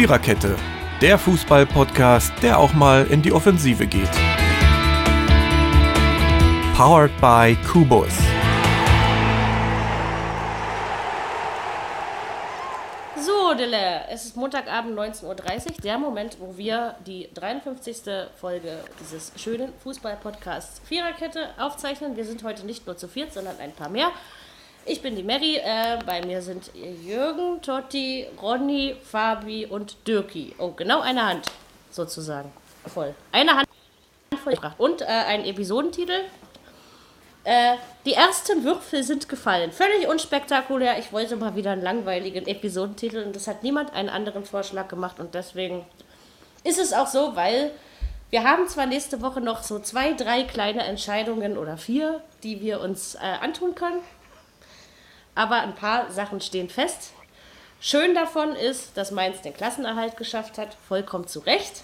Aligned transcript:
Viererkette, 0.00 0.56
der 1.02 1.18
Fußball-Podcast, 1.18 2.32
der 2.40 2.58
auch 2.58 2.72
mal 2.72 3.06
in 3.08 3.20
die 3.20 3.32
Offensive 3.32 3.86
geht. 3.86 4.08
Powered 6.74 7.10
by 7.20 7.54
Kubus. 7.70 8.08
So, 13.14 13.52
Dille, 13.52 14.06
es 14.08 14.24
ist 14.24 14.36
Montagabend 14.36 14.98
19.30 14.98 15.26
Uhr, 15.26 15.36
der 15.84 15.98
Moment, 15.98 16.38
wo 16.40 16.56
wir 16.56 16.94
die 17.06 17.28
53. 17.34 17.96
Folge 18.40 18.78
dieses 19.00 19.32
schönen 19.36 19.70
Fußball-Podcasts 19.82 20.80
Viererkette 20.86 21.50
aufzeichnen. 21.58 22.16
Wir 22.16 22.24
sind 22.24 22.42
heute 22.42 22.64
nicht 22.64 22.86
nur 22.86 22.96
zu 22.96 23.06
viert, 23.06 23.34
sondern 23.34 23.58
ein 23.60 23.72
paar 23.72 23.90
mehr. 23.90 24.10
Ich 24.86 25.02
bin 25.02 25.14
die 25.14 25.22
Mary, 25.22 25.56
äh, 25.56 25.98
bei 26.06 26.24
mir 26.24 26.40
sind 26.40 26.70
Jürgen, 26.74 27.60
Totti, 27.60 28.26
Ronny, 28.40 28.96
Fabi 29.02 29.66
und 29.66 29.96
Dirki. 30.06 30.54
Oh, 30.58 30.70
genau 30.70 31.00
eine 31.00 31.26
Hand, 31.26 31.46
sozusagen. 31.90 32.50
Voll. 32.86 33.14
Eine 33.30 33.56
Hand 33.56 33.68
voll 34.42 34.54
gebracht. 34.54 34.76
Und 34.78 35.02
äh, 35.02 35.04
ein 35.04 35.44
Episodentitel. 35.44 36.22
Äh, 37.44 37.76
die 38.04 38.14
ersten 38.14 38.64
Würfel 38.64 39.02
sind 39.02 39.28
gefallen. 39.28 39.70
Völlig 39.70 40.08
unspektakulär. 40.08 40.98
Ich 40.98 41.12
wollte 41.12 41.36
mal 41.36 41.54
wieder 41.54 41.72
einen 41.72 41.82
langweiligen 41.82 42.46
Episodentitel 42.46 43.24
und 43.24 43.36
das 43.36 43.46
hat 43.46 43.62
niemand 43.62 43.92
einen 43.92 44.08
anderen 44.08 44.44
Vorschlag 44.44 44.88
gemacht 44.88 45.20
und 45.20 45.34
deswegen 45.34 45.84
ist 46.64 46.78
es 46.78 46.92
auch 46.92 47.06
so, 47.06 47.36
weil 47.36 47.70
wir 48.30 48.44
haben 48.44 48.68
zwar 48.68 48.86
nächste 48.86 49.22
Woche 49.22 49.40
noch 49.40 49.62
so 49.62 49.78
zwei, 49.78 50.12
drei 50.12 50.44
kleine 50.44 50.84
Entscheidungen 50.84 51.56
oder 51.56 51.76
vier, 51.76 52.22
die 52.42 52.60
wir 52.60 52.80
uns 52.80 53.14
äh, 53.14 53.18
antun 53.18 53.74
können 53.74 54.00
aber 55.34 55.60
ein 55.60 55.74
paar 55.74 56.10
Sachen 56.10 56.40
stehen 56.40 56.68
fest. 56.68 57.12
Schön 57.80 58.14
davon 58.14 58.54
ist, 58.54 58.96
dass 58.96 59.10
Mainz 59.10 59.40
den 59.40 59.54
Klassenerhalt 59.54 60.16
geschafft 60.16 60.58
hat, 60.58 60.76
vollkommen 60.88 61.26
zu 61.26 61.40
Recht. 61.40 61.82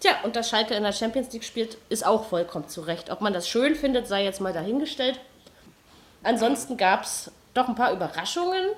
Tja, 0.00 0.12
und 0.24 0.36
dass 0.36 0.50
Schalke 0.50 0.74
in 0.74 0.82
der 0.82 0.92
Champions 0.92 1.32
League 1.32 1.44
spielt, 1.44 1.78
ist 1.88 2.04
auch 2.04 2.24
vollkommen 2.24 2.68
zu 2.68 2.80
Recht. 2.80 3.10
Ob 3.10 3.20
man 3.20 3.32
das 3.32 3.48
schön 3.48 3.74
findet, 3.74 4.06
sei 4.06 4.24
jetzt 4.24 4.40
mal 4.40 4.52
dahingestellt. 4.52 5.20
Ansonsten 6.22 6.76
gab 6.76 7.04
es 7.04 7.30
doch 7.54 7.68
ein 7.68 7.74
paar 7.74 7.92
Überraschungen. 7.92 8.70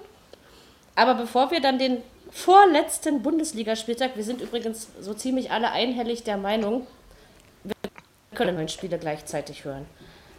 Aber 0.94 1.14
bevor 1.14 1.50
wir 1.50 1.60
dann 1.60 1.78
den 1.78 2.02
vorletzten 2.30 3.22
Bundesligaspieltag, 3.22 4.16
wir 4.16 4.24
sind 4.24 4.40
übrigens 4.40 4.88
so 5.00 5.14
ziemlich 5.14 5.50
alle 5.50 5.70
einhellig 5.70 6.24
der 6.24 6.36
Meinung, 6.36 6.86
wir 7.64 7.74
können 8.34 8.56
neun 8.56 8.68
Spiele 8.68 8.98
gleichzeitig 8.98 9.64
hören. 9.64 9.86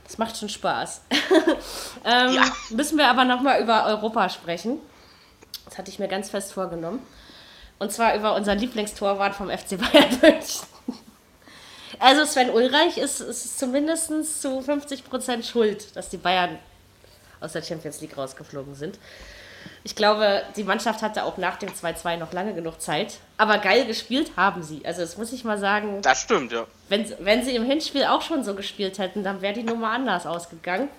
Das 0.07 0.17
macht 0.17 0.37
schon 0.37 0.47
Spaß. 0.47 1.01
ähm, 2.05 2.33
ja. 2.33 2.45
Müssen 2.69 2.97
wir 2.97 3.07
aber 3.07 3.25
nochmal 3.25 3.61
über 3.61 3.85
Europa 3.85 4.29
sprechen. 4.29 4.79
Das 5.65 5.77
hatte 5.77 5.91
ich 5.91 5.99
mir 5.99 6.07
ganz 6.07 6.29
fest 6.29 6.53
vorgenommen. 6.53 7.05
Und 7.77 7.91
zwar 7.91 8.15
über 8.15 8.33
unseren 8.33 8.57
Lieblingstorwart 8.57 9.35
vom 9.35 9.49
FC 9.49 9.77
Bayern 9.77 10.17
München. 10.21 10.65
Also 11.99 12.25
Sven 12.25 12.49
Ulreich 12.51 12.97
ist, 12.97 13.19
ist 13.19 13.59
zumindest 13.59 14.41
zu 14.41 14.59
50% 14.59 15.43
schuld, 15.43 15.95
dass 15.95 16.09
die 16.09 16.17
Bayern 16.17 16.57
aus 17.41 17.51
der 17.51 17.61
Champions 17.61 18.01
League 18.01 18.17
rausgeflogen 18.17 18.75
sind. 18.75 18.97
Ich 19.83 19.95
glaube, 19.95 20.43
die 20.55 20.63
Mannschaft 20.63 21.01
hatte 21.01 21.23
auch 21.23 21.37
nach 21.37 21.57
dem 21.57 21.69
2-2 21.69 22.17
noch 22.17 22.33
lange 22.33 22.53
genug 22.53 22.81
Zeit. 22.81 23.19
Aber 23.37 23.57
geil 23.57 23.85
gespielt 23.85 24.31
haben 24.35 24.63
sie. 24.63 24.85
Also 24.85 25.01
das 25.01 25.17
muss 25.17 25.31
ich 25.31 25.43
mal 25.43 25.57
sagen. 25.57 26.01
Das 26.01 26.21
stimmt, 26.21 26.51
ja. 26.51 26.65
Wenn, 26.89 27.11
wenn 27.19 27.43
sie 27.43 27.55
im 27.55 27.63
Hinspiel 27.63 28.05
auch 28.05 28.21
schon 28.21 28.43
so 28.43 28.53
gespielt 28.55 28.99
hätten, 28.99 29.23
dann 29.23 29.41
wäre 29.41 29.53
die 29.53 29.63
Nummer 29.63 29.91
anders 29.91 30.25
ausgegangen. 30.25 30.89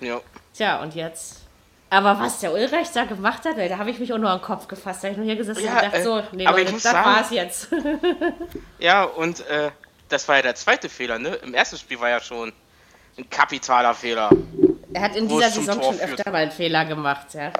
Ja. 0.00 0.20
Tja, 0.54 0.80
und 0.82 0.94
jetzt. 0.94 1.42
Aber 1.90 2.20
was 2.20 2.40
der 2.40 2.52
Ulreich 2.52 2.90
da 2.92 3.04
gemacht 3.04 3.44
hat, 3.46 3.56
da 3.56 3.78
habe 3.78 3.90
ich 3.90 3.98
mich 3.98 4.12
auch 4.12 4.18
nur 4.18 4.30
am 4.30 4.42
Kopf 4.42 4.68
gefasst. 4.68 5.02
Da 5.02 5.08
habe 5.08 5.12
ich 5.12 5.16
nur 5.16 5.26
hier 5.26 5.36
gesessen 5.36 5.64
ja, 5.64 5.72
und 5.72 5.82
dachte, 5.82 5.96
äh, 5.96 6.02
so, 6.02 6.22
nee, 6.32 6.46
aber 6.46 6.58
Leute, 6.58 6.72
das 6.72 6.84
war 6.84 7.20
es 7.22 7.30
jetzt. 7.30 7.68
ja, 8.78 9.04
und 9.04 9.40
äh, 9.46 9.70
das 10.08 10.28
war 10.28 10.36
ja 10.36 10.42
der 10.42 10.54
zweite 10.54 10.90
Fehler, 10.90 11.18
ne? 11.18 11.36
Im 11.36 11.54
ersten 11.54 11.78
Spiel 11.78 11.98
war 11.98 12.10
ja 12.10 12.20
schon 12.20 12.52
ein 13.16 13.30
kapitaler 13.30 13.94
Fehler. 13.94 14.30
Er 14.92 15.02
hat 15.02 15.16
in 15.16 15.28
dieser 15.28 15.50
Saison 15.50 15.82
schon 15.82 16.00
öfter 16.00 16.30
mal 16.30 16.42
einen 16.42 16.50
Fehler 16.50 16.84
gemacht, 16.84 17.32
ja. 17.32 17.52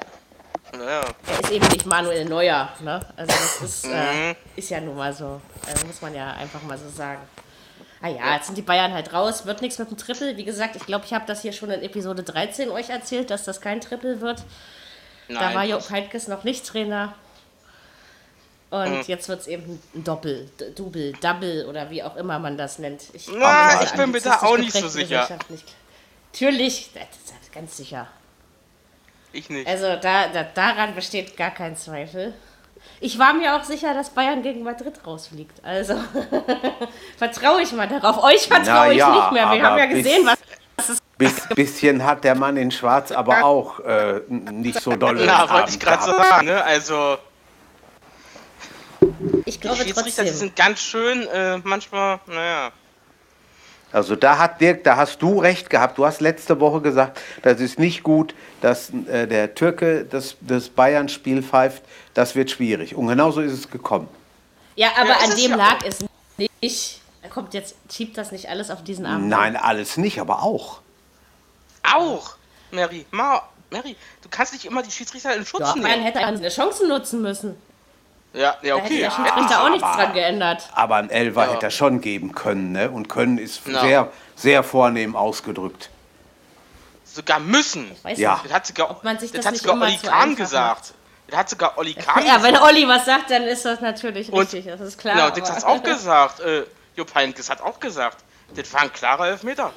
Ja. 0.74 1.00
Er 1.26 1.40
ist 1.42 1.50
eben 1.50 1.66
nicht 1.68 1.86
Manuel 1.86 2.24
Neuer, 2.24 2.68
ne? 2.80 3.00
Also 3.16 3.32
das 3.32 3.62
ist, 3.62 3.84
äh, 3.86 4.30
mhm. 4.30 4.36
ist 4.56 4.70
ja 4.70 4.80
nun 4.80 4.96
mal 4.96 5.12
so. 5.12 5.40
Äh, 5.66 5.86
muss 5.86 6.02
man 6.02 6.14
ja 6.14 6.32
einfach 6.32 6.62
mal 6.62 6.78
so 6.78 6.88
sagen. 6.88 7.20
Ah 8.00 8.08
ja, 8.08 8.34
jetzt 8.34 8.46
sind 8.46 8.56
die 8.56 8.62
Bayern 8.62 8.92
halt 8.92 9.12
raus, 9.12 9.44
wird 9.44 9.60
nichts 9.60 9.78
mit 9.78 9.90
dem 9.90 9.96
Triple. 9.96 10.36
Wie 10.36 10.44
gesagt, 10.44 10.76
ich 10.76 10.86
glaube, 10.86 11.04
ich 11.04 11.12
habe 11.12 11.24
das 11.26 11.42
hier 11.42 11.52
schon 11.52 11.70
in 11.70 11.82
Episode 11.82 12.22
13 12.22 12.70
euch 12.70 12.90
erzählt, 12.90 13.30
dass 13.30 13.44
das 13.44 13.60
kein 13.60 13.80
Triple 13.80 14.20
wird. 14.20 14.44
Nein, 15.26 15.40
da 15.40 15.54
war 15.54 15.64
Job 15.64 15.90
Heidkes 15.90 16.28
noch 16.28 16.44
nicht 16.44 16.66
Trainer. 16.66 17.14
Und 18.70 18.90
mhm. 18.90 19.04
jetzt 19.06 19.28
wird 19.28 19.40
es 19.40 19.46
eben 19.46 19.82
ein 19.94 20.04
Doppel, 20.04 20.50
Double, 20.76 21.12
Double 21.20 21.66
oder 21.66 21.90
wie 21.90 22.02
auch 22.02 22.16
immer 22.16 22.38
man 22.38 22.56
das 22.56 22.78
nennt. 22.78 23.02
Ich, 23.14 23.28
Na, 23.32 23.82
ich 23.82 23.92
bin 23.92 24.10
mir 24.10 24.20
da 24.20 24.42
auch 24.42 24.58
nicht 24.58 24.72
so 24.72 24.88
sicher. 24.88 25.26
Nicht. 25.48 25.64
Natürlich, 26.32 26.90
das 26.94 27.40
ist 27.42 27.52
ganz 27.52 27.76
sicher. 27.76 28.06
Ich 29.32 29.50
nicht. 29.50 29.66
Also 29.66 29.96
da, 30.00 30.28
da, 30.28 30.42
daran 30.42 30.94
besteht 30.94 31.36
gar 31.36 31.50
kein 31.50 31.76
Zweifel. 31.76 32.34
Ich 33.00 33.18
war 33.18 33.32
mir 33.32 33.56
auch 33.56 33.64
sicher, 33.64 33.94
dass 33.94 34.10
Bayern 34.10 34.42
gegen 34.42 34.62
Madrid 34.62 34.94
rausfliegt. 35.06 35.64
Also 35.64 35.94
vertraue 37.16 37.62
ich 37.62 37.72
mal 37.72 37.88
darauf. 37.88 38.22
Euch 38.22 38.48
vertraue 38.48 38.92
ich 38.92 38.98
ja, 38.98 39.10
nicht 39.10 39.32
mehr. 39.32 39.50
Wir 39.52 39.62
haben 39.62 39.78
ja 39.78 39.86
gesehen, 39.86 40.26
was. 40.26 40.38
Bis, 41.16 41.48
bisschen 41.48 42.04
hat 42.04 42.22
der 42.22 42.36
Mann 42.36 42.56
in 42.56 42.70
Schwarz 42.70 43.10
aber 43.10 43.44
auch 43.44 43.80
äh, 43.80 44.20
nicht 44.28 44.80
so 44.80 44.94
doll. 44.94 45.20
Na, 45.26 45.50
wollte 45.50 45.70
ich 45.70 45.80
gerade 45.80 46.04
sagen, 46.04 46.46
ne? 46.46 46.62
Also. 46.62 47.18
Ich 49.44 49.60
glaube 49.60 49.84
die 49.84 49.92
trotzdem. 49.92 50.26
Die 50.26 50.30
sind 50.30 50.54
ganz 50.54 50.80
schön, 50.80 51.26
äh, 51.26 51.58
manchmal, 51.58 52.20
naja. 52.26 52.70
Also 53.90 54.16
da 54.16 54.38
hat 54.38 54.60
Dirk, 54.60 54.84
da 54.84 54.96
hast 54.96 55.22
du 55.22 55.38
recht 55.38 55.70
gehabt. 55.70 55.96
Du 55.96 56.04
hast 56.04 56.20
letzte 56.20 56.60
Woche 56.60 56.80
gesagt, 56.80 57.20
das 57.42 57.60
ist 57.60 57.78
nicht 57.78 58.02
gut, 58.02 58.34
dass 58.60 58.90
äh, 58.90 59.26
der 59.26 59.54
Türke 59.54 60.04
das, 60.04 60.36
das 60.40 60.68
Bayern-Spiel 60.68 61.42
pfeift. 61.42 61.82
Das 62.12 62.34
wird 62.34 62.50
schwierig. 62.50 62.94
Und 62.94 63.08
genauso 63.08 63.40
ist 63.40 63.52
es 63.52 63.70
gekommen. 63.70 64.08
Ja, 64.76 64.90
aber 64.96 65.10
ja, 65.10 65.16
an 65.24 65.36
dem 65.36 65.50
ja 65.50 65.56
lag 65.56 65.78
es 65.86 66.04
nicht. 66.60 67.00
Er 67.22 67.30
kommt 67.30 67.54
jetzt, 67.54 67.76
schiebt 67.90 68.16
das 68.18 68.30
nicht 68.30 68.48
alles 68.48 68.70
auf 68.70 68.84
diesen 68.84 69.06
Abend. 69.06 69.28
Nein, 69.28 69.56
alles 69.56 69.96
nicht, 69.96 70.20
aber 70.20 70.42
auch. 70.42 70.80
Auch, 71.82 72.36
Mary. 72.70 73.06
Ma, 73.10 73.42
Mary, 73.70 73.96
du 74.22 74.28
kannst 74.30 74.52
nicht 74.52 74.66
immer 74.66 74.82
die 74.82 74.90
Schiedsrichter 74.90 75.34
in 75.34 75.44
Schutz 75.44 75.60
ja, 75.60 75.74
nehmen. 75.74 75.88
Man 75.88 76.02
hätte 76.02 76.20
eine 76.20 76.48
Chance 76.48 76.86
nutzen 76.86 77.22
müssen. 77.22 77.56
Ja, 78.34 78.56
ja, 78.62 78.76
okay. 78.76 78.82
Da 78.82 78.82
hätte 78.82 78.94
der 78.98 79.10
Schiedsrichter 79.10 79.50
ja, 79.50 79.64
auch 79.64 79.70
nichts 79.70 79.88
dran 79.88 80.12
geändert. 80.12 80.68
Aber 80.74 80.96
ein 80.96 81.10
Elfer 81.10 81.46
ja. 81.46 81.52
hätte 81.52 81.66
er 81.66 81.70
schon 81.70 82.00
geben 82.00 82.34
können, 82.34 82.72
ne? 82.72 82.90
Und 82.90 83.08
können 83.08 83.38
ist 83.38 83.66
ja. 83.66 83.80
sehr, 83.80 84.12
sehr 84.36 84.62
vornehm 84.62 85.16
ausgedrückt. 85.16 85.90
Sogar 87.04 87.40
müssen. 87.40 87.90
Ja. 88.16 88.40
Das 88.44 88.52
hat 88.52 88.66
sogar, 88.66 88.90
Ob 88.90 89.02
man 89.02 89.18
sich 89.18 89.32
das, 89.32 89.38
das 89.38 89.46
hat 89.46 89.52
nicht 89.52 89.62
sogar 89.62 89.80
Olli 89.80 89.96
Kahn 89.96 90.36
gesagt. 90.36 90.80
Macht. 90.80 90.94
Das 91.28 91.38
hat 91.38 91.50
sogar 91.50 91.78
Olli 91.78 91.94
Kahn 91.94 92.24
Ja, 92.24 92.42
wenn 92.42 92.56
Olli 92.56 92.86
was 92.86 93.06
sagt, 93.06 93.30
dann 93.30 93.42
ist 93.42 93.64
das 93.64 93.80
natürlich 93.80 94.32
Und, 94.32 94.40
richtig, 94.40 94.66
das 94.66 94.80
ist 94.80 94.98
klar. 94.98 95.14
Genau, 95.14 95.30
Dix 95.30 95.50
hat 95.50 95.58
es 95.58 95.64
auch 95.64 95.82
gesagt. 95.82 96.40
Äh, 96.40 96.64
Jupp 96.96 97.14
Heynckes 97.14 97.50
hat 97.50 97.60
auch 97.60 97.80
gesagt. 97.80 98.18
Das 98.54 98.72
war 98.72 98.82
ein 98.82 98.92
klarer 98.92 99.28
Elfmeter. 99.28 99.72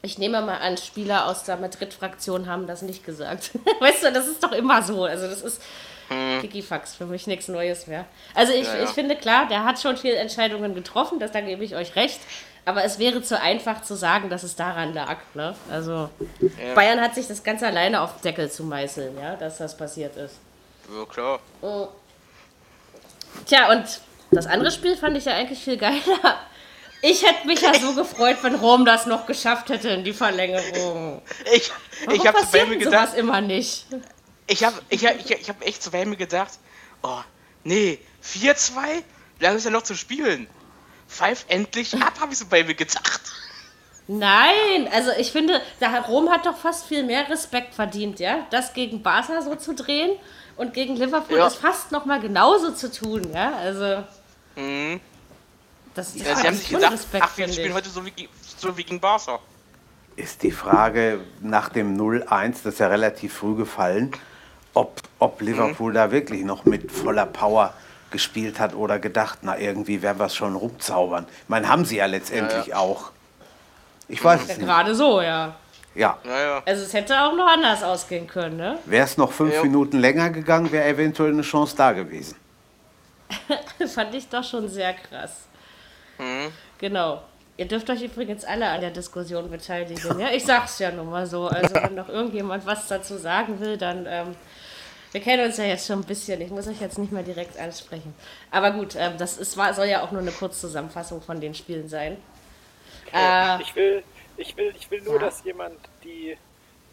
Ich 0.00 0.16
nehme 0.16 0.40
mal 0.40 0.58
an, 0.58 0.76
Spieler 0.76 1.26
aus 1.26 1.42
der 1.42 1.56
Madrid-Fraktion 1.56 2.46
haben 2.46 2.66
das 2.66 2.82
nicht 2.82 3.04
gesagt. 3.04 3.50
weißt 3.80 4.04
du, 4.04 4.12
das 4.12 4.26
ist 4.28 4.42
doch 4.42 4.52
immer 4.52 4.82
so. 4.82 5.04
Also 5.04 5.28
das 5.28 5.42
ist, 5.42 5.60
hm. 6.08 6.40
Kikifax, 6.40 6.94
für 6.94 7.06
mich 7.06 7.26
nichts 7.26 7.48
Neues 7.48 7.86
mehr. 7.86 8.06
Also 8.34 8.52
ich, 8.52 8.66
ja, 8.66 8.76
ja. 8.76 8.84
ich 8.84 8.90
finde 8.90 9.16
klar, 9.16 9.46
der 9.48 9.64
hat 9.64 9.80
schon 9.80 9.96
viele 9.96 10.16
Entscheidungen 10.16 10.74
getroffen, 10.74 11.18
das, 11.18 11.32
da 11.32 11.40
gebe 11.40 11.64
ich 11.64 11.76
euch 11.76 11.96
recht. 11.96 12.20
Aber 12.64 12.84
es 12.84 12.98
wäre 12.98 13.22
zu 13.22 13.40
einfach 13.40 13.82
zu 13.82 13.94
sagen, 13.94 14.28
dass 14.28 14.42
es 14.42 14.54
daran 14.54 14.92
lag. 14.92 15.16
Ne? 15.32 15.54
Also 15.70 16.10
ja. 16.40 16.74
Bayern 16.74 17.00
hat 17.00 17.14
sich 17.14 17.26
das 17.26 17.42
ganz 17.42 17.62
alleine 17.62 18.02
auf 18.02 18.16
den 18.16 18.22
Deckel 18.22 18.50
zu 18.50 18.62
meißeln, 18.64 19.16
ja, 19.18 19.36
dass 19.36 19.56
das 19.58 19.74
passiert 19.74 20.16
ist. 20.16 20.36
Ja, 20.94 21.04
klar. 21.06 21.40
Oh. 21.62 21.88
Tja, 23.46 23.70
und 23.70 23.84
das 24.30 24.46
andere 24.46 24.70
Spiel 24.70 24.96
fand 24.96 25.16
ich 25.16 25.24
ja 25.24 25.34
eigentlich 25.34 25.60
viel 25.60 25.78
geiler. 25.78 25.98
Ich 27.00 27.24
hätte 27.24 27.46
mich 27.46 27.60
ja 27.60 27.72
so 27.74 27.94
gefreut, 27.94 28.38
wenn 28.42 28.56
Rom 28.56 28.84
das 28.84 29.06
noch 29.06 29.24
geschafft 29.24 29.70
hätte 29.70 29.88
in 29.90 30.04
die 30.04 30.12
Verlängerung. 30.12 31.22
Ich, 31.54 31.70
ich 32.12 32.26
habe 32.26 32.76
gedacht, 32.76 33.12
sowas 33.12 33.14
immer 33.14 33.40
nicht 33.40 33.86
ich 34.48 34.64
habe 34.64 34.80
ich 34.88 35.06
hab, 35.06 35.16
ich, 35.18 35.30
ich 35.30 35.48
hab 35.48 35.64
echt 35.64 35.82
zu 35.82 35.90
mir 35.90 36.16
gedacht, 36.16 36.58
oh, 37.02 37.20
nee, 37.64 37.98
4-2? 38.24 38.72
Wie 39.38 39.44
lange 39.44 39.58
ist 39.58 39.64
ja 39.64 39.70
noch 39.70 39.82
zu 39.82 39.94
spielen? 39.94 40.48
Pfeif 41.06 41.44
endlich 41.48 41.94
ab, 42.02 42.14
habe 42.20 42.32
ich 42.32 42.38
so 42.38 42.46
bei 42.46 42.64
mir 42.64 42.74
gedacht. 42.74 43.20
Nein, 44.08 44.88
also 44.90 45.10
ich 45.18 45.30
finde, 45.32 45.60
der 45.80 46.00
Rom 46.00 46.30
hat 46.30 46.46
doch 46.46 46.56
fast 46.56 46.86
viel 46.86 47.04
mehr 47.04 47.28
Respekt 47.28 47.74
verdient, 47.74 48.20
ja? 48.20 48.46
Das 48.50 48.72
gegen 48.72 49.02
Barca 49.02 49.42
so 49.42 49.54
zu 49.54 49.74
drehen 49.74 50.18
und 50.56 50.72
gegen 50.72 50.96
Liverpool 50.96 51.36
ja. 51.36 51.46
ist 51.46 51.56
fast 51.56 51.92
noch 51.92 52.06
mal 52.06 52.18
genauso 52.18 52.72
zu 52.72 52.90
tun, 52.90 53.30
ja? 53.32 53.54
Also. 53.56 54.04
Mhm. 54.56 55.00
Das, 55.94 56.14
das 56.14 56.22
ja, 56.22 56.36
sie 56.36 56.46
haben 56.46 56.56
sich 56.56 56.68
gedacht, 56.70 56.92
Respekt, 56.92 57.24
ach, 57.26 57.36
wir 57.36 57.52
spielen 57.52 57.74
heute 57.74 57.90
so 57.90 58.04
wie, 58.04 58.28
so 58.56 58.76
wie 58.76 58.84
gegen 58.84 58.98
Barca. 58.98 59.40
Ist 60.16 60.42
die 60.42 60.52
Frage 60.52 61.20
nach 61.40 61.68
dem 61.68 61.98
0-1, 61.98 62.62
das 62.64 62.74
ist 62.74 62.80
ja 62.80 62.86
relativ 62.86 63.34
früh 63.34 63.56
gefallen, 63.56 64.12
ob, 64.78 65.02
ob 65.18 65.40
Liverpool 65.40 65.92
da 65.92 66.12
wirklich 66.12 66.44
noch 66.44 66.64
mit 66.64 66.92
voller 66.92 67.26
Power 67.26 67.74
gespielt 68.10 68.60
hat 68.60 68.74
oder 68.74 68.98
gedacht, 69.00 69.40
na 69.42 69.58
irgendwie 69.58 70.02
werden 70.02 70.18
wir 70.18 70.26
es 70.26 70.36
schon 70.36 70.54
rumzaubern. 70.54 71.26
Ich 71.42 71.48
meine, 71.48 71.68
haben 71.68 71.84
sie 71.84 71.96
ja 71.96 72.06
letztendlich 72.06 72.74
auch. 72.74 73.10
Ich 74.06 74.22
weiß 74.24 74.42
es 74.42 74.48
nicht. 74.48 74.60
Gerade 74.60 74.94
so, 74.94 75.20
ja. 75.20 75.56
Ja. 75.94 76.18
Also 76.64 76.84
es 76.84 76.92
hätte 76.92 77.20
auch 77.20 77.34
noch 77.34 77.48
anders 77.48 77.82
ausgehen 77.82 78.28
können, 78.28 78.56
ne? 78.56 78.78
wäre 78.86 79.04
es 79.04 79.16
noch 79.16 79.32
fünf 79.32 79.52
Ja. 79.54 79.62
Minuten 79.64 79.98
länger 79.98 80.30
gegangen, 80.30 80.70
wäre 80.70 80.86
eventuell 80.86 81.32
eine 81.32 81.42
Chance 81.42 81.74
da 81.76 81.90
gewesen. 81.92 82.36
Fand 83.94 84.14
ich 84.14 84.28
doch 84.28 84.44
schon 84.44 84.68
sehr 84.68 84.94
krass. 84.94 85.48
Mhm. 86.18 86.52
Genau. 86.78 87.22
Ihr 87.56 87.66
dürft 87.66 87.90
euch 87.90 88.02
übrigens 88.02 88.44
alle 88.44 88.68
an 88.68 88.80
der 88.80 88.90
Diskussion 88.90 89.50
beteiligen. 89.50 90.18
Ja, 90.20 90.28
ich 90.30 90.44
sag's 90.44 90.78
ja 90.78 90.92
nun 90.92 91.10
mal 91.10 91.26
so. 91.26 91.48
Also 91.48 91.74
wenn 91.74 91.96
noch 91.96 92.08
irgendjemand 92.08 92.64
was 92.64 92.86
dazu 92.86 93.18
sagen 93.18 93.58
will, 93.58 93.76
dann 93.76 94.06
ähm, 94.08 94.36
wir 95.12 95.20
kennen 95.20 95.46
uns 95.46 95.56
ja 95.56 95.64
jetzt 95.64 95.86
schon 95.86 96.00
ein 96.00 96.04
bisschen. 96.04 96.40
Ich 96.40 96.50
muss 96.50 96.66
euch 96.68 96.80
jetzt 96.80 96.98
nicht 96.98 97.12
mehr 97.12 97.22
direkt 97.22 97.58
ansprechen. 97.58 98.14
Aber 98.50 98.70
gut, 98.72 98.94
ähm, 98.96 99.14
das 99.18 99.38
ist, 99.38 99.56
war, 99.56 99.72
soll 99.74 99.86
ja 99.86 100.02
auch 100.02 100.10
nur 100.12 100.20
eine 100.20 100.30
Kurzzusammenfassung 100.32 101.22
von 101.22 101.40
den 101.40 101.54
Spielen 101.54 101.88
sein. 101.88 102.16
Äh, 103.12 103.62
Ich 103.62 103.74
will, 103.74 104.02
ich 104.36 104.56
will, 104.56 104.74
ich 104.78 104.90
will 104.90 105.00
nur, 105.02 105.14
Ja. 105.14 105.20
dass 105.20 105.42
jemand 105.44 105.76
die, 106.04 106.36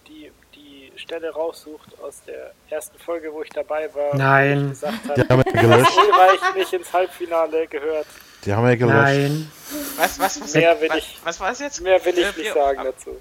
die, 0.08 0.32
die 0.56 0.92
Stelle 0.96 1.30
raussucht 1.32 1.90
aus 2.02 2.22
der 2.26 2.52
ersten 2.70 2.98
Folge, 3.00 3.34
wo 3.34 3.42
ich 3.42 3.50
dabei 3.50 3.94
war. 3.94 4.16
Nein. 4.16 4.64
ich 4.66 4.70
gesagt 4.70 4.98
Die 5.18 5.22
habe, 5.22 5.30
haben 5.30 5.44
wir 5.46 5.52
gelöscht. 5.62 5.92
Ulreich 5.98 6.56
nicht 6.56 6.74
ins 6.74 6.94
Halbfinale 6.94 7.68
gehört. 7.68 8.08
Die 8.46 8.54
haben 8.54 8.66
wir 8.68 8.78
gelöscht. 8.78 8.96
Nein. 8.96 9.52
Was, 9.98 10.20
was, 10.20 10.40
was, 10.42 10.54
Mehr 10.54 10.80
will 10.80 10.90
was, 10.90 10.98
ich- 11.00 11.18
was 11.24 11.40
war 11.40 11.52
es 11.52 11.60
jetzt? 11.60 11.82
Mehr 11.82 12.04
will 12.06 12.18
ich 12.18 12.26
Äh, 12.26 12.40
nicht 12.42 12.54
sagen 12.54 12.80
Ab- 12.80 12.86
dazu. 12.86 13.18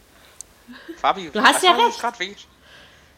Fabi, 0.99 1.31
Du 1.33 1.43
hast 1.43 1.63
ja 1.63 1.73
recht. 1.73 2.01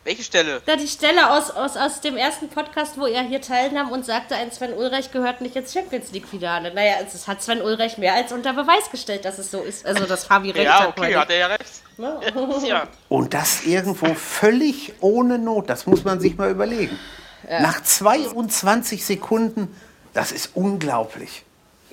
Welche, 0.07 0.23
Stelle? 0.23 0.63
da 0.67 0.77
die 0.77 0.87
Stelle 0.87 1.33
aus, 1.33 1.51
aus, 1.51 1.77
aus 1.77 2.01
dem 2.01 2.17
ersten 2.17 2.49
Podcast, 2.49 2.97
wo 2.97 3.07
er 3.07 3.23
hier 3.25 3.41
teilnahm 3.41 3.91
und 3.91 4.07
sagte, 4.07 4.37
ein 4.37 4.53
Sven 4.53 4.73
Ulreich 4.73 5.11
gehört 5.11 5.41
nicht 5.41 5.57
ins 5.57 5.73
Champions 5.73 6.13
League-Finale. 6.13 6.73
Naja, 6.73 6.95
es 7.05 7.27
hat 7.27 7.43
Sven 7.43 7.61
Ulreich 7.61 7.99
mehr 7.99 8.15
als 8.15 8.31
unter 8.31 8.53
Beweis 8.53 8.89
gestellt, 8.93 9.25
dass 9.25 9.39
es 9.39 9.51
so 9.51 9.63
ist. 9.63 9.85
Also, 9.85 10.07
dass 10.07 10.25
Fabi 10.25 10.53
recht 10.53 10.65
Ja, 10.65 10.81
hat. 10.81 10.97
okay, 10.97 11.17
hat 11.17 11.29
er 11.31 11.37
ja 11.39 11.47
recht. 11.49 11.65
Ja. 12.67 12.87
Und 13.09 13.33
das 13.33 13.65
irgendwo 13.65 14.15
völlig 14.15 14.93
ohne 15.01 15.39
Not. 15.39 15.71
Das 15.71 15.87
muss 15.87 16.05
man 16.05 16.21
sich 16.21 16.37
mal 16.37 16.51
überlegen. 16.51 16.99
Nach 17.49 17.83
22 17.83 19.05
Sekunden, 19.05 19.75
das 20.13 20.31
ist 20.31 20.51
unglaublich. 20.55 21.46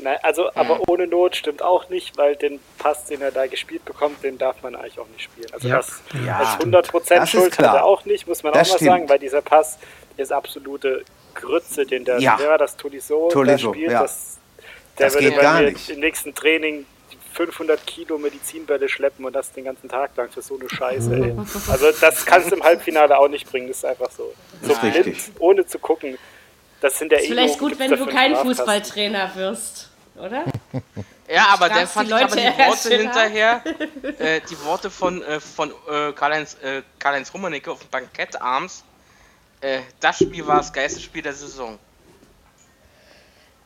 Nein, 0.03 0.17
also, 0.21 0.50
aber 0.55 0.81
ohne 0.89 1.07
Not 1.07 1.35
stimmt 1.35 1.61
auch 1.61 1.88
nicht, 1.89 2.17
weil 2.17 2.35
den 2.35 2.59
Pass, 2.77 3.05
den 3.05 3.21
er 3.21 3.31
da 3.31 3.47
gespielt 3.47 3.85
bekommt, 3.85 4.23
den 4.23 4.38
darf 4.38 4.61
man 4.61 4.75
eigentlich 4.75 5.00
auch 5.00 5.07
nicht 5.07 5.23
spielen. 5.23 5.47
Also 5.53 5.67
Ja. 5.67 5.77
das 5.77 6.01
Ja, 6.25 6.38
als 6.39 6.50
100% 6.59 7.15
das 7.15 7.29
Schuld 7.29 7.57
hat 7.57 7.65
er 7.75 7.85
auch 7.85 8.03
nicht, 8.05 8.27
muss 8.27 8.44
man 8.44 8.53
Das 8.53 8.67
auch 8.67 8.73
mal 8.73 8.77
stimmt. 8.77 8.91
sagen, 8.91 9.09
weil 9.09 9.19
dieser 9.19 9.41
Pass 9.41 9.77
ist 10.17 10.31
absolute 10.31 11.03
Grütze, 11.35 11.85
den 11.85 12.05
der, 12.05 12.19
Ja. 12.19 12.38
war 12.39 12.57
das, 12.57 12.75
Tolisso, 12.77 13.27
da 13.29 13.33
Tolisso, 13.33 13.73
spielt. 13.73 13.91
ja. 13.91 14.01
Das, 14.01 14.38
der 15.00 15.07
Das 15.07 15.13
würde 15.15 15.27
geht 15.27 15.35
bei 15.38 15.41
gar 15.41 15.59
mir 15.61 15.71
nicht. 15.71 15.89
im 15.89 16.00
nächsten 16.01 16.35
Training 16.35 16.85
500 17.33 17.88
Kilo 17.88 18.17
Medizinbälle 18.19 18.88
schleppen 18.89 19.25
und 19.25 19.33
das 19.33 19.51
den 19.53 19.63
ganzen 19.63 19.89
Tag 19.89 20.11
lang 20.15 20.29
für 20.29 20.41
so 20.44 20.59
eine 20.59 20.69
Scheiße. 20.69 21.15
Ey. 21.15 21.33
Also 21.71 21.88
das 21.99 22.25
kannst 22.25 22.51
du 22.51 22.56
im 22.56 22.63
Halbfinale 22.63 23.17
auch 23.17 23.27
nicht 23.27 23.49
bringen, 23.49 23.67
das 23.69 23.77
ist 23.77 23.85
einfach 23.85 24.11
so. 24.11 24.33
So 24.61 24.75
blind, 24.75 25.17
ohne 25.39 25.65
zu 25.65 25.79
gucken. 25.79 26.17
Das 26.79 26.99
sind 26.99 27.11
der 27.13 27.21
Ist 27.21 27.27
vielleicht 27.27 27.56
Ego, 27.56 27.59
gut, 27.69 27.79
gibt's 27.79 27.89
wenn 27.91 27.97
du 27.97 28.06
kein. 28.06 28.35
Fußballtrainer 28.35 29.31
wirst, 29.35 29.89
oder? 30.15 30.45
Ja, 31.27 31.48
aber 31.50 31.69
dann 31.69 31.88
Strafst 31.88 31.94
fand 31.94 32.10
die 32.10 32.13
ich 32.13 32.24
aber 32.24 32.36
die 32.36 32.57
Worte 32.57 32.98
hinterher, 32.98 33.63
äh, 34.19 34.42
die 34.42 34.63
Worte 34.63 34.89
von, 34.89 35.24
äh, 35.24 35.39
von 35.39 35.71
äh, 35.89 36.12
Karl-Heinz 36.12 36.57
äh, 36.62 36.81
Karl 37.00 37.24
Rummenigge 37.33 37.71
auf 37.71 37.80
dem 37.80 37.89
Bankett 37.89 38.39
abends. 38.42 38.83
Äh, 39.62 39.80
das 40.00 40.18
Spiel 40.18 40.45
war 40.45 40.57
das 40.57 40.71
geilste 40.71 41.00
Spiel 41.00 41.21
der 41.21 41.33
Saison. 41.33 41.80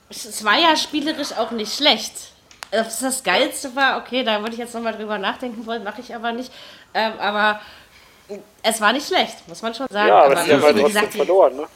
Es 0.09 0.25
es 0.25 0.43
war 0.43 0.57
ja 0.57 0.75
spielerisch 0.75 1.33
auch 1.33 1.51
nicht 1.51 1.75
schlecht. 1.75 2.13
Ob 2.71 2.85
es 2.87 2.99
das 2.99 3.23
Geilste 3.23 3.75
war, 3.75 3.97
okay, 3.97 4.23
da 4.23 4.39
würde 4.39 4.53
ich 4.53 4.59
jetzt 4.59 4.73
nochmal 4.73 4.93
drüber 4.93 5.17
nachdenken 5.17 5.65
wollen, 5.65 5.83
mache 5.83 6.01
ich 6.01 6.13
aber 6.13 6.31
nicht. 6.31 6.51
Ähm, 6.93 7.13
aber 7.19 7.61
es 8.61 8.81
war 8.81 8.93
nicht 8.93 9.07
schlecht, 9.07 9.47
muss 9.47 9.61
man 9.61 9.73
schon 9.73 9.87
sagen. 9.89 10.09
Ja, 10.09 10.23
aber 10.23 10.37
sie 10.37 10.53
haben 10.53 10.63
halt 10.63 10.75
wie 10.75 10.81
trotzdem 10.81 11.01
gesagt, 11.01 11.13
verloren, 11.15 11.55
ne? 11.55 11.67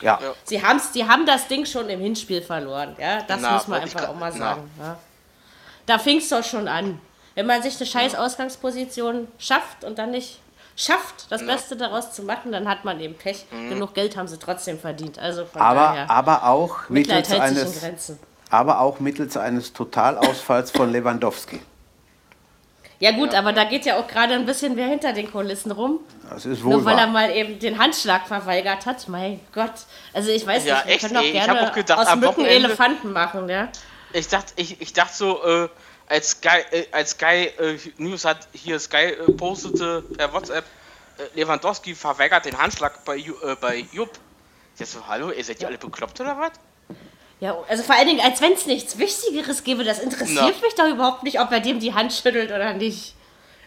Ja, 0.00 0.18
sie, 0.44 0.62
haben's, 0.62 0.92
die 0.92 1.06
haben 1.08 1.26
das 1.26 1.48
Ding 1.48 1.66
schon 1.66 1.88
im 1.88 2.00
Hinspiel 2.00 2.40
verloren. 2.42 2.94
Ja, 3.00 3.22
das 3.22 3.40
Na, 3.40 3.52
muss 3.54 3.68
man 3.68 3.80
einfach 3.82 4.00
grad- 4.00 4.10
auch 4.10 4.14
mal 4.14 4.32
sagen. 4.32 4.70
Ja. 4.80 4.96
Da 5.86 5.98
fing 5.98 6.18
es 6.18 6.28
doch 6.28 6.44
schon 6.44 6.68
an. 6.68 7.00
Wenn 7.34 7.46
man 7.46 7.62
sich 7.62 7.76
eine 7.76 7.86
scheiß 7.86 8.14
Ausgangsposition 8.14 9.26
schafft 9.38 9.84
und 9.84 9.98
dann 9.98 10.10
nicht 10.12 10.40
schafft, 10.76 11.30
das 11.30 11.44
Beste 11.44 11.76
daraus 11.76 12.12
zu 12.12 12.22
machen, 12.22 12.52
dann 12.52 12.68
hat 12.68 12.84
man 12.84 13.00
eben 13.00 13.14
Pech. 13.14 13.46
Genug 13.50 13.94
Geld 13.94 14.16
haben 14.16 14.28
sie 14.28 14.38
trotzdem 14.38 14.78
verdient. 14.78 15.18
Also 15.18 15.44
von 15.46 15.60
aber, 15.60 15.80
daher, 15.80 16.10
aber, 16.10 16.46
auch 16.46 16.88
Mitleid 16.88 17.28
mittels 17.28 17.42
hält 17.42 17.48
sich 17.48 17.58
in 17.58 17.62
eines, 17.64 17.80
Grenzen. 17.80 18.18
aber 18.50 18.80
auch 18.80 19.00
mittels 19.00 19.36
eines 19.36 19.72
Totalausfalls 19.72 20.70
von 20.70 20.92
Lewandowski. 20.92 21.60
Ja 23.02 23.10
gut, 23.10 23.34
aber 23.34 23.52
da 23.52 23.64
geht 23.64 23.84
ja 23.84 23.96
auch 23.98 24.06
gerade 24.06 24.34
ein 24.34 24.46
bisschen 24.46 24.76
wer 24.76 24.86
hinter 24.86 25.12
den 25.12 25.28
Kulissen 25.28 25.72
rum. 25.72 25.98
Das 26.30 26.46
ist 26.46 26.62
wohl 26.62 26.74
Nur 26.74 26.84
weil 26.84 26.96
er 26.96 27.06
wahr. 27.06 27.08
mal 27.08 27.30
eben 27.32 27.58
den 27.58 27.76
Handschlag 27.76 28.28
verweigert 28.28 28.86
hat. 28.86 29.08
Mein 29.08 29.40
Gott. 29.52 29.72
Also 30.12 30.30
ich 30.30 30.46
weiß 30.46 30.64
Ja, 30.64 30.76
nicht, 30.76 30.86
wir 30.86 30.92
echt, 30.92 31.00
können 31.02 31.14
doch 31.14 31.20
ey. 31.22 31.26
Ich 31.26 31.32
gerne 31.32 31.60
hab 31.60 31.70
auch 31.70 31.74
gedacht, 31.74 31.98
aus 31.98 32.14
Mücken 32.14 32.26
Wochenende- 32.28 32.54
Elefanten 32.54 33.12
machen, 33.12 33.48
ja. 33.48 33.68
Ich 34.12 34.28
dachte, 34.28 34.52
ich, 34.54 34.80
ich 34.80 34.92
dachte 34.92 35.14
so, 35.16 35.42
äh, 35.44 35.68
als 36.08 36.30
Sky, 36.30 36.60
äh, 36.70 36.84
als 36.92 37.10
Sky 37.10 37.50
äh, 37.58 37.76
News 37.96 38.24
hat 38.24 38.46
hier 38.52 38.78
Sky 38.78 38.96
äh, 38.98 39.32
postete 39.32 40.02
per 40.16 40.32
WhatsApp, 40.32 40.64
äh, 41.18 41.22
Lewandowski 41.40 41.96
verweigert 41.96 42.44
den 42.44 42.56
Handschlag 42.56 43.04
bei, 43.04 43.16
äh, 43.16 43.32
bei 43.60 43.84
Jupp. 43.90 44.10
Ich 44.74 44.78
dachte 44.78 44.92
so, 44.92 45.08
hallo, 45.08 45.32
ihr 45.32 45.42
seid 45.42 45.60
ihr 45.60 45.66
alle 45.66 45.78
bekloppt 45.78 46.20
oder 46.20 46.38
was? 46.38 46.52
Ja, 47.42 47.58
also 47.68 47.82
vor 47.82 47.96
allen 47.96 48.06
Dingen, 48.06 48.20
als 48.20 48.40
wenn 48.40 48.52
es 48.52 48.66
nichts 48.66 48.98
Wichtigeres 48.98 49.64
gäbe, 49.64 49.82
das 49.82 49.98
interessiert 49.98 50.54
Na. 50.60 50.64
mich 50.64 50.76
doch 50.76 50.88
überhaupt 50.88 51.24
nicht, 51.24 51.40
ob 51.40 51.50
er 51.50 51.58
dem 51.58 51.80
die 51.80 51.92
Hand 51.92 52.12
schüttelt 52.12 52.52
oder 52.52 52.72
nicht. 52.72 53.16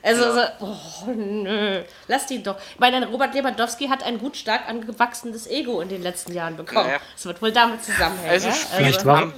Also, 0.01 0.33
so, 0.33 0.39
oh, 0.62 1.12
nö, 1.13 1.81
lass 2.07 2.25
die 2.25 2.42
doch. 2.42 2.56
Ich 2.74 2.80
meine, 2.80 3.06
Robert 3.06 3.36
Lewandowski 3.36 3.89
hat 3.89 4.01
ein 4.04 4.18
gut 4.18 4.38
stark 4.38 4.69
angewachsenes 4.69 5.45
Ego 5.48 5.81
in 5.81 5.89
den 5.89 6.01
letzten 6.04 6.31
Jahren 6.31 6.56
bekommen. 6.56 6.88
Naja. 6.88 7.00
Das 7.16 7.25
wird 7.25 7.42
wohl 7.42 7.51
damit 7.51 7.83
zusammenhängen. 7.83 8.30
Also 8.30 8.48
ja? 8.48 8.54
Vielleicht 8.54 9.00
also, 9.00 9.10
war, 9.10 9.33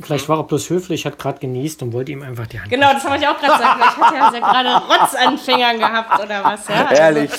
vielleicht 0.00 0.28
war 0.28 0.38
er 0.38 0.44
bloß 0.44 0.70
höflich, 0.70 1.04
hat 1.04 1.18
gerade 1.18 1.40
genießt 1.40 1.82
und 1.82 1.92
wollte 1.92 2.12
ihm 2.12 2.22
einfach 2.22 2.46
die 2.46 2.60
Hand. 2.60 2.70
genau, 2.70 2.92
das 2.92 3.02
habe 3.02 3.16
ich 3.16 3.26
auch 3.26 3.36
gerade 3.36 3.54
gesagt. 3.54 3.82
Vielleicht 3.82 3.96
hat 3.96 4.32
er 4.32 4.38
ja 4.38 4.52
gerade 4.52 4.86
Rotz 4.86 5.14
an 5.16 5.30
den 5.30 5.38
Fingern 5.38 5.78
gehabt 5.80 6.22
oder 6.22 6.44
was. 6.44 6.68
Ja? 6.68 6.86
Also, 6.86 7.02
Herrlich, 7.02 7.30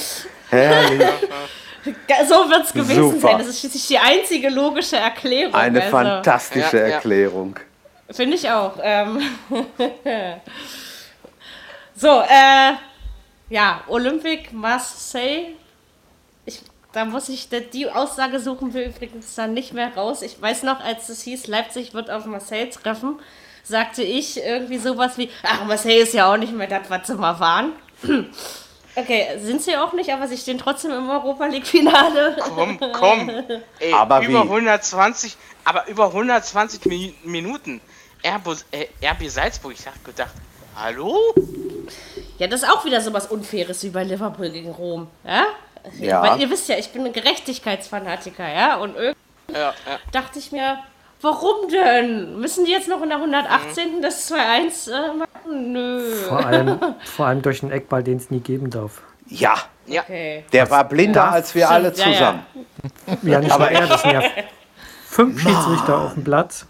herrlich. 0.50 1.08
So 2.28 2.50
wird 2.50 2.65
es 2.65 2.74
gewesen 2.74 3.12
Super. 3.12 3.20
sein. 3.20 3.38
Das 3.39 3.48
ist 3.48 3.60
schließlich 3.60 3.88
die 3.88 3.98
einzige 3.98 4.50
logische 4.50 4.98
Erklärung. 4.98 5.53
Eine 5.53 5.79
also, 5.82 5.91
fantastische 5.91 6.77
Ja, 6.77 6.88
ja. 6.88 6.94
Erklärung. 6.96 7.60
Finde 8.10 8.36
ich 8.36 8.50
auch. 8.50 8.74
Ähm 8.82 9.22
so, 11.96 12.22
äh, 12.22 12.74
ja, 13.50 13.82
Olympic 13.88 14.51
Marseille. 14.51 15.55
Ich, 16.46 16.62
da 16.91 17.05
muss 17.05 17.29
ich, 17.29 17.48
die 17.74 17.89
Aussage 17.89 18.39
suchen 18.39 18.74
wir 18.74 18.86
übrigens 18.86 19.36
dann 19.36 19.53
nicht 19.53 19.74
mehr 19.74 19.94
raus. 19.96 20.22
Ich 20.22 20.41
weiß 20.41 20.63
noch, 20.63 20.79
als 20.82 21.10
es 21.10 21.24
hieß, 21.24 21.48
Leipzig 21.48 21.94
wird 21.94 22.10
auf 22.10 22.25
Marseille 22.25 22.70
treffen, 22.70 23.20
sagte 23.63 24.03
ich 24.03 24.44
irgendwie 24.44 24.77
sowas 24.77 25.17
wie, 25.17 25.29
ach, 25.44 25.65
Marseille 25.65 26.01
ist 26.01 26.13
ja 26.13 26.32
auch 26.32 26.38
nicht 26.38 26.53
mehr 26.53 26.67
das, 26.67 26.89
was 26.89 27.08
sie 27.08 27.15
mal 27.15 27.39
waren. 27.39 27.72
Okay, 28.95 29.38
sind 29.39 29.62
sie 29.62 29.77
auch 29.77 29.93
nicht, 29.93 30.12
aber 30.12 30.27
sie 30.27 30.38
stehen 30.38 30.57
trotzdem 30.57 30.91
im 30.91 31.10
Europa 31.10 31.45
League-Finale. 31.45 32.36
Komm, 32.41 32.79
komm. 32.93 33.29
Ey, 33.79 33.93
Aber 33.93 34.21
über 34.21 34.43
wie? 34.43 34.50
120, 34.50 35.38
aber 35.63 35.88
über 35.88 36.07
120 36.07 36.86
Mi 36.86 37.15
Minuten. 37.24 37.79
RB, 38.25 38.55
äh, 38.71 38.88
RB 39.05 39.29
Salzburg, 39.29 39.74
ich 39.74 39.88
hab 39.88 40.03
gedacht, 40.03 40.33
hallo? 40.75 41.17
Ja, 42.38 42.48
das 42.48 42.63
ist 42.63 42.69
auch 42.69 42.86
wieder 42.86 43.01
sowas 43.01 43.27
Unfaires 43.27 43.81
wie 43.83 43.89
bei 43.89 44.03
Liverpool 44.03 44.50
gegen 44.50 44.71
Rom. 44.71 45.07
Ja? 45.25 45.45
Ja. 46.00 46.21
Weil 46.21 46.41
ihr 46.41 46.50
wisst 46.50 46.67
ja, 46.69 46.77
ich 46.77 46.89
bin 46.89 47.05
ein 47.05 47.13
Gerechtigkeitsfanatiker, 47.13 48.48
ja? 48.48 48.75
Und 48.77 48.95
irgendwie 48.95 49.17
Ja, 49.53 49.74
ja. 49.88 50.00
dachte 50.12 50.38
ich 50.38 50.51
mir, 50.51 50.77
warum 51.21 51.69
denn? 51.69 52.39
Müssen 52.39 52.65
die 52.65 52.71
jetzt 52.71 52.88
noch 52.88 53.01
in 53.01 53.10
der 53.10 53.17
118. 53.17 54.01
das 54.01 54.31
2-1 54.31 54.91
äh, 54.91 55.13
machen? 55.13 55.30
Nö. 55.50 56.01
Vor 56.27 56.45
allem, 56.45 56.79
vor 57.05 57.25
allem 57.27 57.41
durch 57.41 57.63
einen 57.63 57.71
Eckball, 57.71 58.03
den 58.03 58.17
es 58.17 58.29
nie 58.31 58.39
geben 58.39 58.69
darf. 58.69 59.01
Ja, 59.27 59.55
ja. 59.86 60.01
Okay. 60.01 60.43
der 60.51 60.69
war 60.69 60.83
blinder 60.88 61.21
darf- 61.21 61.33
als 61.33 61.55
wir 61.55 61.65
Stimmt, 61.67 61.74
alle 61.74 61.93
ja, 61.93 62.05
ja. 62.05 62.12
zusammen. 62.13 62.39
Ja, 63.24 63.39
nicht 63.39 63.57
nur 63.57 63.69
er, 63.69 63.88
das 63.88 64.01
sind 64.01 64.12
ja 64.12 64.21
fünf 65.05 65.41
Schiedsrichter 65.41 65.98
auf 66.00 66.13
dem 66.15 66.24
Platz. 66.24 66.65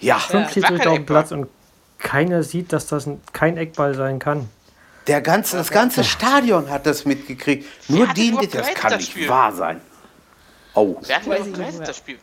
Ja, 0.00 0.18
Fünf 0.18 0.44
kein 0.46 0.52
Schiedsrichter 0.54 0.90
auf 0.90 0.96
dem. 0.96 1.06
Platz 1.06 1.32
und 1.32 1.48
keiner 1.98 2.42
sieht, 2.42 2.72
dass 2.72 2.86
das 2.86 3.06
ein, 3.06 3.20
kein 3.32 3.56
Eckball 3.58 3.94
sein 3.94 4.18
kann. 4.18 4.48
der 5.08 5.20
ganze, 5.20 5.56
das 5.58 5.70
ganze 5.70 6.04
Stadion 6.04 6.70
hat 6.70 6.86
das 6.86 7.04
mitgekriegt. 7.04 7.66
Nur 7.90 8.06
die, 8.08 8.28
überhaupt 8.28 8.54
das 8.54 8.72
kann 8.74 8.90
das 8.92 9.00
nicht 9.00 9.10
Spiel? 9.10 9.28
wahr 9.28 9.52
sein. 9.52 9.80
Oh, 10.74 10.96
Wer 11.02 11.16
hat 11.16 11.24
denn 11.26 11.32
Weiß 11.32 11.38
noch 11.40 11.44
ich 11.44 11.44
nicht 11.46 11.54
geleitet, 11.56 11.78
mehr. 11.78 11.86
das 11.88 11.96
Spiel? 11.96 12.18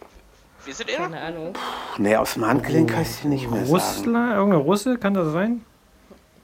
Wie 0.65 0.71
seid 0.71 0.89
ihr? 0.89 0.97
Keine 0.97 1.21
Ahnung. 1.21 1.53
nee, 1.97 2.15
aus 2.15 2.33
dem 2.33 2.45
Handgelenk 2.47 2.91
kann 2.91 3.01
ich 3.03 3.23
nicht 3.25 3.49
mehr 3.51 3.59
sagen. 3.65 3.69
Russland, 3.71 4.33
irgendein 4.33 4.61
Russe, 4.61 4.97
kann 4.97 5.13
das 5.13 5.31
sein? 5.33 5.63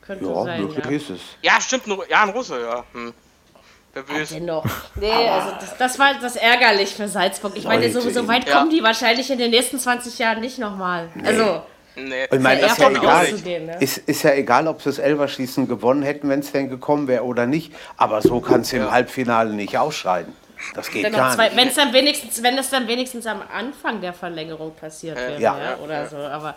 Könnte 0.06 0.26
Ja, 0.26 0.44
sein, 0.44 0.62
möglich 0.62 0.86
ja. 0.86 0.92
ist 0.92 1.10
es. 1.10 1.20
Ja, 1.42 1.62
stimmt, 1.62 1.88
nur- 1.88 2.10
ja, 2.10 2.24
ein 2.24 2.30
Russe, 2.30 2.60
ja. 2.62 2.84
Hm. 2.94 3.14
Nervös. 3.96 4.30
Dennoch. 4.30 4.66
Nee, 4.96 5.12
also 5.12 5.52
das, 5.60 5.78
das 5.78 6.00
war 6.00 6.16
das 6.20 6.36
ärgerlich 6.36 6.96
für 6.96 7.08
Salzburg. 7.08 7.54
Ich 7.56 7.66
meine, 7.66 7.92
so, 7.92 8.00
so 8.02 8.28
weit 8.28 8.48
Ja. 8.48 8.58
kommen 8.58 8.72
die 8.72 8.82
wahrscheinlich 8.82 9.30
in 9.30 9.38
den 9.38 9.52
nächsten 9.52 9.78
20 9.78 10.18
Jahren 10.18 10.42
nicht 10.42 10.58
nochmal. 10.60 11.10
Also, 11.24 11.62
Nee. 11.96 12.24
Ich 12.32 12.40
meine, 12.40 12.60
Ja, 12.62 12.66
ist 12.68 12.80
ja, 12.80 12.90
egal, 12.90 13.32
gehen, 13.34 13.66
ne? 13.68 13.78
ist, 13.80 13.98
ist 14.00 14.24
ja 14.24 14.32
egal, 14.34 14.68
ob 14.68 14.82
sie 14.82 14.90
das 14.90 14.98
Elverschießen 14.98 15.68
gewonnen 15.68 16.02
hätten, 16.02 16.28
wenn 16.28 16.40
es 16.40 16.52
denn 16.52 16.68
gekommen 16.68 17.08
wäre 17.08 17.24
oder 17.24 17.46
nicht. 17.46 17.72
Aber 17.98 18.20
so 18.24 18.40
kannst 18.42 18.72
du 18.72 18.78
im 18.78 18.90
Halbfinale 18.90 19.54
nicht 19.54 19.78
ausscheiden. 19.78 20.34
Das 20.74 20.90
geht 20.90 21.06
dennoch 21.06 21.20
gar 21.20 21.36
zwei, 21.36 21.50
nicht. 21.50 21.58
wenn 21.58 21.68
es 21.68 21.76
dann 21.76 21.94
wenigstens, 21.94 22.42
wenn 22.42 22.58
es 22.58 22.72
dann 22.72 22.88
wenigstens 22.88 23.28
am 23.28 23.44
Anfang 23.56 24.02
der 24.02 24.14
Verlängerung 24.14 24.74
passiert 24.74 25.18
wäre, 25.18 25.40
Ja. 25.40 25.56
ja, 25.56 25.78
oder 25.84 26.08
so. 26.08 26.18
Aber 26.18 26.56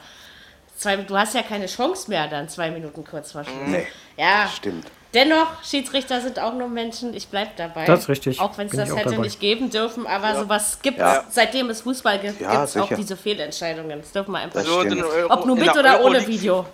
zwei, 0.76 0.96
du 0.96 1.16
hast 1.16 1.34
ja 1.34 1.42
keine 1.42 1.66
Chance 1.66 2.08
mehr 2.10 2.28
dann 2.28 2.48
zwei 2.48 2.70
Minuten 2.70 3.04
kurz 3.04 3.32
vor 3.32 3.44
Schluss. 3.44 3.56
Nee, 3.66 3.86
Ja, 4.16 4.48
stimmt. 4.54 4.86
dennoch, 5.14 5.62
Schiedsrichter 5.64 6.20
sind 6.20 6.38
auch 6.38 6.54
nur 6.54 6.68
Menschen. 6.68 7.14
Ich 7.14 7.28
bleib 7.28 7.56
dabei. 7.56 7.84
Das 7.86 8.00
ist 8.00 8.08
richtig. 8.08 8.40
Auch 8.40 8.56
wenn 8.58 8.66
es 8.68 8.76
das 8.76 8.94
hätte 8.94 9.10
dabei. 9.10 9.22
nicht 9.22 9.40
geben 9.40 9.70
dürfen, 9.70 10.06
aber 10.06 10.34
sowas 10.40 10.78
gibt 10.82 10.98
es, 10.98 11.02
Ja. 11.02 11.24
seitdem 11.30 11.70
es 11.70 11.80
Fußball 11.82 12.18
gibt, 12.18 12.40
Ja, 12.40 12.50
gibt 12.52 12.64
es 12.64 12.76
auch 12.76 12.88
diese 12.94 13.16
Fehlentscheidungen. 13.16 14.00
Das 14.00 14.12
dürfen 14.12 14.32
wir 14.32 14.38
einfach 14.38 14.54
Das 14.60 14.66
So, 14.66 14.78
Euro, 14.80 15.32
Ob 15.32 15.46
nur 15.46 15.56
mit 15.56 15.66
der 15.66 15.76
oder 15.80 16.04
ohne 16.04 16.26
Video. 16.26 16.66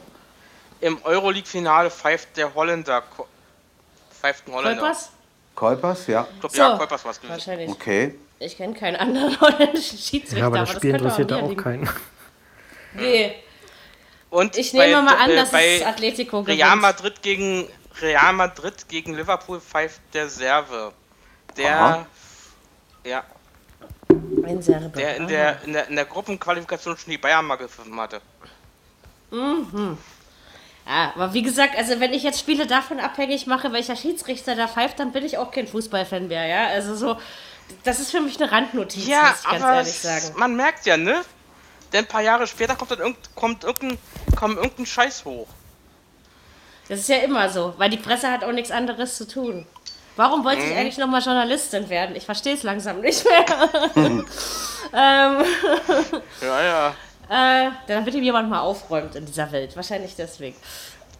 Im 0.81 0.99
Euroleague-Finale 1.05 1.91
pfeift 1.91 2.37
der 2.37 2.53
Holländer. 2.55 3.05
Pfeift 4.21 4.49
ein 4.49 4.53
Holländer. 4.55 4.81
Kolpers? 4.81 5.11
Kolpers, 5.55 6.07
ja. 6.09 6.27
Ich 6.35 6.41
glaube, 6.41 6.57
So. 6.57 6.63
ja, 6.63 6.77
Kolpers 6.77 7.05
war 7.05 7.11
es. 7.13 7.21
Wahrscheinlich. 7.29 7.71
Okay. 7.71 8.15
Ich 8.41 8.57
kenne 8.57 8.75
keinen 8.75 8.97
anderen 8.97 9.41
holländischen 9.41 9.97
Schiedsrichter, 9.99 10.39
Ja, 10.39 10.47
aber 10.47 10.59
das 10.59 10.71
Spiel 10.71 10.91
könnte 10.91 11.05
interessiert 11.05 11.31
da 11.31 11.37
auch 11.37 11.49
liegen. 11.49 11.63
keinen. 11.63 11.89
Nee, 12.95 13.37
Und 14.33 14.57
ich 14.57 14.73
nehme 14.73 14.95
bei- 14.97 15.03
mal 15.03 15.17
an, 15.17 15.31
äh, 15.31 15.37
dass 15.37 15.51
bei 15.51 15.77
es 15.77 15.83
Atletico 15.83 16.41
gewinnt. 16.43 16.59
Real 16.59 16.77
Madrid 16.77 17.21
gegen 17.21 17.69
Real 18.01 18.33
Madrid 18.33 18.89
gegen 18.89 19.15
Liverpool 19.15 19.61
pfeift 19.61 20.01
der 20.15 20.31
Serve. 20.31 20.93
Der, 21.59 21.77
Aha. 21.79 22.07
ja, 23.05 23.25
Ein 24.43 24.63
Serbe. 24.63 24.89
der 24.97 25.17
in 25.17 25.29
der, 25.29 25.63
in 25.65 25.75
der 25.75 25.87
in 25.89 25.97
der 25.97 26.07
Gruppenqualifikation 26.07 26.97
schon 26.97 27.11
die 27.11 27.19
Bayern 27.19 27.45
mal 27.45 27.57
gepfiffen 27.57 27.95
hatte. 28.01 28.23
Ja, 29.31 31.13
aber 31.15 31.35
wie 31.35 31.43
gesagt, 31.43 31.77
also 31.77 32.01
wenn 32.01 32.15
ich 32.15 32.23
jetzt 32.23 32.41
Spiele 32.41 32.67
davon 32.67 33.01
abhängig 33.01 33.47
mache, 33.47 33.71
welcher 33.73 33.97
Schiedsrichter 33.97 34.57
da 34.57 34.67
pfeift, 34.67 34.99
dann 34.99 35.13
bin 35.13 35.27
ich 35.27 35.37
auch 35.37 35.51
kein 35.51 35.69
Fußballfan 35.69 36.29
mehr, 36.29 36.47
ja. 36.47 36.69
Also 36.69 36.95
so, 36.97 37.19
das 37.85 38.01
ist 38.01 38.11
für 38.11 38.21
mich 38.23 38.41
eine 38.41 38.51
Randnotiz, 38.51 39.07
Ja, 39.07 39.29
muss 39.29 39.41
ich 39.45 39.51
ganz 39.51 39.63
aber 39.63 39.75
ehrlich 39.77 39.99
sagen. 40.01 40.33
man 40.37 40.57
merkt 40.57 40.87
ja, 40.87 40.97
ne? 40.97 41.21
Denn 41.93 42.05
ein 42.05 42.09
paar 42.09 42.23
Jahre 42.23 42.47
später 42.47 42.75
kommt 42.77 42.91
dann 42.93 43.01
irgend, 43.01 43.35
kommt 43.35 43.65
irgendein, 43.65 43.99
kommt 44.37 44.57
irgendein 44.57 44.87
Scheiß 44.87 45.25
hoch. 45.25 45.49
Das 46.89 46.99
ist 47.01 47.09
ja 47.09 47.19
immer 47.19 47.49
so, 47.49 47.75
weil 47.79 47.91
die 47.91 47.97
Presse 47.97 48.31
hat 48.31 48.45
auch 48.45 48.53
nichts 48.53 48.71
anderes 48.71 49.17
zu 49.17 49.27
tun. 49.27 49.67
Warum 50.17 50.45
wollte 50.45 50.61
Mhm. 50.63 50.71
ich 50.73 50.77
eigentlich 50.77 50.99
nochmal 50.99 51.23
Journalistin 51.23 51.89
werden? 51.89 52.15
Ich 52.17 52.25
verstehe 52.27 52.55
es 52.55 52.63
langsam 52.65 53.01
nicht 53.01 53.25
mehr. 53.25 53.47
ähm, 54.93 55.45
Ja, 56.43 56.63
ja. 56.63 56.95
Äh, 57.31 57.71
damit 57.87 58.15
ihm 58.15 58.23
jemand 58.23 58.51
mal 58.51 58.61
aufräumt 58.61 59.15
in 59.15 59.25
dieser 59.25 59.51
Welt. 59.53 59.75
Wahrscheinlich 59.75 60.15
deswegen. 60.17 60.57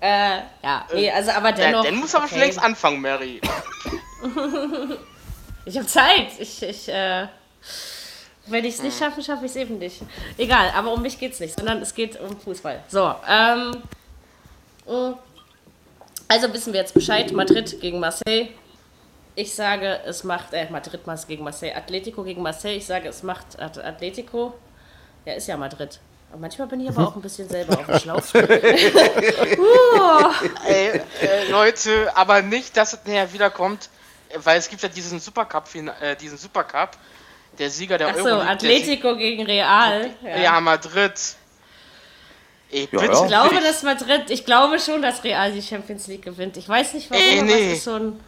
Äh, 0.01 0.41
ja, 0.63 0.85
nee, 0.93 1.11
also 1.11 1.31
aber 1.31 1.51
Ja, 1.51 1.55
dennoch. 1.55 1.85
dann 1.85 1.95
muss 1.95 2.15
aber 2.15 2.27
schon 2.29 2.37
okay. 2.39 2.47
längst 2.47 2.59
anfangen, 2.63 3.01
Mary. 3.01 3.41
Ich 5.65 5.77
habe 5.77 5.87
Zeit. 5.87 6.27
Ich, 6.41 6.61
ich, 6.63 6.89
äh, 6.89 7.29
wenn 8.47 8.65
ich 8.65 8.75
es 8.75 8.83
nicht 8.83 8.99
schaffe, 8.99 9.23
schaffe 9.23 9.45
ich 9.45 9.53
es 9.53 9.57
eben 9.57 9.79
nicht. 9.79 10.03
Egal, 10.37 10.71
aber 10.75 10.93
um 10.93 11.03
mich 11.03 11.19
geht's 11.19 11.39
nicht, 11.41 11.57
sondern 11.57 11.81
es 11.81 11.95
geht 11.95 12.21
um 12.21 12.39
Fußball. 12.39 12.83
So, 12.89 13.15
ähm. 13.29 13.83
mh. 14.87 15.19
Also 16.29 16.53
wissen 16.55 16.73
wir 16.73 16.81
jetzt 16.81 16.95
Bescheid. 16.95 17.31
Madrid 17.33 17.79
gegen 17.81 18.01
Marseille. 18.01 18.49
Ich 19.35 19.55
sage, 19.55 20.01
es 20.07 20.25
macht, 20.25 20.55
äh, 20.55 20.67
Madrid 20.71 21.01
gegen 21.29 21.45
Marseille, 21.45 21.75
Atletico 21.75 22.23
gegen 22.23 22.43
Marseille. 22.43 22.77
Ich 22.77 22.87
sage, 22.87 23.09
es 23.09 23.23
macht 23.23 23.61
At 23.61 23.77
Atletico. 23.79 24.55
Ja, 25.27 25.35
ist 25.35 25.47
ja 25.47 25.59
Madrid. 25.59 26.01
Und 26.33 26.41
manchmal 26.41 26.67
bin 26.69 26.81
ich 26.81 26.89
aber 26.89 27.09
auch 27.09 27.17
ein 27.17 27.23
bisschen 27.23 27.49
selber 27.49 27.79
auf 27.79 27.87
dem 27.87 27.99
Schlauch. 27.99 28.23
Ey, 30.67 31.03
äh, 31.21 31.51
Leute, 31.51 32.17
aber 32.17 32.41
nicht, 32.41 32.77
dass 32.79 32.95
es 32.95 33.05
näher 33.05 33.31
wiederkommt, 33.33 33.91
weil 34.37 34.59
es 34.59 34.71
gibt 34.71 34.83
ja 34.83 34.89
diesen 34.89 35.21
Supercup, 35.21 35.69
äh, 35.75 36.17
diesen 36.17 36.39
Supercup, 36.39 36.97
der 37.59 37.71
Sieger 37.71 37.99
der 37.99 38.09
Achso, 38.09 38.29
Atletico 38.41 39.17
gegen 39.17 39.45
Real. 39.47 40.11
Ja. 40.25 40.37
Ja, 40.39 40.61
Madrid. 40.61 41.13
Ey, 42.71 42.89
Ja, 42.91 43.01
bitte. 43.01 43.05
ja. 43.13 43.23
Ich 43.23 43.27
glaube, 43.29 43.61
dass 43.61 43.83
Madrid, 43.83 44.31
ich 44.31 44.45
glaube 44.47 44.79
schon, 44.81 45.03
dass 45.03 45.23
Real 45.25 45.53
die 45.53 45.63
Champions 45.63 46.07
League 46.07 46.23
gewinnt. 46.23 46.57
Ich 46.57 46.69
weiß 46.69 46.95
nicht 46.95 47.11
warum, 47.11 47.23
Ey, 47.23 47.39
aber 47.39 47.47
nee. 47.47 47.67
es 47.73 47.79
ist 47.79 47.85
so 47.85 47.95
ein 47.97 48.21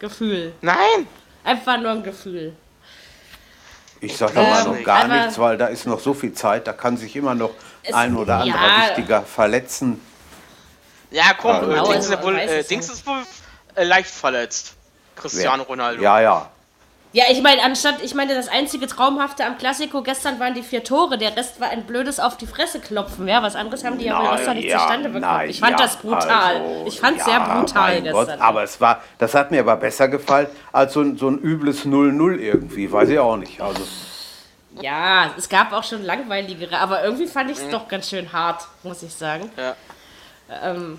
Gefühl. 0.00 0.52
Nein! 0.60 1.06
Einfach 1.44 1.78
nur 1.78 1.90
ein 1.92 2.02
Gefühl. 2.02 2.54
Ich 4.00 4.16
sag 4.16 4.34
da 4.34 4.42
mal 4.42 4.64
Ähm, 4.66 4.72
noch 4.78 4.82
gar 4.84 5.04
aber- 5.04 5.14
nichts, 5.20 5.38
weil 5.38 5.56
da 5.56 5.66
ist 5.68 5.86
noch 5.86 6.00
so 6.00 6.12
viel 6.14 6.32
Zeit, 6.32 6.66
da 6.66 6.72
kann 6.72 6.96
sich 6.96 7.14
immer 7.14 7.34
noch 7.36 7.50
ein 7.92 8.16
oder 8.16 8.38
anderer 8.40 8.66
ja. 8.66 8.88
Wichtiger 8.88 9.22
verletzen. 9.22 10.00
Ja, 11.12 11.34
komm, 11.40 11.56
äh, 11.56 11.60
genau, 11.60 11.84
Dings, 11.92 11.96
also 12.10 12.14
ist 12.14 12.22
wohl, 12.24 12.38
äh, 12.38 12.64
Dings 12.64 12.88
ist 12.90 13.06
wohl 13.06 13.22
äh, 13.76 13.84
leicht 13.84 14.10
verletzt. 14.10 14.74
Cristiano 15.14 15.62
Ronaldo. 15.64 16.02
Ja, 16.02 16.20
ja. 16.20 16.50
Ja, 17.14 17.24
ich 17.30 17.42
meine, 17.42 17.62
anstatt, 17.62 17.96
ich 18.02 18.14
meine, 18.14 18.34
das 18.34 18.48
einzige 18.48 18.86
Traumhafte 18.86 19.44
am 19.44 19.58
Klassiko 19.58 20.02
gestern 20.02 20.40
waren 20.40 20.54
die 20.54 20.62
vier 20.62 20.82
Tore. 20.82 21.18
Der 21.18 21.36
Rest 21.36 21.60
war 21.60 21.68
ein 21.68 21.84
blödes 21.84 22.18
auf 22.18 22.38
die 22.38 22.46
Fresse 22.46 22.80
klopfen. 22.80 23.28
Ja, 23.28 23.42
was 23.42 23.54
anderes 23.54 23.84
haben 23.84 23.98
die 23.98 24.06
ja 24.06 24.18
wohl 24.18 24.36
gestern 24.36 24.56
nicht 24.56 24.68
ja, 24.68 24.78
zustande 24.78 25.10
bekommen. 25.10 25.30
nein, 25.30 25.50
ich 25.50 25.60
fand 25.60 25.72
ja, 25.72 25.76
das 25.76 25.96
brutal. 25.96 26.56
also, 26.56 26.84
ich 26.86 26.98
fand 26.98 27.20
es 27.20 27.26
ja, 27.26 27.32
sehr 27.32 27.40
brutal 27.40 27.94
mein 28.00 28.12
Gott, 28.12 28.26
gestern. 28.28 28.40
aber 28.40 28.62
es 28.62 28.80
war, 28.80 29.02
das 29.18 29.34
hat 29.34 29.50
mir 29.50 29.60
aber 29.60 29.76
besser 29.76 30.08
gefallen 30.08 30.46
als 30.72 30.94
so 30.94 31.02
ein, 31.02 31.18
so 31.18 31.28
ein 31.28 31.38
übles 31.38 31.84
0-0 31.84 32.38
irgendwie, 32.38 32.90
weiß 32.90 33.10
ich 33.10 33.18
auch 33.18 33.36
nicht. 33.36 33.60
Also, 33.60 33.82
ja, 34.80 35.30
es 35.36 35.50
gab 35.50 35.72
auch 35.72 35.84
schon 35.84 36.02
langweiligere, 36.02 36.78
aber 36.78 37.04
irgendwie 37.04 37.26
fand 37.26 37.50
ich 37.50 37.58
es 37.58 37.68
doch 37.68 37.88
ganz 37.88 38.08
schön 38.08 38.32
hart, 38.32 38.66
muss 38.84 39.02
ich 39.02 39.12
sagen. 39.12 39.50
Ja. 39.58 39.76
Ähm, 40.62 40.98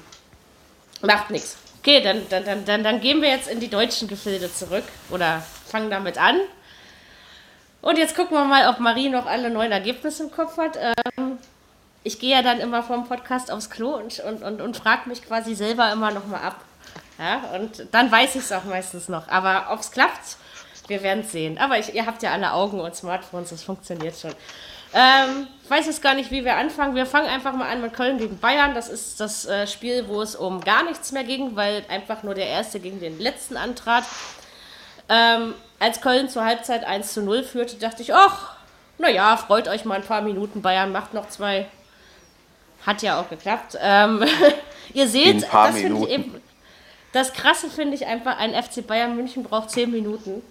macht 1.01 1.31
nichts. 1.31 1.57
Okay, 1.83 2.01
dann, 2.01 2.21
dann, 2.29 2.63
dann, 2.63 2.81
dann, 2.81 3.01
gehen 3.01 3.21
wir 3.21 3.27
jetzt 3.27 3.49
in 3.49 3.59
die 3.59 3.67
deutschen 3.67 4.07
Gefilde 4.07 4.49
zurück 4.49 4.85
oder 5.09 5.43
fangen 5.67 5.89
damit 5.89 6.17
an. 6.17 6.39
Und 7.81 7.97
jetzt 7.97 8.15
gucken 8.15 8.37
wir 8.37 8.45
mal, 8.45 8.69
ob 8.69 8.79
Marie 8.79 9.09
noch 9.09 9.25
alle 9.25 9.49
neuen 9.49 9.73
Ergebnisse 9.73 10.23
im 10.23 10.31
Kopf 10.31 10.57
hat. 10.57 10.77
Ähm, 10.77 11.37
ich 12.05 12.19
gehe 12.19 12.37
ja 12.37 12.41
dann 12.41 12.61
immer 12.61 12.83
vom 12.83 13.05
Podcast 13.05 13.51
aufs 13.51 13.69
Klo 13.69 13.97
und, 13.97 14.17
und, 14.21 14.43
und, 14.43 14.61
und 14.61 14.77
frage 14.77 15.09
mich 15.09 15.25
quasi 15.25 15.55
selber 15.55 15.91
immer 15.91 16.11
noch 16.11 16.25
mal 16.25 16.39
ab. 16.39 16.61
Ja, 17.19 17.53
und 17.59 17.85
dann 17.91 18.09
weiß 18.09 18.35
ich 18.35 18.43
es 18.43 18.53
auch 18.53 18.63
meistens 18.63 19.09
noch. 19.09 19.27
Aber 19.27 19.67
ob 19.69 19.81
es 19.81 19.91
klappt, 19.91 20.37
wir 20.87 21.03
werden 21.03 21.25
es 21.25 21.33
sehen. 21.33 21.57
Aber 21.57 21.77
ich, 21.79 21.93
ihr 21.93 22.05
habt 22.05 22.23
ja 22.23 22.31
alle 22.31 22.53
Augen 22.53 22.79
und 22.79 22.95
Smartphones, 22.95 23.49
das 23.49 23.61
funktioniert 23.61 24.17
schon. 24.17 24.31
Ähm, 24.93 25.47
ich 25.63 25.69
weiß 25.69 25.85
jetzt 25.87 26.01
gar 26.01 26.13
nicht, 26.13 26.29
wie 26.29 26.45
wir 26.45 26.55
anfangen. 26.55 26.95
Wir 26.95 27.05
fangen 27.05 27.27
einfach 27.27 27.53
mal 27.53 27.69
an 27.69 27.81
mit 27.81 27.93
Köln 27.93 28.17
gegen 28.17 28.37
Bayern. 28.37 28.75
Das 28.75 28.89
ist 28.89 29.19
das 29.19 29.45
äh, 29.45 29.65
Spiel, 29.65 30.07
wo 30.07 30.21
es 30.21 30.35
um 30.35 30.61
gar 30.61 30.83
nichts 30.83 31.11
mehr 31.11 31.23
ging, 31.23 31.55
weil 31.55 31.83
einfach 31.89 32.23
nur 32.23 32.35
der 32.35 32.47
Erste 32.47 32.79
gegen 32.79 32.99
den 32.99 33.19
Letzten 33.19 33.57
antrat. 33.57 34.03
Ähm, 35.09 35.53
als 35.79 36.01
Köln 36.01 36.29
zur 36.29 36.45
Halbzeit 36.45 36.85
1 36.85 37.13
zu 37.13 37.21
0 37.21 37.43
führte, 37.43 37.77
dachte 37.77 38.01
ich, 38.01 38.13
ach, 38.13 38.55
naja, 38.97 39.35
freut 39.37 39.67
euch 39.67 39.85
mal 39.85 39.95
ein 39.95 40.03
paar 40.03 40.21
Minuten. 40.21 40.61
Bayern 40.61 40.91
macht 40.91 41.13
noch 41.13 41.29
zwei. 41.29 41.67
Hat 42.85 43.01
ja 43.01 43.19
auch 43.19 43.29
geklappt. 43.29 43.77
Ähm, 43.81 44.23
ihr 44.93 45.07
seht, 45.07 45.47
das 45.51 45.75
finde 45.75 46.03
ich 46.03 46.09
eben. 46.09 46.41
Das 47.13 47.31
Krasse 47.31 47.69
finde 47.69 47.95
ich 47.95 48.07
einfach, 48.07 48.37
ein 48.39 48.53
FC 48.61 48.85
Bayern 48.85 49.15
München 49.15 49.43
braucht 49.43 49.69
10 49.69 49.91
Minuten, 49.91 50.41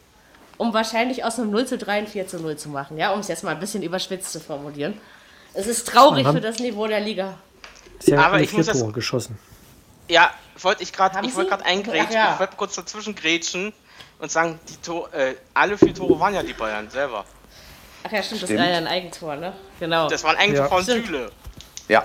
um 0.63 0.73
wahrscheinlich 0.73 1.25
aus 1.25 1.39
einem 1.41 1.51
0 1.51 1.67
zu 1.67 1.77
3 1.77 1.93
ein 1.99 2.07
4 2.07 2.29
zu 2.29 2.39
0 2.39 2.57
zu 2.57 2.69
machen. 2.69 2.97
Ja, 2.97 3.11
um 3.13 3.19
es 3.21 3.27
jetzt 3.27 3.43
mal 3.43 3.51
ein 3.51 3.59
bisschen 3.61 3.83
überspitzt 3.83 4.31
zu 4.33 4.39
formulieren. 4.39 4.97
Es 5.55 5.67
ist 5.67 5.89
traurig 5.89 6.27
für 6.27 6.41
das 6.41 6.61
Niveau 6.61 6.87
der 6.87 7.01
Liga. 7.01 7.35
Sie 7.99 8.17
haben 8.17 8.25
Aber 8.25 8.41
ich 8.41 8.53
muss 8.53 8.67
das- 8.67 8.79
Tore 8.79 8.93
geschossen. 8.93 9.37
Ja, 10.09 10.31
wollte 10.61 10.83
ich 10.85 10.93
gerade, 10.93 11.19
ich 11.27 11.35
wollte 11.35 11.51
gerade 11.51 11.65
eingrätschen, 11.65 12.13
ja. 12.13 12.35
ich 12.35 12.41
wollte 12.41 12.57
kurz 12.57 12.75
dazwischen 12.77 13.15
grätschen 13.15 13.73
und 14.21 14.31
sagen, 14.31 14.59
die 14.69 14.77
Tor, 14.77 15.13
äh, 15.13 15.35
alle 15.55 15.77
vier 15.77 15.95
Tore 15.95 16.19
waren 16.21 16.35
ja 16.35 16.43
die 16.43 16.53
Bayern 16.53 16.89
selber. 16.91 17.25
Ach 18.05 18.13
ja, 18.13 18.23
stimmt, 18.23 18.43
das 18.43 18.49
Stimmt. 18.49 18.61
war 18.61 18.69
ja 18.69 18.77
ein 18.79 18.87
Eigentor, 18.87 19.37
ne? 19.37 19.53
Genau. 19.81 20.09
Das 20.09 20.23
waren 20.25 20.37
eigentlich 20.37 20.59
Ja. 20.59 20.69
von. 20.69 20.83
Süle. 20.85 21.31
ja. 21.89 22.05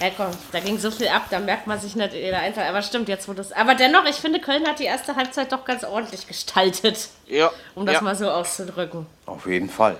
Ja, 0.00 0.08
komm, 0.16 0.30
da 0.52 0.60
ging 0.60 0.78
so 0.78 0.90
viel 0.90 1.08
ab, 1.08 1.26
da 1.30 1.38
merkt 1.40 1.66
man 1.66 1.78
sich 1.78 1.94
nicht 1.94 2.14
jeder 2.14 2.38
Einzel. 2.38 2.62
Aber 2.62 2.80
stimmt, 2.80 3.08
jetzt 3.08 3.28
wo 3.28 3.34
das. 3.34 3.52
Aber 3.52 3.74
dennoch, 3.74 4.06
ich 4.06 4.16
finde, 4.16 4.40
Köln 4.40 4.66
hat 4.66 4.78
die 4.78 4.84
erste 4.84 5.14
Halbzeit 5.14 5.52
doch 5.52 5.64
ganz 5.66 5.84
ordentlich 5.84 6.26
gestaltet, 6.26 7.08
Ja. 7.26 7.50
um 7.74 7.84
das 7.84 7.96
ja. 7.96 8.00
mal 8.00 8.16
so 8.16 8.30
auszudrücken. 8.30 9.06
Auf 9.26 9.46
jeden 9.46 9.68
Fall. 9.68 9.96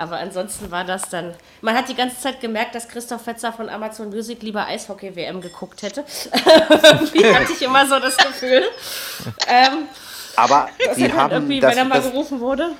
Aber 0.00 0.18
ansonsten 0.18 0.70
war 0.70 0.84
das 0.84 1.08
dann. 1.08 1.34
Man 1.60 1.74
hat 1.74 1.88
die 1.88 1.96
ganze 1.96 2.20
Zeit 2.20 2.40
gemerkt, 2.40 2.76
dass 2.76 2.86
Christoph 2.88 3.22
Fetzer 3.22 3.52
von 3.52 3.68
Amazon 3.68 4.10
Music 4.10 4.40
lieber 4.42 4.64
Eishockey-WM 4.66 5.40
geguckt 5.40 5.82
hätte. 5.82 6.04
Irgendwie 6.84 7.26
hatte 7.34 7.52
ich 7.52 7.60
immer 7.62 7.84
so 7.88 7.98
das 7.98 8.16
Gefühl. 8.16 8.62
Ähm, 9.48 9.88
Aber 10.36 10.68
die 10.96 11.12
haben, 11.12 11.32
irgendwie, 11.32 11.58
das, 11.58 11.72
wenn 11.72 11.78
er 11.78 11.84
mal 11.84 12.00
das, 12.00 12.12
gerufen 12.12 12.38
wurde. 12.38 12.70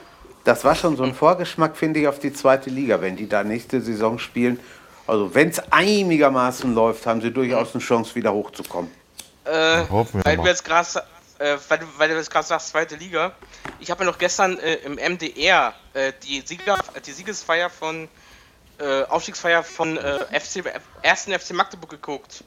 das 0.45 0.63
war 0.65 0.77
schon 0.77 0.97
so 0.97 1.03
ein 1.03 1.13
Vorgeschmack, 1.13 1.77
finde 1.77 1.99
ich, 1.99 2.07
auf 2.07 2.21
die 2.21 2.33
zweite 2.33 2.71
Liga. 2.71 3.01
Wenn 3.01 3.17
die 3.17 3.29
da 3.29 3.43
nächste 3.43 3.81
Saison 3.81 4.21
spielen, 4.21 4.61
also 5.09 5.35
wenn 5.35 5.49
es 5.49 5.59
einigermaßen 5.73 6.75
läuft, 6.75 7.07
haben 7.07 7.21
sie 7.21 7.31
durchaus 7.33 7.75
eine 7.75 7.83
Chance, 7.83 8.15
wieder 8.15 8.33
hochzukommen. 8.33 8.91
Äh, 9.45 9.87
Hoffen 9.89 10.21
wir 10.21 10.25
weil 10.25 10.37
mal. 10.37 10.43
du 10.45 10.49
jetzt 10.51 10.65
gerade 10.65 10.87
äh, 11.39 11.57
weil, 11.69 11.81
weil 11.97 12.09
du 12.09 12.15
gerade 12.31 12.47
sagst, 12.47 12.69
zweite 12.69 12.97
Liga. 12.97 13.33
Ich 13.81 13.91
habe 13.91 14.05
ja 14.05 14.11
noch 14.11 14.19
gestern 14.19 14.59
äh, 14.59 14.75
im 14.77 14.95
MDR 14.97 15.73
äh, 15.95 16.13
die, 16.25 16.43
Sieger, 16.45 16.77
die 17.07 17.13
Siegesfeier 17.13 17.71
von 17.71 18.09
äh, 18.79 19.03
Aufstiegsfeier 19.05 19.63
von 19.63 19.97
äh, 19.97 20.19
FC, 20.41 20.65
ersten 21.03 21.33
FC 21.39 21.53
Magdeburg 21.53 21.91
geguckt. 21.91 22.43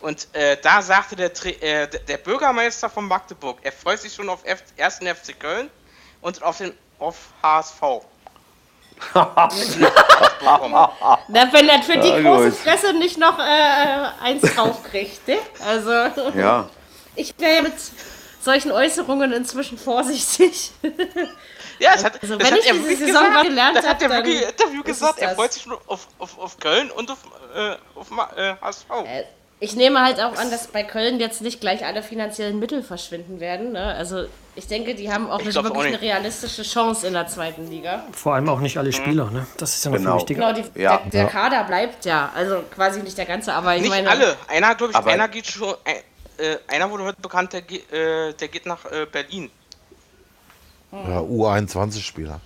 Und 0.00 0.28
äh, 0.34 0.56
da 0.62 0.80
sagte 0.82 1.16
äh, 1.22 1.30
der- 1.30 1.86
der 1.86 2.16
Bürgermeister 2.18 2.88
von 2.88 3.06
Magdeburg, 3.06 3.58
er 3.62 3.72
freut 3.72 4.00
sich 4.00 4.14
schon 4.14 4.28
auf 4.28 4.40
F 4.44 4.62
ersten 4.76 5.06
FC 5.06 5.38
Köln 5.38 5.68
und 6.22 6.42
auf 6.42 6.58
den 6.58 6.72
auf 6.98 7.16
HSV. 7.42 7.80
Na, 11.28 11.52
wenn 11.52 11.68
er 11.68 11.82
für 11.82 11.98
die 11.98 12.08
Ja, 12.08 12.20
große 12.20 12.50
gut. 12.50 12.58
Fresse 12.58 12.92
nicht 12.94 13.18
noch 13.18 13.38
äh, 13.38 13.42
eins 14.22 14.42
draufkriegt, 14.54 15.26
ne? 15.28 15.38
Also, 15.66 15.90
Ja. 16.38 16.68
ich 17.16 17.34
wäre 17.38 17.56
ja 17.56 17.62
mit 17.62 17.74
solchen 18.42 18.72
Äußerungen 18.72 19.32
inzwischen 19.32 19.78
vorsichtig. 19.78 20.72
Ja, 21.78 21.92
das 21.94 22.04
hat, 22.04 22.22
Also, 22.22 22.36
das 22.36 22.46
wenn 22.46 22.54
hat 22.54 22.60
ich 22.60 22.66
er 22.66 22.72
diese 22.74 22.84
wirklich 22.88 22.98
Saison 22.98 23.14
gesagt. 23.24 23.34
mal 23.34 23.42
gelernt 23.44 23.76
das 23.78 23.86
hat 23.86 24.02
er 24.02 24.10
wirklich 24.10 24.42
im 24.42 24.48
Interview 24.48 24.82
gesagt. 24.82 25.16
es 25.18 25.22
Er 25.22 25.34
freut 25.34 25.52
sich 25.52 25.62
schon 25.62 25.72
auf, 25.86 26.06
auf, 26.18 26.38
auf 26.38 26.58
Köln 26.58 26.90
und 26.90 27.10
auf, 27.10 27.18
äh, 27.54 27.76
auf 27.94 28.08
äh, 28.36 28.54
HSV. 28.60 28.84
Äh, 29.04 29.24
Ich 29.62 29.76
nehme 29.76 30.00
halt 30.02 30.18
auch 30.20 30.36
an, 30.38 30.50
dass 30.50 30.68
bei 30.68 30.82
Köln 30.82 31.20
jetzt 31.20 31.42
nicht 31.42 31.60
gleich 31.60 31.84
alle 31.84 32.02
finanziellen 32.02 32.58
Mittel 32.58 32.82
verschwinden 32.82 33.40
werden. 33.40 33.72
Ne? 33.72 33.82
Also 33.94 34.24
ich 34.56 34.66
denke, 34.66 34.94
die 34.94 35.12
haben 35.12 35.28
auch 35.30 35.40
Ich 35.40 35.46
nicht 35.46 35.54
wirklich 35.56 35.74
auch 35.74 35.80
eine 35.80 35.90
nicht. 35.90 36.00
realistische 36.00 36.62
Chance 36.62 37.06
in 37.06 37.12
der 37.12 37.26
zweiten 37.26 37.68
Liga. 37.70 38.04
Vor 38.12 38.34
allem 38.34 38.48
auch 38.48 38.60
nicht 38.60 38.78
alle 38.78 38.90
Spieler, 38.90 39.30
ne? 39.30 39.46
Das 39.58 39.74
ist 39.76 39.84
ja 39.84 39.90
noch 39.90 39.98
Genau. 39.98 40.12
viel 40.12 40.20
wichtiger. 40.20 40.54
Genau, 40.54 40.68
die, 40.74 40.80
Ja. 40.80 40.96
der, 40.98 41.10
der 41.10 41.26
Kader 41.26 41.64
bleibt 41.64 42.06
ja. 42.06 42.30
Also 42.34 42.62
quasi 42.74 43.02
nicht 43.02 43.18
der 43.18 43.26
ganze, 43.26 43.52
aber 43.52 43.76
ich 43.76 43.82
Nicht 43.82 43.90
meine. 43.90 44.08
alle. 44.08 44.34
Einer, 44.48 44.74
glaube 44.74 44.92
ich, 44.92 44.96
Aber- 44.96 45.10
einer 45.10 45.28
geht 45.28 45.46
schon. 45.46 45.74
Äh, 45.84 46.52
äh, 46.52 46.58
einer 46.68 46.90
wurde 46.90 47.04
heute 47.04 47.20
bekannt, 47.20 47.52
der, 47.52 47.60
ge- 47.60 47.82
äh, 47.92 48.32
der 48.32 48.48
geht 48.48 48.64
nach 48.64 48.86
äh, 48.86 49.04
Berlin. 49.12 49.50
Ja, 50.90 51.20
U21-Spieler. 51.20 52.40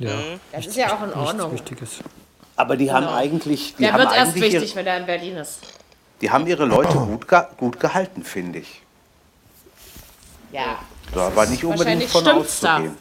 Ja, 0.00 0.10
Das 0.50 0.66
ist 0.66 0.76
ja 0.76 0.92
auch 0.92 1.00
in 1.02 1.06
nichts 1.10 1.16
Ordnung. 1.20 1.52
Wichtiges. 1.52 1.90
Aber 2.56 2.76
die 2.76 2.90
haben 2.92 3.04
Genau. 3.06 3.16
eigentlich, 3.16 3.74
die 3.76 3.84
Der 3.84 3.92
haben 3.92 4.00
wird 4.00 4.12
erst 4.14 4.34
wichtig, 4.34 4.74
wenn 4.74 4.86
er 4.88 4.96
in 4.98 5.06
Berlin 5.06 5.36
ist. 5.36 5.60
Die 6.22 6.30
haben 6.30 6.46
ihre 6.46 6.64
Leute 6.64 6.94
gut, 6.96 7.28
ge 7.28 7.42
gut 7.58 7.78
gehalten, 7.80 8.22
finde 8.24 8.60
ich. 8.60 8.82
Ja. 10.52 10.78
Da 11.14 11.34
war 11.34 11.46
nicht 11.46 11.64
unbedingt 11.64 12.04
von 12.04 12.26
auszugehen. 12.28 12.96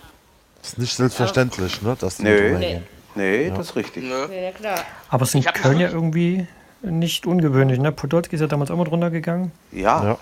Ist 0.63 0.77
nicht 0.77 0.93
selbstverständlich, 0.95 1.81
ne? 1.81 1.95
Dass 1.99 2.17
die 2.17 2.23
Nö. 2.23 2.57
Nee. 2.57 2.81
Nee, 3.15 3.49
das 3.51 3.69
ist 3.71 3.75
richtig. 3.75 4.05
Ja, 4.09 4.51
klar. 4.51 4.79
Aber 5.09 5.23
es 5.23 5.29
ist 5.33 5.45
in 5.45 5.53
Köln 5.53 5.79
ja 5.79 5.89
irgendwie 5.89 6.47
nicht 6.81 7.25
ungewöhnlich, 7.27 7.79
ne? 7.79 7.91
Podolski 7.91 8.35
ist 8.35 8.41
ja 8.41 8.47
damals 8.47 8.71
auch 8.71 8.75
mal 8.77 8.85
drunter 8.85 9.09
gegangen. 9.11 9.51
Ja, 9.71 10.03
Ja. 10.03 10.17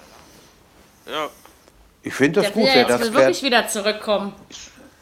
Ja. 1.11 1.27
ich 2.03 2.13
finde 2.13 2.41
das 2.41 2.51
gut, 2.53 2.63
ja 2.65 2.69
wer 2.73 2.81
jetzt 2.81 2.89
das, 2.91 3.01
will 3.01 3.13
wirklich 3.13 3.41
wieder 3.43 3.67
zurückkommen. 3.67 4.33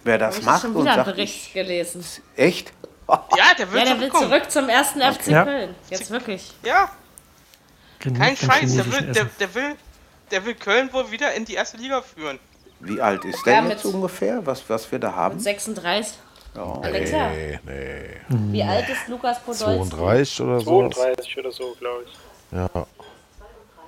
wer 0.04 0.18
das 0.18 0.38
Ich 0.38 0.42
habe 0.46 0.52
macht 0.52 0.62
schon 0.62 0.76
und 0.76 0.82
wieder 0.84 0.94
einen 0.94 1.06
sagt, 1.06 1.16
Bericht 1.16 1.54
gelesen. 1.54 2.06
echt? 2.38 2.72
ja, 3.10 3.24
der 3.58 3.72
will 3.74 3.80
Ja, 3.80 3.86
der 3.86 4.00
will 4.00 4.12
zurück 4.12 4.50
zum 4.52 4.70
ersten 4.70 5.02
FC 5.02 5.28
Ja. 5.28 5.44
Köln. 5.44 5.76
Jetzt 5.90 6.10
wirklich. 6.12 6.54
Ja, 6.64 6.90
kein 8.14 8.36
Scheiß. 8.38 8.76
Der 8.76 8.86
will, 8.92 9.02
der, 9.14 9.26
der, 9.40 9.56
will, 9.56 9.76
der 10.32 10.46
will 10.46 10.56
Köln 10.56 10.90
wohl 10.94 11.10
wieder 11.12 11.34
in 11.34 11.46
die 11.46 11.54
erste 11.56 11.78
Liga 11.78 12.02
führen. 12.02 12.40
Wie 12.80 13.02
alt 13.02 13.26
ist 13.26 13.44
der 13.46 13.54
Ja, 13.56 13.66
jetzt 13.68 13.86
mit- 13.86 13.94
ungefähr, 13.96 14.46
was, 14.46 14.62
was 14.70 14.92
wir 14.92 15.00
da 15.00 15.14
haben? 15.14 15.40
36. 15.40 16.14
Ja. 16.56 16.64
Alexa, 16.82 17.30
Nee, 17.30 17.60
nee. 17.66 18.18
wie 18.52 18.64
alt 18.64 18.88
ist 18.90 19.08
Lukas 19.08 19.40
Podolski? 19.42 19.90
32 19.96 20.42
oder 20.42 20.60
so. 20.60 20.90
32 20.90 21.38
oder 21.40 21.52
so, 21.52 21.76
glaube 21.80 22.04
ich. 22.06 22.14
Ja. 22.58 22.70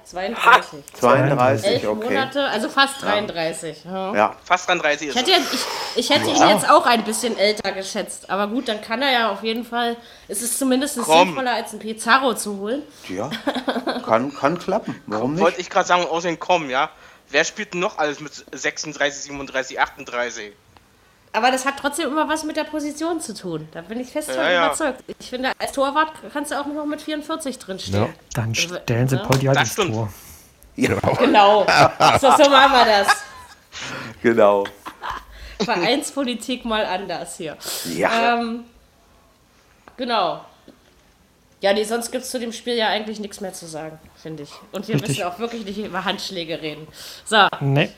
32. 0.09 0.83
32, 0.99 1.67
Elf 1.67 1.87
okay. 1.87 2.05
Monate, 2.05 2.43
also 2.45 2.67
fast 2.67 3.01
33. 3.01 3.85
Ja. 3.85 4.15
Ja, 4.15 4.35
Fast 4.43 4.67
dran 4.67 4.79
30 4.79 5.09
Ich 5.09 5.15
ist 5.15 5.21
hätte, 5.21 5.31
ja, 5.31 5.37
ich, 5.37 5.99
ich 5.99 6.09
hätte 6.09 6.29
ihn 6.31 6.49
jetzt 6.49 6.67
auch 6.69 6.85
ein 6.87 7.03
bisschen 7.03 7.37
älter 7.37 7.71
geschätzt. 7.71 8.29
Aber 8.29 8.47
gut, 8.47 8.67
dann 8.67 8.81
kann 8.81 9.03
er 9.03 9.12
ja 9.12 9.31
auf 9.31 9.43
jeden 9.43 9.63
Fall. 9.63 9.97
Es 10.27 10.41
ist 10.41 10.57
zumindest 10.57 10.95
sinnvoller, 10.95 11.53
als 11.53 11.71
einen 11.71 11.79
Pizarro 11.79 12.34
zu 12.34 12.57
holen. 12.57 12.84
ja. 13.07 13.29
Kann, 14.05 14.34
kann 14.34 14.57
klappen. 14.57 14.99
Warum 15.05 15.34
nicht? 15.34 15.43
Wollte 15.43 15.62
ich 15.62 15.69
gerade 15.69 15.88
sagen, 15.88 16.03
außerdem 16.03 16.39
kommen, 16.39 16.71
ja. 16.71 16.89
Wer 17.29 17.43
spielt 17.43 17.73
denn 17.73 17.79
noch 17.79 17.99
alles 17.99 18.19
mit 18.19 18.34
36, 18.51 19.23
37, 19.23 19.79
38? 19.79 20.53
Aber 21.31 21.51
das 21.51 21.65
hat 21.65 21.75
trotzdem 21.79 22.07
immer 22.09 22.27
was 22.27 22.43
mit 22.43 22.57
der 22.57 22.63
Position 22.63 23.21
zu 23.21 23.33
tun. 23.35 23.67
Da 23.71 23.81
bin 23.81 23.99
ich 23.99 24.09
fest 24.09 24.31
von 24.31 24.39
Ja, 24.43 24.51
ja. 24.51 24.65
überzeugt. 24.67 25.03
Ich 25.19 25.29
finde, 25.29 25.51
als 25.59 25.71
Torwart 25.73 26.11
kannst 26.33 26.51
du 26.51 26.59
auch 26.59 26.65
noch 26.65 26.85
mit 26.85 27.01
44 27.01 27.59
drinstehen. 27.59 28.03
Ja. 28.05 28.09
Dann 28.33 28.55
stellen 28.55 29.07
sie 29.07 29.15
Ja. 29.17 29.23
Paul 29.23 29.39
Das 29.53 29.77
ins. 29.77 29.91
Tor. 29.93 30.11
Genau. 30.75 31.65
So, 32.19 32.31
so 32.31 32.49
machen 32.49 32.71
wir 32.73 32.85
das. 32.85 33.07
Genau. 34.23 34.65
Vereinspolitik 35.63 36.65
mal 36.65 36.85
anders 36.85 37.37
hier. 37.37 37.57
Ja. 37.95 38.39
Ähm, 38.39 38.63
genau. 39.97 40.43
Ja, 41.61 41.73
nee, 41.73 41.83
sonst 41.83 42.11
gibt 42.11 42.23
es 42.23 42.31
zu 42.31 42.39
dem 42.39 42.53
Spiel 42.53 42.75
ja 42.75 42.87
eigentlich 42.87 43.19
nichts 43.19 43.41
mehr 43.41 43.53
zu 43.53 43.67
sagen, 43.67 43.99
finde 44.15 44.43
ich. 44.43 44.51
Und 44.71 44.87
wir 44.87 44.95
Richtig. 44.95 45.17
müssen 45.17 45.23
auch 45.23 45.39
wirklich 45.39 45.65
nicht 45.65 45.77
über 45.77 46.05
Handschläge 46.05 46.61
reden. 46.61 46.87
So, 47.25 47.47
Nee. 47.59 47.89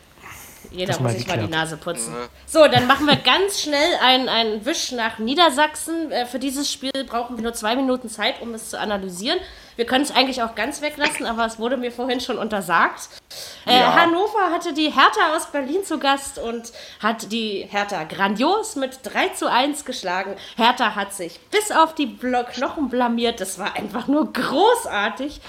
Jeder 0.71 0.99
muss 0.99 1.13
sich 1.13 1.27
mal 1.27 1.37
die. 1.37 1.47
Nase 1.47 1.77
putzen. 1.77 2.13
So, 2.45 2.67
dann 2.67 2.87
machen 2.87 3.05
wir 3.05 3.17
ganz 3.17 3.61
schnell 3.61 3.95
einen, 4.03 4.29
einen 4.29 4.65
Wisch 4.65 4.91
nach 4.91 5.19
Niedersachsen. 5.19 6.11
Äh, 6.11 6.25
Für 6.25 6.39
dieses 6.39 6.71
Spiel 6.71 6.91
brauchen 7.07 7.35
wir 7.37 7.43
nur 7.43 7.53
zwei 7.53 7.75
Minuten 7.75 8.09
Zeit, 8.09 8.41
um 8.41 8.53
es 8.53 8.69
zu 8.69 8.79
analysieren. 8.79 9.39
Wir 9.77 9.85
können 9.85 10.03
es 10.03 10.11
eigentlich 10.11 10.43
auch 10.43 10.53
ganz 10.55 10.81
weglassen, 10.81 11.25
aber 11.25 11.45
es 11.45 11.57
wurde 11.57 11.77
mir 11.77 11.91
vorhin 11.91 12.19
schon 12.19 12.37
untersagt. 12.37 13.09
Äh, 13.65 13.79
Ja. 13.79 13.95
Hannover 13.95 14.51
hatte 14.51 14.73
die 14.73 14.91
Hertha 14.91 15.35
aus 15.35 15.47
Berlin 15.51 15.83
zu 15.83 15.97
Gast 15.97 16.37
und 16.39 16.71
hat 17.01 17.31
die 17.31 17.67
Hertha 17.69 18.03
grandios 18.03 18.75
mit 18.75 18.99
3 19.03 19.29
zu 19.29 19.49
1 19.49 19.85
geschlagen. 19.85 20.35
Hertha 20.57 20.95
hat 20.95 21.13
sich 21.13 21.39
bis 21.51 21.71
auf 21.71 21.95
die 21.95 22.15
Knochen 22.17 22.89
blamiert. 22.89 23.39
Das 23.41 23.59
war 23.59 23.75
einfach 23.75 24.07
nur 24.07 24.31
großartig, 24.33 25.41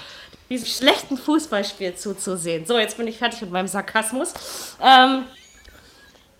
diesem 0.49 0.67
schlechten 0.67 1.17
Fußballspiel 1.17 1.95
zuzusehen. 1.95 2.65
So, 2.65 2.77
jetzt 2.77 2.97
bin 2.97 3.07
ich 3.07 3.17
fertig 3.17 3.41
mit 3.41 3.51
meinem 3.51 3.67
Sarkasmus. 3.67 4.33
Ähm, 4.81 5.25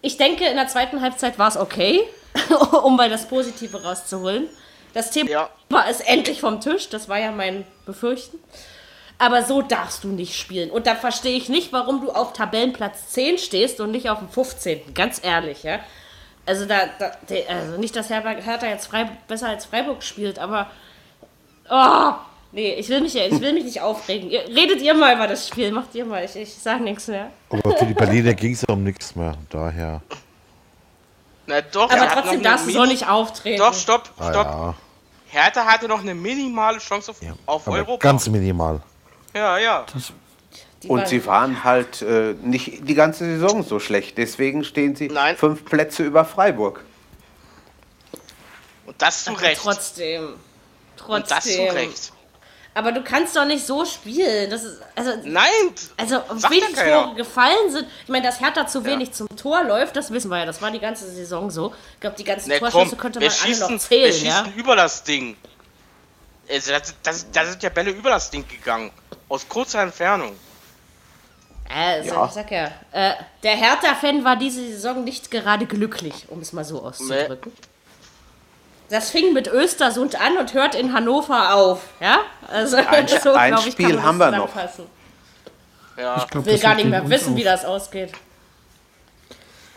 ich 0.01 0.17
denke, 0.17 0.45
in 0.45 0.55
der 0.55 0.67
zweiten 0.67 1.01
Halbzeit 1.01 1.39
war 1.39 1.47
es 1.47 1.57
okay, 1.57 2.01
um 2.83 2.95
mal 2.95 3.09
das 3.09 3.27
Positive 3.27 3.81
rauszuholen. 3.83 4.47
Das 4.93 5.09
Thema 5.11 5.29
Ja. 5.29 5.49
war 5.69 5.87
es 5.89 6.01
endlich 6.01 6.39
vom 6.41 6.61
Tisch, 6.61 6.89
das 6.89 7.09
war 7.09 7.17
ja 7.19 7.31
mein 7.31 7.65
Befürchten. 7.85 8.37
Aber 9.17 9.43
so 9.43 9.61
darfst 9.61 10.03
du 10.03 10.09
nicht 10.09 10.37
spielen. 10.37 10.69
Und 10.69 10.85
da 10.85 10.95
verstehe 10.95 11.37
ich 11.37 11.47
nicht, 11.47 11.71
warum 11.71 12.01
du 12.01 12.11
auf 12.11 12.33
Tabellenplatz 12.33 13.09
10 13.09 13.37
stehst 13.37 13.79
und 13.79 13.91
nicht 13.91 14.09
auf 14.09 14.19
dem 14.19 14.29
15. 14.29 14.93
Ganz 14.93 15.23
ehrlich, 15.23 15.63
ja. 15.63 15.79
Also, 16.45 16.65
da, 16.65 16.87
da 16.99 17.11
also 17.47 17.77
nicht, 17.77 17.95
dass 17.95 18.09
Hertha, 18.09 18.31
Hertha 18.31 18.67
jetzt 18.67 18.87
Freib 18.87 19.07
besser 19.27 19.47
als 19.47 19.65
Freiburg 19.65 20.03
spielt, 20.03 20.39
aber. 20.39 20.69
Oh, 21.69 22.11
nee, 22.53 22.73
ich 22.75 22.87
will 22.89 23.01
mich, 23.01 23.15
ich 23.15 23.41
will 23.41 23.53
mich 23.53 23.65
nicht 23.65 23.81
aufregen. 23.81 24.29
Ihr, 24.29 24.47
redet 24.47 24.81
ihr 24.81 24.93
mal 24.93 25.13
über 25.15 25.27
das 25.27 25.47
Spiel, 25.47 25.71
macht 25.71 25.93
ihr 25.95 26.05
mal. 26.05 26.23
Ich, 26.23 26.35
ich 26.35 26.53
sag 26.53 26.79
nichts 26.81 27.07
mehr. 27.07 27.29
Aber 27.49 27.77
für 27.77 27.85
die 27.85 27.93
Berliner 27.93 28.33
ging 28.33 28.53
es 28.53 28.61
ja 28.61 28.73
um 28.73 28.83
nichts 28.83 29.15
mehr. 29.15 29.35
Daher. 29.49 30.01
Na 31.45 31.59
doch, 31.61 31.89
Aber 31.91 31.97
er 32.05 32.09
trotzdem 32.13 32.41
darfst 32.41 32.67
du 32.67 32.71
so 32.71 32.85
nicht 32.85 33.07
auftreten. 33.09 33.59
Doch, 33.59 33.73
stopp, 33.73 34.09
Ah, 34.17 34.29
stopp. 34.31 34.45
ja. 34.47 34.75
Hertha 35.27 35.65
hatte 35.65 35.87
noch 35.87 35.99
eine 36.01 36.15
minimale 36.15 36.77
Chance 36.77 37.11
auf, 37.11 37.17
auf 37.47 37.67
Aber 37.67 37.77
Europa. 37.77 37.97
ganz 38.07 38.29
minimal. 38.29 38.79
ja, 39.33 39.57
ja. 39.57 39.85
Die 40.83 40.87
Und 40.89 40.99
waren- 40.99 41.07
sie 41.07 41.25
waren 41.25 41.63
halt 41.63 42.01
äh, 42.01 42.33
nicht 42.41 42.87
die 42.87 42.93
ganze 42.93 43.25
Saison 43.25 43.63
so 43.63 43.79
schlecht. 43.79 44.17
Deswegen 44.17 44.63
stehen 44.63 44.95
sie 44.95 45.07
Nein. 45.07 45.35
fünf 45.35 45.65
Plätze 45.65 46.03
über 46.03 46.23
Freiburg. 46.23 46.85
Und 48.85 49.01
das 49.01 49.23
zu 49.25 49.33
Recht. 49.33 49.61
Trotzdem. 49.61 50.33
Trotzdem. 50.97 51.15
Und 51.15 51.31
das 51.31 51.43
zu 51.45 51.61
Recht. 51.73 52.12
Aber 52.75 52.91
du 52.91 53.03
kannst 53.03 53.35
doch 53.35 53.45
nicht 53.45 53.65
so 53.65 53.85
spielen. 53.85 54.49
Das 54.49 54.63
ist, 54.63 54.81
also, 54.95 55.11
Nein! 55.23 55.43
also 55.95 56.21
Sagt 56.35 56.51
wie 56.53 56.59
ja 56.59 56.67
die 56.67 56.73
keiner. 56.73 57.03
Tore 57.03 57.15
gefallen 57.15 57.71
sind. 57.71 57.87
Ich 58.03 58.09
meine, 58.09 58.25
dass 58.25 58.39
Hertha 58.39 58.65
zu 58.65 58.83
wenig 58.83 59.11
zum 59.11 59.27
Tor 59.37 59.63
läuft, 59.63 59.95
das 59.95 60.09
wissen 60.11 60.29
wir 60.31 60.39
ja. 60.39 60.45
Das 60.45 60.59
war 60.61 60.71
die 60.71 60.79
ganze 60.79 61.07
Saison 61.11 61.51
so. 61.51 61.73
Ich 61.93 61.99
glaube, 61.99 62.15
die 62.17 62.23
ganzen 62.23 62.49
Ne, 62.49 62.59
komm, 62.59 62.71
Torschüsse 62.71 62.95
könnte 62.95 63.19
wir 63.19 63.27
man 63.29 63.37
alle 63.37 63.47
schießen, 63.47 63.61
noch 63.63 63.69
wir 63.69 63.79
zählen, 63.79 64.11
schießen 64.11 64.25
ja. 64.27 64.45
über 64.55 64.75
das 64.75 65.03
Ding. 65.03 65.37
Also, 66.49 66.71
das, 66.71 66.95
das, 67.03 67.31
da 67.31 67.45
sind 67.45 67.61
ja 67.61 67.69
Bälle 67.69 67.91
über 67.91 68.09
das 68.09 68.29
Ding 68.31 68.47
gegangen. 68.47 68.91
Aus 69.29 69.47
kurzer 69.47 69.81
Entfernung. 69.83 70.35
Also, 71.69 72.09
Ja. 72.09 72.25
ich 72.25 72.31
sag 72.31 72.51
ja, 72.51 72.71
äh, 72.91 73.13
der 73.43 73.55
Hertha-Fan 73.55 74.23
war 74.23 74.35
diese 74.35 74.61
Saison 74.67 75.03
nicht 75.03 75.29
gerade 75.31 75.65
glücklich, 75.65 76.25
um 76.29 76.39
es 76.39 76.53
mal 76.53 76.65
so 76.65 76.81
auszudrücken. 76.83 77.51
Das 78.89 79.09
fing 79.09 79.33
mit 79.33 79.47
Östersund 79.47 80.19
an 80.19 80.37
und 80.37 80.53
hört 80.53 80.75
in 80.75 80.93
Hannover 80.93 81.55
auf, 81.55 81.81
ja? 81.99 82.19
Also, 82.47 82.77
Ein- 82.77 83.07
so, 83.23 83.33
ein 83.33 83.55
ich, 83.55 83.71
Spiel 83.71 84.01
haben 84.01 84.17
wir 84.17 84.31
noch. 84.31 84.49
Ja. 85.97 86.17
Ich 86.17 86.27
glaub, 86.27 86.45
will 86.45 86.59
gar 86.59 86.75
nicht 86.75 86.89
mehr 86.89 87.07
wissen, 87.09 87.33
auch. 87.33 87.37
wie 87.37 87.43
das 87.43 87.65
ausgeht. 87.65 88.11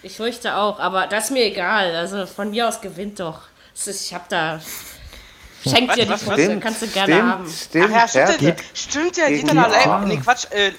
Ich 0.02 0.16
fürchte 0.16 0.56
auch, 0.56 0.78
aber 0.78 1.06
das 1.06 1.24
ist 1.24 1.30
mir 1.30 1.44
egal. 1.44 1.94
Also 1.96 2.26
von 2.26 2.50
mir 2.50 2.68
aus 2.68 2.80
gewinnt 2.80 3.18
doch. 3.20 3.40
Ist, 3.74 3.88
ich 3.88 4.14
hab 4.14 4.28
da. 4.28 4.60
Schenk 5.66 5.92
dir 5.94 6.06
die 6.06 6.16
Stimmt, 6.16 6.62
kannst 6.62 6.82
du 6.82 6.86
gerne 6.86 7.12
stimmt, 7.12 7.32
haben. 7.32 7.50
stimmt. 7.50 7.90
Ach 7.90 7.96
ja, 7.96 8.08
stimmt, 8.08 8.40
der, 8.40 8.56
stimmt, 8.72 9.14
Gegen 9.14 9.36
geht 9.36 9.48
dann 9.48 9.58
allein. 9.58 10.08
Nee, 10.08 10.18
Quatsch. 10.18 10.46
Äh, 10.50 10.72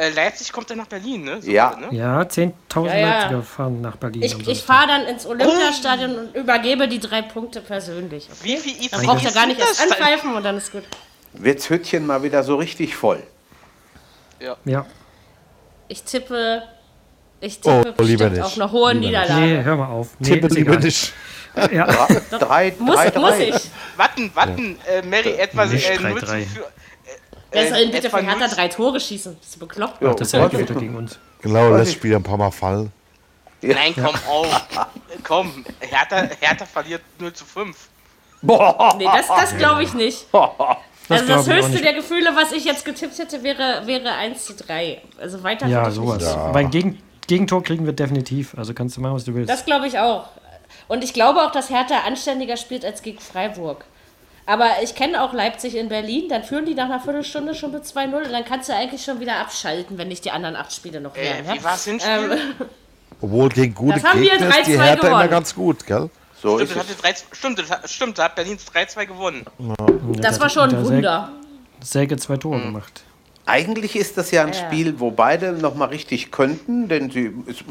äh, 0.00 0.10
Leipzig 0.10 0.52
kommt 0.52 0.70
ja 0.70 0.76
nach 0.76 0.86
Berlin, 0.86 1.24
ne? 1.24 1.42
So, 1.42 1.50
Ja. 1.50 1.76
Ne? 1.76 1.88
Ja, 1.96 2.20
10.000 2.22 2.86
Ja, 2.86 2.96
ja. 2.96 3.08
Leipziger 3.20 3.42
fahren 3.42 3.80
nach 3.80 3.96
Berlin. 3.96 4.22
Ich, 4.22 4.48
ich 4.48 4.62
fahre 4.62 4.86
dann 4.88 5.06
ins 5.06 5.26
Olympiastadion 5.26 6.18
und 6.18 6.34
übergebe 6.36 6.88
die 6.88 6.98
drei 7.00 7.22
Punkte 7.22 7.60
persönlich. 7.60 8.28
Wie 8.42 8.56
viel 8.56 8.88
Dann 8.90 9.02
braucht 9.04 9.22
ihr 9.24 9.32
gar 9.32 9.46
nicht 9.46 9.60
erst 9.60 9.82
anpfeifen 9.82 10.34
und 10.34 10.42
dann 10.42 10.56
ist 10.56 10.72
gut. 10.72 10.84
Wird's 11.32 11.68
Hütchen 11.70 12.06
mal 12.06 12.22
wieder 12.22 12.42
so 12.42 12.56
richtig 12.56 12.96
voll. 12.96 13.22
Ja. 14.64 14.86
Ich 15.88 16.02
tippe, 16.04 16.62
ich 17.40 17.60
tippe 17.60 17.94
Oh, 17.98 18.02
lieber 18.02 18.30
bestimmt 18.30 18.32
nicht. 18.32 18.42
auf 18.42 18.54
eine 18.56 18.72
hohe 18.72 18.92
Lieber 18.92 19.00
nicht. 19.00 19.20
Niederlage. 19.28 19.40
Nee, 19.58 19.62
hör 19.62 19.76
mal 19.76 19.86
auf. 19.88 20.08
Nee, 20.18 20.28
Tippe 20.28 20.46
lieber 20.54 20.72
egal. 20.72 20.84
nicht. 20.84 21.12
Ja, 21.72 21.84
Drei, 22.38 22.72
Muss, 22.78 22.94
drei, 22.94 23.18
muss 23.18 23.30
drei. 23.32 23.48
ich. 23.48 23.70
Warten, 23.96 24.30
warten, 24.34 24.78
äh, 24.88 25.02
Mary, 25.02 25.32
etwa 25.32 25.64
Nicht 25.66 25.90
äh, 25.90 25.98
0 25.98 26.20
zu 26.20 26.26
3-3. 26.26 26.46
4. 26.46 26.46
Wer 27.52 27.68
soll 27.68 27.78
denn 27.78 27.90
bitte 27.90 28.10
für 28.10 28.22
Hertha 28.22 28.46
0 28.46 28.48
drei 28.48 28.68
Tore 28.68 29.00
schießen? 29.00 29.36
Bist 29.36 29.56
du 29.56 29.60
bekloppt? 29.60 30.00
Jo, 30.00 30.14
das 30.14 30.28
ist 30.28 30.32
ja 30.32 30.46
gegen 30.48 30.96
uns. 30.96 31.18
Genau, 31.42 31.74
lässt 31.76 31.94
Spieler 31.94 32.16
ein 32.16 32.22
paar 32.22 32.36
Mal 32.36 32.50
fallen. 32.50 32.92
Nein, 33.62 33.94
komm 33.94 34.14
auf. 34.28 34.66
Komm, 35.22 35.64
Hertha, 35.80 36.28
Hertha 36.40 36.64
verliert 36.64 37.02
0 37.18 37.32
zu 37.32 37.44
5. 37.44 37.76
Boah. 38.42 38.94
Nee, 38.96 39.04
das, 39.04 39.26
das 39.28 39.56
glaube 39.56 39.82
ich 39.82 39.94
nicht. 39.94 40.26
Das 41.08 41.22
also 41.22 41.34
das 41.34 41.48
höchste 41.48 41.82
der 41.82 41.92
Gefühle, 41.94 42.30
was 42.36 42.52
ich 42.52 42.64
jetzt 42.64 42.84
getippt 42.84 43.18
hätte, 43.18 43.42
wäre, 43.42 43.84
wäre 43.84 44.12
1 44.12 44.44
zu 44.44 44.54
3. 44.54 45.02
Also 45.20 45.42
weiter 45.42 45.66
Ja, 45.66 45.90
sowas. 45.90 46.22
nicht. 46.22 46.54
Weil 46.54 46.68
Gegen, 46.68 47.02
Gegentor 47.26 47.64
kriegen 47.64 47.84
wir 47.84 47.92
definitiv. 47.92 48.56
Also 48.56 48.74
kannst 48.74 48.96
du 48.96 49.00
machen, 49.00 49.14
was 49.14 49.24
du 49.24 49.34
willst. 49.34 49.50
Das 49.50 49.64
glaube 49.64 49.88
ich 49.88 49.98
auch. 49.98 50.28
Und 50.86 51.02
ich 51.02 51.12
glaube 51.12 51.42
auch, 51.42 51.50
dass 51.50 51.68
Hertha 51.68 52.02
anständiger 52.06 52.56
spielt 52.56 52.84
als 52.84 53.02
gegen 53.02 53.18
Freiburg. 53.18 53.84
Aber 54.50 54.82
ich 54.82 54.94
kenne 54.96 55.22
auch 55.22 55.32
Leipzig 55.32 55.76
in 55.76 55.88
Berlin, 55.88 56.28
dann 56.28 56.42
führen 56.42 56.66
die 56.66 56.74
nach 56.74 56.86
einer 56.86 56.98
Viertelstunde 57.00 57.54
schon 57.54 57.70
mit 57.70 57.84
2-0 57.84 58.16
und 58.26 58.32
dann 58.32 58.44
kannst 58.44 58.68
du 58.68 58.74
eigentlich 58.74 59.04
schon 59.04 59.20
wieder 59.20 59.36
abschalten, 59.36 59.96
wenn 59.96 60.08
nicht 60.08 60.24
die 60.24 60.32
anderen 60.32 60.56
acht 60.56 60.72
Spiele 60.72 61.00
noch 61.00 61.16
Äh, 61.16 61.22
wären. 61.22 61.52
wie 61.52 61.56
ja? 61.58 61.64
war's 61.64 61.84
Hinspiel? 61.84 62.32
Ähm, 62.32 62.66
Obwohl 63.20 63.48
gegen 63.50 63.74
gute 63.74 64.00
Das 64.00 64.04
haben 64.10 64.20
wir 64.20 64.30
Gegner 64.30 64.48
ist 64.48 64.66
die 64.66 64.72
3-2 64.76 64.82
Hertha 64.82 65.06
immer 65.06 65.16
gewonnen. 65.18 65.30
ganz 65.30 65.54
gut, 65.54 65.86
gell? 65.86 66.10
So 66.42 66.58
Stimmt, 66.58 66.70
ist 66.70 66.76
das 66.76 66.84
es. 66.84 66.90
hatte 66.90 67.02
3, 67.30 67.36
stimmt, 67.36 67.58
das 67.60 67.70
hat, 67.70 67.90
stimmt, 67.90 68.18
da 68.18 68.24
hat 68.24 68.34
Berlin 68.34 68.58
3-2 68.58 69.06
gewonnen. 69.06 69.44
das 70.20 70.40
war 70.40 70.48
schon 70.48 70.70
ein 70.74 70.84
Wunder. 70.84 71.30
Säge 71.82 72.16
zwei 72.16 72.36
Tore 72.36 72.60
gemacht. 72.60 73.02
Eigentlich 73.46 73.94
ist 73.96 74.16
das 74.16 74.30
ja 74.32 74.42
ein 74.42 74.48
Ja. 74.52 74.54
Spiel, 74.54 74.98
wo 75.00 75.10
beide 75.12 75.52
noch 75.52 75.74
mal 75.74 75.86
richtig 75.88 76.30
könnten, 76.32 76.88
denn 76.88 77.10
sie 77.10 77.32
ist, 77.46 77.64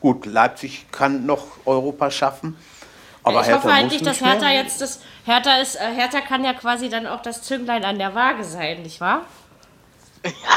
gut, 0.00 0.26
Leipzig 0.26 0.86
kann 0.92 1.26
noch 1.26 1.46
Europa 1.64 2.10
schaffen, 2.10 2.56
aber 3.24 3.40
ich 3.40 3.46
Hertha 3.46 3.62
hoffe 3.62 3.74
halt 3.74 3.90
nicht, 3.92 4.04
dass 4.06 4.20
mehr. 4.20 4.30
Hertha 4.32 4.50
jetzt 4.50 4.80
das. 4.80 5.00
Hertha 5.24 5.56
ist, 5.60 5.76
äh, 5.76 5.80
Hertha 5.94 6.20
kann 6.20 6.44
ja 6.44 6.52
quasi 6.54 6.88
dann 6.88 7.06
auch 7.06 7.22
das 7.22 7.42
Zünglein 7.42 7.84
an 7.84 7.98
der 7.98 8.14
Waage 8.14 8.44
sein, 8.44 8.82
nicht 8.82 9.00
wahr? 9.00 9.22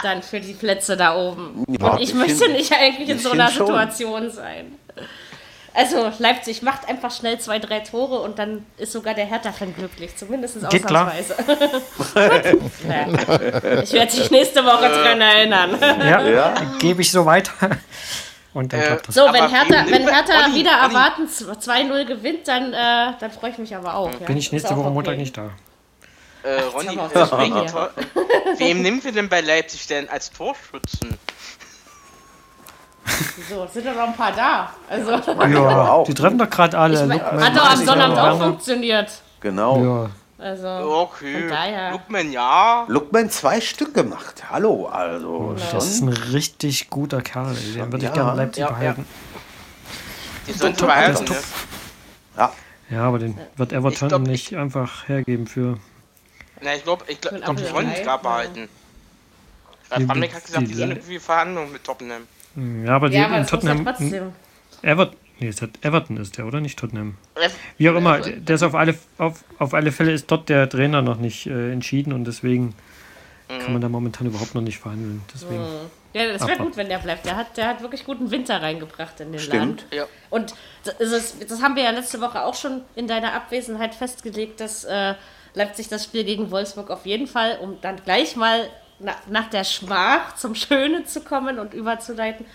Dann 0.03 0.21
für 0.21 0.39
die 0.39 0.53
Plätze 0.53 0.95
da 0.95 1.15
oben. 1.15 1.63
Ja, 1.67 1.87
Und 1.93 2.01
ich 2.01 2.09
ich 2.09 2.15
möchte 2.15 2.35
find- 2.35 2.53
nicht 2.53 2.71
eigentlich 2.71 3.09
in 3.09 3.19
so 3.19 3.31
einer 3.31 3.49
schon. 3.49 3.65
Situation 3.67 4.29
sein. 4.31 4.77
Also 5.77 6.09
Leipzig 6.19 6.61
macht 6.61 6.87
einfach 6.87 7.11
schnell 7.11 7.37
zwei, 7.39 7.59
drei 7.59 7.79
Tore 7.81 8.21
und 8.21 8.39
dann 8.39 8.65
ist 8.77 8.93
sogar 8.93 9.13
der 9.13 9.25
Hertha-Fan 9.25 9.75
glücklich, 9.75 10.15
zumindest 10.15 10.69
Geht 10.69 10.85
klar. 10.87 11.11
ausnahmsweise. 11.11 12.57
ja. 12.87 13.81
Ich 13.83 13.91
werde 13.91 14.11
dich 14.15 14.31
nächste 14.31 14.63
Woche 14.63 14.87
dran 14.87 15.19
erinnern. 15.19 15.77
Ja, 15.81 16.21
Ja. 16.25 16.53
gebe 16.79 17.01
ich 17.01 17.11
so 17.11 17.25
weiter. 17.25 17.51
Und 18.55 18.71
dann 18.71 18.81
klappt 18.81 19.09
das. 19.09 19.15
So, 19.15 19.21
wenn 19.33 19.49
Hertha, 19.49 19.85
wenn 19.89 20.07
Hertha 20.07 20.45
Olli, 20.45 20.55
wieder 20.55 20.71
Olli. 20.81 20.93
erwarten 20.93 21.27
2-0 21.27 22.05
gewinnt, 22.05 22.47
dann, 22.47 22.71
äh, 22.73 23.13
dann 23.19 23.31
freue 23.31 23.49
ich 23.49 23.57
mich 23.57 23.75
aber 23.75 23.95
auch. 23.95 24.09
Ja. 24.17 24.25
Bin 24.27 24.37
ich 24.37 24.49
nächste 24.53 24.69
Woche 24.71 24.85
okay. 24.85 24.93
Montag 24.93 25.17
nicht 25.17 25.35
da. 25.37 25.49
Äh, 26.41 26.61
Ronny, 26.73 26.95
wir 26.95 27.03
auch 27.33 27.37
äh. 27.37 27.65
Tor- 27.65 27.91
wem 28.57 28.81
nehmen 28.81 29.03
wir 29.03 29.11
denn 29.11 29.27
bei 29.27 29.41
Leipzig 29.41 29.87
denn 29.87 30.07
als 30.07 30.31
Torschützen? 30.31 31.17
So, 33.49 33.67
sind 33.73 33.85
doch 33.87 33.93
noch 33.93 34.07
ein 34.07 34.15
paar 34.15 34.31
da. 34.31 34.69
Also, 34.89 35.11
hat 35.11 35.27
Ja, 35.51 36.03
die 36.05 36.13
treffen 36.13 36.37
doch 36.37 36.49
gerade 36.49 36.77
alle. 36.77 36.97
doch 36.97 37.09
Lookman, 37.09 37.43
am 37.43 37.55
Martin, 37.55 37.85
Sonnabend 37.85 38.17
auch 38.19 38.37
funktioniert. 38.39 39.11
Genau. 39.41 39.83
Ja, 39.83 40.09
Also, 40.37 40.67
Okay. 40.67 41.39
Von 41.41 41.49
daher. 41.49 41.91
Lookman, 41.91 42.31
ja. 42.31 42.85
Lookman 42.89 43.29
zwei 43.29 43.61
Stück 43.61 43.93
gemacht. 43.93 44.43
Hallo, 44.49 44.87
also 44.87 45.55
das 45.71 45.85
ist 45.87 46.01
ein 46.01 46.09
richtig 46.09 46.89
guter 46.89 47.21
Kerl. 47.21 47.55
Den 47.55 47.91
würde 47.91 47.97
ich 47.97 48.03
Ja. 48.03 48.11
gerne 48.11 48.31
in 48.31 48.37
Leipzig 48.37 48.61
Ja, 48.61 48.67
behalten. 48.69 49.05
Die 50.47 50.51
sollen 50.51 50.75
behalten. 50.75 51.23
Ne? 51.23 51.35
Ja, 52.37 52.53
Ja, 52.89 53.01
aber 53.07 53.19
den 53.19 53.37
wird 53.55 53.71
Everton 53.73 54.09
glaub, 54.09 54.21
nicht 54.23 54.53
einfach 54.55 55.07
hergeben 55.07 55.47
für. 55.47 55.77
Na, 56.61 56.75
ich 56.75 56.83
glaube, 56.83 57.05
ich 57.07 57.19
glaube, 57.21 57.39
glaub, 57.39 57.55
die 57.55 57.71
wollen 57.73 57.93
die 57.95 58.01
gerade 58.03 58.21
behalten. 58.23 58.69
Ralf 59.89 60.09
Rangnick 60.09 60.33
hat 60.35 60.45
gesagt, 60.45 60.63
die- 60.63 60.67
die 60.67 60.73
sind 60.73 60.89
irgendwie 60.91 61.19
Verhandlungen 61.19 61.71
mit 61.71 61.83
Tottenham. 61.83 62.23
Ja, 62.83 62.95
aber 62.95 63.09
die 63.09 63.15
ja, 63.17 63.25
aber 63.25 63.37
in 63.37 63.43
ja 63.43 63.47
Tottenham. 63.47 63.85
trotzdem. 63.85 64.31
Everton, 64.81 65.17
nee, 65.39 65.47
es 65.47 65.61
hat 65.61 65.71
Everton 65.81 66.17
ist 66.17 66.37
der, 66.37 66.45
oder? 66.45 66.61
Nicht 66.61 66.79
Tottenham. 66.79 67.15
Wie 67.77 67.89
auch 67.89 67.95
immer, 67.95 68.19
der 68.19 68.55
ist 68.55 68.63
auf 68.63 68.75
alle, 68.75 68.95
auf, 69.17 69.43
auf 69.59 69.73
alle 69.73 69.91
Fälle 69.91 70.11
ist 70.11 70.29
dort 70.31 70.49
der 70.49 70.69
Trainer 70.69 71.01
noch 71.01 71.17
nicht 71.17 71.47
äh, 71.47 71.71
entschieden 71.71 72.13
und 72.13 72.25
deswegen 72.25 72.73
kann 73.47 73.73
man 73.73 73.81
da 73.81 73.89
momentan 73.89 74.27
überhaupt 74.27 74.55
noch 74.55 74.61
nicht 74.61 74.79
verhandeln. 74.79 75.21
Deswegen. 75.33 75.63
Ja, 76.13 76.31
das 76.31 76.47
wäre 76.47 76.57
gut, 76.57 76.77
wenn 76.77 76.89
der 76.89 76.97
bleibt. 76.97 77.25
Der 77.25 77.35
hat, 77.35 77.57
der 77.57 77.67
hat 77.67 77.81
wirklich 77.81 78.05
guten 78.05 78.31
Winter 78.31 78.61
reingebracht 78.61 79.19
in 79.19 79.31
den 79.31 79.39
Stimmt. 79.39 79.81
Land. 79.81 79.85
Ja. 79.91 80.05
Und 80.29 80.55
das, 80.83 81.11
ist, 81.11 81.51
das 81.51 81.61
haben 81.61 81.75
wir 81.75 81.83
ja 81.83 81.91
letzte 81.91 82.21
Woche 82.21 82.43
auch 82.43 82.55
schon 82.55 82.81
in 82.95 83.07
deiner 83.07 83.33
Abwesenheit 83.33 83.93
festgelegt, 83.93 84.61
dass 84.61 84.85
äh, 84.85 85.13
Leipzig 85.53 85.89
das 85.89 86.05
Spiel 86.05 86.23
gegen 86.23 86.51
Wolfsburg 86.51 86.89
auf 86.89 87.05
jeden 87.05 87.27
Fall, 87.27 87.59
um 87.61 87.79
dann 87.81 87.97
gleich 88.03 88.35
mal 88.35 88.69
na, 88.99 89.15
nach 89.29 89.49
der 89.49 89.63
Schmach 89.63 90.35
zum 90.35 90.55
Schönen 90.55 91.05
zu 91.05 91.21
kommen 91.21 91.59
und 91.59 91.73
überzuleiten, 91.73 92.45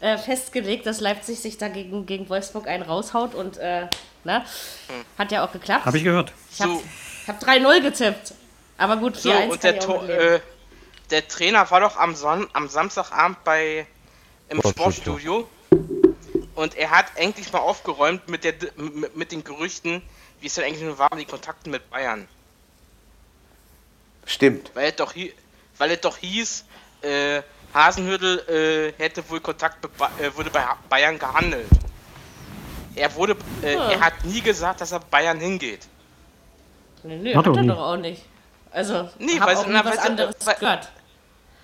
äh, 0.00 0.18
festgelegt, 0.18 0.86
dass 0.86 1.00
Leipzig 1.00 1.40
sich 1.40 1.58
da 1.58 1.68
gegen, 1.68 2.06
gegen 2.06 2.28
Wolfsburg 2.28 2.66
einen 2.68 2.82
raushaut 2.82 3.34
und 3.34 3.56
äh, 3.58 3.88
na, 4.24 4.44
hat 5.18 5.32
ja 5.32 5.44
auch 5.44 5.52
geklappt. 5.52 5.84
Habe 5.86 5.98
ich 5.98 6.04
gehört. 6.04 6.32
Ich 6.52 6.60
habe 6.60 6.72
So. 6.74 6.82
hab 7.28 7.42
3-0 7.42 7.80
getippt. 7.82 8.34
Aber 8.78 8.96
gut, 8.98 9.16
4-1 9.16 9.20
So, 9.20 9.30
und 9.52 9.62
der, 9.62 9.78
Tor, 9.78 10.08
äh, 10.08 10.40
der 11.10 11.26
Trainer 11.28 11.70
war 11.70 11.80
doch 11.80 11.96
am, 11.96 12.14
Son 12.14 12.46
am 12.52 12.68
Samstagabend 12.68 13.42
bei 13.44 13.86
im 14.48 14.60
Sportstudio. 14.60 15.48
Sportstudio. 15.70 16.08
Und 16.54 16.74
er 16.76 16.90
hat 16.90 17.06
endlich 17.16 17.52
mal 17.52 17.60
aufgeräumt 17.60 18.28
mit, 18.28 18.44
der, 18.44 18.54
mit, 18.76 19.16
mit 19.16 19.32
den 19.32 19.44
Gerüchten, 19.44 20.02
wie 20.40 20.46
es 20.46 20.54
denn 20.54 20.64
eigentlich 20.64 20.82
nur 20.82 20.98
war, 20.98 21.10
die 21.16 21.24
Kontakte 21.24 21.70
mit 21.70 21.88
Bayern. 21.90 22.28
stimmt. 24.26 24.70
Weil 24.74 24.90
es 24.90 24.96
doch, 24.96 25.14
hi- 25.14 25.32
weil 25.78 25.90
es 25.92 26.00
doch 26.00 26.16
hieß, 26.18 26.64
äh, 27.02 27.42
Hasenhüttel 27.76 28.94
äh, 28.98 29.02
hätte 29.02 29.22
wohl 29.28 29.40
Kontakt 29.40 29.84
äh, 29.84 30.34
würde 30.36 30.50
bei 30.50 30.64
Bayern 30.88 31.18
gehandelt. 31.18 31.68
Er 32.94 33.14
wurde, 33.14 33.36
äh, 33.62 33.74
er 33.74 34.00
hat 34.00 34.24
nie 34.24 34.40
gesagt, 34.40 34.80
dass 34.80 34.90
er 34.92 35.00
Bayern 35.00 35.38
hingeht. 35.38 35.80
Nee, 37.02 37.16
nee, 37.18 37.34
Hat 37.34 37.46
hat, 37.46 37.54
er 37.56 37.62
nie. 37.62 37.68
doch 37.68 37.78
auch 37.78 37.96
nicht. 37.96 38.22
Also, 38.70 39.08
Nee, 39.18 39.38
weil- 39.38 39.56
auch 39.56 39.66
na, 39.68 39.84
was 39.84 39.98
weil- 39.98 40.06
anderes 40.06 40.34
weil- 40.44 40.54
gehört. 40.56 40.88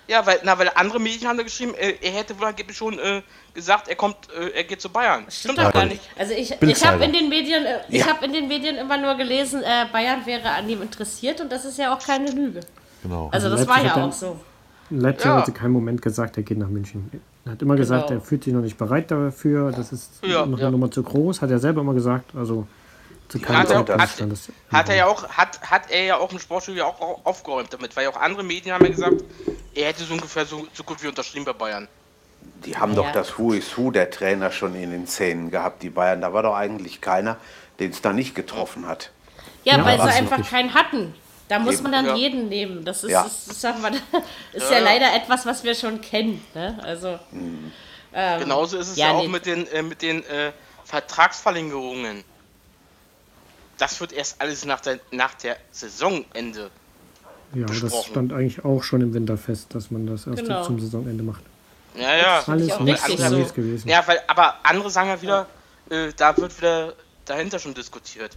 Ja, 0.05 0.25
weil, 0.25 0.39
na, 0.43 0.59
weil 0.59 0.69
andere 0.75 0.99
Medien 0.99 1.27
haben 1.29 1.37
da 1.37 1.43
geschrieben, 1.43 1.73
äh, 1.75 1.95
er 2.01 2.11
hätte 2.11 2.37
wohl 2.37 2.45
angeblich 2.47 2.75
schon 2.77 2.99
äh, 2.99 3.21
gesagt, 3.53 3.87
er 3.87 3.95
kommt, 3.95 4.17
äh, 4.37 4.49
er 4.49 4.63
geht 4.65 4.81
zu 4.81 4.89
Bayern. 4.89 5.25
Stimmt 5.29 5.57
doch 5.57 5.71
gar 5.71 5.85
nicht. 5.85 6.01
Also 6.19 6.33
ich, 6.33 6.51
ich 6.61 6.85
habe 6.85 7.05
in 7.05 7.13
den 7.13 7.29
Medien, 7.29 7.65
äh, 7.65 7.79
ich 7.89 8.01
Ja. 8.01 8.07
habe 8.07 8.25
in 8.25 8.33
den 8.33 8.47
Medien 8.49 8.75
immer 8.77 8.97
nur 8.97 9.15
gelesen, 9.15 9.63
äh, 9.63 9.85
Bayern 9.91 10.25
wäre 10.25 10.49
an 10.49 10.67
ihm 10.69 10.81
interessiert 10.81 11.39
und 11.41 11.49
das 11.51 11.63
ist 11.65 11.77
ja 11.77 11.95
auch 11.95 12.05
keine 12.05 12.29
Lüge. 12.31 12.59
Genau. 13.01 13.29
Also 13.31 13.49
das 13.49 13.65
Leipzig 13.65 13.75
war 13.75 13.97
ja 13.97 14.05
auch 14.05 14.11
so. 14.11 14.39
Leipzig 14.89 15.25
Ja. 15.25 15.37
hat 15.37 15.47
in 15.47 15.53
keinem 15.53 15.71
Moment 15.73 16.01
gesagt, 16.01 16.37
er 16.37 16.43
geht 16.43 16.57
nach 16.57 16.67
München. 16.67 17.09
Er 17.45 17.53
hat 17.53 17.61
immer 17.61 17.75
gesagt, 17.75 18.07
Genau. 18.07 18.19
er 18.19 18.23
fühlt 18.25 18.43
sich 18.43 18.53
noch 18.53 18.61
nicht 18.61 18.77
bereit 18.77 19.09
dafür. 19.11 19.71
Das 19.71 19.91
ist 19.91 20.11
Ja, 20.23 20.45
noch 20.45 20.57
ja. 20.59 20.65
eine 20.67 20.71
Nummer 20.71 20.91
zu 20.91 21.03
groß. 21.03 21.41
Hat 21.41 21.49
er 21.51 21.59
selber 21.59 21.81
immer 21.81 21.93
gesagt. 21.93 22.35
Also 22.35 22.67
zu 23.27 23.39
keinem 23.39 23.57
Hat 23.59 23.69
er, 23.71 23.85
Zeitpunkt 23.85 24.01
hat, 24.69 24.73
hat 24.79 24.89
er 24.89 24.95
ja 24.95 25.05
auch, 25.07 25.27
hat, 25.29 25.61
hat 25.61 25.89
er 25.89 26.03
ja 26.03 26.17
auch 26.17 26.31
im 26.31 26.39
Sportstudio 26.39 26.85
auch 26.85 27.01
au- 27.01 27.19
aufgeräumt 27.23 27.71
damit, 27.73 27.95
weil 27.95 28.07
auch 28.07 28.17
andere 28.19 28.43
Medien 28.43 28.73
haben 28.75 28.85
ja 28.85 28.91
gesagt, 28.91 29.23
er 29.73 29.87
hätte 29.87 30.03
so 30.03 30.13
ungefähr 30.13 30.45
so, 30.45 30.67
so 30.73 30.83
gut 30.83 31.01
wie 31.01 31.07
unterschrieben 31.07 31.45
bei 31.45 31.53
Bayern. 31.53 31.87
Die 32.65 32.77
haben 32.77 32.91
Ja. 32.91 32.97
doch 32.97 33.11
das 33.11 33.37
Who 33.39 33.53
is 33.53 33.77
Who 33.77 33.91
der 33.91 34.09
Trainer 34.11 34.51
schon 34.51 34.75
in 34.75 34.91
den 34.91 35.07
Szenen 35.07 35.49
gehabt, 35.49 35.81
die 35.83 35.89
Bayern. 35.89 36.21
Da 36.21 36.31
war 36.33 36.43
doch 36.43 36.55
eigentlich 36.55 37.01
keiner, 37.01 37.37
den 37.79 37.91
es 37.91 38.01
da 38.01 38.13
nicht 38.13 38.35
getroffen 38.35 38.87
hat. 38.87 39.11
Ja, 39.63 39.77
Ja, 39.77 39.85
weil 39.85 39.97
sie 40.01 40.07
einfach 40.17 40.47
keinen 40.49 40.73
hatten. 40.73 41.13
Da 41.49 41.59
muss 41.59 41.81
man 41.81 41.91
dann 41.91 42.05
Ja. 42.05 42.15
jeden 42.15 42.49
nehmen. 42.49 42.85
Das 42.85 43.03
ist, 43.03 43.11
Ja. 43.11 43.23
ist, 43.23 43.47
ist, 43.51 43.61
sag 43.61 43.81
mal, 43.81 43.91
ist 44.53 44.71
ja 44.71 44.79
leider 44.79 45.13
etwas, 45.15 45.45
was 45.45 45.63
wir 45.63 45.75
schon 45.75 45.99
kennen. 46.01 46.43
Ne? 46.53 46.79
Also, 46.83 47.19
Genauso 48.39 48.77
ist 48.77 48.89
es 48.89 48.95
ja, 48.97 49.07
ja, 49.07 49.13
auch 49.13 49.21
nee. 49.23 49.27
mit 49.27 49.45
den, 49.47 49.65
äh, 49.67 49.81
mit 49.81 50.01
den 50.03 50.23
äh, 50.25 50.51
Vertragsverlängerungen. 50.85 52.23
Das 53.77 53.99
wird 53.99 54.13
erst 54.13 54.39
alles 54.39 54.65
nach 54.65 54.81
der, 54.81 54.99
nach 55.11 55.33
der 55.33 55.57
Saisonende. 55.71 56.69
Ja, 57.55 57.65
das 57.65 57.81
besprochen. 57.81 58.11
stand 58.11 58.33
eigentlich 58.33 58.63
auch 58.63 58.83
schon 58.83 59.01
im 59.01 59.13
Winter 59.13 59.37
fest, 59.37 59.73
dass 59.73 59.91
man 59.91 60.05
das 60.07 60.27
erst 60.27 60.39
Genau. 60.43 60.63
zum 60.63 60.79
Saisonende 60.79 61.23
macht. 61.23 61.43
Ja, 61.95 62.15
ja. 62.15 62.43
Alles 62.47 62.79
nichts 62.79 63.07
so. 63.29 63.53
gewesen. 63.53 63.87
Ja, 63.87 64.03
weil, 64.07 64.21
aber 64.27 64.55
andere 64.63 64.89
sagen 64.89 65.09
ja 65.09 65.21
wieder, 65.21 65.47
äh, 65.89 66.11
da 66.15 66.35
wird 66.37 66.55
wieder 66.57 66.93
dahinter 67.25 67.59
schon 67.59 67.73
diskutiert. 67.73 68.35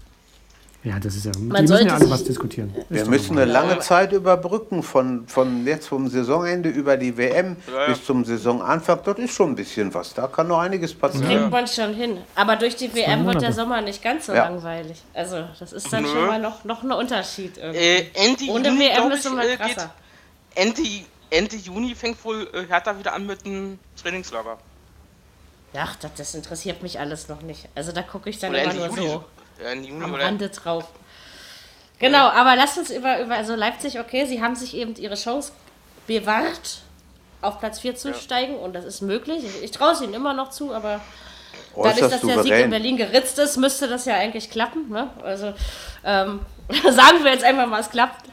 Ja, 0.85 1.01
das 1.01 1.17
ist 1.17 1.25
ja. 1.25 1.33
Man 1.33 1.43
die 1.43 1.49
müssen 1.63 1.67
sollte 1.69 1.87
ja 1.87 1.95
alle 1.95 2.05
sich- 2.05 2.11
was 2.13 2.25
diskutieren. 2.25 2.73
Wir 2.89 3.03
Ist 3.03 3.09
müssen 3.11 3.35
normal. 3.35 3.43
eine 3.45 3.53
lange 3.53 3.79
Zeit 3.81 4.13
überbrücken, 4.13 4.85
von, 4.85 5.27
von 5.27 5.67
jetzt 5.67 5.89
vom 5.89 6.09
Saisonende 6.09 6.69
über 6.69 6.97
die 6.97 7.17
WM 7.17 7.57
Ja, 7.73 7.87
bis 7.89 8.05
zum 8.05 8.25
Saisonanfang. 8.25 9.01
Dort 9.05 9.19
ist 9.19 9.35
schon 9.35 9.51
ein 9.51 9.55
bisschen 9.57 9.93
was. 9.93 10.15
Da 10.15 10.29
kann 10.29 10.47
noch 10.47 10.61
einiges 10.61 10.95
passieren. 10.95 11.27
Kriegt 11.27 11.51
man 11.51 11.67
schon 11.67 11.93
hin. 11.93 12.19
Aber 12.37 12.55
durch 12.55 12.77
die 12.77 12.95
WM 12.95 13.27
wird 13.27 13.43
der. 13.43 13.53
Sommer 13.53 13.81
nicht 13.81 14.01
ganz 14.03 14.27
so 14.27 14.33
Ja. 14.33 14.45
langweilig. 14.49 15.03
Also, 15.13 15.45
das 15.59 15.73
ist 15.73 15.93
dann 15.93 16.03
Nö. 16.05 16.09
schon 16.11 16.27
mal 16.27 16.39
noch, 16.41 16.63
noch 16.63 16.83
ein 16.85 16.93
Unterschied. 16.93 17.57
Irgendwie. 17.59 17.79
Äh, 17.81 18.07
Ende 18.15 18.45
Ohne 18.53 18.69
Juni, 18.69 18.81
WM 18.81 19.11
ist 19.11 19.21
es 19.25 19.27
immer 19.33 19.45
äh, 19.45 19.57
krasser. 19.57 19.91
Ende, 20.55 20.83
Ende 21.31 21.57
Juni 21.57 21.95
fängt 21.97 22.23
wohl 22.25 22.47
äh, 22.53 22.67
Hertha 22.69 22.97
wieder 22.97 23.13
an 23.15 23.27
mit 23.27 23.45
dem 23.45 23.79
Trainingslager. 24.01 24.59
Ach, 25.79 25.97
das, 25.97 26.13
das 26.17 26.35
interessiert 26.35 26.83
mich 26.83 27.01
alles 27.01 27.29
noch 27.29 27.43
nicht. 27.43 27.69
Also, 27.75 27.91
da 27.93 28.03
gucke 28.03 28.31
ich 28.31 28.39
dann 28.39 28.51
Oder 28.51 28.63
immer 28.63 28.73
Ende 28.75 28.87
nur 28.87 28.97
Juli. 28.97 29.09
so 29.11 29.25
Ja, 29.63 29.71
Ende 29.71 29.89
Juni 29.89 30.05
am 30.05 30.15
oder 30.15 30.25
Rande 30.25 30.49
drauf. 30.49 30.85
Genau, 31.99 32.29
aber 32.29 32.57
lasst 32.57 32.77
uns 32.79 32.91
über, 32.91 33.21
über 33.23 33.37
also 33.37 33.55
Leipzig, 33.55 33.99
okay, 33.99 34.27
sie 34.27 34.43
haben 34.43 34.55
sich 34.55 34.77
eben 34.77 34.95
ihre 34.97 35.15
Chance 35.15 35.53
bewahrt, 36.07 36.83
auf 37.41 37.59
Platz 37.59 37.81
4 37.81 37.97
zu 37.97 38.13
steigen 38.15 38.57
und 38.57 38.75
das 38.75 38.85
ist 38.85 39.01
möglich. 39.01 39.45
Ich, 39.45 39.63
ich 39.65 39.71
traue 39.71 39.93
es 39.93 40.01
ihnen 40.03 40.13
immer 40.15 40.35
noch 40.35 40.51
zu, 40.51 40.75
aber 40.75 41.01
dadurch, 41.75 41.95
Äußerst 41.97 42.13
dass 42.15 42.21
der 42.21 42.21
Sieg 42.21 42.37
in 42.39 42.43
souverän. 42.43 42.71
Berlin 42.71 42.97
geritzt 42.99 43.39
ist, 43.39 43.57
müsste 43.57 43.89
das 43.89 44.05
ja 44.05 44.15
eigentlich 44.15 44.51
klappen. 44.51 44.91
Ne? 44.91 45.11
Also 45.23 45.55
ähm, 46.05 46.41
sagen 46.85 47.25
wir 47.25 47.33
jetzt 47.33 47.45
einfach 47.45 47.67
mal, 47.67 47.81
es 47.81 47.89
klappt. 47.91 48.27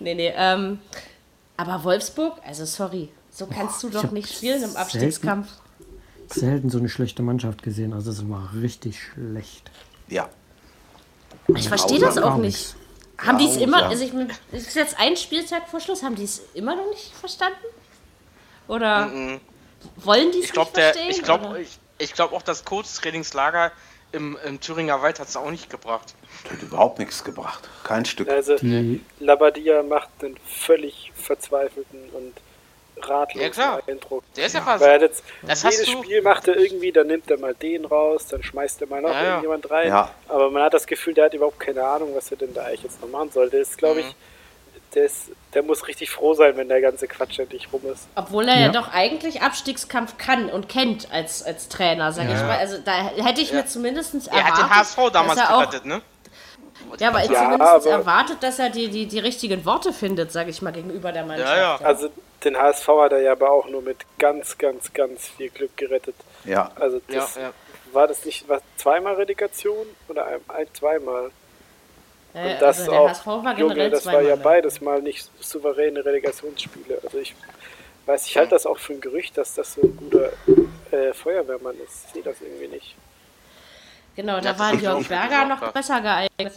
Nee, 0.00 0.14
nee. 0.14 0.32
Ähm, 0.36 0.80
aber 1.56 1.84
Wolfsburg, 1.84 2.40
also 2.44 2.64
sorry, 2.64 3.10
so 3.30 3.46
kannst 3.46 3.80
du 3.82 3.88
ich 3.88 3.94
doch 3.94 4.10
nicht 4.10 4.32
spielen 4.34 4.56
im 4.56 4.70
selten- 4.70 4.76
Abstiegskampf. 4.76 5.48
Selten 6.28 6.70
so 6.70 6.78
eine 6.78 6.88
schlechte 6.88 7.22
Mannschaft 7.22 7.62
gesehen. 7.62 7.92
Also, 7.92 8.10
es 8.10 8.28
war 8.28 8.50
richtig 8.60 9.00
schlecht. 9.00 9.70
Ja. 10.08 10.28
Ich 11.48 11.68
verstehe 11.68 12.00
das 12.00 12.18
auch 12.18 12.36
nichts. 12.36 12.74
nicht. 12.74 13.26
Haben 13.26 13.38
die 13.38 13.46
es 13.46 13.56
immer, 13.56 13.80
ja. 13.80 13.88
also 13.88 14.04
ich, 14.04 14.12
es 14.52 14.66
ist 14.66 14.74
jetzt 14.74 14.98
ein 14.98 15.16
Spieltag 15.16 15.68
vor 15.68 15.80
Schluss, 15.80 16.02
haben 16.02 16.16
die 16.16 16.24
es 16.24 16.42
immer 16.54 16.74
noch 16.74 16.88
nicht 16.90 17.12
verstanden? 17.14 17.66
Oder 18.66 19.10
wollen 19.96 20.32
die 20.32 20.40
es 20.40 20.54
nicht 20.54 20.76
der, 20.76 20.94
verstehen? 20.94 21.10
ich 21.10 21.22
glaube, 21.22 21.60
ich, 21.60 21.78
ich 21.98 22.14
glaube 22.14 22.34
auch 22.34 22.42
das 22.42 22.64
Kurztrainingslager 22.64 23.72
im, 24.12 24.38
im 24.44 24.60
Thüringer 24.60 25.02
Wald 25.02 25.18
hat 25.18 25.28
es 25.28 25.36
auch 25.36 25.50
nicht 25.50 25.70
gebracht. 25.70 26.14
Hat 26.50 26.62
überhaupt 26.62 26.98
nichts 26.98 27.24
gebracht. 27.24 27.68
Kein 27.82 28.04
Stück. 28.04 28.28
Also 28.28 28.56
Die, 28.56 29.00
Labadia 29.18 29.82
macht 29.82 30.08
einen 30.22 30.36
völlig 30.46 31.12
verzweifelten 31.14 32.10
und 32.10 32.32
ratlosen 33.02 33.40
Ja, 33.42 33.48
klar. 33.50 33.80
Eindruck. 33.86 34.24
Der 34.36 34.46
ist 34.46 34.54
ja 34.54 34.60
fast. 34.62 34.82
Weil 34.82 34.90
er 34.92 35.00
jetzt 35.02 35.22
Das 35.42 35.64
hast 35.64 35.72
jedes 35.80 35.86
du- 35.94 36.02
Spiel 36.02 36.22
macht 36.22 36.48
er 36.48 36.56
irgendwie, 36.56 36.92
dann 36.92 37.06
nimmt 37.08 37.30
er 37.30 37.38
mal 37.38 37.54
den 37.54 37.84
raus, 37.84 38.26
dann 38.28 38.42
schmeißt 38.42 38.80
er 38.82 38.86
mal 38.88 39.02
noch 39.02 39.10
Ja, 39.10 39.16
ja. 39.22 39.28
irgendjemand 39.30 39.70
rein. 39.70 39.88
Ja. 39.88 40.10
Aber 40.28 40.50
man 40.50 40.62
hat 40.62 40.74
das 40.74 40.86
Gefühl, 40.86 41.14
der 41.14 41.26
hat 41.26 41.34
überhaupt 41.34 41.60
keine 41.60 41.84
Ahnung, 41.84 42.10
was 42.14 42.30
er 42.30 42.36
denn 42.36 42.54
da 42.54 42.64
eigentlich 42.64 42.82
jetzt 42.84 43.00
noch 43.02 43.08
machen 43.08 43.30
soll. 43.32 43.50
Der 43.50 43.60
ist, 43.60 43.76
glaube 43.78 44.00
Mhm. 44.02 44.08
ich, 44.08 44.16
der, 44.94 45.04
ist, 45.06 45.22
der 45.54 45.64
muss 45.64 45.88
richtig 45.88 46.08
froh 46.10 46.34
sein, 46.34 46.56
wenn 46.56 46.68
der 46.68 46.80
ganze 46.80 47.08
Quatsch 47.08 47.38
endlich 47.40 47.68
rum 47.72 47.82
ist. 47.92 48.06
Obwohl 48.14 48.48
er 48.48 48.54
ja. 48.54 48.60
Ja. 48.66 48.68
doch 48.68 48.92
eigentlich 48.92 49.42
Abstiegskampf 49.42 50.18
kann 50.18 50.48
und 50.48 50.68
kennt 50.68 51.10
als, 51.12 51.42
als 51.42 51.68
Trainer, 51.68 52.12
sag 52.12 52.26
ich 52.28 52.34
mal. 52.36 52.58
Also 52.58 52.78
da 52.78 52.92
hätte 52.92 53.40
ich 53.40 53.52
mir 53.52 53.66
zumindest 53.66 54.14
erwartet. 54.14 54.32
Er 54.36 54.44
hat 54.44 54.58
den 54.58 54.70
HSV 54.70 55.10
damals 55.12 55.38
er 55.40 55.46
gerettet, 55.48 55.84
ne? 55.84 56.00
Ja, 56.98 57.08
aber 57.08 57.20
Ja, 57.24 57.26
zumindest 57.26 57.62
aber- 57.62 57.90
erwartet, 57.90 58.42
dass 58.42 58.58
er 58.58 58.70
die, 58.70 58.88
die, 58.88 59.06
die 59.06 59.18
richtigen 59.18 59.64
Worte 59.64 59.92
findet, 59.92 60.32
sag 60.32 60.48
ich 60.48 60.62
mal, 60.62 60.72
gegenüber 60.72 61.12
der 61.12 61.24
Mannschaft. 61.24 61.50
Ja, 61.50 61.78
ja. 61.78 61.84
Also 61.84 62.08
den 62.44 62.56
HSV 62.56 62.86
hat 62.88 63.12
er 63.12 63.20
ja 63.22 63.32
aber 63.32 63.50
auch 63.50 63.68
nur 63.68 63.82
mit 63.82 63.98
ganz, 64.18 64.56
ganz, 64.58 64.92
ganz 64.92 65.28
viel 65.28 65.48
Glück 65.50 65.76
gerettet. 65.76 66.14
Ja. 66.44 66.70
Also 66.76 66.98
Ja, 67.08 67.20
das 67.20 67.34
ja. 67.36 67.52
war 67.92 68.06
das 68.06 68.24
nicht 68.24 68.48
was, 68.48 68.62
zweimal 68.76 69.14
Relegation 69.14 69.86
oder 70.08 70.26
ein, 70.26 70.40
ein 70.48 70.66
zweimal? 70.74 71.30
Äh, 72.34 72.52
Und 72.54 72.62
das 72.62 72.80
also 72.80 72.90
der 72.90 73.00
auch, 73.00 73.08
HSV 73.10 73.26
war 73.26 73.58
Junge, 73.58 73.90
das 73.90 74.06
war 74.06 74.20
ja 74.22 74.36
ne? 74.36 74.42
beides 74.42 74.80
mal 74.80 75.00
nicht 75.00 75.30
souveräne 75.40 76.04
Relegationsspiele. 76.04 76.98
Also 77.04 77.18
ich 77.18 77.34
weiß, 78.06 78.26
ich 78.26 78.36
halte 78.36 78.50
das 78.50 78.66
auch 78.66 78.78
für 78.78 78.92
ein 78.94 79.00
Gerücht, 79.00 79.38
dass 79.38 79.54
das 79.54 79.74
so 79.74 79.82
ein 79.82 79.96
guter 79.96 80.30
äh, 80.90 81.12
Feuerwehrmann 81.14 81.76
ist. 81.84 82.06
Ich 82.08 82.12
sehe 82.14 82.22
das 82.22 82.36
irgendwie 82.40 82.68
nicht. 82.68 82.94
Genau, 84.16 84.40
da 84.40 84.56
war 84.58 84.72
ist 84.74 84.82
Jörg 84.82 85.04
auch- 85.04 85.08
Berger 85.08 85.44
noch 85.46 85.72
besser 85.72 86.00
geeignet. 86.00 86.52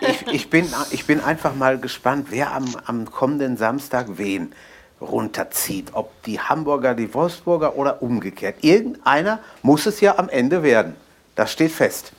Ich, 0.00 0.26
ich, 0.32 0.50
bin, 0.50 0.72
ich 0.90 1.06
bin 1.06 1.20
einfach 1.20 1.54
mal 1.54 1.78
gespannt, 1.78 2.26
wer 2.30 2.52
am, 2.52 2.74
am 2.86 3.10
kommenden 3.10 3.56
Samstag 3.56 4.06
wen 4.18 4.52
runterzieht. 5.00 5.90
Ob 5.92 6.22
die 6.24 6.40
Hamburger, 6.40 6.94
die 6.94 7.12
Wolfsburger 7.14 7.76
oder 7.76 8.02
umgekehrt. 8.02 8.56
Irgendeiner 8.62 9.38
muss 9.62 9.86
es 9.86 10.00
ja 10.00 10.18
am 10.18 10.28
Ende 10.28 10.62
werden. 10.62 10.96
Das 11.36 11.52
steht 11.52 11.72
fest. 11.72 12.12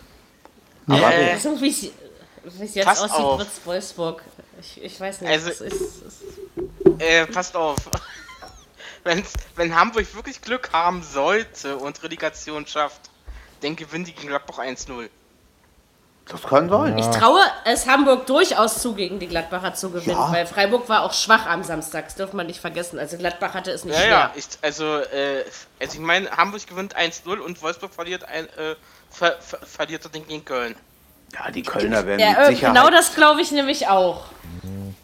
Aber 0.88 1.14
Äh, 1.14 1.38
So 1.38 1.60
wie 1.62 1.70
es 1.70 2.74
jetzt 2.74 2.86
Pass 2.86 3.02
aussieht, 3.02 3.20
auf. 3.20 3.40
wird 3.40 3.50
es 3.50 3.66
Wolfsburg. 3.66 4.24
Ich, 4.62 4.82
ich 4.84 5.00
weiß 5.00 5.22
nicht. 5.22 5.30
Also- 5.30 5.50
ist, 5.50 5.62
es 5.62 6.22
Äh, 7.00 7.26
passt 7.28 7.56
auf. 7.56 7.78
Wenn's, 9.04 9.34
wenn 9.56 9.76
Hamburg 9.76 10.14
wirklich 10.16 10.42
Glück 10.42 10.70
haben 10.74 11.04
sollte 11.04 11.76
und 11.78 12.02
Relegation 12.04 12.66
schafft, 12.68 13.10
dann 13.62 13.76
gewinnen 13.76 14.06
die 14.06 14.14
gegen 14.14 14.28
Gladbach 14.30 14.60
1-0. 14.60 15.10
das 16.28 16.42
kann 16.44 16.70
sein. 16.70 16.98
Ich 16.98 17.06
traue 17.08 17.42
es 17.66 17.88
Hamburg 17.88 18.26
durchaus 18.28 18.82
zu, 18.82 18.94
gegen 18.94 19.20
die 19.20 19.28
Gladbacher 19.28 19.74
zu 19.74 19.90
gewinnen, 19.92 20.16
Ja. 20.18 20.32
weil 20.32 20.46
Freiburg 20.46 20.88
war 20.88 21.04
auch 21.04 21.14
schwach 21.14 21.46
am 21.46 21.64
Samstag, 21.64 22.06
das 22.06 22.16
darf 22.16 22.34
man 22.34 22.48
nicht 22.48 22.60
vergessen. 22.62 23.00
Also 23.00 23.18
Gladbach 23.18 23.54
hatte 23.54 23.72
es 23.72 23.84
nicht 23.84 23.96
Ja, 23.96 24.00
schwer. 24.02 24.10
ja, 24.10 24.32
ich, 24.36 24.46
also, 24.62 24.98
äh, 25.00 25.44
also 25.80 25.94
ich 25.96 26.00
meine, 26.00 26.30
Hamburg 26.32 26.66
gewinnt 26.68 26.96
1-0 26.96 27.38
und 27.40 27.62
Wolfsburg 27.62 27.94
verliert 27.94 28.24
ein, 28.24 28.48
äh, 28.50 28.76
ver, 29.10 29.38
ver, 29.42 29.60
verliert 29.66 30.06
das 30.06 30.12
Ding 30.12 30.26
gegen 30.28 30.46
Köln. 30.46 30.76
Ja, 31.34 31.52
die 31.52 31.62
Kölner 31.64 32.06
werden 32.06 32.20
Ja, 32.20 32.30
mit 32.30 32.38
äh, 32.40 32.46
Sicherheit, 32.48 32.76
genau 32.76 32.90
das 32.90 33.16
glaube 33.16 33.42
ich 33.42 33.52
nämlich 33.52 33.88
auch. 33.88 34.26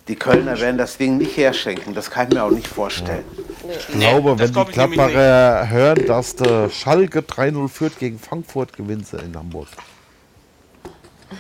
die 0.08 0.16
Kölner 0.16 0.60
werden 0.60 0.78
das 0.78 0.98
Ding 0.98 1.18
nicht 1.18 1.36
herschenken. 1.38 1.94
Das 1.94 2.10
kann 2.10 2.28
ich 2.28 2.34
mir 2.34 2.44
auch 2.44 2.52
nicht 2.52 2.68
vorstellen. 2.68 3.26
Ich 3.70 3.88
glaube, 3.88 4.32
das 4.32 4.40
wenn 4.40 4.54
glaub 4.54 4.68
die 4.68 4.74
Gladbacher 4.74 5.70
hören, 5.70 6.06
dass 6.06 6.36
der 6.36 6.70
Schalke 6.70 7.20
3-0 7.20 7.68
führt 7.70 8.00
gegen 8.00 8.20
Frankfurt, 8.20 8.74
gewinnt 8.74 9.08
sie 9.08 9.18
in 9.18 9.36
Hamburg. 9.36 9.68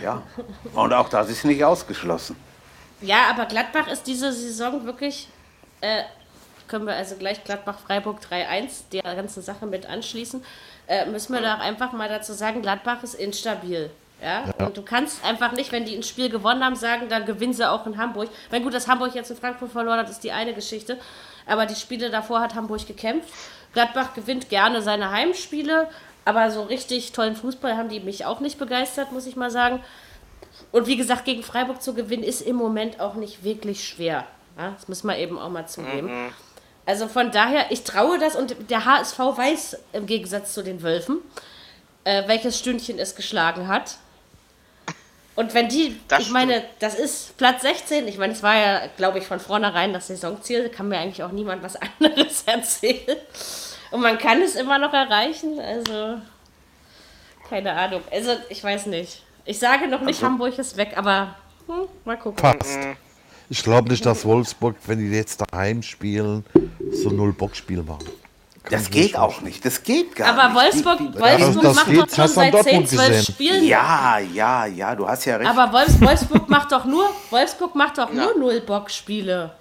Ja. 0.03 0.21
Und 0.73 0.93
auch 0.93 1.09
das 1.09 1.29
ist 1.29 1.45
nicht 1.45 1.63
ausgeschlossen. 1.63 2.35
Ja, 3.01 3.29
aber 3.29 3.45
Gladbach 3.45 3.87
ist 3.87 4.07
diese 4.07 4.33
Saison 4.33 4.85
wirklich, 4.85 5.29
äh, 5.81 6.03
können 6.67 6.85
wir 6.85 6.95
also 6.95 7.15
gleich 7.15 7.43
Gladbach-Freiburg 7.43 8.19
3-1 8.21 8.89
der 8.91 9.03
ganzen 9.03 9.41
Sache 9.41 9.65
mit 9.65 9.85
anschließen, 9.85 10.43
äh, 10.87 11.05
müssen 11.05 11.33
wir 11.33 11.41
doch 11.41 11.59
einfach 11.59 11.93
mal 11.93 12.09
dazu 12.09 12.33
sagen, 12.33 12.61
Gladbach 12.61 13.03
ist 13.03 13.13
instabil. 13.13 13.91
Ja? 14.21 14.45
Und 14.65 14.75
du 14.75 14.81
kannst 14.81 15.23
einfach 15.23 15.51
nicht, 15.51 15.71
wenn 15.71 15.85
die 15.85 15.95
ein 15.95 16.03
Spiel 16.03 16.29
gewonnen 16.29 16.63
haben, 16.63 16.75
sagen, 16.75 17.07
dann 17.09 17.25
gewinnen 17.25 17.53
sie 17.53 17.69
auch 17.69 17.85
in 17.85 17.97
Hamburg. 17.97 18.29
Wenn 18.49 18.63
gut, 18.63 18.73
dass 18.73 18.87
Hamburg 18.87 19.13
jetzt 19.15 19.29
in 19.29 19.37
Frankfurt 19.37 19.71
verloren 19.71 19.99
hat, 19.99 20.09
ist 20.09 20.23
die 20.23 20.31
eine 20.31 20.53
Geschichte. 20.53 20.97
Aber 21.45 21.65
die 21.65 21.75
Spiele 21.75 22.09
davor 22.09 22.41
hat 22.41 22.55
Hamburg 22.55 22.87
gekämpft. 22.87 23.29
Gladbach 23.73 24.13
gewinnt 24.13 24.49
gerne 24.49 24.81
seine 24.81 25.11
Heimspiele, 25.11 25.87
aber 26.25 26.51
so 26.51 26.63
richtig 26.63 27.11
tollen 27.11 27.35
Fußball 27.35 27.77
haben 27.77 27.89
die 27.89 27.99
mich 27.99 28.25
auch 28.25 28.39
nicht 28.39 28.57
begeistert, 28.57 29.11
muss 29.11 29.27
ich 29.27 29.35
mal 29.35 29.51
sagen. 29.51 29.81
Und 30.71 30.87
wie 30.87 30.97
gesagt, 30.97 31.25
gegen 31.25 31.43
Freiburg 31.43 31.81
zu 31.81 31.93
gewinnen, 31.93 32.23
ist 32.23 32.41
im 32.41 32.55
Moment 32.55 32.99
auch 32.99 33.15
nicht 33.15 33.43
wirklich 33.43 33.87
schwer. 33.87 34.25
Ja, 34.57 34.71
das 34.71 34.87
müssen 34.87 35.07
wir 35.07 35.17
eben 35.17 35.37
auch 35.37 35.49
mal 35.49 35.67
zugeben. 35.67 36.33
Also 36.85 37.07
von 37.07 37.31
daher, 37.31 37.71
ich 37.71 37.83
traue 37.83 38.17
das 38.17 38.35
und 38.35 38.55
der 38.69 38.85
HSV 38.85 39.19
weiß 39.19 39.77
im 39.93 40.05
Gegensatz 40.05 40.53
zu 40.53 40.63
den 40.63 40.81
Wölfen, 40.81 41.19
äh, 42.03 42.27
welches 42.27 42.57
Stündchen 42.57 42.97
es 42.97 43.15
geschlagen 43.15 43.67
hat. 43.67 43.97
Und 45.37 45.53
wenn 45.53 45.69
die, 45.69 45.99
Das 46.07 46.23
ich 46.23 46.31
meine, 46.31 46.63
das 46.79 46.95
ist 46.95 47.37
Platz 47.37 47.61
16, 47.61 48.07
ich 48.07 48.17
meine, 48.17 48.33
es 48.33 48.41
war 48.41 48.55
ja, 48.55 48.81
glaube 48.97 49.19
ich, 49.19 49.27
von 49.27 49.39
vornherein 49.39 49.93
das 49.93 50.07
Saisonziel, 50.07 50.69
kann 50.69 50.87
mir 50.89 50.97
eigentlich 50.97 51.21
auch 51.21 51.31
niemand 51.31 51.61
was 51.61 51.77
anderes 51.99 52.41
erzählen. 52.47 53.17
Und 53.91 54.01
man 54.01 54.17
kann 54.17 54.41
es 54.41 54.55
immer 54.55 54.79
noch 54.79 54.93
erreichen, 54.93 55.59
also 55.59 56.19
keine 57.47 57.71
Ahnung. 57.73 58.01
Also 58.11 58.31
ich 58.49 58.63
weiß 58.63 58.87
nicht. 58.87 59.21
Ich 59.45 59.59
sage 59.59 59.87
noch 59.87 60.01
nicht, 60.01 60.23
Hamburg 60.23 60.57
ist 60.57 60.75
weg, 60.75 60.93
aber 60.95 61.35
hm, 61.67 61.87
mal 62.03 62.17
gucken. 62.17 62.41
Passt. 62.41 62.79
Ich 63.47 63.61
glaube 63.61 63.89
nicht, 63.89 64.03
dass 64.07 64.25
Wolfsburg, 64.25 64.75
wenn 64.87 64.97
die 64.97 65.15
jetzt 65.15 65.39
daheim 65.39 65.83
spielen, 65.83 66.45
so 66.91 67.11
null 67.11 67.31
Bockspiel 67.31 67.83
machen. 67.83 68.07
Das 68.69 68.89
geht 68.89 69.15
auch 69.15 69.41
nicht. 69.41 69.63
Das 69.65 69.83
geht 69.83 70.15
gar 70.15 70.29
Aber 70.37 70.53
nicht. 70.53 70.55
Wolfsburg, 70.73 70.97
Die, 70.99 71.11
die, 71.11 71.19
Wolfsburg 71.19 71.63
das 71.63 71.75
macht 71.75 71.87
geht, 71.87 72.01
doch 72.01 72.15
schon 72.15 72.27
seit 72.27 72.51
10, 72.53 72.63
Dortmund 72.63 72.89
12 72.89 73.07
gesehen. 73.09 73.23
Spielen. 73.33 73.63
ja, 73.65 74.19
ja, 74.19 74.65
ja, 74.65 74.95
du 74.95 75.07
hast 75.07 75.25
ja 75.25 75.35
recht. 75.37 75.49
Aber 75.49 75.71
Wolfs 75.73 76.01
Wolfsburg 76.01 76.49
macht 76.49 76.71
doch 76.71 76.85
nur, 76.85 77.09
Wolfsburg 77.29 77.75
macht 77.75 77.97
doch 77.97 78.11
nur 78.11 78.37
null 78.37 78.61
Bockspiele. 78.61 79.51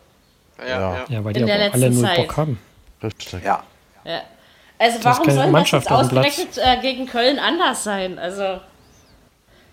Ja, 0.58 0.66
Ja. 0.66 0.78
ja. 0.96 1.04
ja, 1.08 1.24
weil 1.24 1.32
die 1.32 1.40
In 1.40 1.46
der 1.46 1.56
aber 1.56 1.68
auch 1.68 1.74
alle 1.74 1.86
letzten 1.88 2.00
null 2.00 2.10
Zeit. 2.10 2.16
Bock 2.28 2.36
haben. 2.36 2.58
Richtig. 3.02 3.44
ja. 3.44 3.62
Ja. 4.04 4.20
Also 4.78 4.98
warum 5.04 5.30
soll 5.30 5.52
das 5.52 5.70
jetzt 5.70 5.90
ausgerechnet 5.90 6.58
äh, 6.58 6.80
gegen 6.82 7.06
Köln 7.06 7.38
anders 7.38 7.82
sein? 7.84 8.18
Also 8.18 8.60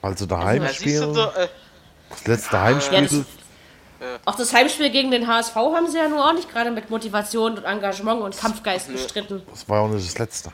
Also 0.01 0.25
daheim 0.25 0.63
du 0.63 0.73
spielen, 0.73 1.15
äh, 1.15 1.47
das 2.09 2.27
letzte 2.27 2.55
Ja, 2.55 2.61
Heimspiel, 2.63 3.25
das- 4.03 4.27
auch 4.27 4.35
das 4.35 4.53
Heimspiel 4.53 4.89
gegen 4.89 5.11
den 5.11 5.27
HSV 5.27 5.55
haben 5.55 5.87
sie 5.87 5.97
ja 5.97 6.07
nur 6.07 6.25
auch 6.27 6.33
nicht 6.33 6.51
gerade 6.51 6.71
mit 6.71 6.89
Motivation 6.89 7.57
und 7.57 7.63
Engagement 7.63 8.21
und 8.21 8.37
Kampfgeist 8.37 8.91
bestritten. 8.91 9.41
das 9.49 9.67
war 9.69 9.81
auch 9.81 9.87
nicht 9.89 10.05
das 10.07 10.17
letzte. 10.19 10.51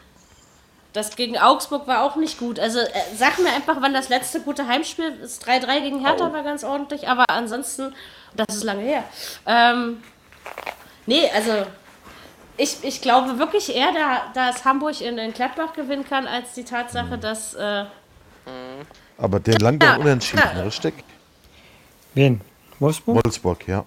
Das 0.93 1.15
gegen 1.15 1.37
Augsburg 1.37 1.87
war 1.87 2.01
auch 2.03 2.15
nicht 2.15 2.39
gut. 2.39 2.59
Also 2.59 2.79
äh, 2.79 2.87
sag 3.15 3.37
mir 3.39 3.49
einfach, 3.53 3.77
wann 3.79 3.93
das 3.93 4.09
letzte 4.09 4.39
gute 4.41 4.65
Heimspiel 4.67 5.09
ist. 5.21 5.47
3-3 5.47 5.81
gegen 5.81 5.99
Hertha 5.99 6.33
war 6.33 6.41
ganz 6.43 6.63
ordentlich, 6.63 7.07
aber 7.07 7.25
ansonsten, 7.29 7.93
das 8.35 8.55
ist 8.55 8.63
lange 8.63 8.81
her. 8.81 9.03
Ähm, 9.45 10.01
nee, 11.05 11.29
also 11.35 11.51
ich, 12.57 12.77
ich 12.83 13.01
glaube 13.01 13.37
wirklich 13.37 13.75
eher, 13.75 13.91
da, 13.93 14.21
dass 14.33 14.65
Hamburg 14.65 14.99
in, 14.99 15.19
in 15.19 15.31
Gladbach 15.31 15.73
gewinnen 15.73 16.05
kann, 16.09 16.25
als 16.27 16.53
die 16.53 16.63
Tatsache, 16.63 17.19
dass. 17.19 17.53
Äh, 17.53 17.85
Aber 19.19 19.39
den 19.39 19.57
lang 19.59 19.77
dann 19.77 19.89
Ja, 19.97 19.97
unentschieden, 19.97 20.41
ja. 20.57 20.63
richtig? 20.63 20.95
Wen? 22.15 22.41
Wolfsburg? 22.79 23.23
Wolfsburg, 23.25 23.67
ja, 23.67 23.85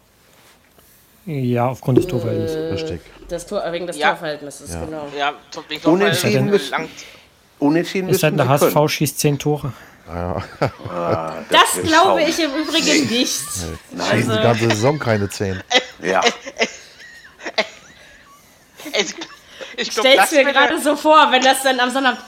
Ja, 1.24 1.68
aufgrund 1.68 1.98
des 1.98 2.07
Torverhältnisses. 2.07 2.57
Äh, 2.57 2.72
richtig. 2.72 3.00
das 3.28 3.46
Tor, 3.46 3.62
wegen 3.70 3.87
des 3.87 3.96
Ja. 3.96 4.11
Torverhältnisses, 4.11 4.72
Ja. 4.72 4.85
genau. 4.85 5.09
Ja, 5.16 5.33
wegen 5.68 5.85
Unentschieden 5.88 6.48
langt. 6.70 6.90
Unentschieden 7.59 8.12
sei 8.14 8.28
denn, 8.31 8.38
der 8.38 8.48
HSV 8.48 8.76
schießt 8.88 9.18
zehn 9.20 9.38
Tore. 9.38 9.72
Das 11.50 11.76
wird 11.76 11.87
glaube 11.87 12.22
ich 12.22 12.38
im 12.40 12.50
Übrigen 12.55 13.09
nicht. 13.09 13.40
Schießen 13.40 14.33
die 14.37 14.42
ganze 14.42 14.68
Saison 14.70 14.98
keine 14.98 15.28
10. 15.28 15.52
können. 15.55 15.62
Ja. 16.02 16.20
Ich 19.76 19.88
glaube, 19.90 20.09
Stell's 20.11 20.31
das 20.31 20.33
mir 20.33 20.44
gerade 20.44 20.78
so 20.81 20.96
vor, 20.96 21.28
wenn 21.31 21.40
das 21.42 21.62
dann 21.62 21.81
am 21.81 21.90
Sonntag 21.90 22.18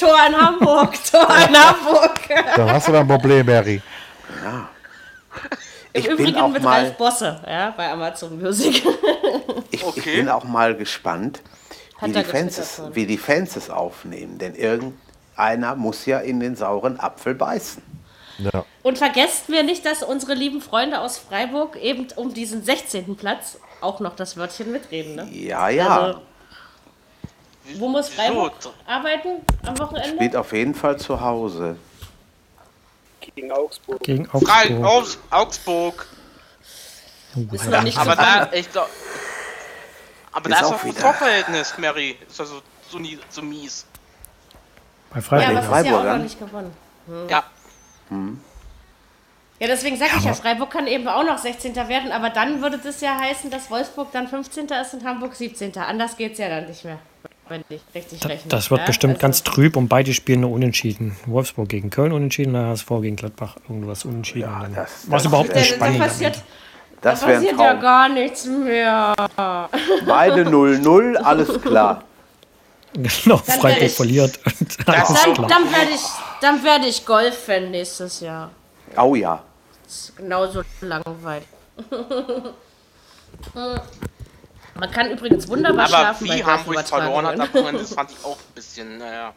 Tor 0.00 0.16
in 0.26 0.34
Hamburg, 0.34 0.94
Tor 1.10 1.28
in 1.48 1.54
Hamburg. 1.54 2.18
Dann 2.56 2.72
hast 2.72 2.88
du 2.88 2.92
da 2.92 3.00
ein 3.00 3.08
Problem, 3.08 3.44
Mary. 3.44 3.82
Ich 5.96 6.06
Im 6.06 6.16
bin 6.16 6.26
Übrigen 6.26 6.40
auch 6.40 6.48
mit 6.48 6.62
mal, 6.64 6.80
Ralf 6.80 6.96
Bosse, 6.96 7.40
ja, 7.46 7.70
bei 7.76 7.88
Amazon 7.90 8.36
Music. 8.40 8.82
ich, 9.70 9.80
ich 9.80 9.84
Okay. 9.86 10.16
bin 10.16 10.28
auch 10.28 10.42
mal 10.42 10.76
gespannt, 10.76 11.40
wie 12.02 12.12
die, 12.12 12.24
Fans 12.24 12.58
es, 12.58 12.82
wie 12.92 13.06
die 13.06 13.16
Fans 13.16 13.54
es 13.54 13.70
aufnehmen. 13.70 14.38
Denn 14.38 14.56
irgendeiner 14.56 15.76
muss 15.76 16.04
ja 16.04 16.18
in 16.18 16.40
den 16.40 16.56
sauren 16.56 16.98
Apfel 16.98 17.34
beißen. 17.36 17.80
Ja. 18.38 18.64
Und 18.82 18.98
vergesst 18.98 19.48
wir 19.48 19.62
nicht, 19.62 19.86
dass 19.86 20.02
unsere 20.02 20.34
lieben 20.34 20.60
Freunde 20.60 21.00
aus 21.00 21.16
Freiburg 21.18 21.76
eben 21.76 22.08
um 22.16 22.34
diesen 22.34 22.64
16. 22.64 23.14
Platz 23.14 23.58
auch 23.80 24.00
noch 24.00 24.16
das 24.16 24.36
Wörtchen 24.36 24.72
mitreden. 24.72 25.14
Ne? 25.14 25.28
Ja, 25.30 25.68
ja. 25.68 26.00
Also, 26.00 26.20
wo 27.78 27.88
muss 27.88 28.08
Freiburg 28.08 28.54
So, 28.58 28.72
arbeiten 28.84 29.42
am 29.64 29.78
Wochenende? 29.78 30.16
Spielt 30.16 30.34
auf 30.34 30.52
jeden 30.52 30.74
Fall 30.74 30.96
zu 30.98 31.20
Hause. 31.20 31.76
Gegen 33.34 33.52
Augsburg. 33.52 34.00
Gegen 34.02 34.26
Frei, 34.26 34.76
Augsburg. 34.76 34.84
Augs, 34.84 35.18
Augsburg. 35.30 36.06
Ist 37.52 37.66
noch 37.68 37.82
nicht 37.82 37.98
Aber 37.98 38.12
so 38.12 38.16
da, 38.22 38.52
ich 38.52 38.70
glaub, 38.70 38.88
aber 40.32 40.48
da 40.48 40.56
Ist 40.56 40.62
ist 40.62 40.68
auch 40.72 40.84
wieder- 40.84 41.00
Torverhältnis, 41.00 41.74
Mary. 41.78 42.16
Ist 42.28 42.40
also 42.40 42.62
so, 42.88 42.98
nie, 42.98 43.18
so 43.28 43.42
mies. 43.42 43.86
Bei 45.10 45.16
Ja, 45.16 45.22
Freiburg. 45.22 45.48
aber 45.64 45.76
es 45.80 45.84
ist 45.84 45.90
ja 45.90 45.98
auch 46.00 46.04
noch 46.04 46.18
nicht 46.22 46.38
gewonnen. 46.38 46.76
Ja. 47.28 47.44
Ja, 49.60 49.66
deswegen 49.68 49.96
sage 49.96 50.12
ich 50.18 50.24
ja, 50.24 50.34
Freiburg 50.34 50.70
kann 50.70 50.86
eben 50.86 51.06
auch 51.08 51.24
noch 51.24 51.38
16. 51.38 51.74
werden, 51.88 52.12
aber 52.12 52.30
dann 52.30 52.60
würde 52.62 52.78
das 52.78 53.00
ja 53.00 53.18
heißen, 53.18 53.50
dass 53.50 53.70
Wolfsburg 53.70 54.12
dann 54.12 54.28
15. 54.28 54.66
ist 54.68 54.94
und 54.94 55.04
Hamburg 55.04 55.34
17. 55.34 55.76
Anders 55.78 56.16
geht's 56.16 56.38
ja 56.38 56.48
dann 56.48 56.66
nicht 56.66 56.84
mehr, 56.84 56.98
wenn 57.48 57.62
ich 57.68 57.80
richtig 57.94 58.24
rechne. 58.26 58.48
Das 58.48 58.70
wird 58.70 58.80
ja? 58.80 58.86
bestimmt 58.86 59.14
Also, 59.14 59.22
ganz 59.22 59.42
trüb 59.42 59.76
und 59.76 59.88
beide 59.88 60.14
spielen 60.14 60.40
nur 60.40 60.50
unentschieden. 60.52 61.16
Wolfsburg 61.26 61.68
gegen 61.68 61.90
Köln 61.90 62.12
unentschieden, 62.12 62.56
HSV 62.56 62.88
gegen 63.02 63.16
Gladbach 63.16 63.56
irgendwas 63.68 64.04
unentschieden. 64.04 64.42
Ja, 64.50 64.66
das- 64.74 64.90
was 65.08 65.22
das- 65.22 65.24
überhaupt 65.26 65.50
Da, 65.50 65.54
nicht 65.56 65.72
da 65.72 65.76
spannend 65.76 65.98
passiert, 65.98 66.36
da 67.00 67.10
Das 67.10 67.22
wäre 67.22 67.32
ein 67.32 67.36
passiert 67.42 67.60
ja 67.60 67.72
gar 67.74 68.08
nichts 68.08 68.46
mehr. 68.46 69.14
Beide 70.06 70.42
0-0, 70.44 71.16
alles 71.16 71.60
klar. 71.60 72.02
Genau, 72.94 73.40
Dann 73.46 73.60
Freiburg 73.60 73.90
verliert. 73.90 74.38
Und 74.46 74.78
alles 74.88 75.10
ist 75.10 75.26
Dann, 75.26 75.34
klar. 75.34 75.48
dann 75.48 75.72
werde 75.72 75.90
ich, 75.94 76.00
dann 76.40 76.64
werde 76.64 76.86
ich 76.86 77.04
Golf-Fan 77.04 77.70
nächstes 77.72 78.20
Jahr. 78.20 78.50
Oh 78.96 79.14
ja. 79.16 79.42
Das 79.84 79.94
ist 79.94 80.16
genauso 80.16 80.62
langweilig. 80.80 81.46
Man 84.74 84.90
kann 84.90 85.10
übrigens 85.10 85.48
wunderbar 85.48 85.84
Aber 85.86 85.88
schlafen 85.88 86.26
bei 86.26 86.36
wie 86.38 86.44
Hamburg 86.44 86.86
verloren 86.88 87.26
hat, 87.26 87.54
Wochenende, 87.54 87.80
das 87.80 87.94
fand 87.94 88.10
ich 88.10 88.24
auch 88.24 88.36
ein 88.36 88.54
bisschen, 88.54 88.98
naja, 88.98 89.32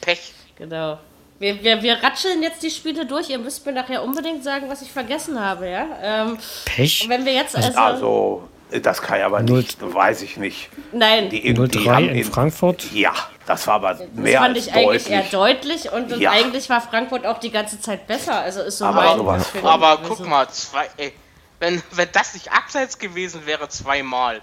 Pech. 0.00 0.32
Genau. 0.56 0.98
Wir, 1.38 1.62
wir, 1.62 1.82
wir 1.82 2.02
ratscheln 2.02 2.42
jetzt 2.42 2.62
die 2.62 2.70
Spiele 2.70 3.06
durch. 3.06 3.28
Ihr 3.28 3.38
müsst 3.38 3.66
mir 3.66 3.72
nachher 3.72 4.02
unbedingt 4.02 4.44
sagen, 4.44 4.68
was 4.68 4.82
ich 4.82 4.92
vergessen 4.92 5.38
habe, 5.38 5.68
ja? 5.68 5.86
Ähm, 6.00 6.38
Pech. 6.64 7.06
wenn 7.08 7.24
wir 7.24 7.32
jetzt 7.32 7.56
also. 7.56 7.78
Also, 7.78 8.48
das 8.82 9.02
kann 9.02 9.18
ich 9.18 9.24
aber 9.24 9.42
nicht, 9.42 9.78
weiß 9.80 10.22
ich 10.22 10.36
nicht. 10.36 10.68
nein, 10.92 11.28
Die, 11.28 11.40
die 11.42 11.54
0-3 11.54 11.92
haben 11.92 12.08
in 12.08 12.24
Frankfurt. 12.24 12.90
Ja, 12.92 13.12
das 13.46 13.66
war 13.66 13.74
aber 13.74 13.94
das 13.94 14.08
mehr 14.14 14.40
fand 14.40 14.56
als 14.56 14.66
ich 14.66 14.72
eigentlich 14.72 15.10
eher 15.10 15.22
deutlich 15.24 15.92
und, 15.92 16.12
und 16.12 16.20
Ja. 16.20 16.30
eigentlich 16.30 16.70
war 16.70 16.80
Frankfurt 16.80 17.26
auch 17.26 17.38
die 17.38 17.50
ganze 17.50 17.80
Zeit 17.80 18.06
besser. 18.06 18.40
Also 18.40 18.62
ist 18.62 18.78
so 18.78 18.86
Aber 18.86 19.16
sowas 19.16 19.46
Aber 19.62 19.98
guck 20.08 20.26
mal, 20.26 20.48
zwei, 20.48 20.88
ey, 20.96 21.12
wenn, 21.60 21.82
wenn 21.92 22.08
das 22.12 22.34
nicht 22.34 22.52
abseits 22.52 22.98
gewesen 22.98 23.42
wäre, 23.44 23.68
zweimal, 23.68 24.40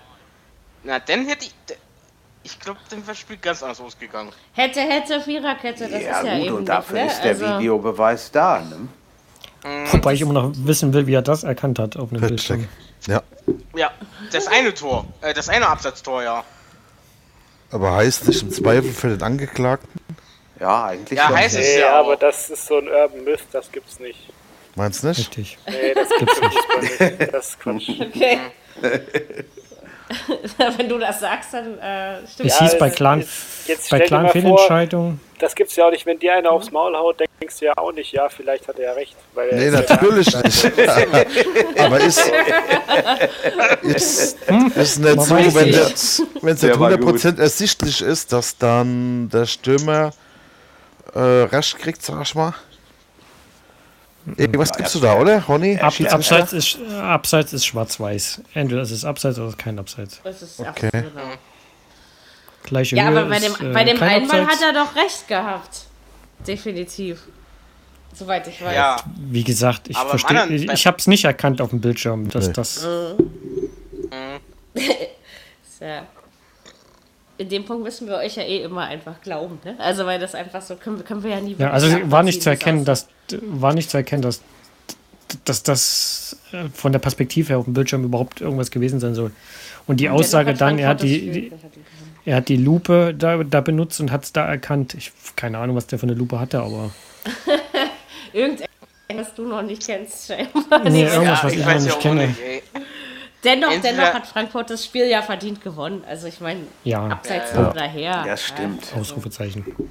na, 0.84 1.00
dann 1.00 1.26
hätte 1.28 1.46
ich, 1.46 1.54
ich 2.44 2.60
glaube, 2.60 2.80
dann 2.90 3.00
wäre 3.00 3.10
das 3.12 3.20
Spiel 3.20 3.38
ganz 3.38 3.62
anders 3.62 3.80
ausgegangen. 3.82 4.32
Hätte, 4.54 4.80
hätte, 4.82 5.22
Viererkette, 5.22 5.88
das 5.88 6.02
ja, 6.02 6.20
ist 6.20 6.26
ja 6.26 6.38
gut, 6.38 6.46
eben 6.48 6.56
und 6.56 6.66
dafür 6.66 7.04
nicht, 7.04 7.06
ne? 7.06 7.12
ist 7.14 7.40
der 7.40 7.48
also, 7.48 7.60
Videobeweis 7.60 8.32
da. 8.32 8.60
Ne? 8.62 8.88
Wobei 9.92 10.14
ich 10.14 10.22
immer 10.22 10.34
noch 10.34 10.52
wissen 10.56 10.94
will, 10.94 11.06
wie 11.06 11.14
er 11.14 11.22
das 11.22 11.44
erkannt 11.44 11.78
hat 11.78 11.96
auf 11.98 12.12
einem. 12.12 12.22
Bildschirm. 12.22 12.68
Ja. 13.08 13.22
Ja, 13.76 13.92
das 14.32 14.48
eine 14.48 14.74
Tor, 14.74 15.06
äh, 15.22 15.34
das 15.34 15.50
eine 15.50 15.68
Abseitstor, 15.68 16.24
ja. 16.24 16.44
Aber 17.72 17.94
heißt 17.94 18.28
nicht 18.28 18.42
im 18.42 18.52
Zweifel 18.52 18.92
für 18.92 19.10
den 19.10 19.24
Angeklagten? 19.24 20.02
Ja, 20.60 20.86
eigentlich 20.86 21.18
Ja, 21.18 21.28
schon. 21.28 21.38
heißt 21.38 21.56
es 21.58 21.62
Nee, 21.76 21.80
ja 21.80 22.00
aber 22.00 22.14
auch. 22.14 22.20
das 22.20 22.50
ist 22.50 22.66
so 22.68 22.78
ein 22.78 22.88
Urban 22.88 23.24
Myth, 23.24 23.44
das 23.52 23.72
gibt's 23.72 24.00
nicht. 24.00 24.30
Meinst 24.76 25.04
du 25.04 25.08
nicht? 25.08 25.20
Richtig. 25.20 25.58
Nee, 25.68 25.94
das 25.94 26.10
gibt's 26.18 26.42
nicht. 26.42 27.34
Das 27.34 27.50
ist 27.50 27.60
Quatsch. 27.60 27.90
Okay. 28.00 28.40
Wenn 30.78 30.90
du 30.90 30.98
das 30.98 31.20
sagst, 31.20 31.54
dann 31.54 31.78
äh, 31.80 32.18
stimmt 32.28 32.50
Es 32.50 32.60
Ja, 32.60 32.66
hieß 32.66 32.78
bei 32.78 32.90
Clan, 32.90 33.26
jetzt- 33.68 33.90
bei 33.90 34.00
Clan 34.02 34.24
mal 34.24 34.28
vor- 34.30 34.42
Fehlentscheidung. 34.42 35.20
Das 35.40 35.56
gibt's 35.56 35.76
ja 35.76 35.88
auch 35.88 35.92
nicht. 35.92 36.06
Wenn 36.06 36.20
dir 36.20 36.34
einer 36.36 36.52
aufs 36.52 36.72
Maul 36.72 36.96
haut, 36.96 37.20
denkst 37.42 37.58
du 37.60 37.66
ja 37.66 37.74
auch 37.76 37.92
nicht, 37.92 38.12
ja, 38.12 38.30
vielleicht 38.30 38.68
hat 38.68 38.78
er 38.78 38.86
ja 38.90 38.94
recht. 38.94 39.16
Weil 39.34 39.50
er 39.50 39.56
Nee, 39.58 39.66
ja 39.66 39.72
natürlich 39.72 40.36
nicht. 40.44 40.72
Aber 41.80 42.00
ist, 42.00 42.22
ist, 43.82 44.38
ist 44.76 45.00
nicht 45.00 45.16
Man 45.16 45.26
so, 45.26 45.36
wenn 45.56 45.70
es 45.70 46.20
nicht 46.42 46.64
Der 46.64 46.80
war 46.80 46.92
100% 46.92 47.40
ersichtlich 47.40 48.02
ist, 48.02 48.32
dass 48.34 48.58
dann 48.58 49.30
der 49.30 49.46
Stürmer 49.46 50.12
äh, 51.16 51.20
recht 51.20 51.80
kriegt, 51.80 52.04
sag 52.04 52.22
ich 52.24 52.36
mal. 52.36 52.54
Irgendwas 54.38 54.72
gibst 54.74 54.94
du 54.96 55.00
da, 55.00 55.18
oder, 55.18 55.48
Honey? 55.48 55.78
Ab, 55.80 55.94
abseits, 56.10 56.54
ist, 56.54 56.78
abseits 57.02 57.54
ist 57.54 57.66
schwarz-weiß. 57.66 58.42
Entweder 58.54 58.82
es 58.82 58.92
ist 58.92 59.04
abseits 59.06 59.38
oder 59.40 59.48
es 59.48 59.54
ist 59.54 59.60
kein 59.60 59.80
Abseits. 59.80 60.20
Das 60.24 60.42
ist 60.42 60.60
Okay. 60.60 60.88
absolut 60.88 61.14
genau. 61.14 61.26
Gleiche 62.64 62.96
Ja, 62.96 63.10
Höhe 63.10 63.20
aber 63.20 63.30
bei 63.30 63.38
ist, 63.38 63.60
dem, 63.60 63.70
äh, 63.72 63.74
bei 63.74 63.84
dem 63.84 64.02
Einmal 64.02 64.42
Abseits. 64.42 64.62
hat 64.62 64.74
er 64.76 64.84
doch 64.86 64.96
recht 64.96 65.28
gehabt. 65.28 65.86
Definitiv. 66.46 67.20
Soweit 68.14 68.46
ich 68.48 68.62
weiß. 68.64 68.76
Ja, 68.76 68.98
Wie 69.18 69.44
gesagt, 69.44 69.90
ich 69.90 69.98
verstehe, 69.98 70.46
ich, 70.48 70.70
ich 70.70 70.86
habe 70.88 70.98
es 70.98 71.08
nicht 71.08 71.24
erkannt 71.26 71.62
auf 71.62 71.70
dem 71.72 71.82
Bildschirm, 71.82 72.30
dass 72.30 72.48
Nee. 72.48 72.54
das. 72.54 72.86
Ja. 75.80 76.04
In 77.42 77.50
dem 77.50 77.66
Punkt 77.66 77.84
müssen 77.84 78.08
wir 78.08 78.18
euch 78.18 78.36
ja 78.36 78.44
eh 78.44 78.62
immer 78.64 78.82
einfach 78.84 79.20
glauben, 79.22 79.58
ne? 79.64 79.76
Also 79.80 80.06
weil 80.06 80.20
das 80.20 80.36
einfach 80.36 80.62
so 80.62 80.76
können, 80.76 80.98
wir- 80.98 81.04
können 81.04 81.24
wir 81.24 81.32
ja 81.32 81.40
nie. 81.42 81.54
Ja, 81.54 81.74
wirklich 81.74 81.94
also 81.96 82.12
war 82.12 82.22
nicht 82.24 82.44
zu 82.44 82.50
erkennen, 82.50 82.86
dass 82.86 83.08
war 83.42 83.74
nicht 83.74 83.90
zu 83.90 83.98
erkennen, 83.98 84.22
dass 84.22 84.42
dass 85.46 85.64
das 85.64 86.38
äh, 86.52 86.66
von 86.74 86.92
der 86.92 87.00
Perspektive 87.00 87.50
her 87.50 87.58
auf 87.58 87.66
dem 87.66 87.74
Bildschirm 87.74 88.04
überhaupt 88.04 88.42
irgendwas 88.42 88.70
gewesen 88.70 89.00
sein 89.00 89.16
soll. 89.16 89.32
Und 89.88 90.00
die 90.02 90.04
Dennoch 90.06 90.20
Aussage 90.20 90.54
dann, 90.54 90.78
er 90.78 90.90
hat 90.90 91.02
die, 91.02 91.32
die 91.32 91.52
er 92.26 92.36
hat 92.38 92.50
die 92.50 92.58
Lupe 92.58 93.16
da, 93.18 93.44
da 93.44 93.62
benutzt 93.62 94.00
und 94.02 94.12
hat 94.12 94.24
es 94.26 94.34
da 94.34 94.46
erkannt. 94.46 94.94
Ich 94.94 95.12
keine 95.36 95.58
Ahnung, 95.58 95.76
was 95.76 95.88
der 95.88 95.98
für 96.00 96.06
eine 96.06 96.14
Lupe 96.14 96.40
hatte, 96.40 96.60
aber 96.62 96.92
Irgendetwas, 98.34 98.68
was 99.16 99.34
du 99.36 99.48
noch 99.48 99.62
nicht 99.62 99.86
kennst, 99.86 100.28
Shane. 100.28 100.48
nee, 100.90 101.04
ja, 101.04 101.14
irgendwas, 101.14 101.44
was 101.44 101.54
ich, 101.54 101.60
ich 101.60 101.66
noch 101.66 101.80
nicht 101.82 102.00
kenne. 102.00 102.28
nicht. 102.28 102.64
Dennoch, 103.44 103.72
Entweder- 103.72 103.96
dennoch 103.98 104.14
hat 104.14 104.28
Frankfurt 104.28 104.70
das 104.70 104.86
Spiel 104.86 105.08
ja 105.08 105.22
verdient 105.22 105.62
gewonnen. 105.62 106.04
Also 106.08 106.28
ich 106.28 106.40
meine, 106.42 106.68
Ja, 106.84 107.08
abseits 107.08 107.54
Ja, 107.54 107.62
ja. 107.62 107.70
oder 107.72 107.82
her. 107.84 108.24
Das 108.26 108.44
stimmt. 108.46 108.86
Ausrufezeichen. 109.00 109.90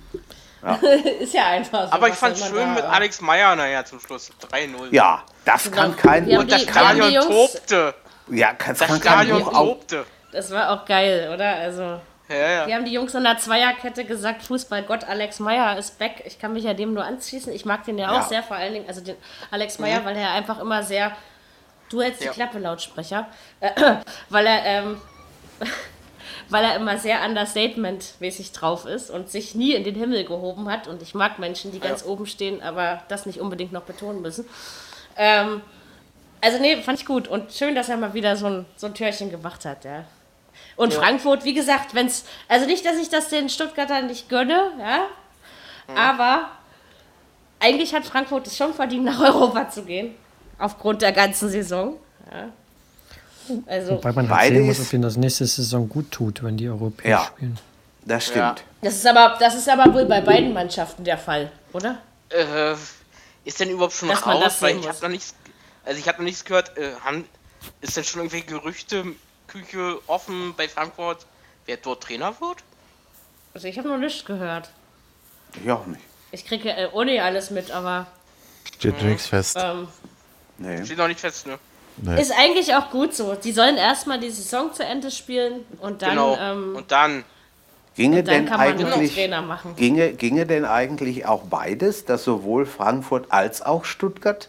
Ist 1.20 1.32
ja 1.34 1.46
einfach 1.46 1.86
so. 1.88 1.92
Aber 1.92 2.09
ich 2.09 2.14
fand 2.14 2.38
man 2.38 2.48
schön 2.48 2.59
da- 2.59 2.74
mit 2.74 2.84
Alex 2.84 3.20
Meyer, 3.22 3.57
naja, 3.57 3.84
zum 3.84 3.98
Schluss 3.98 4.30
3-0. 4.51 4.88
Ja, 4.94 5.22
das 5.44 5.70
kann 5.70 5.96
kein. 5.96 6.26
Wir 6.26 6.38
Und 6.40 6.51
das 6.53 6.61
die- 6.62 6.66
wir 6.68 6.72
die 6.72 6.78
Stadion 6.78 7.12
Jungs- 7.12 7.53
tobte. 7.53 7.94
Ja, 8.30 8.53
das 8.59 8.78
Das 8.78 8.88
kann 8.88 9.01
kein 9.01 9.12
Stadion 9.26 9.42
auch. 9.42 9.53
tobte. 9.53 10.05
Das 10.32 10.51
war 10.53 10.70
auch 10.70 10.84
geil, 10.84 11.30
oder? 11.34 11.57
Also. 11.57 11.82
Ja, 11.82 12.01
Wir 12.28 12.68
ja. 12.68 12.76
haben 12.76 12.84
die 12.84 12.92
Jungs 12.92 13.12
in 13.14 13.24
der 13.24 13.38
Zweierkette 13.38 14.05
gesagt, 14.05 14.42
Fußballgott 14.44 15.03
Alex 15.03 15.40
Meyer 15.40 15.76
ist 15.76 15.98
back. 15.98 16.22
Ich 16.26 16.38
kann 16.38 16.53
mich 16.53 16.62
ja 16.62 16.74
dem 16.74 16.94
nur 16.94 17.03
anschließen. 17.05 17.53
Ich 17.53 17.64
mag 17.64 17.84
den 17.86 17.98
ja 17.98 18.11
auch 18.11 18.14
Ja. 18.16 18.22
sehr, 18.22 18.42
vor 18.44 18.57
allen 18.57 18.72
Dingen, 18.74 18.84
also 18.86 19.01
den 19.01 19.16
Alex 19.51 19.80
Meyer, 19.80 20.05
weil 20.05 20.16
er 20.16 20.30
einfach 20.32 20.61
immer 20.61 20.84
sehr. 20.84 21.11
Du 21.91 22.01
hältst 22.01 22.22
Ja. 22.22 22.30
die 22.30 22.34
Klappe, 22.34 22.59
Lautsprecher. 22.59 23.26
Äh, 23.61 23.70
weil 24.30 24.47
er, 24.47 24.64
ähm, 24.64 25.01
weil 26.49 26.64
er 26.64 26.76
immer 26.76 26.97
sehr 26.99 27.20
understatement-mäßig 27.22 28.53
drauf 28.53 28.86
ist 28.86 29.11
und 29.11 29.28
sich 29.30 29.55
nie 29.55 29.74
in 29.74 29.84
den 29.84 29.95
Himmel 29.95 30.24
gehoben 30.24 30.70
hat. 30.70 30.88
Und 30.88 31.03
ich 31.03 31.14
mag 31.14 31.38
Menschen, 31.38 31.72
die 31.72 31.80
ganz 31.80 32.05
oben 32.05 32.26
stehen, 32.26 32.62
aber 32.62 33.03
das 33.09 33.26
nicht 33.26 33.41
unbedingt 33.41 33.72
noch 33.72 33.82
betonen 33.82 34.22
müssen. 34.22 34.47
Ähm, 35.16 35.61
also 36.41 36.59
nee, 36.59 36.80
fand 36.80 36.99
ich 36.99 37.07
gut. 37.07 37.28
Und 37.28 37.53
schön, 37.53 37.74
dass 37.74 37.88
er 37.88 37.97
mal 37.99 38.14
wieder 38.14 38.36
so 38.36 38.47
ein, 38.47 38.66
so 38.76 38.86
ein 38.86 38.95
Türchen 38.95 39.30
gemacht 39.30 39.64
hat, 39.64 39.84
ja. 39.84 40.05
Und 40.76 40.95
Frankfurt, 40.95 41.45
wie 41.45 41.53
gesagt, 41.55 41.95
wenn 41.95 42.07
es, 42.07 42.24
also 42.49 42.66
nicht, 42.66 42.84
dass 42.86 42.97
ich 42.97 43.09
das 43.11 43.28
den 43.28 43.49
Stuttgartern 43.49 44.07
nicht 44.07 44.28
gönne, 44.28 44.72
ja, 44.78 45.07
aber 45.95 46.49
eigentlich 47.59 47.95
hat 47.95 48.05
Frankfurt 48.07 48.47
es 48.47 48.57
schon 48.57 48.72
verdient, 48.72 49.05
nach 49.05 49.20
Europa 49.34 49.68
zu 49.68 49.84
gehen, 49.84 50.14
aufgrund 50.61 51.03
der 51.03 51.13
ganzen 51.13 51.49
Saison. 51.49 51.97
Ja. 52.31 52.49
Also, 53.67 53.95
Wobei 53.97 54.13
man 54.13 54.29
halt 54.29 54.39
Beide 54.41 54.57
sehen 54.57 54.67
muss, 54.67 54.81
ob 54.81 54.93
ihnen 54.93 55.03
das 55.03 55.17
nächste 55.17 55.45
Saison 55.47 55.89
gut 55.89 56.11
tut, 56.13 56.43
wenn 56.43 56.57
die 56.57 56.69
europäisch 56.69 57.11
Ja. 57.11 57.25
spielen. 57.25 57.59
Das 58.05 58.27
stimmt. 58.27 58.63
das 58.81 58.95
ist, 58.95 59.07
aber, 59.07 59.37
das 59.41 59.55
ist 59.57 59.69
aber 59.69 59.93
wohl 59.93 60.07
bei 60.07 60.21
beiden 60.21 60.53
Mannschaften 60.55 61.05
der 61.05 61.19
Fall, 61.19 61.51
oder? 61.73 61.99
Äh, 62.31 62.75
ist 63.45 63.59
denn 63.61 63.71
überhaupt 63.71 63.93
schon 63.93 64.09
Dass 64.09 64.25
raus? 64.27 64.41
das 64.43 64.63
Weil 64.63 64.79
ich 64.79 64.89
habe 64.89 64.99
noch 65.03 65.09
nichts, 65.09 65.35
also 65.85 65.99
ich 65.99 66.07
habe 66.09 66.19
noch 66.19 66.25
nichts 66.25 66.45
gehört. 66.45 66.77
Äh, 66.79 66.93
haben, 67.05 67.25
ist 67.81 67.97
denn 67.97 68.05
schon 68.05 68.21
irgendwelche 68.21 68.47
Gerüchte, 68.47 69.05
Küche 69.49 69.99
offen 70.07 70.55
bei 70.57 70.69
Frankfurt, 70.69 71.27
wer 71.67 71.77
dort 71.77 72.05
Trainer 72.05 72.33
wird? 72.41 72.59
Also 73.53 73.67
ich 73.67 73.77
habe 73.79 73.89
noch 73.89 73.99
nichts 73.99 74.25
gehört. 74.25 74.71
Ich 75.63 75.71
auch 75.71 75.87
nicht. 75.87 76.01
Ich 76.31 76.45
kriege 76.47 76.71
äh, 76.71 76.89
ohne 76.93 77.23
alles 77.23 77.51
mit, 77.51 77.71
aber 77.73 78.07
Steht 78.77 79.03
nichts 79.03 79.27
fest. 79.27 79.57
ähm, 79.61 79.89
Nee. 80.61 80.85
Steht 80.85 80.99
noch 80.99 81.09
nicht 81.09 81.19
fest, 81.21 81.47
ne? 81.47 81.59
Nee. 81.97 82.21
ist 82.23 82.33
eigentlich 82.39 82.75
auch 82.75 82.91
gut 82.91 83.13
so. 83.15 83.35
Die 83.35 83.53
sollen 83.53 83.77
erstmal 83.77 84.21
die 84.21 84.31
Saison 84.31 84.73
zu 84.73 84.85
Ende 84.85 85.11
spielen 85.11 85.65
und 85.81 86.01
dann, 86.03 86.11
genau. 86.11 86.37
ähm, 86.41 86.77
Und 86.77 86.91
dann, 86.93 87.25
Ginge 87.97 88.23
dann 88.23 88.35
denn 88.37 88.47
kann 88.47 88.59
man 88.61 88.77
noch 88.81 88.93
eigentlich 88.93 89.15
Trainer 89.15 89.43
machen. 89.43 89.75
ginge, 89.77 90.13
ginge 90.13 90.47
denn 90.47 90.65
eigentlich 90.65 91.27
auch 91.27 91.43
beides, 91.43 92.05
dass 92.05 92.25
sowohl 92.25 92.65
Frankfurt 92.65 93.27
als 93.31 93.61
auch 93.63 93.85
Stuttgart 93.85 94.49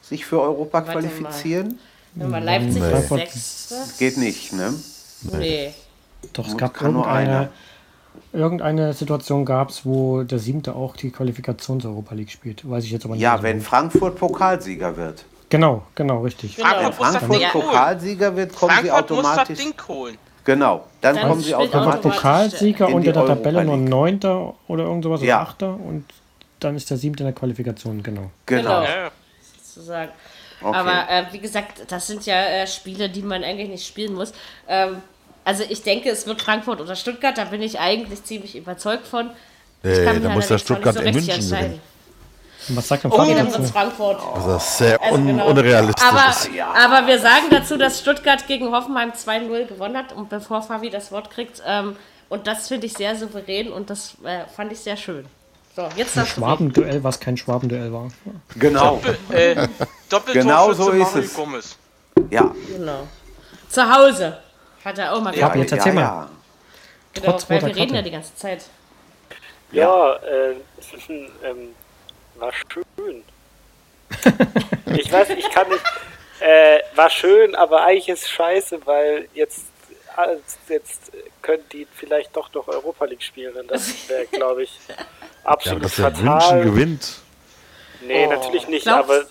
sich 0.00 0.24
für 0.24 0.40
Europa 0.40 0.78
Warte 0.86 0.86
mal. 0.86 0.92
qualifizieren? 1.02 1.78
Wenn 2.14 2.30
man 2.30 2.44
Leipzig 2.44 2.76
ist 2.82 2.90
Frankfurt- 2.90 3.18
Sechste. 3.20 3.74
Geht 3.98 4.16
nicht, 4.16 4.52
ne? 4.52 4.72
Nee. 5.32 5.74
Doch, 6.32 6.46
es 6.46 6.56
gab 6.56 6.74
kann 6.74 6.92
nur 6.92 7.02
irgendeine, 7.04 7.30
einer. 7.38 7.48
irgendeine 8.32 8.92
Situation 8.94 9.44
gab 9.44 9.70
es, 9.70 9.84
wo 9.84 10.22
der 10.22 10.38
Siebte 10.38 10.74
auch 10.74 10.96
die 10.96 11.10
Qualifikation-Europa 11.10 12.14
League 12.14 12.30
spielt. 12.30 12.68
Weiß 12.68 12.84
ich 12.84 12.90
jetzt 12.92 13.04
aber 13.04 13.14
nicht. 13.14 13.22
Ja, 13.22 13.42
wenn 13.42 13.58
gut. 13.58 13.66
Frankfurt 13.66 14.16
Pokalsieger 14.16 14.96
wird. 14.96 15.24
Genau, 15.50 15.82
genau, 15.94 16.20
richtig. 16.22 16.56
Genau. 16.56 16.68
Frankfurt 16.68 16.98
muss 16.98 17.12
das 17.12 17.22
Frankfurt 17.24 17.54
holen. 17.54 17.64
Pokalsieger 17.66 18.36
wird, 18.36 18.54
kommen 18.54 18.74
sie 18.82 18.88
Frankfurt 18.88 19.10
muss 19.10 19.22
das 19.22 19.26
automatisch. 19.38 19.58
Ding 19.58 19.74
holen. 19.88 20.18
Genau, 20.44 20.84
dann, 21.00 21.14
Dann 21.16 21.28
kommen 21.28 21.40
sie 21.42 21.54
automatisch. 21.54 21.80
automatisch 21.98 22.12
Pokalsieger 22.16 22.88
in 22.88 22.94
unter 22.94 23.12
der 23.12 23.26
Tabelle 23.26 23.64
nur. 23.64 23.76
Neunter 23.76 24.54
oder 24.66 24.84
irgend 24.84 25.04
sowas 25.04 25.22
Ja. 25.22 25.36
oder 25.40 25.48
Achter 25.48 25.68
und 25.74 26.04
dann 26.60 26.74
ist 26.76 26.90
der 26.90 26.96
Siebte 26.96 27.22
in 27.22 27.26
der 27.26 27.34
Qualifikation, 27.34 28.02
genau. 28.02 28.30
Genau. 28.46 28.62
Genau. 28.62 28.82
Ja, 28.82 29.10
sozusagen. 29.64 30.10
Okay. 30.60 30.76
Aber 30.76 31.08
äh, 31.10 31.24
wie 31.32 31.38
gesagt, 31.38 31.82
das 31.88 32.06
sind 32.06 32.26
ja 32.26 32.34
äh, 32.42 32.66
Spiele, 32.66 33.08
die 33.08 33.22
man 33.22 33.44
eigentlich 33.44 33.68
nicht 33.68 33.86
spielen 33.86 34.14
muss. 34.14 34.32
Ähm, 34.68 35.02
also 35.44 35.64
ich 35.68 35.82
denke, 35.82 36.10
es 36.10 36.26
wird 36.26 36.42
Frankfurt 36.42 36.80
oder 36.80 36.96
Stuttgart, 36.96 37.38
da 37.38 37.44
bin 37.44 37.62
ich 37.62 37.78
eigentlich 37.78 38.24
ziemlich 38.24 38.56
überzeugt 38.56 39.06
von. 39.06 39.30
Ich 39.82 39.90
Nee, 39.98 40.18
da 40.20 40.30
muss 40.30 40.48
der 40.48 40.58
Stuttgart 40.58 40.96
nicht 40.96 41.06
in 41.06 41.14
München 41.14 41.50
gewinnen. 41.50 41.80
Und 42.68 42.76
was 42.76 42.88
sagt 42.88 43.04
denn 43.04 43.12
Fabi 43.12 43.34
dann 43.34 43.50
dazu? 43.50 43.62
Frankfurt. 43.64 44.20
Also 44.34 44.48
das 44.50 44.68
ist 44.68 44.78
sehr 44.78 45.02
Also 45.02 45.14
un 45.14 45.26
genau. 45.26 45.48
unrealistisch. 45.48 46.04
Aber, 46.06 46.94
aber 46.94 47.06
wir 47.06 47.18
sagen 47.18 47.46
dazu, 47.50 47.76
dass 47.76 48.00
Stuttgart 48.00 48.46
gegen 48.46 48.70
Hoffenheim 48.72 49.10
2-0 49.10 49.66
gewonnen 49.66 49.96
hat. 49.96 50.12
Und 50.12 50.28
bevor 50.28 50.62
Fabi 50.62 50.90
das 50.90 51.12
Wort 51.12 51.30
kriegt, 51.30 51.62
ähm, 51.66 51.96
und 52.28 52.46
das 52.46 52.68
finde 52.68 52.86
ich 52.86 52.92
sehr 52.92 53.16
souverän 53.16 53.72
und 53.72 53.90
das 53.90 54.16
äh, 54.22 54.44
fand 54.54 54.72
ich 54.72 54.80
sehr 54.80 54.96
schön. 54.96 55.26
So, 55.74 55.88
jetzt 55.96 56.16
Ein 56.16 56.24
das 56.24 56.28
Schwabenduell, 56.30 57.02
was 57.04 57.20
kein 57.20 57.36
Schwabenduell 57.36 57.92
war. 57.92 58.08
Genau. 58.56 59.00
Äh, 59.30 59.68
Doppeltorschütze 60.08 60.32
Genau 60.32 60.72
so 60.72 60.90
ist 60.90 61.14
es. 61.14 61.34
Gomez. 61.34 61.76
Ja. 62.30 62.52
Genau. 62.66 63.06
Zu 63.68 63.88
Hause 63.88 64.38
hat 64.84 64.98
er 64.98 65.14
auch 65.14 65.20
mal 65.20 65.34
ja, 65.34 65.48
gemacht. 65.48 65.56
jetzt 65.56 65.72
erzähl 65.72 65.94
ja, 65.94 66.00
mal. 66.00 66.02
ja. 66.02 66.28
Genau, 67.14 67.30
trotz 67.30 67.48
weil 67.48 67.60
wir 67.60 67.68
reden 67.68 67.76
Karte. 67.76 67.94
ja 67.94 68.02
die 68.02 68.10
ganze 68.10 68.34
Zeit. 68.34 68.64
Ja, 69.70 70.14
äh, 70.14 70.56
ähm, 71.44 71.74
war 72.38 72.52
schön. 72.52 73.22
ich 74.96 75.12
weiß, 75.12 75.30
ich 75.30 75.48
kann 75.50 75.68
nicht. 75.68 75.82
Äh, 76.40 76.78
war 76.94 77.10
schön, 77.10 77.54
aber 77.56 77.82
eigentlich 77.82 78.08
ist 78.08 78.22
es 78.22 78.30
scheiße, 78.30 78.86
weil 78.86 79.28
jetzt, 79.34 79.64
jetzt 80.68 81.10
können 81.42 81.64
die 81.72 81.86
vielleicht 81.94 82.36
doch 82.36 82.52
noch 82.54 82.68
Europa 82.68 83.06
League 83.06 83.22
spielen. 83.22 83.66
Das 83.66 84.08
wäre, 84.08 84.26
glaube 84.32 84.62
ich, 84.62 84.78
Ja, 84.88 84.94
absolut 85.44 85.84
dass 85.84 85.96
der 85.96 86.10
München 86.10 86.26
fatal. 86.28 86.62
gewinnt. 86.64 87.16
Nee, 88.02 88.26
Oh. 88.26 88.30
natürlich 88.30 88.68
nicht, 88.68 88.84
Glaubst- 88.84 89.10
aber 89.10 89.24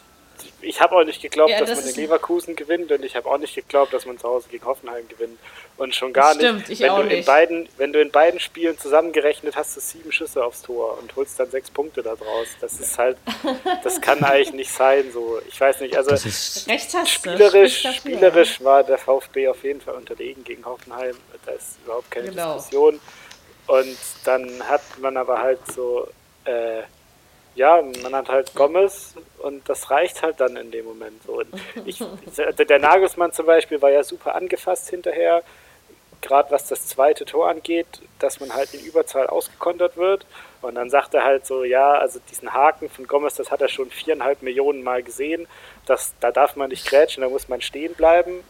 ich 0.67 0.81
habe 0.81 0.95
auch 0.95 1.03
nicht 1.03 1.21
geglaubt, 1.21 1.51
Ja, 1.51 1.59
dass 1.59 1.69
das 1.69 1.79
man 1.81 1.89
in 1.89 1.95
Leverkusen 1.95 2.55
gewinnt 2.55 2.91
und 2.91 3.03
ich 3.03 3.15
habe 3.15 3.29
auch 3.29 3.37
nicht 3.37 3.55
geglaubt, 3.55 3.93
dass 3.93 4.05
man 4.05 4.17
zu 4.17 4.27
Hause 4.27 4.47
gegen 4.49 4.65
Hoffenheim 4.65 5.07
gewinnt. 5.07 5.39
Und 5.77 5.93
schon 5.95 6.11
gar 6.13 6.33
Stimmt, 6.33 6.59
nicht, 6.59 6.69
ich 6.71 6.79
wenn 6.79 6.89
auch 6.89 6.97
du 6.97 7.03
in 7.03 7.07
nicht. 7.09 7.25
beiden, 7.27 7.69
wenn 7.77 7.93
du 7.93 8.01
in 8.01 8.11
beiden 8.11 8.39
Spielen 8.39 8.77
zusammengerechnet 8.79 9.55
hast, 9.55 9.75
du 9.77 9.79
sieben 9.79 10.11
Schüsse 10.11 10.43
aufs 10.43 10.63
Tor 10.63 10.97
und 10.99 11.15
holst 11.15 11.39
dann 11.39 11.49
sechs 11.51 11.69
Punkte 11.69 12.01
da 12.03 12.15
draus. 12.15 12.47
Das 12.61 12.79
ist 12.79 12.97
halt, 12.97 13.17
das 13.83 14.01
kann 14.01 14.23
eigentlich 14.23 14.53
nicht 14.53 14.71
sein. 14.71 15.11
So, 15.13 15.39
ich 15.47 15.59
weiß 15.59 15.79
nicht. 15.81 15.95
Also 15.95 16.11
du. 16.11 16.17
spielerisch, 17.05 17.83
dafür. 17.83 17.93
spielerisch 17.99 18.63
war 18.63 18.83
der 18.83 18.97
VfB 18.97 19.47
auf 19.49 19.63
jeden 19.63 19.81
Fall 19.81 19.95
unterlegen 19.95 20.43
gegen 20.43 20.65
Hoffenheim. 20.65 21.15
Da 21.45 21.51
ist 21.51 21.77
überhaupt 21.85 22.09
keine 22.11 22.29
Genau. 22.29 22.55
Diskussion. 22.55 22.99
Und 23.67 23.97
dann 24.25 24.63
hat 24.67 24.81
man 24.99 25.17
aber 25.17 25.39
halt 25.39 25.59
so, 25.75 26.07
äh, 26.45 26.81
ja, 27.57 27.81
man 28.03 28.15
hat 28.15 28.29
halt 28.29 28.53
Gomez 28.53 29.15
und 29.39 29.67
das 29.67 29.89
reicht 29.89 30.21
halt 30.21 30.39
dann 30.39 30.55
in 30.55 30.69
dem 30.71 30.85
Moment. 30.85 31.27
Und 31.27 31.47
ich, 31.85 32.03
der 32.37 32.53
der 32.53 32.79
Nagelsmann 32.79 33.33
zum 33.33 33.47
Beispiel 33.47 33.81
war 33.81 33.89
ja 33.89 34.03
super 34.03 34.35
angefasst 34.35 34.89
hinterher, 34.89 35.41
gerade 36.21 36.51
was 36.51 36.67
das 36.67 36.87
zweite 36.87 37.25
Tor 37.25 37.49
angeht, 37.49 37.87
dass 38.19 38.39
man 38.39 38.53
halt 38.53 38.73
in 38.75 38.85
Überzahl 38.85 39.27
ausgekontert 39.27 39.97
wird. 39.97 40.25
Und 40.61 40.75
dann 40.75 40.89
sagt 40.89 41.15
er 41.15 41.23
halt 41.23 41.47
so, 41.47 41.63
ja, 41.63 41.93
also 41.93 42.19
diesen 42.29 42.53
Haken 42.53 42.89
von 42.89 43.07
Gomez, 43.07 43.35
das 43.35 43.49
hat 43.49 43.61
er 43.61 43.69
schon 43.69 43.89
viereinhalb 43.89 44.43
Millionen 44.43 44.83
Mal 44.83 45.01
gesehen. 45.01 45.47
Das, 45.85 46.13
da 46.19 46.31
darf 46.31 46.55
man 46.55 46.69
nicht 46.69 46.87
grätschen, 46.87 47.21
da 47.21 47.29
muss 47.29 47.49
man 47.49 47.61
stehen 47.61 47.93
bleiben. 47.95 48.43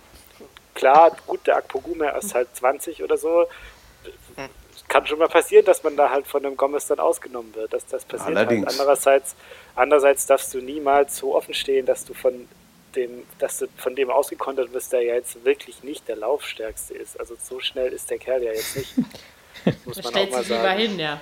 Klar, 0.73 1.15
gut, 1.25 1.47
der 1.47 1.57
Akpoguma 1.57 2.09
ist 2.09 2.35
halt 2.35 2.49
20 2.55 3.03
oder 3.03 3.17
so. 3.17 3.47
Kann 4.87 5.05
schon 5.05 5.19
mal 5.19 5.27
passieren, 5.27 5.65
dass 5.65 5.83
man 5.83 5.97
da 5.97 6.09
halt 6.09 6.27
von 6.27 6.45
einem 6.45 6.55
Gomez 6.55 6.87
dann 6.87 6.99
ausgenommen 6.99 7.53
wird. 7.55 7.73
Das, 7.73 7.85
das 7.85 8.05
passiert 8.05 8.37
Allerdings. 8.37 8.65
halt. 8.67 8.79
Andererseits, 8.79 9.35
andererseits 9.75 10.25
darfst 10.25 10.53
du 10.53 10.59
niemals 10.59 11.17
so 11.17 11.35
offen 11.35 11.53
stehen, 11.53 11.85
dass 11.85 12.05
du 12.05 12.13
von 12.13 12.47
dem, 12.95 13.23
dass 13.39 13.59
du 13.59 13.67
von 13.77 13.95
dem 13.95 14.09
ausgekontert 14.09 14.71
wirst, 14.73 14.93
der 14.93 15.01
ja 15.03 15.15
jetzt 15.15 15.43
wirklich 15.43 15.83
nicht 15.83 16.07
der 16.07 16.15
Laufstärkste 16.15 16.93
ist. 16.93 17.19
Also 17.19 17.35
so 17.41 17.59
schnell 17.59 17.91
ist 17.91 18.09
der 18.09 18.17
Kerl 18.17 18.43
ja 18.43 18.51
jetzt 18.53 18.77
nicht. 18.77 18.93
Muss 19.85 19.97
Da 19.97 20.03
man 20.03 20.05
auch 20.05 20.09
stellt 20.09 20.31
mal 20.31 20.39
sich 20.39 20.49
lieber 20.49 20.63
sagen. 20.63 20.79
hin, 20.79 20.99
ja. 20.99 21.21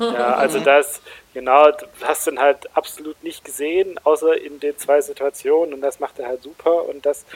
Ja, 0.00 0.34
also 0.36 0.58
das, 0.64 1.02
genau, 1.34 1.70
du 1.70 1.86
hast 2.02 2.26
ihn 2.28 2.38
halt 2.38 2.74
absolut 2.74 3.22
nicht 3.22 3.44
gesehen, 3.44 3.98
außer 4.04 4.40
in 4.40 4.58
den 4.60 4.78
zwei 4.78 5.00
Situationen 5.02 5.74
und 5.74 5.80
das 5.82 6.00
macht 6.00 6.18
er 6.18 6.28
halt 6.28 6.42
super 6.42 6.88
und 6.88 7.04
das 7.04 7.26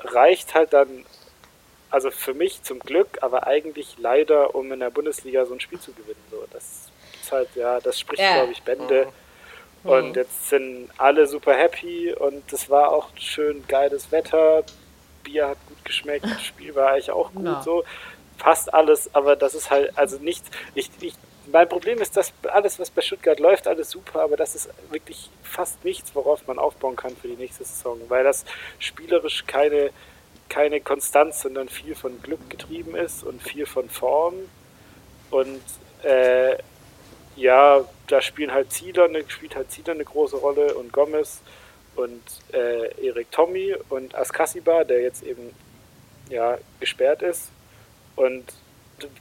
reicht 0.00 0.54
halt 0.54 0.72
dann, 0.74 1.06
also 1.94 2.10
für 2.10 2.34
mich 2.34 2.62
zum 2.64 2.80
Glück, 2.80 3.18
aber 3.20 3.46
eigentlich 3.46 3.94
leider, 3.98 4.54
um 4.56 4.72
in 4.72 4.80
der 4.80 4.90
Bundesliga 4.90 5.46
so 5.46 5.54
ein 5.54 5.60
Spiel 5.60 5.78
zu 5.78 5.92
gewinnen. 5.92 6.22
So, 6.30 6.44
das 6.50 6.90
ist 7.22 7.30
halt, 7.32 7.48
ja, 7.54 7.78
das 7.78 8.00
spricht, 8.00 8.20
Ja. 8.20 8.32
glaube 8.32 8.52
ich, 8.52 8.62
Bände. 8.64 9.06
Und 9.84 10.16
jetzt 10.16 10.48
sind 10.48 10.90
alle 10.98 11.26
super 11.26 11.54
happy 11.54 12.12
und 12.12 12.52
es 12.52 12.68
war 12.68 12.90
auch 12.90 13.10
schön 13.16 13.64
geiles 13.68 14.10
Wetter, 14.10 14.64
Bier 15.22 15.48
hat 15.48 15.58
gut 15.68 15.84
geschmeckt, 15.84 16.24
das 16.24 16.42
Spiel 16.42 16.74
war 16.74 16.90
eigentlich 16.92 17.10
auch 17.12 17.32
gut 17.32 17.46
Ja. 17.46 17.62
so. 17.62 17.84
Passt 18.38 18.72
alles, 18.74 19.14
aber 19.14 19.36
das 19.36 19.54
ist 19.54 19.70
halt, 19.70 19.96
also 19.96 20.18
nicht, 20.18 20.44
ich, 20.74 20.90
ich, 21.00 21.14
mein 21.52 21.68
Problem 21.68 22.00
ist, 22.00 22.16
dass 22.16 22.32
alles, 22.50 22.80
was 22.80 22.90
bei 22.90 23.02
Stuttgart 23.02 23.38
läuft, 23.38 23.68
alles 23.68 23.90
super, 23.90 24.22
aber 24.22 24.36
das 24.36 24.54
ist 24.56 24.68
wirklich 24.90 25.30
fast 25.42 25.84
nichts, 25.84 26.14
worauf 26.14 26.46
man 26.48 26.58
aufbauen 26.58 26.96
kann 26.96 27.14
für 27.16 27.28
die 27.28 27.36
nächste 27.36 27.62
Saison, 27.64 28.00
weil 28.08 28.24
das 28.24 28.44
spielerisch 28.80 29.44
keine, 29.46 29.90
keine 30.48 30.80
Konstanz, 30.80 31.42
sondern 31.42 31.68
viel 31.68 31.94
von 31.94 32.20
Glück 32.22 32.50
getrieben 32.50 32.94
ist 32.94 33.24
und 33.24 33.42
viel 33.42 33.66
von 33.66 33.88
Form. 33.88 34.34
Und 35.30 35.62
äh, 36.02 36.56
ja, 37.36 37.84
da 38.06 38.22
spielen 38.22 38.52
halt 38.52 38.72
Zieler, 38.72 39.08
spielt 39.28 39.56
halt 39.56 39.70
Zieler 39.70 39.92
eine 39.92 40.04
große 40.04 40.36
Rolle 40.36 40.74
und 40.74 40.92
Gomez 40.92 41.40
und 41.96 42.22
äh, 42.52 43.06
Erik 43.06 43.30
Tommy 43.30 43.74
und 43.88 44.14
Askasiba, 44.14 44.84
der 44.84 45.02
jetzt 45.02 45.22
eben 45.22 45.54
ja 46.28 46.58
gesperrt 46.80 47.22
ist. 47.22 47.50
Und 48.16 48.44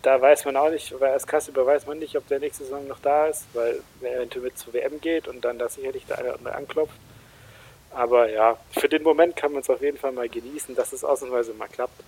da 0.02 0.22
weiß 0.22 0.46
man 0.46 0.56
auch 0.56 0.70
nicht, 0.70 0.98
bei 1.00 1.14
Askasiba 1.14 1.66
weiß 1.66 1.88
man 1.88 2.00
nicht, 2.00 2.16
ob 2.16 2.28
der 2.28 2.40
nächste 2.40 2.64
Saison 2.64 2.88
noch 2.88 3.00
da 3.00 3.28
ist, 3.28 3.46
weil 3.54 3.82
er 4.02 4.18
eventuell 4.18 4.46
mit 4.46 4.58
zur 4.58 4.74
WM 4.74 5.02
geht 5.02 5.28
und 5.28 5.44
dann 5.44 5.58
da 5.58 5.68
sicherlich 5.68 6.06
der 6.06 6.20
eine 6.20 6.30
oder 6.30 6.38
andere 6.38 6.56
anklopft. 6.56 6.98
Aber 7.96 8.30
ja, 8.30 8.58
für 8.72 8.90
den 8.90 9.04
Moment 9.04 9.36
kann 9.36 9.52
man 9.52 9.62
es 9.62 9.70
auf 9.70 9.82
jeden 9.82 9.98
Fall 9.98 10.12
mal 10.12 10.28
genießen, 10.28 10.76
dass 10.76 10.94
es 10.94 11.04
ausnahmsweise 11.04 11.54
mal 11.54 11.68
klappt. 11.68 12.02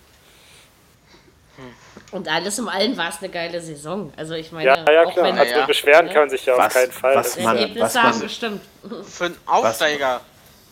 Und 2.12 2.28
alles 2.28 2.58
im 2.58 2.68
Allen 2.68 2.96
war 2.96 3.08
es 3.08 3.18
eine 3.20 3.30
geile 3.30 3.60
Saison. 3.62 4.12
Also 4.16 4.34
ich 4.34 4.52
meine, 4.52 4.66
Ja, 4.66 4.92
ja, 4.92 5.04
auch 5.04 5.12
klar. 5.12 5.26
wenn 5.26 5.38
Also 5.38 5.54
Ja. 5.54 5.66
beschweren 5.66 6.06
kann 6.08 6.16
man 6.22 6.30
sich 6.30 6.44
ja 6.44 6.52
auf 6.54 6.58
Was- 6.58 6.74
keinen 6.74 6.92
Fall. 6.92 7.14
was 7.14 7.34
Das- 7.34 7.42
man- 7.44 7.56
Ergebnisse 7.56 7.84
was 7.84 7.96
haben 7.96 8.10
man- 8.10 8.20
bestimmt. 8.20 8.60
Für 9.08 9.24
einen 9.24 9.36
Aufsteiger 9.46 10.20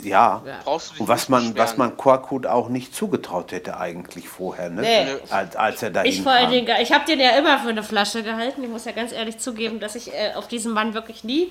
Ja. 0.01 0.43
Ja. 0.45 0.61
brauchst 0.63 0.89
du 0.89 0.93
dich 0.93 1.01
Und 1.01 1.09
was 1.09 1.21
nicht 1.23 1.29
man, 1.31 1.43
was 1.57 1.71
beschweren. 1.71 1.79
man 1.79 1.97
Korkut 1.97 2.47
auch 2.47 2.69
nicht 2.69 2.95
zugetraut 2.95 3.53
hätte 3.53 3.79
eigentlich 3.79 4.29
vorher, 4.29 4.69
ne? 4.69 4.83
Nee. 4.83 5.07
Als, 5.31 5.57
als 5.57 5.83
er 5.83 5.91
dahin 5.91 6.11
Ich 6.13 6.21
vor 6.23 6.33
allen 6.33 6.45
kam. 6.45 6.53
Dingen, 6.53 6.77
ich 6.83 6.93
habe 6.93 7.07
den 7.07 7.19
ja 7.21 7.31
immer 7.39 7.59
für 7.61 7.71
eine 7.71 7.83
Flasche 7.83 8.23
gehalten. 8.23 8.63
Ich 8.63 8.69
muss 8.69 8.85
ja 8.85 8.93
ganz 8.93 9.13
ehrlich 9.13 9.39
zugeben, 9.39 9.81
dass 9.81 9.95
ich 9.95 10.13
äh, 10.13 10.35
auf 10.35 10.49
diesen 10.49 10.73
Mann 10.75 10.93
wirklich 10.93 11.25
nie 11.25 11.51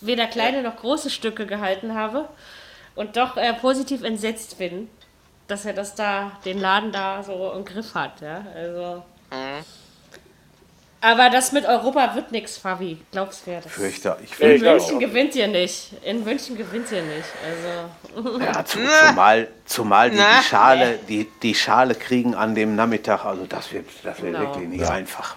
weder 0.00 0.26
kleine 0.26 0.62
noch 0.62 0.76
große 0.76 1.10
Stücke 1.10 1.46
gehalten 1.46 1.94
habe 1.94 2.28
und 2.94 3.16
doch 3.16 3.36
äh, 3.36 3.52
positiv 3.54 4.02
entsetzt 4.02 4.58
bin, 4.58 4.88
dass 5.48 5.64
er 5.64 5.72
das 5.74 5.94
da, 5.94 6.32
den 6.44 6.58
Laden 6.60 6.92
da 6.92 7.22
so 7.22 7.52
im 7.56 7.64
Griff 7.64 7.94
hat. 7.94 8.20
Ja? 8.20 8.44
Also. 8.54 9.02
Aber 11.00 11.28
das 11.28 11.52
mit 11.52 11.66
Europa 11.66 12.14
wird 12.14 12.32
nichts, 12.32 12.56
Fabi. 12.56 12.98
Glaubst 13.12 13.46
mir 13.46 13.60
das? 13.60 13.70
Fürchter, 13.70 14.16
ich 14.24 14.30
In 14.30 14.36
fürchte 14.36 14.70
München 14.70 14.94
auch. 14.96 15.00
gewinnt 15.00 15.34
ihr 15.34 15.48
nicht. 15.48 15.90
In 16.02 16.24
München 16.24 16.56
gewinnt 16.56 16.90
ihr 16.92 17.02
nicht. 17.02 17.28
Also. 17.44 18.40
Ja, 18.42 18.64
zu, 18.64 18.78
zumal, 19.08 19.48
zumal 19.66 20.10
die, 20.10 20.16
die, 20.16 20.42
Schale, 20.48 20.98
die, 21.06 21.30
die 21.42 21.54
Schale 21.54 21.94
kriegen 21.94 22.34
an 22.34 22.54
dem 22.54 22.74
Nachmittag, 22.74 23.22
also 23.26 23.44
das 23.44 23.70
wird, 23.70 23.86
das 24.02 24.22
wird 24.22 24.32
Genau. 24.34 24.48
wirklich 24.48 24.68
nicht 24.68 24.84
einfach. 24.88 25.36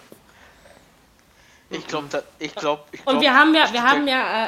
Ich 1.69 1.85
glaube, 1.85 2.23
ich 2.39 2.55
glaube, 2.55 2.83
ich 2.91 3.03
glaub, 3.03 3.13
Und 3.15 3.21
wir 3.21 3.33
haben 3.33 3.53
ja, 3.53 3.65
wir 3.73 3.83
haben 3.83 4.07
ja 4.07 4.45
äh, 4.45 4.47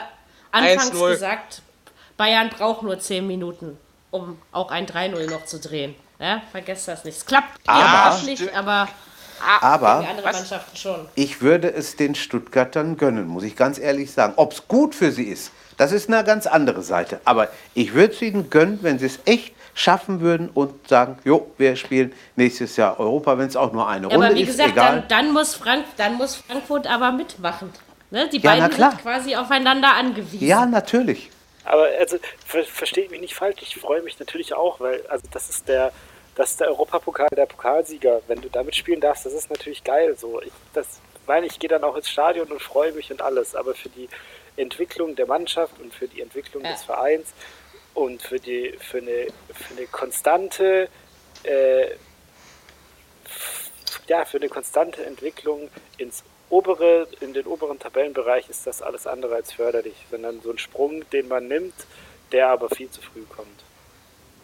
anfangs 0.52 0.92
1-0. 0.94 1.10
gesagt, 1.10 1.62
Bayern 2.20 2.50
braucht 2.50 2.84
nur 2.84 3.00
10 3.00 3.26
Minuten, 3.26 3.78
um 4.12 4.38
auch 4.52 4.72
ein 4.72 4.86
3-0 4.86 5.32
noch 5.32 5.46
zu 5.46 5.58
drehen. 5.58 5.96
Ja, 6.20 6.42
vergesst 6.52 6.90
das 6.90 7.06
nicht. 7.06 7.18
Es 7.18 7.26
klappt 7.26 7.62
Aber- 7.66 7.82
aber, 7.82 8.24
nicht, 8.24 8.54
aber 8.54 8.88
Aber 9.62 10.02
die 10.04 10.08
anderen 10.10 10.32
Mannschaften 10.34 10.76
schon. 10.76 11.08
ich 11.16 11.42
würde 11.42 11.72
es 11.74 11.96
den 11.96 12.16
Stuttgartern 12.16 12.98
gönnen, 12.98 13.26
muss 13.26 13.44
ich 13.44 13.56
ganz 13.56 13.80
ehrlich 13.80 14.12
sagen. 14.12 14.34
Ob 14.36 14.52
es 14.52 14.68
gut 14.68 14.96
für 14.96 15.14
sie 15.14 15.24
ist, 15.24 15.52
das 15.78 15.94
ist 15.94 16.10
eine 16.10 16.26
ganz 16.26 16.46
andere 16.46 16.82
Seite. 16.82 17.22
Aber 17.24 17.48
ich 17.74 17.94
würde 17.94 18.14
es 18.14 18.22
ihnen 18.22 18.50
gönnen, 18.50 18.80
wenn 18.82 19.00
sie 19.00 19.06
es 19.06 19.20
echt 19.24 19.54
schaffen 19.74 20.20
würden 20.20 20.50
und 20.54 20.90
sagen, 20.90 21.18
jo, 21.24 21.50
wir 21.58 21.78
spielen 21.78 22.12
nächstes 22.36 22.76
Jahr 22.76 23.00
Europa, 23.00 23.38
wenn 23.38 23.48
es 23.48 23.56
auch 23.56 23.72
nur 23.72 23.88
eine 23.88 24.08
Ja, 24.08 24.12
Runde 24.14 24.26
aber 24.28 24.36
wie 24.36 24.42
ist, 24.42 24.48
gesagt, 24.48 24.72
egal. 24.72 24.96
dann, 25.00 25.08
dann, 25.08 25.32
muss 25.32 25.56
Frank, 25.56 25.86
dann 25.96 26.16
muss 26.16 26.36
Frankfurt 26.36 26.86
aber 26.86 27.14
mitmachen. 27.14 27.70
Ne? 28.12 28.28
Die 28.28 28.40
Ja, 28.42 28.52
beiden 28.60 28.72
sind 28.74 29.02
quasi 29.02 29.38
aufeinander 29.38 29.94
angewiesen. 29.96 30.46
ja, 30.46 30.66
natürlich. 30.66 31.30
Aber 31.70 31.86
also 32.00 32.18
ver 32.46 32.64
versteht 32.66 33.12
mich 33.12 33.22
nicht 33.22 33.36
falsch, 33.36 33.62
ich 33.62 33.76
freue 33.76 34.02
mich 34.02 34.20
natürlich 34.20 34.54
auch, 34.54 34.80
weil 34.80 35.06
also 35.08 35.26
das 35.32 35.50
ist 35.50 35.68
der 35.68 35.92
das 36.36 36.52
ist 36.52 36.60
der 36.62 36.68
Europapokal 36.70 37.28
der 37.36 37.46
Pokalsieger. 37.46 38.22
Wenn 38.28 38.42
du 38.42 38.50
damit 38.50 38.76
spielen 38.76 39.00
darfst, 39.02 39.26
das 39.26 39.34
ist 39.34 39.50
natürlich 39.50 39.84
geil. 39.84 40.18
So, 40.18 40.42
ich 40.42 40.52
das 40.74 41.00
meine, 41.28 41.46
ich 41.46 41.60
gehe 41.60 41.70
dann 41.70 41.84
auch 41.84 41.96
ins 41.96 42.10
Stadion 42.10 42.52
und 42.52 42.60
freue 42.62 42.92
mich 42.94 43.12
und 43.12 43.22
alles. 43.22 43.56
Aber 43.56 43.76
für 43.76 43.90
die 43.90 44.10
Entwicklung 44.58 45.16
der 45.16 45.28
Mannschaft 45.28 45.80
und 45.80 45.94
für 45.94 46.08
die 46.08 46.22
Entwicklung 46.22 46.64
Ja. 46.64 46.72
des 46.72 46.84
Vereins 46.84 47.34
und 47.94 48.22
für 48.24 48.40
die 48.40 48.76
für 48.80 48.98
eine 48.98 49.28
für 49.54 49.74
eine 49.78 49.86
konstante 49.88 50.90
äh, 51.44 51.88
ja, 54.08 54.26
für 54.26 54.38
eine 54.38 54.50
konstante 54.50 55.06
Entwicklung 55.06 55.70
ins 56.00 56.24
obere, 56.50 57.08
in 57.22 57.34
den 57.34 57.46
oberen 57.46 57.80
Tabellenbereich 57.80 58.50
ist 58.50 58.66
das 58.68 58.82
alles 58.82 59.08
andere 59.08 59.36
als 59.36 59.54
förderlich, 59.54 59.96
sondern 60.10 60.42
so 60.42 60.52
ein 60.52 60.58
Sprung, 60.58 61.04
den 61.12 61.28
man 61.28 61.48
nimmt, 61.48 61.76
der 62.32 62.50
aber 62.50 62.70
viel 62.70 62.90
zu 62.90 63.02
früh 63.02 63.24
kommt. 63.24 63.69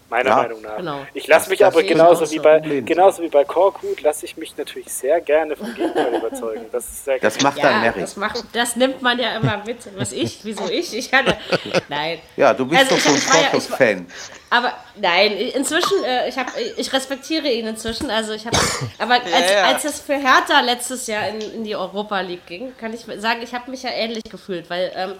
Meiner 0.07 0.29
Ja, 0.29 0.35
Meinung 0.35 0.61
nach. 0.61 0.77
genau. 0.77 0.99
Ich 1.15 1.25
lasse 1.25 1.49
mich 1.49 1.57
das 1.59 1.73
aber 1.73 1.81
genauso 1.81 2.29
wie 2.29 2.37
bei 2.37 2.59
genauso 2.59 3.23
wie 3.23 3.27
bei 3.27 3.43
Korkut 3.43 4.01
lasse 4.01 4.25
ich 4.25 4.37
mich 4.37 4.55
natürlich 4.55 4.91
sehr 4.93 5.19
gerne 5.19 5.55
vom 5.55 5.73
Gegenteil 5.73 6.13
überzeugen. 6.23 6.65
Das 6.71 6.85
ist 6.85 7.05
sehr 7.05 7.17
Das 7.17 7.41
macht 7.41 7.57
dann 7.63 7.73
Ja, 7.83 7.89
Mary. 7.89 8.01
das, 8.01 8.15
macht, 8.15 8.43
das 8.53 8.75
nimmt 8.75 9.01
man 9.01 9.17
ja 9.19 9.35
immer 9.35 9.63
mit. 9.65 9.77
Was 9.97 10.11
ich? 10.11 10.41
Wieso 10.43 10.69
ich? 10.69 10.95
Ich 10.95 11.11
hatte. 11.11 11.35
Nein. 11.89 12.19
Ja, 12.37 12.53
du 12.53 12.67
bist 12.67 12.81
Also 12.83 12.95
doch 12.95 13.15
ich- 13.15 13.23
so 13.23 13.31
ein 13.37 13.41
Korkut-Fan. 13.43 14.05
Aber 14.51 14.73
nein, 14.95 15.31
inzwischen, 15.31 16.03
äh, 16.05 16.29
ich, 16.29 16.37
hab, 16.37 16.47
ich 16.77 16.93
respektiere 16.93 17.47
ihn 17.47 17.65
inzwischen. 17.65 18.11
Also 18.11 18.33
ich 18.33 18.45
habe, 18.45 18.57
aber 18.99 19.15
als, 19.15 19.51
ja. 19.51 19.63
als 19.63 19.83
es 19.85 19.99
für 20.01 20.13
Hertha 20.13 20.61
letztes 20.61 21.07
Jahr 21.07 21.27
in, 21.29 21.41
in 21.41 21.63
die 21.63 21.75
Europa 21.75 22.21
League 22.21 22.45
ging, 22.45 22.77
kann 22.77 22.93
ich 22.93 23.01
sagen, 23.19 23.41
ich 23.41 23.53
habe 23.55 23.71
mich 23.71 23.81
ja 23.83 23.89
ähnlich 23.89 24.23
gefühlt, 24.25 24.69
weil 24.69 24.91
ähm, 24.95 25.13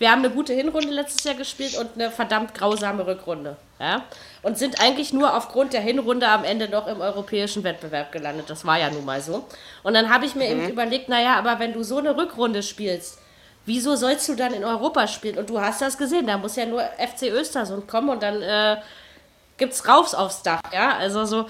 wir 0.00 0.10
haben 0.10 0.24
eine 0.24 0.30
gute 0.30 0.54
Hinrunde 0.54 0.88
letztes 0.88 1.24
Jahr 1.24 1.34
gespielt 1.34 1.76
und 1.76 1.90
eine 1.94 2.10
verdammt 2.10 2.54
grausame 2.54 3.06
Rückrunde. 3.06 3.58
Ja? 3.78 4.06
Und 4.40 4.56
sind 4.56 4.80
eigentlich 4.80 5.12
nur 5.12 5.36
aufgrund 5.36 5.74
der 5.74 5.82
Hinrunde 5.82 6.26
am 6.26 6.42
Ende 6.42 6.70
noch 6.70 6.86
im 6.86 7.02
europäischen 7.02 7.64
Wettbewerb 7.64 8.10
gelandet. 8.10 8.48
Das 8.48 8.64
war 8.64 8.78
ja 8.78 8.90
nun 8.90 9.04
mal 9.04 9.20
so. 9.20 9.44
Und 9.82 9.92
dann 9.92 10.08
habe 10.08 10.24
ich 10.24 10.34
mir 10.34 10.48
eben 10.48 10.70
überlegt, 10.70 11.10
naja, 11.10 11.36
aber 11.36 11.58
wenn 11.58 11.74
du 11.74 11.82
so 11.82 11.98
eine 11.98 12.16
Rückrunde 12.16 12.62
spielst, 12.62 13.18
wieso 13.66 13.94
sollst 13.94 14.26
du 14.30 14.36
dann 14.36 14.54
in 14.54 14.64
Europa 14.64 15.06
spielen? 15.06 15.36
Und 15.36 15.50
du 15.50 15.60
hast 15.60 15.82
das 15.82 15.98
gesehen, 15.98 16.26
da 16.26 16.38
muss 16.38 16.56
ja 16.56 16.64
nur 16.64 16.80
FC 16.82 17.24
Östersund 17.24 17.86
kommen 17.86 18.08
und 18.08 18.22
dann 18.22 18.40
äh, 18.40 18.78
gibt's 19.58 19.86
raufs 19.86 20.14
aufs 20.14 20.42
Dach, 20.42 20.62
ja? 20.72 20.96
Also 20.96 21.26
so, 21.26 21.46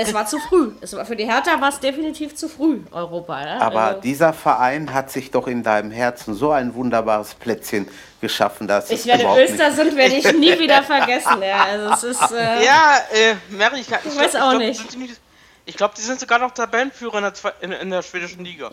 es 0.00 0.14
war 0.14 0.26
zu 0.26 0.38
früh. 0.38 0.72
Es 0.80 0.94
war 0.94 1.04
für 1.04 1.16
die 1.16 1.26
Hertha 1.26 1.60
war 1.60 1.68
es 1.68 1.80
definitiv 1.80 2.34
zu 2.34 2.48
früh, 2.48 2.80
Europa. 2.90 3.44
Ja? 3.44 3.60
Aber 3.60 3.82
also, 3.82 4.00
dieser 4.00 4.32
Verein 4.32 4.92
hat 4.92 5.10
sich 5.10 5.30
doch 5.30 5.46
in 5.46 5.62
deinem 5.62 5.90
Herzen 5.90 6.34
so 6.34 6.50
ein 6.50 6.74
wunderbares 6.74 7.34
Plätzchen 7.34 7.88
geschaffen, 8.20 8.66
dass 8.66 8.90
es 8.90 9.00
ich 9.00 9.06
werde 9.06 9.26
nicht 9.26 9.50
Östersund 9.50 9.96
werde 9.96 10.14
ich 10.14 10.32
nie 10.38 10.58
wieder 10.58 10.82
vergessen. 10.82 11.42
Ja, 11.42 11.64
also 11.64 12.08
es 12.08 12.16
ist 12.16 12.32
äh, 12.32 12.64
Ja, 12.64 12.98
äh, 13.12 13.34
Mary, 13.50 13.80
ich, 13.80 13.88
ich, 13.88 13.96
Ich 14.04 14.18
weiß 14.18 14.30
glaub, 14.32 14.42
auch 14.42 14.50
glaub, 14.50 14.62
nicht. 14.62 14.90
sind 14.90 15.20
Ich 15.66 15.76
glaube, 15.76 15.94
die 15.96 16.02
sind 16.02 16.20
sogar 16.20 16.38
noch 16.38 16.52
Tabellenführer 16.52 17.18
in 17.18 17.24
der, 17.24 17.54
in, 17.60 17.72
in 17.72 17.90
der 17.90 18.02
schwedischen 18.02 18.44
Liga. 18.44 18.70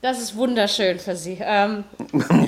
das 0.00 0.20
ist 0.20 0.34
wunderschön 0.36 0.98
für 0.98 1.16
sie. 1.16 1.38
Ähm, 1.40 1.84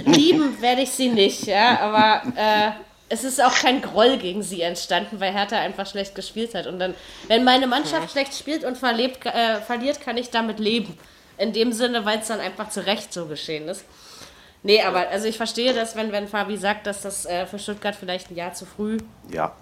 lieben 0.06 0.60
werde 0.60 0.82
ich 0.82 0.90
sie 0.90 1.08
nicht, 1.08 1.46
ja, 1.46 1.80
aber 1.80 2.22
äh, 2.36 2.70
es 3.10 3.24
ist 3.24 3.42
auch 3.42 3.54
kein 3.54 3.82
Groll 3.82 4.16
gegen 4.18 4.42
sie 4.42 4.62
entstanden, 4.62 5.20
weil 5.20 5.32
Hertha 5.32 5.58
einfach 5.58 5.86
schlecht 5.86 6.14
gespielt 6.14 6.54
hat. 6.54 6.66
Und 6.66 6.78
dann, 6.78 6.94
wenn 7.28 7.44
meine 7.44 7.66
Mannschaft 7.66 8.12
schlecht 8.12 8.34
spielt 8.34 8.64
und 8.64 8.78
verlebt, 8.78 9.26
äh, 9.26 9.60
verliert, 9.60 10.00
kann 10.00 10.16
ich 10.16 10.30
damit 10.30 10.58
leben. 10.58 10.96
In 11.36 11.52
dem 11.52 11.72
Sinne, 11.72 12.04
weil 12.04 12.20
es 12.20 12.28
dann 12.28 12.40
einfach 12.40 12.70
zu 12.70 12.86
Recht 12.86 13.12
so 13.12 13.26
geschehen 13.26 13.68
ist. 13.68 13.84
Nee, 14.62 14.82
aber 14.82 15.08
also 15.08 15.26
ich 15.26 15.36
verstehe 15.36 15.74
das, 15.74 15.96
wenn, 15.96 16.12
wenn 16.12 16.28
Fabi 16.28 16.56
sagt, 16.56 16.86
dass 16.86 17.02
das 17.02 17.26
äh, 17.26 17.46
für 17.46 17.58
Stuttgart 17.58 17.96
vielleicht 17.96 18.30
ein 18.30 18.36
Jahr 18.36 18.52
zu 18.52 18.66
früh 18.66 18.98
Ja, 19.30 19.54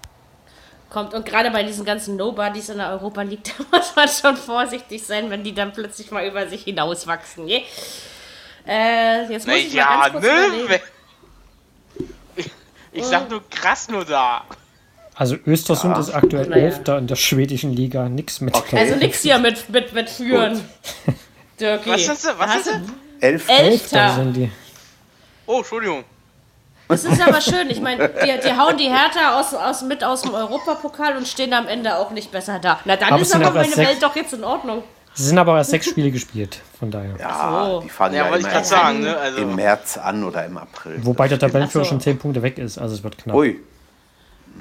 kommt. 0.89 1.13
Und 1.13 1.25
gerade 1.25 1.51
bei 1.51 1.63
diesen 1.63 1.85
ganzen 1.85 2.17
Nobodies 2.17 2.69
in 2.69 2.77
der 2.77 2.89
Europa 2.91 3.21
League, 3.21 3.43
da 3.57 3.77
muss 3.77 3.95
man 3.95 4.07
schon 4.09 4.37
vorsichtig 4.37 5.03
sein, 5.03 5.29
wenn 5.29 5.43
die 5.43 5.53
dann 5.53 5.71
plötzlich 5.71 6.11
mal 6.11 6.25
über 6.27 6.47
sich 6.47 6.63
hinauswachsen. 6.63 7.47
Je. 7.47 7.63
Äh, 8.67 9.31
jetzt 9.31 9.47
muss 9.47 9.55
ich 9.55 9.73
mal 9.73 9.85
Naja, 9.85 10.09
ganz 10.09 10.25
kurz 10.25 10.25
ne? 10.25 10.79
Ich, 12.91 13.05
sag 13.05 13.29
nur 13.29 13.47
krass 13.49 13.89
nur 13.89 14.05
da. 14.05 14.43
Also 15.15 15.35
Östersund 15.45 15.97
ist 15.97 16.11
aktuell 16.11 16.47
Naja. 16.47 16.63
Elfter 16.63 16.97
in 16.97 17.07
der 17.07 17.17
schwedischen 17.17 17.73
Liga. 17.73 18.07
Nix 18.07 18.39
mit. 18.39 18.55
Okay. 18.55 18.77
Also 18.77 18.95
nix 18.95 19.21
hier 19.21 19.37
mit, 19.37 19.69
mit, 19.69 19.93
mit 19.93 20.09
Führen. 20.09 20.61
Dirkie. 21.59 21.89
Was 21.89 22.05
sind 22.05 22.17
sie? 22.17 22.29
Was 22.37 22.67
elf. 23.19 23.49
Elfter 23.49 23.53
Elfter. 23.53 24.15
sind 24.15 24.33
die. 24.33 24.51
Oh, 25.45 25.57
Entschuldigung. 25.57 26.03
Das 26.87 27.03
ist 27.05 27.21
aber 27.21 27.39
schön. 27.39 27.69
Ich 27.69 27.81
meine, 27.81 28.09
die, 28.09 28.47
die 28.47 28.57
hauen 28.57 28.77
die 28.77 28.89
Hertha 28.89 29.39
aus, 29.39 29.53
aus, 29.53 29.83
mit 29.83 30.03
aus 30.03 30.23
dem 30.23 30.33
Europapokal 30.33 31.17
und 31.17 31.27
stehen 31.27 31.53
am 31.53 31.67
Ende 31.67 31.95
auch 31.97 32.09
nicht 32.11 32.31
besser 32.31 32.57
da. 32.59 32.79
Na, 32.85 32.95
dann 32.95 33.13
Aber 33.13 33.21
ist 33.21 33.35
aber 33.35 33.51
meine 33.51 33.77
Welt 33.77 34.01
doch 34.01 34.15
jetzt 34.15 34.33
in 34.33 34.43
Ordnung. 34.43 34.83
Sie 35.13 35.23
sind 35.23 35.37
aber 35.37 35.57
erst 35.57 35.71
sechs 35.71 35.87
Spiele 35.89 36.11
gespielt, 36.11 36.61
von 36.79 36.91
daher. 36.91 37.15
Ja, 37.19 37.65
so. 37.65 37.81
die 37.81 37.89
fangen 37.89 38.15
Ja, 38.15 38.25
ja, 38.25 38.31
wollte 38.31 38.45
ich 38.47 38.51
gerade 38.53 38.65
sagen, 38.65 38.99
ne? 39.01 39.11
im 39.11 39.17
Also, 39.17 39.45
März 39.47 39.97
an 39.97 40.23
oder 40.23 40.45
im 40.45 40.57
April. 40.57 40.97
Wobei 41.03 41.27
der 41.27 41.39
Tabellenführer 41.39 41.83
so. 41.83 41.89
schon 41.89 41.99
zehn 41.99 42.17
Punkte 42.17 42.41
weg 42.41 42.57
ist, 42.57 42.77
also 42.77 42.95
es 42.95 43.03
wird 43.03 43.17
knapp. 43.17 43.35
Ui, 43.35 43.59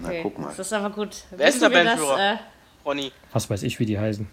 na 0.03 0.09
Okay, 0.09 0.21
guck 0.23 0.39
mal. 0.39 0.49
Das 0.57 0.67
ist 0.67 0.73
aber 0.73 0.91
gut. 0.91 1.11
Wer 1.31 1.49
ist 1.49 1.61
Tabellenführer? 1.61 2.33
äh, 2.33 2.37
Ronny. 2.85 3.13
Was 3.33 3.49
weiß 3.51 3.63
ich, 3.63 3.79
wie 3.79 3.87
die 3.87 3.99
heißen. 3.99 4.29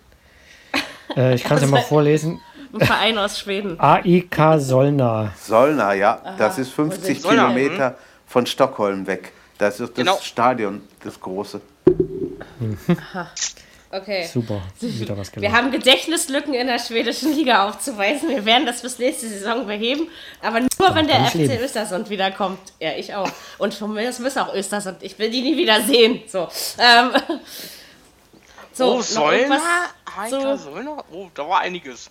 Äh, 1.16 1.36
ich 1.36 1.44
kann 1.44 1.58
es 1.58 1.64
ja 1.64 1.70
mal 1.70 1.84
vorlesen. 1.84 2.42
ein 2.74 2.80
Verein 2.82 3.18
aus 3.20 3.40
Schweden. 3.40 3.80
AIK 3.80 4.36
Solna. 4.58 5.32
Solna, 5.40 5.94
ja, 5.94 6.20
das 6.38 6.58
ist 6.58 6.72
50 6.72 7.22
Solna? 7.22 7.44
Kilometer 7.54 7.96
von 8.26 8.46
Stockholm 8.48 9.06
weg. 9.06 9.32
Das 9.60 9.80
ist 9.80 9.90
das 9.90 9.96
Genau. 9.96 10.18
Stadion, 10.22 10.82
das 11.04 11.18
große. 11.22 11.62
Okay. 14.02 14.26
Super, 14.32 14.62
wieder 14.82 15.18
was 15.18 15.28
Wir 15.30 15.36
gelernt. 15.36 15.56
haben 15.56 15.72
Gedächtnislücken 15.72 16.54
in 16.54 16.68
der 16.68 16.80
schwedischen 16.80 17.34
Liga 17.34 17.68
aufzuweisen. 17.70 18.30
Wir 18.30 18.44
werden 18.46 18.66
das 18.66 18.82
bis 18.82 19.00
nächste 19.00 19.28
Saison 19.30 19.66
beheben. 19.68 20.10
Aber 20.42 20.60
nur, 20.60 20.96
wenn 20.96 21.08
der 21.08 21.26
FC 21.26 21.36
leben. 21.36 21.64
Östersund 21.64 22.10
wiederkommt. 22.10 22.60
Ja, 22.80 22.92
ich 22.94 23.14
auch. 23.14 23.30
Und 23.58 23.74
von 23.74 23.94
mir 23.94 24.10
aus 24.10 24.20
müssen 24.20 24.40
auch 24.40 24.54
Östersund. 24.54 24.98
Ich 25.02 25.18
will 25.20 25.30
die 25.30 25.42
nie 25.42 25.56
wieder 25.58 25.82
sehen. 25.82 26.22
So. 26.28 26.48
Ähm, 26.78 27.12
so 28.74 28.96
Oh, 28.96 29.32
irgendwas, 29.32 29.62
Heiter 30.18 30.58
so- 30.58 30.72
Säuler? 30.72 31.04
Oh, 31.12 31.28
da 31.34 31.48
war 31.48 31.60
einiges. 31.62 32.10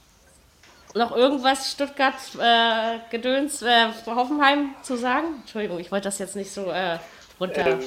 noch 0.94 1.14
irgendwas 1.14 1.70
Stuttgart 1.72 2.14
äh, 2.40 2.98
Gedöns 3.10 3.60
äh, 3.62 3.88
Hoffenheim 4.06 4.74
zu 4.82 4.96
sagen? 4.96 5.26
Entschuldigung, 5.42 5.78
ich 5.80 5.90
wollte 5.92 6.04
das 6.04 6.18
jetzt 6.18 6.36
nicht 6.36 6.50
so 6.52 6.70
äh, 6.70 6.98
runter. 7.40 7.78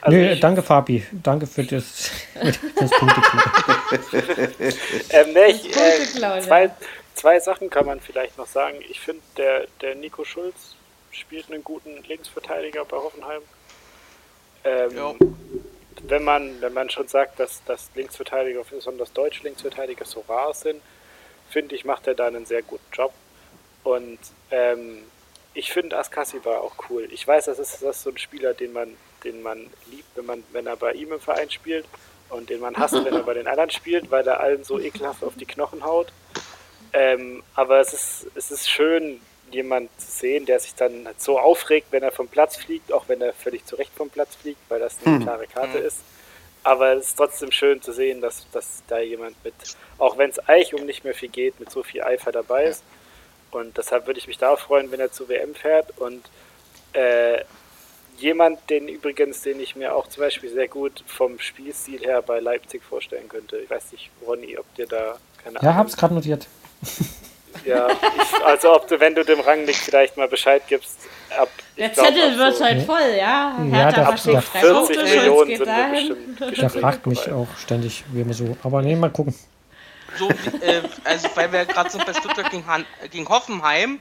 Also 0.00 0.16
Nö, 0.16 0.32
ich- 0.32 0.40
danke 0.40 0.62
Fabi. 0.62 1.04
Danke 1.22 1.46
für 1.46 1.64
das, 1.64 2.10
das. 2.34 2.58
Ähm, 5.10 5.32
nee, 5.32 5.46
ich, 5.46 5.76
äh, 5.76 6.40
zwei, 6.42 6.70
zwei 7.14 7.40
Sachen 7.40 7.70
kann 7.70 7.86
man 7.86 8.00
vielleicht 8.00 8.36
noch 8.38 8.46
sagen. 8.46 8.78
Ich 8.88 9.00
finde, 9.00 9.22
der, 9.36 9.66
der 9.80 9.94
Nico 9.94 10.24
Schulz 10.24 10.74
spielt 11.10 11.50
einen 11.50 11.64
guten 11.64 12.02
Linksverteidiger 12.04 12.84
bei 12.84 12.96
Hoffenheim. 12.96 13.42
Ähm, 14.64 15.16
wenn, 16.02 16.24
man, 16.24 16.60
wenn 16.60 16.72
man 16.72 16.90
schon 16.90 17.08
sagt, 17.08 17.40
dass, 17.40 17.62
dass 17.64 17.90
Linksverteidiger, 17.94 18.62
besonders 18.68 19.12
deutsche 19.12 19.42
Linksverteidiger, 19.44 20.04
so 20.04 20.24
rar 20.28 20.52
sind, 20.54 20.80
finde 21.48 21.74
ich, 21.74 21.84
macht 21.84 22.06
er 22.06 22.14
da 22.14 22.26
einen 22.26 22.46
sehr 22.46 22.62
guten 22.62 22.84
Job. 22.92 23.12
Und 23.84 24.18
ähm, 24.50 24.98
ich 25.54 25.72
finde 25.72 25.96
Askassi 25.96 26.44
war 26.44 26.60
auch 26.60 26.74
cool. 26.90 27.08
Ich 27.12 27.26
weiß, 27.26 27.46
das 27.46 27.58
ist, 27.58 27.82
das 27.82 27.96
ist 27.98 28.02
so 28.02 28.10
ein 28.10 28.18
Spieler, 28.18 28.52
den 28.52 28.72
man, 28.72 28.96
den 29.26 29.42
man 29.42 29.58
liebt, 29.90 30.08
wenn, 30.16 30.26
man, 30.26 30.44
wenn 30.52 30.66
er 30.66 30.76
bei 30.76 30.92
ihm 30.92 31.12
im 31.12 31.20
Verein 31.20 31.50
spielt 31.50 31.84
und 32.30 32.48
den 32.48 32.60
man 32.60 32.76
hasst, 32.76 32.94
wenn 32.94 33.12
er 33.12 33.22
bei 33.22 33.34
den 33.34 33.46
anderen 33.46 33.70
spielt, 33.70 34.10
weil 34.10 34.26
er 34.26 34.40
allen 34.40 34.64
so 34.64 34.78
ekelhaft 34.78 35.22
auf 35.22 35.34
die 35.36 35.46
Knochen 35.46 35.84
haut. 35.84 36.12
Ähm, 36.92 37.42
aber 37.54 37.80
es 37.80 37.92
ist, 37.92 38.26
es 38.34 38.50
ist 38.50 38.70
schön, 38.70 39.20
jemand 39.50 39.90
zu 40.00 40.10
sehen, 40.10 40.46
der 40.46 40.58
sich 40.60 40.74
dann 40.74 41.08
so 41.18 41.38
aufregt, 41.38 41.88
wenn 41.90 42.02
er 42.02 42.12
vom 42.12 42.28
Platz 42.28 42.56
fliegt, 42.56 42.92
auch 42.92 43.08
wenn 43.08 43.20
er 43.20 43.32
völlig 43.32 43.64
zurecht 43.66 43.92
vom 43.94 44.10
Platz 44.10 44.34
fliegt, 44.34 44.60
weil 44.68 44.80
das 44.80 44.96
eine 45.04 45.20
klare 45.20 45.46
Karte 45.46 45.78
ist. 45.78 46.00
Aber 46.62 46.94
es 46.94 47.08
ist 47.08 47.16
trotzdem 47.16 47.52
schön 47.52 47.80
zu 47.80 47.92
sehen, 47.92 48.20
dass, 48.20 48.50
dass 48.50 48.82
da 48.88 48.98
jemand 48.98 49.36
mit, 49.44 49.54
auch 49.98 50.18
wenn 50.18 50.30
es 50.30 50.38
eigentlich 50.40 50.74
um 50.74 50.84
nicht 50.84 51.04
mehr 51.04 51.14
viel 51.14 51.28
geht, 51.28 51.60
mit 51.60 51.70
so 51.70 51.84
viel 51.84 52.02
Eifer 52.02 52.32
dabei 52.32 52.64
ist. 52.64 52.82
Und 53.52 53.78
deshalb 53.78 54.06
würde 54.06 54.18
ich 54.18 54.26
mich 54.26 54.38
da 54.38 54.56
freuen, 54.56 54.90
wenn 54.90 54.98
er 54.98 55.12
zur 55.12 55.28
WM 55.28 55.54
fährt. 55.54 55.96
Und 55.98 56.28
äh, 56.92 57.44
jemand, 58.18 58.68
den 58.70 58.88
übrigens, 58.88 59.42
den 59.42 59.60
ich 59.60 59.76
mir 59.76 59.94
auch 59.94 60.08
zum 60.08 60.22
Beispiel 60.22 60.50
sehr 60.50 60.68
gut 60.68 61.02
vom 61.06 61.38
Spielstil 61.38 62.00
her 62.00 62.22
bei 62.22 62.40
Leipzig 62.40 62.82
vorstellen 62.82 63.28
könnte. 63.28 63.58
Ich 63.58 63.70
weiß 63.70 63.92
nicht, 63.92 64.10
Ronny, 64.26 64.56
ob 64.58 64.72
dir 64.74 64.86
da 64.86 65.16
keine 65.42 65.58
Ja, 65.62 65.74
hab's 65.74 65.96
gerade 65.96 66.14
notiert. 66.14 66.46
ja, 67.64 67.88
ich, 67.90 68.44
also 68.44 68.74
ob 68.74 68.86
du, 68.88 68.98
wenn 69.00 69.14
du 69.14 69.24
dem 69.24 69.40
Rangnick 69.40 69.76
vielleicht 69.76 70.16
mal 70.16 70.28
Bescheid 70.28 70.62
gibst, 70.68 70.98
ab. 71.38 71.48
Der 71.76 71.88
glaub, 71.90 72.06
Zettel 72.06 72.32
ab 72.32 72.38
wird 72.38 72.56
so, 72.56 72.64
halt 72.64 72.82
voll, 72.82 73.14
ja. 73.18 73.58
Ja, 73.70 73.92
verschickt 74.04 74.26
der- 74.26 74.42
drei 74.42 74.60
40 74.60 74.72
Punkte, 74.72 74.94
Schulz 74.94 75.14
Millionen 75.14 75.56
sind 75.56 75.66
wir 75.66 75.88
bestimmt. 75.90 76.40
Der 76.40 76.50
Gespräche 76.50 76.80
fragt 76.80 77.06
mich 77.06 77.32
auch 77.32 77.48
ständig, 77.58 78.04
wie 78.12 78.20
immer 78.20 78.34
so. 78.34 78.56
Aber 78.62 78.82
nee, 78.82 78.96
mal 78.96 79.10
gucken. 79.10 79.34
So, 80.18 80.28
äh, 80.28 80.82
also 81.04 81.28
weil 81.34 81.52
wir 81.52 81.64
gerade 81.66 81.90
sind 81.90 82.06
bei 82.06 82.14
Stuttgart 82.14 82.50
gegen, 82.50 82.66
Han 82.66 82.86
gegen 83.10 83.28
Hoffenheim. 83.28 84.00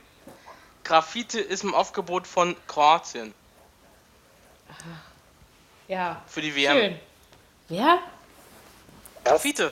Graffiti 0.84 1.39
ist 1.39 1.63
im 1.63 1.74
Aufgebot 1.74 2.28
von 2.28 2.55
Kroatien 2.68 3.34
Ja, 5.88 6.22
für 6.28 6.41
die 6.41 6.55
WM. 6.55 6.78
schön. 6.78 6.95
Wer? 7.70 7.99
Graffiti. 9.24 9.66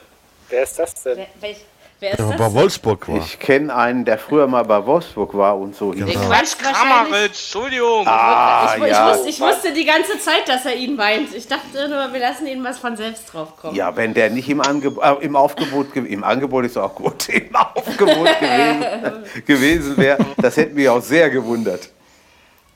Wer 0.48 0.62
ist 0.62 0.78
das 0.78 0.94
denn? 1.02 1.16
Wer, 1.18 1.26
welch, 1.40 1.64
wer 2.00 2.10
ist 2.12 2.18
Der 2.18 2.26
das? 2.28 2.36
bei 2.36 2.52
Wolfsburg 2.52 3.08
war. 3.08 3.16
Ich 3.18 3.38
kenne 3.40 3.74
einen, 3.74 4.04
der 4.04 4.18
früher 4.18 4.46
mal 4.46 4.62
bei 4.64 4.84
Wolfsburg 4.86 5.34
war 5.36 5.56
und 5.58 5.74
so. 5.74 5.92
Der 5.92 6.06
Genau. 6.06 6.26
Quatsch 6.28 6.56
Kramaric. 6.58 7.26
Entschuldigung. 7.26 8.06
Ah, 8.06 8.74
ich, 8.76 8.82
ich, 8.84 8.90
ja. 8.90 9.10
wusste, 9.12 9.28
ich 9.28 9.40
wusste 9.40 9.72
die 9.72 9.84
ganze 9.84 10.18
Zeit, 10.20 10.48
dass 10.48 10.64
er 10.66 10.74
ihn 10.76 10.94
meint. 10.94 11.34
Ich 11.34 11.48
dachte 11.48 11.88
nur, 11.88 12.12
wir 12.12 12.20
lassen 12.20 12.46
ihn 12.46 12.62
was 12.62 12.78
von 12.78 12.96
selbst 12.96 13.32
drauf 13.32 13.56
kommen. 13.56 13.74
Ja, 13.74 13.94
wenn 13.96 14.14
der 14.14 14.30
nicht 14.30 14.48
im, 14.48 14.60
Angeb 14.60 14.98
äh, 15.02 15.14
im 15.24 15.34
Aufgebot, 15.34 15.92
ge- 15.92 16.06
im 16.06 16.22
Angebot 16.22 16.64
ist 16.64 16.76
auch 16.76 16.94
gut, 16.94 17.28
im 17.28 17.54
Aufgebot 17.56 18.28
gewesen, 18.40 19.24
gewesen 19.46 19.96
wäre, 19.96 20.24
das 20.36 20.56
hätte 20.56 20.74
mich 20.74 20.88
auch 20.88 21.02
sehr 21.02 21.30
gewundert. 21.30 21.88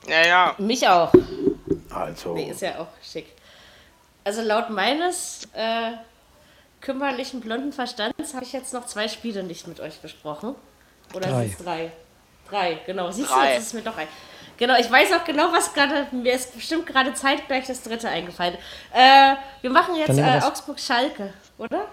Ja, 0.08 0.26
ja. 0.26 0.54
Mich 0.58 0.88
auch. 0.88 1.12
Also, 1.90 2.34
Nee, 2.34 2.50
ist 2.50 2.62
ja 2.62 2.78
auch 2.78 2.88
schick. 3.02 3.26
Also 4.24 4.42
laut 4.42 4.70
meines 4.70 5.48
äh, 5.54 5.92
kümmerlichen 6.80 7.40
blonden 7.40 7.72
Verstands 7.72 8.34
habe 8.34 8.44
ich 8.44 8.52
jetzt 8.52 8.74
noch 8.74 8.86
zwei 8.86 9.08
Spiele 9.08 9.42
nicht 9.42 9.66
mit 9.66 9.80
euch 9.80 10.00
besprochen. 10.00 10.54
Oder 11.14 11.30
Drei. 11.30 11.42
sind 11.42 11.58
es 11.58 11.64
drei? 11.64 11.92
Drei, 12.48 12.78
genau. 12.86 13.10
Siehst 13.10 13.30
du, 13.30 13.34
Drei. 13.34 13.52
jetzt 13.52 13.60
ist 13.60 13.66
es 13.68 13.72
mir 13.74 13.82
doch 13.82 13.96
ein. 13.96 14.08
Genau, 14.58 14.76
ich 14.78 14.90
weiß 14.90 15.12
auch 15.12 15.24
genau, 15.24 15.52
was 15.52 15.72
gerade, 15.72 16.08
mir 16.10 16.32
ist 16.32 16.54
bestimmt 16.54 16.86
gerade 16.86 17.14
zeitgleich 17.14 17.66
das 17.66 17.82
dritte 17.82 18.08
eingefallen. 18.08 18.56
Äh, 18.92 19.36
wir 19.60 19.70
machen 19.70 19.94
jetzt 19.94 20.18
äh. 20.18 20.40
Augsburg-Schalke, 20.42 21.32
oder? 21.58 21.86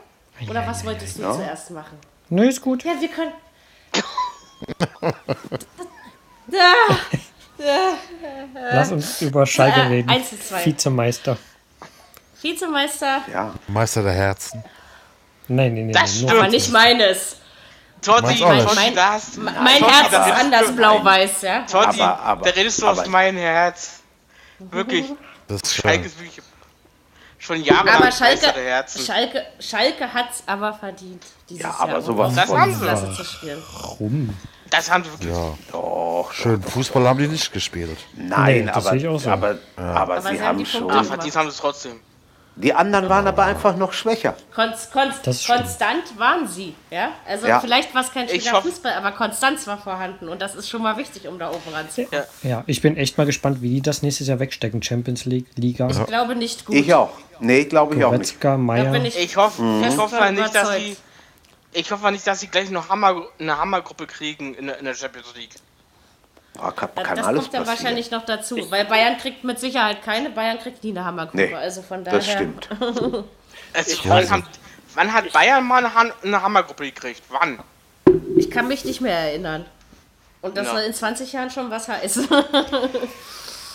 Oder 0.49 0.67
was 0.67 0.83
wolltest 0.83 1.17
du 1.17 1.21
ja. 1.21 1.31
zuerst 1.31 1.71
machen? 1.71 1.97
Nö, 2.29 2.47
ist 2.47 2.61
gut. 2.61 2.83
Ja, 2.83 2.99
wir 2.99 3.09
können. 3.09 3.31
Ja, 6.47 6.73
Lass 8.71 8.91
uns 8.91 9.21
über 9.21 9.45
Schalke 9.45 9.79
Äh, 9.81 9.87
reden. 9.87 10.09
eins 10.09 10.29
zu 10.29 10.39
zwei. 10.39 10.65
Vizemeister. 10.65 11.37
Vizemeister, 12.41 13.21
ja, 13.31 13.53
Meister 13.67 14.03
der 14.03 14.13
Herzen. 14.13 14.63
Nein, 15.47 15.73
nee, 15.73 15.83
nee, 15.83 15.93
Das 15.93 16.15
stimmt. 16.15 16.31
aber 16.31 16.47
nicht 16.47 16.71
meines. 16.71 17.37
Totti, 18.01 18.21
Meinst 18.21 18.43
auch 18.43 18.53
nicht. 18.53 18.67
Totti, 18.67 18.93
da 18.93 19.11
hast 19.13 19.37
Mein 19.37 19.79
Totti, 19.79 19.91
Herz 19.93 20.07
ist 20.27 20.33
anders 20.39 20.75
blau-weiß, 20.75 21.41
ja. 21.41 21.61
Totti, 21.63 22.01
Aber- 22.01 22.19
aber- 22.19 22.45
da 22.45 22.51
redest 22.51 22.81
du 22.81 22.87
aus 22.87 23.05
meinem 23.07 23.37
Herz. 23.37 24.01
Wirklich. 24.59 25.05
Das 25.47 25.61
ist 25.61 25.75
Schalke 25.75 26.05
ist 26.05 26.19
wirklich 26.19 26.41
schon 27.39 27.63
jahrelang 27.63 27.95
Aber 27.95 28.05
Meister 28.05 28.25
Schalke, 28.25 28.53
der 28.53 28.63
Herzen. 28.63 29.05
Schalke, 29.05 29.45
Schalke 29.59 30.13
hat 30.13 30.29
es 30.31 30.43
aber 30.45 30.73
verdient, 30.73 31.23
dieses 31.49 31.63
Ja, 31.63 31.75
aber 31.79 31.91
Jahr 31.93 32.01
sowas 32.01 32.29
um 32.29 32.35
Das 32.35 32.45
von- 32.45 32.59
haben 32.61 32.73
sie. 32.75 32.81
Klasse 32.85 33.13
zu 33.13 33.23
spielen. 33.23 33.63
rum. 33.99 34.35
Das 34.75 34.91
haben 34.91 35.03
sie 35.03 35.11
wirklich. 35.11 35.29
Ja, 35.31 35.53
doch, 35.71 36.31
schön. 36.33 36.61
Fußball 36.61 37.07
haben 37.07 37.19
die 37.19 37.27
nicht 37.27 37.51
gespielt. 37.53 37.97
nein, 38.15 38.65
Nee, 38.65 38.71
aber, 38.71 39.19
so. 39.19 39.29
aber, 39.29 39.57
aber, 39.77 39.99
Aber 39.99 40.21
sie 40.21 40.29
sie 40.29 40.33
haben 40.39 40.47
haben 40.47 40.57
die 40.59 40.65
schon. 40.65 40.87
Gemacht. 40.87 41.05
verdient 41.05 41.35
haben 41.35 41.47
es 41.47 41.57
trotzdem. 41.57 41.99
Die 42.57 42.73
anderen 42.73 43.09
waren 43.09 43.27
aber 43.27 43.43
einfach 43.43 43.75
noch 43.75 43.91
schwächer. 43.91 44.33
Konst, 44.53 44.89
konst, 44.93 45.25
konstant 45.45 46.17
waren 46.17 46.47
sie, 46.47 46.73
ja. 46.89 47.09
Also 47.27 47.47
Ja. 47.47 47.59
vielleicht 47.59 47.93
war 47.93 48.01
es 48.01 48.13
kein 48.13 48.29
schöner 48.29 48.53
hoffe- 48.53 48.69
Fußball, 48.69 48.93
aber 48.93 49.11
Konstanz 49.11 49.67
war 49.67 49.77
vorhanden 49.77 50.29
und 50.29 50.41
das 50.41 50.55
ist 50.55 50.69
schon 50.69 50.81
mal 50.81 50.95
wichtig, 50.95 51.27
um 51.27 51.37
da 51.37 51.49
oben 51.49 51.73
ranzukommen. 51.73 52.23
Ja, 52.43 52.63
ich 52.65 52.81
bin 52.81 52.95
echt 52.95 53.17
mal 53.17 53.25
gespannt, 53.25 53.61
wie 53.61 53.69
die 53.71 53.81
das 53.81 54.03
nächstes 54.03 54.27
Jahr 54.27 54.39
wegstecken. 54.39 54.81
Champions 54.81 55.25
League, 55.25 55.47
Liga, 55.57 55.89
Ich 55.89 56.05
glaube 56.05 56.33
nicht 56.37 56.65
gut. 56.65 56.75
Ich 56.77 56.93
auch. 56.93 57.09
Nee, 57.41 57.65
glaube 57.65 57.95
ich 57.95 58.05
auch 58.05 58.11
nicht. 58.13 58.39
Goretzka, 58.39 58.57
Meier. 58.57 59.03
ich, 59.03 59.19
Ich 59.19 59.35
hoffe, 59.35 59.61
Mhm. 59.61 59.83
ich 59.83 59.97
hoffe 59.97 60.15
von 60.15 60.33
nicht, 60.33 60.55
dass 60.55 60.71
sie. 60.77 60.95
Ich 61.77 61.91
hoffe 61.91 62.09
nicht, 62.11 62.25
dass 62.25 62.39
sie 62.39 62.47
gleich 62.47 62.69
noch 62.69 62.89
Hammer, 62.89 63.27
eine 63.37 63.57
Hammergruppe 63.57 64.07
kriegen 64.07 64.53
in 64.55 64.67
der, 64.67 64.77
in 64.79 64.85
der 64.85 64.93
Champions 64.93 65.35
League. 65.35 65.55
Ah, 66.57 66.71
kann, 66.71 66.89
das, 66.95 67.03
kann 67.05 67.17
das 67.17 67.25
alles 67.25 67.41
kommt 67.41 67.53
dann 67.53 67.63
passieren. 67.63 67.67
wahrscheinlich 67.83 68.11
noch 68.11 68.25
dazu, 68.25 68.71
weil 68.71 68.85
Bayern 68.85 69.17
kriegt 69.17 69.43
mit 69.43 69.59
Sicherheit 69.59 70.01
keine, 70.03 70.29
Bayern 70.29 70.57
kriegt 70.57 70.83
nie 70.85 70.91
eine 70.91 71.03
Hammergruppe. 71.03 71.37
Nee, 71.47 71.53
also 71.53 71.81
von 71.81 72.03
daher. 72.05 72.19
das 72.19 72.31
stimmt. 72.31 72.69
Also, 73.73 73.97
wann, 74.05 74.29
haben, 74.29 74.47
wann 74.93 75.11
hat 75.11 75.33
Bayern 75.33 75.65
mal 75.65 75.79
eine, 75.85 75.93
Han- 75.93 76.13
eine 76.23 76.41
Hammergruppe 76.41 76.85
gekriegt? 76.85 77.21
Wann? 77.27 77.59
Ich 78.37 78.49
kann 78.49 78.69
mich 78.69 78.85
nicht 78.85 79.01
mehr 79.01 79.17
erinnern. 79.17 79.65
Und 80.41 80.55
das 80.55 80.67
Ja. 80.67 80.79
in 80.79 80.93
20 80.93 81.33
Jahren 81.33 81.49
schon 81.49 81.69
was 81.71 81.89
heißen. 81.89 82.25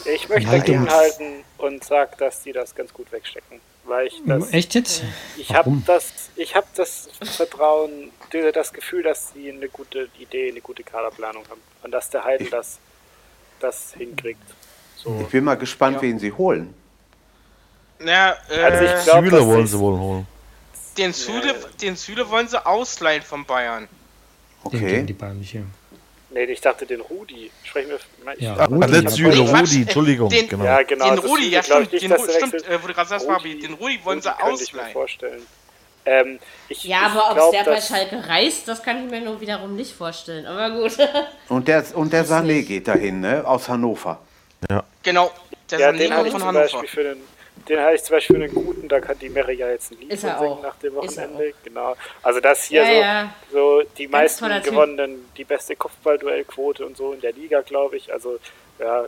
Ich 0.07 0.27
möchte 0.31 0.51
dagegen 0.51 0.89
halten 0.91 1.45
und 1.59 1.85
sage, 1.85 2.13
dass 2.19 2.43
die 2.43 2.53
das 2.53 2.75
ganz 2.75 2.95
gut 2.95 3.13
wegstecken. 3.13 3.61
Weil 3.91 4.07
ich 4.07 4.23
das, 4.25 4.53
Echt 4.53 4.75
jetzt? 4.77 5.03
ich 5.37 5.53
habe 5.53 5.83
das, 5.85 6.13
ich 6.37 6.55
habe 6.55 6.67
das 6.77 7.09
Vertrauen, 7.25 8.13
das 8.55 8.73
Gefühl, 8.73 9.03
dass 9.03 9.33
sie 9.33 9.51
eine 9.51 9.69
gute 9.69 10.09
Idee, 10.17 10.49
eine 10.51 10.61
gute 10.61 10.85
Kaderplanung 10.85 11.43
haben 11.51 11.61
und 11.83 11.91
dass 11.91 12.09
der 12.09 12.23
Heidel 12.23 12.49
das, 12.51 12.79
das 13.59 13.93
hinkriegt. 13.95 14.41
So. 14.97 15.19
Ich 15.23 15.27
bin 15.27 15.43
mal 15.43 15.57
gespannt, 15.57 15.97
Ja. 15.97 16.03
wen 16.03 16.21
sie 16.21 16.31
holen. 16.31 16.73
Ja, 17.99 18.37
äh, 18.49 18.61
Also 18.63 18.85
ich 18.85 19.05
glaub, 19.05 19.25
Süle 19.25 19.45
wollen 19.47 19.67
sie- 19.67 19.79
wohl 19.81 19.99
holen. 19.99 20.27
den, 20.97 21.13
Süle, 21.13 21.53
den 21.83 21.97
Süle 21.97 22.31
wollen 22.31 22.47
sie 22.47 22.65
ausleihen 22.65 23.23
von 23.25 23.45
Bayern. 23.45 23.89
Den 23.89 23.89
Okay. 24.63 24.79
geben 24.79 25.07
die 25.09 25.13
Bayern 25.15 25.39
nicht 25.41 25.51
hier. 25.51 25.65
Nee, 26.33 26.45
ich 26.45 26.61
dachte 26.61 26.87
den 26.87 27.01
Rudi. 27.01 27.51
Sprechen 27.65 27.91
wir. 27.91 27.99
Ich, 28.37 28.43
Ja, 28.43 28.65
Rudi, 28.65 28.87
Nee, 28.87 29.03
Quatsch. 29.03 29.21
Rudi, 29.21 29.83
Entschuldigung. 29.83 30.29
Den- 30.31 30.49
genau. 30.49 30.65
Ja, 30.65 30.83
genau. 30.83 31.11
den 31.11 31.19
Rudi, 31.19 31.49
ja 31.49 31.63
stimmt, 31.63 31.93
nicht, 31.93 32.05
den 32.05 32.13
Ru 32.13 32.25
stimmt, 32.29 32.55
äh, 32.69 32.83
wo 32.83 32.87
du 32.87 32.95
gerade 32.95 33.09
sagst, 33.09 33.27
Fabi, 33.27 33.53
Rudi- 33.53 33.61
den 33.63 33.75
Rudi 33.75 33.99
wollen 34.05 34.23
sie 34.23 34.29
Rudi 34.29 34.43
könnte 34.43 34.63
ich 34.63 34.73
mir 34.73 34.79
ausleihen. 34.81 34.93
vorstellen. 34.93 35.43
Ähm, 36.07 36.39
ich, 36.69 36.85
Ja, 36.85 36.99
ich 37.09 37.21
aber 37.21 37.47
ob 37.47 37.53
der 37.53 37.65
bei 37.65 37.81
Schalke 37.81 38.27
reist, 38.29 38.67
das 38.69 38.83
kann 38.83 39.05
ich 39.05 39.11
mir 39.11 39.21
nur 39.21 39.41
wiederum 39.41 39.75
nicht 39.77 39.93
vorstellen. 39.93 40.47
Aber 40.47 40.71
gut. 40.71 40.97
Und 41.49 41.67
der, 41.69 41.85
und 41.95 42.13
der 42.13 42.25
Sané 42.25 42.43
nicht. 42.43 42.69
geht 42.69 42.89
dahin, 42.89 43.21
ne? 43.21 43.43
Aus 43.47 43.69
Hannover. 43.69 44.21
Genau, 45.03 45.31
der 45.71 45.79
Ja, 45.81 45.89
Sané 45.91 45.99
den 45.99 46.11
kommt 46.13 46.27
ich 46.27 46.33
von 46.33 46.41
zum 46.41 46.49
Hannover. 46.49 46.63
Beispiel 46.81 46.89
für 46.89 47.11
einen, 47.11 47.21
den 47.71 47.81
halte 47.81 47.97
ich 47.97 48.05
zum 48.05 48.17
Beispiel 48.17 48.37
für 48.37 48.45
einen 48.45 48.55
guten, 48.55 48.89
da 48.89 49.01
kann 49.01 49.19
die 49.19 49.29
Mary 49.31 49.55
ja 49.55 49.69
jetzt 49.71 49.93
ein 49.93 49.99
Lied 50.01 50.19
singen 50.19 50.35
auch. 50.37 50.63
nach 50.63 50.77
dem 50.77 50.95
Wochenende. 50.95 51.55
Genau. 51.65 51.97
Also 52.23 52.41
das 52.41 52.65
hier 52.65 52.85
Ja, 52.85 52.87
so, 52.87 52.93
ja. 53.01 53.35
so 53.53 53.83
die 53.99 54.09
meisten 54.09 54.41
toller 54.45 54.63
Typ. 54.63 54.73
gewonnenen, 54.73 55.31
die 55.37 55.45
beste 55.45 55.77
Kopfballduellquote 55.77 56.85
und 56.87 56.97
so 56.97 57.13
in 57.13 57.21
der 57.21 57.33
Liga, 57.33 57.63
glaube 57.63 57.97
ich. 57.97 58.13
Also 58.13 58.39
ja, 58.79 59.05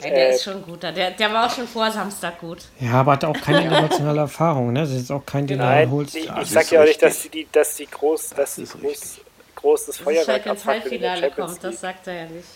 Ey, 0.00 0.12
der 0.12 0.30
Äh, 0.30 0.34
ist 0.34 0.44
schon 0.44 0.62
gut. 0.62 0.82
Der, 0.82 0.92
der 1.10 1.32
war 1.32 1.46
auch 1.46 1.54
schon 1.54 1.66
vor 1.68 1.90
Samstag 1.90 2.38
gut. 2.40 2.58
Ja, 2.80 2.92
aber 3.00 3.12
hat 3.12 3.24
auch 3.24 3.40
keine 3.40 3.62
internationale 3.64 4.20
Erfahrung, 4.20 4.72
ne? 4.72 4.80
Das 4.80 4.90
ist 4.90 4.98
jetzt 4.98 5.12
auch 5.12 5.24
kein, 5.26 5.46
den 5.46 5.58
nein, 5.58 5.90
holst. 5.90 6.14
ich, 6.16 6.26
das 6.26 6.42
ich 6.42 6.50
sag 6.50 6.70
ja 6.70 6.80
auch 6.82 6.84
nicht, 6.84 7.02
dass 7.02 7.30
die, 7.30 7.46
dass 7.50 7.76
die 7.76 7.86
groß, 7.86 8.30
dass 8.30 8.56
die 8.56 8.62
ist 8.64 8.78
groß, 8.80 9.20
großes 9.54 9.98
Feuerwerk 9.98 10.46
abfackeln 10.46 10.92
in 10.94 11.00
der 11.00 11.12
Halbfinale 11.12 11.20
Champions 11.20 11.50
kommt, 11.60 11.64
das 11.64 11.80
sagt 11.80 12.06
er 12.06 12.14
ja 12.14 12.26
nicht. 12.26 12.48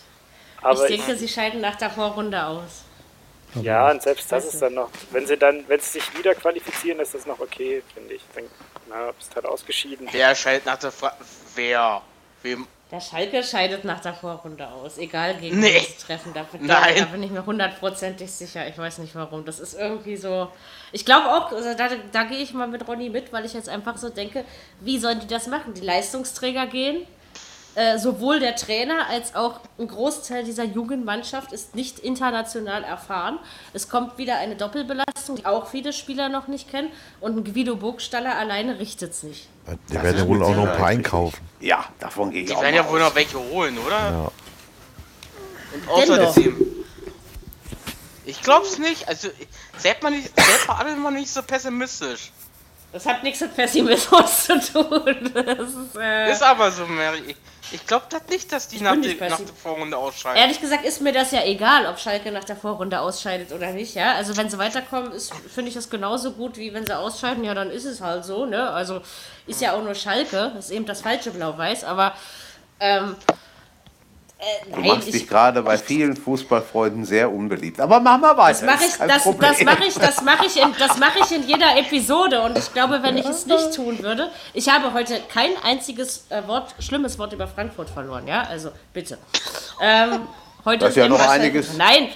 Aber 0.63 0.89
ich 0.89 0.97
denke, 0.97 1.17
sie 1.19 1.29
scheiden 1.29 1.61
nach 1.63 1.77
der 1.77 1.91
Vorrunde 1.91 2.45
aus. 2.45 2.85
Ja, 3.63 3.91
und 3.91 4.03
selbst 4.03 4.31
das 4.31 4.45
ist 4.47 4.61
dann 4.63 4.75
noch, 4.75 4.91
wenn 5.11 5.27
sie 5.27 5.37
dann, 5.37 5.65
wenn 5.69 5.81
sie 5.81 5.99
sich 6.01 6.19
wieder 6.19 6.35
qualifizieren, 6.35 7.01
ist 7.01 7.15
das 7.15 7.27
noch 7.27 7.41
okay, 7.41 7.83
finde 7.95 8.15
ich. 8.15 8.23
Dann 8.35 8.45
na, 8.89 9.11
bist 9.13 9.35
halt 9.35 9.47
ausgeschieden. 9.47 10.09
Wer 10.13 10.35
scheidet 10.35 10.67
nach 10.67 10.79
der 10.79 10.93
Fra 10.93 11.17
Wer? 11.55 12.03
Wem? 12.43 12.67
Der 12.91 13.01
Schalke 13.01 13.43
scheidet 13.45 13.85
nach 13.85 14.01
der 14.01 14.15
Vorrunde 14.15 14.67
aus, 14.67 14.99
egal 14.99 15.37
gegen 15.37 15.61
Nee. 15.61 15.75
wen 15.75 15.81
sie 15.85 16.05
treffen. 16.07 16.33
Da, 16.35 16.43
bin- 16.43 16.67
Nein. 16.67 16.97
da 16.99 17.05
bin 17.05 17.23
ich 17.23 17.31
mir 17.31 17.47
hundertprozentig 17.47 18.31
sicher. 18.33 18.67
Ich 18.67 18.77
weiß 18.77 18.99
nicht 18.99 19.15
warum. 19.15 19.45
Das 19.45 19.61
ist 19.61 19.75
irgendwie 19.75 20.17
so. 20.17 20.51
Ich 20.91 21.05
glaube 21.05 21.29
auch, 21.29 21.53
also 21.53 21.73
da, 21.75 21.89
da 22.11 22.25
gehe 22.25 22.39
ich 22.39 22.53
mal 22.53 22.67
mit 22.67 22.89
Ronny 22.89 23.09
mit, 23.09 23.33
weil 23.33 23.45
ich 23.45 23.53
jetzt 23.55 23.69
einfach 23.69 23.97
so 23.97 24.09
denke, 24.09 24.45
wie 24.81 24.99
sollen 24.99 25.21
die 25.21 25.29
das 25.29 25.47
machen? 25.47 25.73
Die 25.75 25.83
Leistungsträger 25.83 26.67
gehen. 26.67 27.07
Äh, 27.81 27.99
sowohl 27.99 28.41
der 28.41 28.57
Trainer 28.57 29.07
als 29.09 29.35
auch 29.35 29.61
ein 29.79 29.89
Großteil 29.89 30.45
dieser 30.45 30.65
jungen 30.65 31.03
Mannschaft 31.07 31.51
ist 31.51 31.75
nicht 31.75 31.99
international 31.99 32.85
erfahren. 32.85 33.39
Es 33.73 33.89
kommt 33.89 34.19
wieder 34.19 34.37
eine 34.37 34.55
Doppelbelastung, 34.55 35.37
die 35.37 35.47
auch 35.47 35.67
viele 35.67 35.95
Spieler 35.95 36.29
noch 36.29 36.47
nicht 36.47 36.71
kennen. 36.71 36.93
Und 37.23 37.39
ein 37.39 37.55
Guido 37.55 37.77
Burgstaller 37.77 38.37
alleine 38.37 38.79
richtet 38.79 39.13
es 39.13 39.23
nicht. 39.23 39.49
Die 39.89 39.95
werden 39.95 40.19
ja 40.19 40.29
wohl 40.29 40.43
auch 40.43 40.55
noch 40.55 40.69
ein 40.69 40.77
paar 40.77 40.89
einkaufen. 40.89 41.41
Ja, 41.61 41.87
davon 42.01 42.31
gehe 42.31 42.43
ich 42.43 42.49
Die 42.49 42.55
auch 42.55 42.61
werden 42.61 42.75
mal 42.75 42.85
ja 42.85 42.91
wohl 42.91 43.01
noch 43.01 43.15
welche 43.15 43.39
holen, 43.39 43.79
oder? 43.79 43.99
Ja. 43.99 44.33
Und 45.73 45.89
außer 45.89 46.17
Dennoch. 46.19 46.35
der 46.35 46.43
Team. 46.43 46.67
Ich 48.27 48.43
glaub's 48.43 48.77
nicht. 48.77 49.09
Also, 49.09 49.29
seid 49.79 50.03
mal 50.03 50.11
nicht, 50.11 50.29
seid 50.37 50.69
mal 50.69 50.75
alle 50.75 50.97
mal 50.97 51.13
nicht 51.13 51.31
so 51.31 51.41
pessimistisch. 51.41 52.31
Das 52.93 53.07
hat 53.07 53.23
nichts 53.23 53.41
mit 53.41 53.55
Pessimismus 53.55 54.45
zu 54.45 54.61
tun. 54.61 55.31
Das 55.33 55.69
ist, 55.69 55.97
äh, 55.97 56.33
Ist 56.33 56.43
aber 56.43 56.71
so, 56.71 56.87
Mary. 56.87 57.37
Ich, 57.73 57.87
glaube 57.87 58.07
das 58.11 58.23
nicht, 58.29 58.51
dass 58.51 58.67
die 58.67 58.81
nach, 58.81 58.97
nicht 58.97 59.21
nach 59.21 59.37
der 59.37 59.47
Vorrunde 59.47 59.97
ausscheiden. 59.97 60.41
Ehrlich 60.41 60.61
gesagt 60.61 60.85
ist 60.85 61.01
mir 61.01 61.13
das 61.13 61.31
ja 61.31 61.45
egal, 61.45 61.87
ob 61.87 62.01
Schalke 62.01 62.33
nach 62.33 62.43
der 62.43 62.57
Vorrunde 62.57 62.99
ausscheidet 63.01 63.53
oder 63.53 63.71
nicht, 63.71 63.95
ja. 63.95 64.15
Also 64.15 64.37
wenn 64.37 64.51
sie 64.51 64.59
weiterkommen, 64.59 65.13
finde 65.55 65.69
ich 65.69 65.75
das 65.75 65.89
genauso 65.89 66.33
gut, 66.33 66.57
wie 66.57 66.75
wenn 66.75 66.85
sie 66.85 66.97
ausscheiden, 66.97 67.45
ja, 67.45 67.55
dann 67.55 67.71
ist 67.71 67.85
es 67.85 68.01
halt 68.01 68.25
so, 68.25 68.45
ne? 68.45 68.71
Also 68.71 69.03
ist 69.47 69.61
ja 69.61 69.75
auch 69.75 69.85
nur 69.85 69.95
Schalke, 69.95 70.51
das 70.57 70.67
ist 70.67 70.71
eben 70.73 70.85
das 70.85 71.03
falsche 71.03 71.31
Blau-Weiß, 71.31 71.85
aber 71.85 72.15
ähm, 72.81 73.15
äh, 74.41 74.71
Du 74.71 74.81
nein, 74.81 74.89
machst 74.89 75.09
ich, 75.09 75.13
dich 75.13 75.29
gerade 75.29 75.63
bei 75.63 75.77
vielen 75.77 76.17
Fußballfreunden 76.17 77.05
sehr 77.05 77.31
unbeliebt. 77.31 77.81
Aber 77.81 78.01
mach 78.01 78.19
mal 78.19 78.37
weiter. 78.37 78.67
das 78.67 78.81
mache 78.81 78.85
ich, 78.85 78.97
das, 78.97 79.25
das 79.39 79.63
mache 79.65 79.85
ich, 79.87 79.95
das 79.95 80.23
mache 80.23 80.47
ich, 80.47 80.57
in, 80.57 80.75
das 80.79 80.99
mache 80.99 81.19
ich 81.21 81.31
in 81.37 81.47
jeder 81.47 81.77
Episode 81.79 82.41
und 82.43 82.57
ich 82.57 82.73
glaube, 82.73 83.03
wenn 83.03 83.17
ich 83.19 83.27
es 83.27 83.47
nicht 83.47 83.75
tun 83.75 83.99
würde, 84.03 84.31
ich 84.55 84.69
habe 84.69 84.93
heute 84.95 85.21
kein 85.33 85.51
einziges 85.63 86.27
äh, 86.31 86.47
Wort, 86.47 86.75
schlimmes 86.79 87.19
Wort 87.19 87.33
über 87.33 87.47
Frankfurt 87.47 87.91
verloren, 87.91 88.27
ja, 88.27 88.43
also 88.43 88.71
bitte. 88.93 89.19
Ähm, 89.81 90.21
heute 90.65 90.79
Das 90.81 90.91
ist 90.91 90.97
ja 90.97 91.09
noch 91.09 91.21
einiges. 91.29 91.77
Nein, 91.77 92.09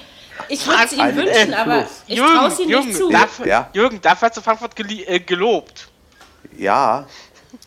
ich 0.49 0.67
würde 0.67 0.85
es 0.85 0.93
ihm 0.93 1.17
wünschen, 1.17 1.55
aber 1.55 1.75
Endfluss. 1.79 2.03
ich 2.07 2.19
traue 2.19 2.49
es 2.49 2.59
ihm 2.61 2.69
nicht 2.69 2.97
zu. 2.97 3.11
dafür, 3.11 3.47
Ja. 3.47 3.71
Jürgen, 3.73 4.01
dafür 4.01 4.29
hast 4.29 4.37
du 4.37 4.41
Frankfurt 4.41 4.73
äh, 4.79 5.21
gelobt. 5.21 5.89
Ja, 6.57 7.07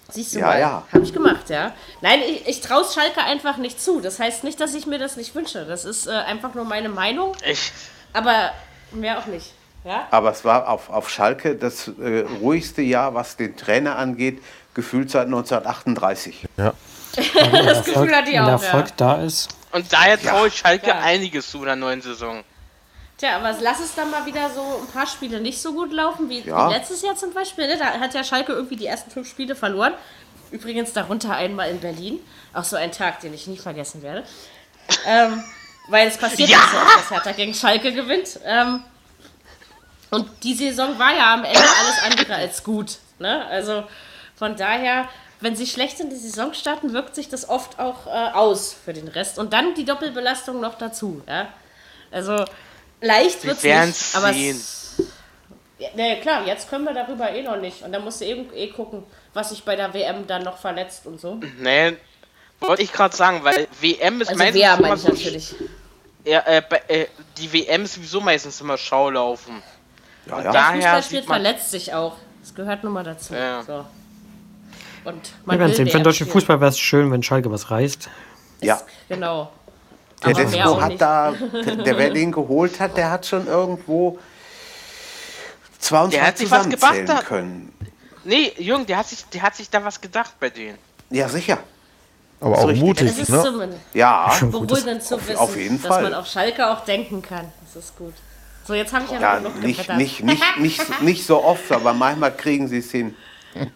Siehst 0.10 0.36
du 0.36 0.40
Ja, 0.40 0.46
mal, 0.48 0.60
ja. 0.60 0.84
habe 0.94 1.04
ich 1.04 1.14
gemacht, 1.14 1.50
ja. 1.50 1.74
Nein, 2.02 2.22
ich, 2.28 2.48
ich 2.48 2.62
traue 2.62 2.86
Schalke 2.86 3.22
einfach 3.24 3.58
nicht 3.58 3.82
zu. 3.82 4.00
Das 4.00 4.20
heißt 4.20 4.44
nicht, 4.44 4.60
dass 4.62 4.74
ich 4.74 4.88
mir 4.88 5.00
das 5.00 5.18
nicht 5.18 5.36
wünsche. 5.36 5.66
Das 5.66 5.84
ist 5.86 6.08
äh, 6.08 6.12
einfach 6.12 6.54
nur 6.54 6.64
meine 6.66 6.90
Meinung, 6.90 7.34
Ich, 7.46 7.72
aber 8.14 8.52
mehr 8.92 9.20
auch 9.20 9.26
nicht. 9.26 9.54
Ja? 9.84 10.06
aber 10.12 10.32
es 10.32 10.44
war 10.44 10.68
auf, 10.68 10.90
auf 10.90 11.10
Schalke 11.10 11.56
das 11.56 11.88
äh, 12.02 12.26
ruhigste 12.42 12.82
Jahr, 12.82 13.14
was 13.14 13.38
den 13.38 13.56
Trainer 13.56 13.96
angeht, 13.98 14.42
gefühlt 14.74 15.10
seit 15.10 15.28
1938. 15.28 16.46
Ja. 16.58 16.74
Das 17.16 17.84
Gefühl 17.86 18.14
hatte 18.16 18.30
ich 18.30 18.36
Wenn 18.38 18.46
der 18.46 18.56
auch, 18.56 18.62
ja. 18.62 18.68
Erfolg 18.68 18.88
da 18.98 19.22
ist. 19.24 19.48
und 19.72 19.92
daher 19.92 20.22
traue 20.22 20.50
ich 20.50 20.58
Schalke 20.58 20.88
Ja. 20.90 21.00
einiges 21.00 21.50
zu 21.50 21.60
in 21.60 21.66
der 21.66 21.76
neuen 21.76 22.02
Saison. 22.02 22.44
Tja, 23.18 23.38
aber 23.38 23.56
lass 23.62 23.80
es 23.80 23.96
dann 23.96 24.12
mal 24.12 24.26
wieder 24.28 24.50
so 24.52 24.62
ein 24.82 24.88
paar 24.94 25.08
Spiele 25.08 25.40
nicht 25.40 25.60
so 25.60 25.74
gut 25.74 25.92
laufen, 25.92 26.30
wie, 26.30 26.42
Ja. 26.42 26.70
letztes 26.70 27.02
Jahr 27.02 27.16
zum 27.16 27.34
Beispiel. 27.34 27.66
Ne? 27.68 27.78
Da 27.78 28.00
hat 28.00 28.14
ja 28.14 28.24
Schalke 28.24 28.52
irgendwie 28.54 28.76
die 28.76 28.86
ersten 28.86 29.10
fünf 29.10 29.28
Spiele 29.28 29.56
verloren. 29.56 29.94
Übrigens 30.52 30.94
darunter 30.94 31.36
einmal 31.36 31.70
in 31.72 31.80
Berlin. 31.80 32.20
Auch 32.54 32.64
so 32.64 32.76
ein 32.76 32.92
Tag, 32.92 33.20
den 33.22 33.34
ich 33.34 33.48
nie 33.48 33.58
vergessen 33.58 34.02
werde. 34.04 34.24
Ähm, 35.06 35.44
weil 35.90 36.08
es 36.08 36.18
passiert 36.18 36.50
Ja. 36.50 36.60
so 36.72 36.78
dass 36.96 37.10
Hertha 37.12 37.32
gegen 37.32 37.54
Schalke 37.54 37.92
gewinnt. 37.92 38.40
Ähm, 38.46 38.84
und 40.12 40.30
die 40.44 40.54
Saison 40.54 40.98
war 41.00 41.14
ja 41.16 41.34
am 41.34 41.44
Ende 41.44 41.60
alles 41.60 42.04
andere 42.14 42.36
als 42.36 42.64
gut. 42.64 42.98
Ne? 43.20 43.46
Also 43.48 43.84
von 44.36 44.56
daher, 44.56 45.10
wenn 45.42 45.56
sie 45.56 45.66
schlecht 45.68 46.00
in 46.00 46.10
die 46.12 46.16
Saison 46.16 46.54
starten, 46.54 46.94
wirkt 46.94 47.16
sich 47.16 47.30
das 47.30 47.50
oft 47.50 47.80
auch 47.80 48.06
äh, 48.08 48.10
aus 48.34 48.74
für 48.86 48.94
den 48.94 49.08
Rest. 49.08 49.40
Und 49.40 49.54
dann 49.54 49.74
die 49.74 49.86
Doppelbelastung 49.86 50.62
noch 50.62 50.78
dazu. 50.78 51.24
Ja? 51.28 51.48
Also 52.12 52.46
leicht 53.02 53.44
wird 53.46 53.58
es 53.58 53.64
nicht. 53.64 54.16
Aber 54.16 54.34
sehen. 54.34 54.56
es, 54.56 54.96
ja, 55.80 55.90
ne, 55.96 56.20
klar, 56.22 56.46
jetzt 56.46 56.70
können 56.70 56.86
wir 56.86 56.94
darüber 56.94 57.30
eh 57.32 57.44
noch 57.44 57.58
nicht. 57.58 57.84
Und 57.84 57.92
dann 57.92 58.04
musst 58.04 58.22
du 58.22 58.26
eben 58.26 58.48
eh 58.54 58.68
gucken, 58.70 59.04
was 59.34 59.50
sich 59.50 59.64
bei 59.64 59.76
der 59.76 59.94
WM 59.94 60.26
dann 60.28 60.44
noch 60.44 60.58
verletzt 60.58 61.06
und 61.06 61.20
so. 61.22 61.40
Nee, 61.60 61.98
wollte 62.60 62.82
ich 62.82 62.92
gerade 62.92 63.16
sagen, 63.16 63.44
weil 63.44 63.68
WM 63.80 64.22
ist 64.22 64.30
Also 64.30 64.40
meistens 64.40 64.62
wer 64.62 64.74
immer 64.74 64.82
meine 64.82 64.96
ich 64.96 65.02
so. 65.02 65.08
natürlich. 65.10 65.56
Ja, 66.26 66.40
äh, 66.40 66.62
äh, 66.88 67.08
die 67.38 67.54
WM 67.54 67.84
ist 67.84 67.94
sowieso 67.94 68.20
meistens 68.20 68.60
immer 68.60 68.78
Schaulaufen. 68.78 69.62
Ja, 70.26 70.38
Und 70.38 70.44
ja. 70.46 70.52
daher 70.52 70.96
sieht 70.98 71.06
spielt 71.06 71.26
verletzt 71.26 71.72
sich 71.72 71.94
auch. 71.94 72.18
Das 72.42 72.56
gehört 72.56 72.84
nun 72.84 72.94
mal 72.94 73.04
dazu. 73.04 73.34
Ja. 73.34 73.62
So. 73.64 73.86
Und 75.06 75.32
man 75.46 75.60
werden 75.60 75.70
will 75.70 75.76
sehen. 75.76 75.86
Für 75.86 75.92
den 75.92 76.00
WM 76.00 76.04
deutschen. 76.04 76.28
Fußball 76.28 76.60
wäre 76.60 76.72
es 76.72 76.80
schön, 76.80 77.12
wenn 77.12 77.24
Schalke 77.24 77.52
was 77.52 77.70
reißt. 77.70 78.10
ja. 78.62 78.82
Genau. 79.08 79.52
Der 80.26 80.36
Aber 80.36 80.72
auch 80.72 80.82
hat 80.82 81.00
da, 81.00 81.32
der 81.86 81.98
wer 81.98 82.10
den 82.10 82.32
geholt 82.32 82.80
hat, 82.80 82.98
der 82.98 83.12
hat 83.12 83.26
schon 83.26 83.46
irgendwo 83.48 84.18
zwei 85.80 86.04
und 86.04 86.14
Der 86.14 86.22
zwei 86.22 86.28
hat 86.28 86.38
sich 86.38 86.52
was 86.82 87.26
können. 87.26 87.72
Nee, 88.24 88.52
Jürgen, 88.58 88.86
der 88.86 88.98
hat 88.98 89.08
sich, 89.08 89.24
der 89.26 89.42
hat 89.42 89.56
sich 89.56 89.70
da 89.70 89.84
was 89.86 90.02
gedacht 90.02 90.34
bei 90.40 90.50
denen. 90.50 90.78
Ja, 91.10 91.30
sicher. 91.30 91.60
Aber 92.42 92.58
auch 92.58 92.68
richtig. 92.68 92.84
mutig, 92.84 93.08
Das 93.10 93.18
ist 93.20 93.30
ne? 93.30 93.42
zumindest 93.44 93.82
Ja, 93.94 94.32
beruhigend 94.42 95.04
zu 95.04 95.16
auf- 95.16 95.28
wissen, 95.28 95.38
auf 95.38 95.56
jeden 95.56 95.82
dass 95.82 95.88
Fall. 95.88 96.04
man 96.04 96.14
auf 96.14 96.28
Schalke 96.28 96.68
auch 96.68 96.84
denken 96.84 97.22
kann. 97.22 97.52
Das 97.64 97.84
ist 97.84 97.96
gut. 97.98 98.14
So, 98.66 98.74
jetzt 98.74 98.92
habe 98.94 99.06
ich 99.06 99.12
ja, 99.12 99.20
ja 99.22 99.40
noch 99.40 99.54
genug 99.54 99.66
nicht, 99.66 99.90
nicht, 99.96 100.24
nicht, 100.24 100.44
nicht, 100.60 101.02
nicht 101.02 101.26
so 101.26 101.42
oft, 101.44 101.72
aber 101.72 101.94
manchmal 101.94 102.36
kriegen 102.36 102.68
sie 102.68 102.80
es 102.80 102.92
hin. 102.92 103.16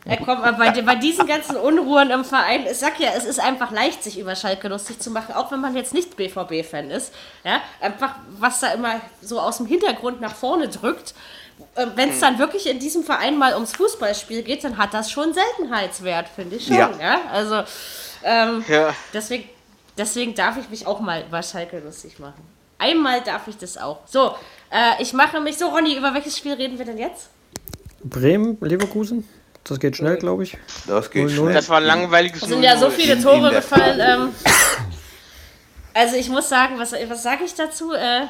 Ja, 0.05 0.15
komm, 0.17 0.41
aber 0.41 0.57
bei, 0.57 0.81
bei 0.81 0.95
diesen 0.95 1.25
ganzen 1.27 1.55
Unruhen 1.57 2.09
im 2.09 2.23
Verein, 2.25 2.65
ich 2.69 2.77
sag 2.77 2.99
ja, 2.99 3.09
es 3.15 3.25
ist 3.25 3.39
einfach 3.39 3.71
leicht, 3.71 4.03
sich 4.03 4.19
über 4.19 4.35
Schalke 4.35 4.67
lustig 4.67 4.99
zu 4.99 5.11
machen, 5.11 5.33
auch 5.35 5.51
wenn 5.51 5.61
man 5.61 5.75
jetzt 5.75 5.93
nicht 5.93 6.15
BVB-Fan 6.17 6.89
ist. 6.91 7.13
Ja, 7.43 7.61
einfach, 7.79 8.15
was 8.39 8.59
da 8.59 8.73
immer 8.73 9.01
so 9.21 9.39
aus 9.39 9.57
dem 9.57 9.65
Hintergrund 9.65 10.21
nach 10.21 10.35
vorne 10.35 10.67
drückt. 10.69 11.13
Wenn 11.95 12.09
es 12.09 12.19
dann 12.19 12.39
wirklich 12.39 12.67
in 12.67 12.79
diesem 12.79 13.03
Verein 13.03 13.37
mal 13.37 13.53
ums 13.53 13.73
Fußballspiel 13.75 14.41
geht, 14.41 14.63
dann 14.63 14.77
hat 14.77 14.93
das 14.93 15.11
schon 15.11 15.33
Seltenheitswert, 15.33 16.27
finde 16.27 16.55
ich 16.55 16.65
schon. 16.65 16.75
Ja. 16.75 16.91
Ja. 16.99 17.21
Also, 17.31 17.61
ähm, 18.23 18.65
Ja. 18.67 18.93
deswegen, 19.13 19.47
deswegen 19.97 20.33
darf 20.33 20.57
ich 20.57 20.69
mich 20.69 20.87
auch 20.87 20.99
mal 20.99 21.21
über 21.21 21.41
Schalke 21.43 21.79
lustig 21.79 22.17
machen. 22.19 22.41
Einmal 22.79 23.21
darf 23.21 23.47
ich 23.47 23.57
das 23.57 23.77
auch. 23.77 23.99
So, 24.07 24.35
äh, 24.71 24.99
ich 25.01 25.13
mache 25.13 25.39
mich 25.39 25.57
so, 25.57 25.67
Ronny, 25.67 25.95
über 25.95 26.13
welches 26.15 26.35
Spiel 26.35 26.53
reden 26.53 26.79
wir 26.79 26.85
denn 26.85 26.97
jetzt? 26.97 27.29
Bremen, 28.03 28.57
Leverkusen. 28.61 29.27
Das 29.63 29.79
geht 29.79 29.95
schnell, 29.97 30.17
glaube 30.17 30.43
ich. 30.43 30.57
Das 30.87 31.11
geht 31.11 31.27
0-0. 31.27 31.35
schnell. 31.35 31.53
Das 31.53 31.69
war 31.69 31.77
ein 31.77 31.83
langweiliges 31.83 32.41
Es 32.41 32.49
sind 32.49 32.63
ja 32.63 32.77
so 32.77 32.87
0-0. 32.87 32.89
viele 32.91 33.21
Tore 33.21 33.51
gefallen. 33.51 33.99
Ähm, 33.99 34.35
also 35.93 36.15
ich 36.15 36.29
muss 36.29 36.49
sagen, 36.49 36.79
was, 36.79 36.93
was 36.93 37.23
sage 37.23 37.43
ich 37.45 37.53
dazu? 37.53 37.93
Äh, 37.93 38.21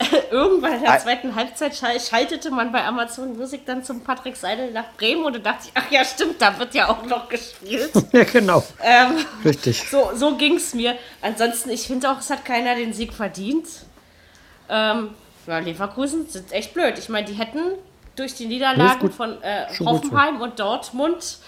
irgendwann 0.30 0.74
in 0.74 0.82
der 0.84 0.98
zweiten 0.98 1.34
Halbzeit 1.34 1.74
schal- 1.76 2.00
schaltete 2.00 2.50
man 2.50 2.72
bei 2.72 2.82
Amazon 2.84 3.36
Music 3.36 3.66
dann 3.66 3.84
zum 3.84 4.00
Patrick 4.02 4.34
Seidel 4.34 4.70
nach 4.72 4.92
Bremen 4.96 5.24
und 5.24 5.34
da 5.36 5.38
dachte 5.40 5.66
ich, 5.66 5.72
ach 5.74 5.90
ja 5.90 6.02
stimmt, 6.06 6.40
da 6.40 6.58
wird 6.58 6.74
ja 6.74 6.88
auch 6.88 7.04
noch 7.04 7.28
gespielt. 7.28 7.90
Ja, 8.12 8.24
genau. 8.24 8.64
ähm, 8.82 9.18
Richtig. 9.44 9.84
so 9.90 10.10
so 10.14 10.36
ging 10.36 10.56
es 10.56 10.72
mir. 10.72 10.94
Ansonsten, 11.20 11.68
ich 11.70 11.86
finde 11.86 12.10
auch, 12.10 12.18
es 12.18 12.30
hat 12.30 12.44
keiner 12.46 12.74
den 12.76 12.94
Sieg 12.94 13.12
verdient. 13.12 13.66
Ähm, 14.70 15.10
ja, 15.46 15.58
Leverkusen 15.58 16.28
sind 16.28 16.50
echt 16.52 16.72
blöd. 16.74 16.98
Ich 16.98 17.08
meine, 17.10 17.26
die 17.26 17.34
hätten 17.34 17.60
durch 18.16 18.34
die 18.34 18.46
Niederlagen 18.46 19.00
gut. 19.00 19.14
von 19.14 19.42
äh, 19.42 19.72
so. 19.72 19.86
Hoffenheim 19.86 20.40
und 20.40 20.58
Dortmund 20.58 21.38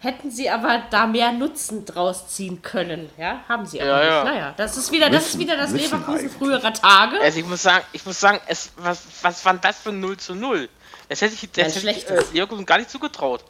hätten 0.00 0.30
sie 0.30 0.50
aber 0.50 0.82
da 0.90 1.06
mehr 1.06 1.30
Nutzen 1.32 1.84
draus 1.84 2.26
ziehen 2.28 2.60
können. 2.62 3.08
Ja, 3.16 3.40
haben 3.48 3.64
sie 3.66 3.80
aber 3.80 3.90
Ja, 3.90 3.98
nicht. 3.98 4.08
ja. 4.08 4.24
Naja, 4.24 4.54
das 4.56 4.76
ist 4.76 4.90
wieder, 4.90 5.08
das 5.10 5.28
ist 5.28 5.38
wieder 5.38 5.56
das 5.56 5.70
Leverkusen 5.72 6.18
eigentlich. 6.18 6.32
früherer 6.32 6.72
Tage. 6.72 7.20
Also 7.20 7.38
ich 7.38 7.46
muss 7.46 7.62
sagen, 7.62 7.84
ich 7.92 8.04
muss 8.04 8.18
sagen, 8.18 8.40
es, 8.46 8.72
was, 8.76 9.02
was 9.22 9.44
war 9.44 9.54
das 9.54 9.78
für 9.78 9.90
ein 9.90 10.00
0 10.00 10.16
zu 10.16 10.34
0? 10.34 10.68
Das 11.08 11.20
hätte 11.20 11.34
ich, 11.34 11.50
das 11.52 11.76
hätte 11.76 11.90
ich 11.90 12.08
äh. 12.10 12.20
Leverkusen 12.32 12.66
gar 12.66 12.78
nicht 12.78 12.90
zugetraut. 12.90 13.44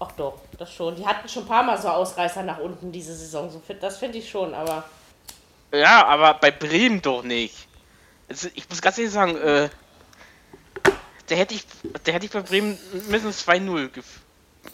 Ach 0.00 0.12
doch, 0.12 0.38
das 0.58 0.72
schon. 0.72 0.96
Die 0.96 1.06
hatten 1.06 1.28
schon 1.28 1.44
ein 1.44 1.48
paar 1.48 1.62
Mal 1.62 1.80
so 1.80 1.88
Ausreißer 1.88 2.42
nach 2.42 2.58
unten 2.58 2.92
diese 2.92 3.14
Saison. 3.14 3.48
So, 3.50 3.60
fit- 3.60 3.82
das 3.82 3.96
finde 3.96 4.18
ich 4.18 4.28
schon, 4.28 4.52
aber 4.52 4.84
Ja, 5.72 6.04
aber 6.06 6.34
bei 6.34 6.50
Bremen 6.50 7.00
doch 7.00 7.22
nicht. 7.22 7.54
Also 8.28 8.48
ich 8.54 8.68
muss 8.68 8.82
ganz 8.82 8.98
ehrlich 8.98 9.12
sagen, 9.14 9.36
äh, 9.36 9.68
da 11.28 11.34
hätte 11.34 11.54
ich, 11.54 11.66
da 12.04 12.12
hätte 12.12 12.26
ich 12.26 12.32
bei 12.32 12.40
Bremen 12.40 12.78
mindestens 13.08 13.46
2-0 13.48 13.88
gef 13.88 14.04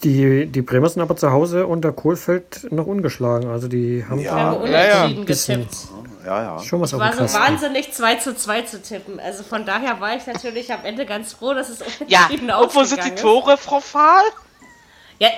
Die, 0.02 0.46
die 0.46 0.62
Bremer 0.62 0.88
sind 0.88 1.02
aber 1.02 1.16
zu 1.16 1.30
Hause 1.32 1.66
unter 1.66 1.92
Kohlfeld 1.92 2.70
noch 2.72 2.86
ungeschlagen. 2.86 3.48
Also 3.50 3.68
die 3.68 4.04
haben 4.08 4.20
Ja. 4.20 4.60
wir 4.62 4.70
ja, 4.70 4.86
ja. 4.86 5.04
unentschieden 5.04 5.26
getippt. 5.26 5.76
Ja, 6.24 6.42
ja. 6.42 6.62
Schon 6.62 6.80
was 6.80 6.90
Ich 6.90 6.94
auf 6.94 7.00
war 7.00 7.10
dem 7.12 7.26
so 7.28 7.38
wahnsinnig 7.38 7.92
2 7.92 8.14
zu 8.16 8.36
2 8.36 8.62
zu 8.62 8.82
tippen. 8.82 9.18
Also 9.20 9.42
von 9.42 9.64
daher 9.64 10.00
war 10.00 10.14
ich 10.16 10.26
natürlich 10.26 10.72
am 10.72 10.84
Ende 10.84 11.06
ganz 11.06 11.32
froh, 11.32 11.54
dass 11.54 11.68
es 11.70 11.80
Ja, 12.06 12.26
unentschieden 12.26 12.50
und 12.50 12.74
wo 12.74 12.84
sind 12.84 13.04
die. 13.04 13.14
Tore, 13.14 13.56
Frau 13.56 13.80
Fahl? 13.80 14.22
Ja, 15.18 15.28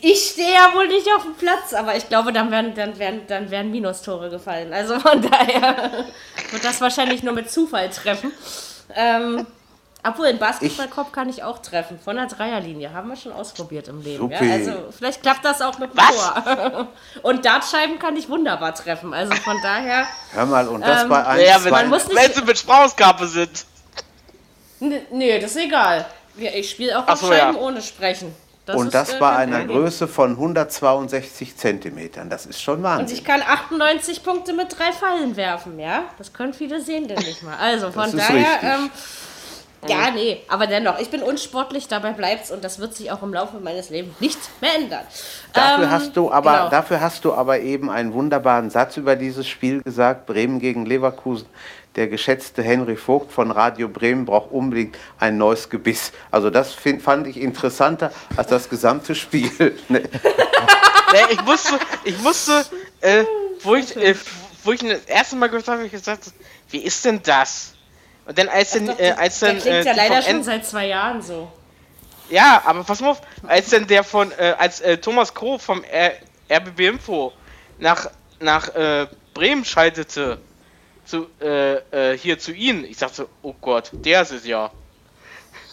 ich 0.00 0.30
stehe 0.32 0.50
ja 0.52 0.72
wohl 0.74 0.88
nicht 0.88 1.06
auf 1.14 1.22
dem 1.22 1.34
Platz, 1.34 1.74
aber 1.74 1.94
ich 1.96 2.08
glaube, 2.08 2.32
dann 2.32 2.50
werden, 2.50 2.74
dann 2.74 2.98
werden, 2.98 3.20
dann 3.28 3.50
werden 3.50 3.70
Minustore 3.70 4.30
gefallen. 4.30 4.72
Also 4.72 4.98
von 4.98 5.20
daher 5.30 6.04
wird 6.50 6.64
das 6.64 6.80
wahrscheinlich 6.80 7.22
nur 7.22 7.34
mit 7.34 7.50
Zufall 7.50 7.90
treffen. 7.90 8.32
Ähm, 8.94 9.46
obwohl, 10.08 10.26
in 10.26 10.38
Basketballkorb 10.38 11.12
kann 11.12 11.28
ich 11.28 11.42
auch 11.42 11.58
treffen. 11.58 11.98
Von 12.02 12.16
der 12.16 12.26
Dreierlinie. 12.26 12.92
Haben 12.92 13.08
wir 13.08 13.16
schon 13.16 13.32
ausprobiert 13.32 13.88
im 13.88 14.00
Leben. 14.02 14.30
Ja? 14.30 14.38
Also 14.38 14.72
vielleicht 14.96 15.22
klappt 15.22 15.44
das 15.44 15.60
auch 15.62 15.78
mit 15.78 15.90
dem? 15.92 15.98
Tor. 15.98 16.88
Und 17.22 17.44
Dartscheiben 17.44 17.98
kann 17.98 18.16
ich 18.16 18.28
wunderbar 18.28 18.74
treffen. 18.74 19.12
Also 19.14 19.34
von 19.36 19.56
daher. 19.62 20.06
Hör 20.32 20.46
mal, 20.46 20.68
und 20.68 20.80
das 20.82 21.02
Ähm, 21.02 21.08
bei 21.08 21.24
1, 21.26 21.48
Ja, 21.48 21.64
wenn, 21.64 21.70
man 21.72 21.88
muss 21.88 22.06
nicht- 22.08 22.16
wenn 22.16 22.32
sie 22.32 22.42
mit 22.42 22.58
Sprauskappe 22.58 23.26
sind. 23.26 23.64
Nee, 24.80 25.38
das 25.40 25.52
ist 25.52 25.64
egal. 25.64 26.04
Ich 26.36 26.70
spiele 26.70 26.98
auch 26.98 27.08
auf 27.08 27.18
so, 27.20 27.28
Scheiben 27.28 27.56
ja. 27.56 27.60
ohne 27.62 27.80
Sprechen. 27.80 28.34
Das 28.66 28.76
Und 28.76 28.92
das 28.92 29.14
äh, 29.14 29.18
bei 29.18 29.30
einer. 29.36 29.64
Größe 29.64 30.08
von 30.08 30.32
162 30.32 31.56
Zentimetern. 31.56 32.28
Das 32.28 32.46
ist 32.46 32.60
schon 32.60 32.78
Und 32.78 32.82
Wahnsinn. 32.82 33.16
ich 33.16 33.24
kann 33.24 33.40
98 33.40 34.22
Punkte 34.24 34.52
mit 34.52 34.76
drei 34.76 34.90
Fallen 34.92 35.36
werfen, 35.36 35.78
ja? 35.78 36.02
Das 36.18 36.32
können 36.32 36.52
viele 36.52 36.80
sehen 36.80 37.06
denn 37.06 37.18
nicht 37.18 37.42
mal. 37.44 37.56
Also 37.56 37.92
von 37.92 38.02
Das 38.10 38.14
ist 38.14 38.28
daher, 38.28 38.38
richtig. 38.54 38.68
ähm, 38.68 38.90
ja, 39.88 40.10
nee, 40.10 40.42
aber 40.48 40.66
dennoch, 40.66 40.98
ich 40.98 41.10
bin 41.10 41.22
unsportlich, 41.22 41.88
dabei 41.88 42.12
bleibt's 42.12 42.50
und 42.50 42.64
das 42.64 42.78
wird 42.78 42.94
sich 42.94 43.10
auch 43.10 43.22
im 43.22 43.32
Laufe 43.32 43.58
meines 43.58 43.90
Lebens 43.90 44.20
nicht 44.20 44.38
mehr 44.60 44.74
ändern. 44.76 45.04
Dafür 45.52 45.84
Ähm, 45.84 45.90
hast 45.90 46.16
du 46.16 46.30
aber, 46.30 46.52
genau. 46.52 46.68
dafür 46.70 47.00
hast 47.00 47.24
du 47.24 47.32
aber 47.34 47.60
eben 47.60 47.90
einen 47.90 48.12
wunderbaren 48.12 48.70
Satz 48.70 48.96
über 48.96 49.16
dieses 49.16 49.46
Spiel 49.46 49.82
gesagt. 49.82 50.26
Bremen 50.26 50.58
gegen 50.58 50.86
Leverkusen. 50.86 51.46
Der 51.96 52.08
geschätzte 52.08 52.62
Henry 52.62 52.96
Vogt 52.96 53.32
von 53.32 53.50
Radio 53.50 53.88
Bremen 53.88 54.26
braucht 54.26 54.52
unbedingt 54.52 54.98
ein 55.18 55.38
neues 55.38 55.70
Gebiss. 55.70 56.12
Also 56.30 56.50
das 56.50 56.74
find, 56.74 57.00
fand 57.00 57.26
ich 57.26 57.40
interessanter 57.40 58.12
als 58.36 58.48
das 58.48 58.68
gesamte 58.68 59.14
Spiel. 59.14 59.50
Ne? 59.88 60.02
Nee, 61.12 61.18
ich 61.30 61.42
musste, 61.44 61.78
ich 62.04 62.18
musste, 62.20 62.64
äh, 63.00 63.24
wo 63.62 63.76
ich, 63.76 63.96
äh, 63.96 64.14
wo 64.64 64.72
ich 64.72 64.82
ihn 64.82 64.88
das 64.88 65.04
erste 65.04 65.36
Mal 65.36 65.46
gehört 65.46 65.68
habe, 65.68 65.78
habe 65.78 65.86
ich 65.86 65.92
gesagt, 65.92 66.32
wie 66.70 66.78
ist 66.78 67.04
denn 67.04 67.20
das? 67.22 67.75
Und 68.26 68.36
dann 68.38 68.48
als 68.48 68.72
dann, 68.72 68.86
Doch, 68.86 68.98
äh, 68.98 69.12
als 69.12 69.38
der 69.40 69.48
dann, 69.52 69.58
klingt 69.60 69.76
äh, 69.76 69.84
ja 69.84 69.92
leider 69.94 70.22
schon 70.22 70.36
End- 70.36 70.44
seit 70.44 70.66
zwei 70.66 70.86
Jahren 70.86 71.22
so. 71.22 71.50
Ja, 72.28 72.60
aber 72.66 72.82
pass 72.82 73.00
mal 73.00 73.10
auf, 73.10 73.20
als 73.46 73.70
dann 73.70 73.86
der 73.86 74.02
von, 74.02 74.32
äh, 74.32 74.54
als 74.58 74.80
äh, 74.80 74.98
Thomas 74.98 75.32
Kroh 75.32 75.58
vom 75.58 75.84
R 75.84 76.12
RBB 76.50 76.80
Info 76.88 77.32
nach, 77.78 78.10
nach 78.40 78.74
äh, 78.74 79.06
Bremen 79.32 79.64
schaltete, 79.64 80.38
zu, 81.04 81.26
äh, 81.40 81.74
äh, 82.12 82.18
hier 82.18 82.36
zu 82.38 82.52
Ihnen, 82.52 82.84
ich 82.84 82.96
dachte, 82.96 83.28
oh 83.42 83.54
Gott, 83.60 83.90
der 83.92 84.22
ist 84.22 84.32
es 84.32 84.44
ja. 84.46 84.70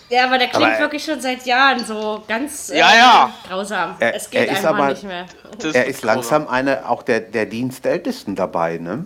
Ja, 0.09 0.25
aber 0.25 0.37
der 0.37 0.49
klingt 0.49 0.65
Aber, 0.73 0.79
wirklich 0.79 1.03
schon 1.03 1.19
seit 1.21 1.43
Jahren 1.47 1.83
so 1.83 2.23
ganz 2.27 2.69
äh, 2.69 2.77
Ja, 2.77 2.95
ja. 2.95 3.33
grausam. 3.47 3.95
Er- 3.99 4.15
es 4.15 4.29
geht 4.29 4.41
er 4.41 4.51
ist 4.51 4.57
einfach 4.57 4.69
aber- 4.77 4.89
nicht 4.89 5.03
mehr. 5.03 5.25
Er 5.73 5.85
ist 5.85 6.03
langsam 6.03 6.47
eine, 6.47 6.87
auch 6.87 7.01
der, 7.01 7.19
der 7.21 7.47
Dienstältesten 7.47 8.35
dabei, 8.35 8.77
ne? 8.77 9.05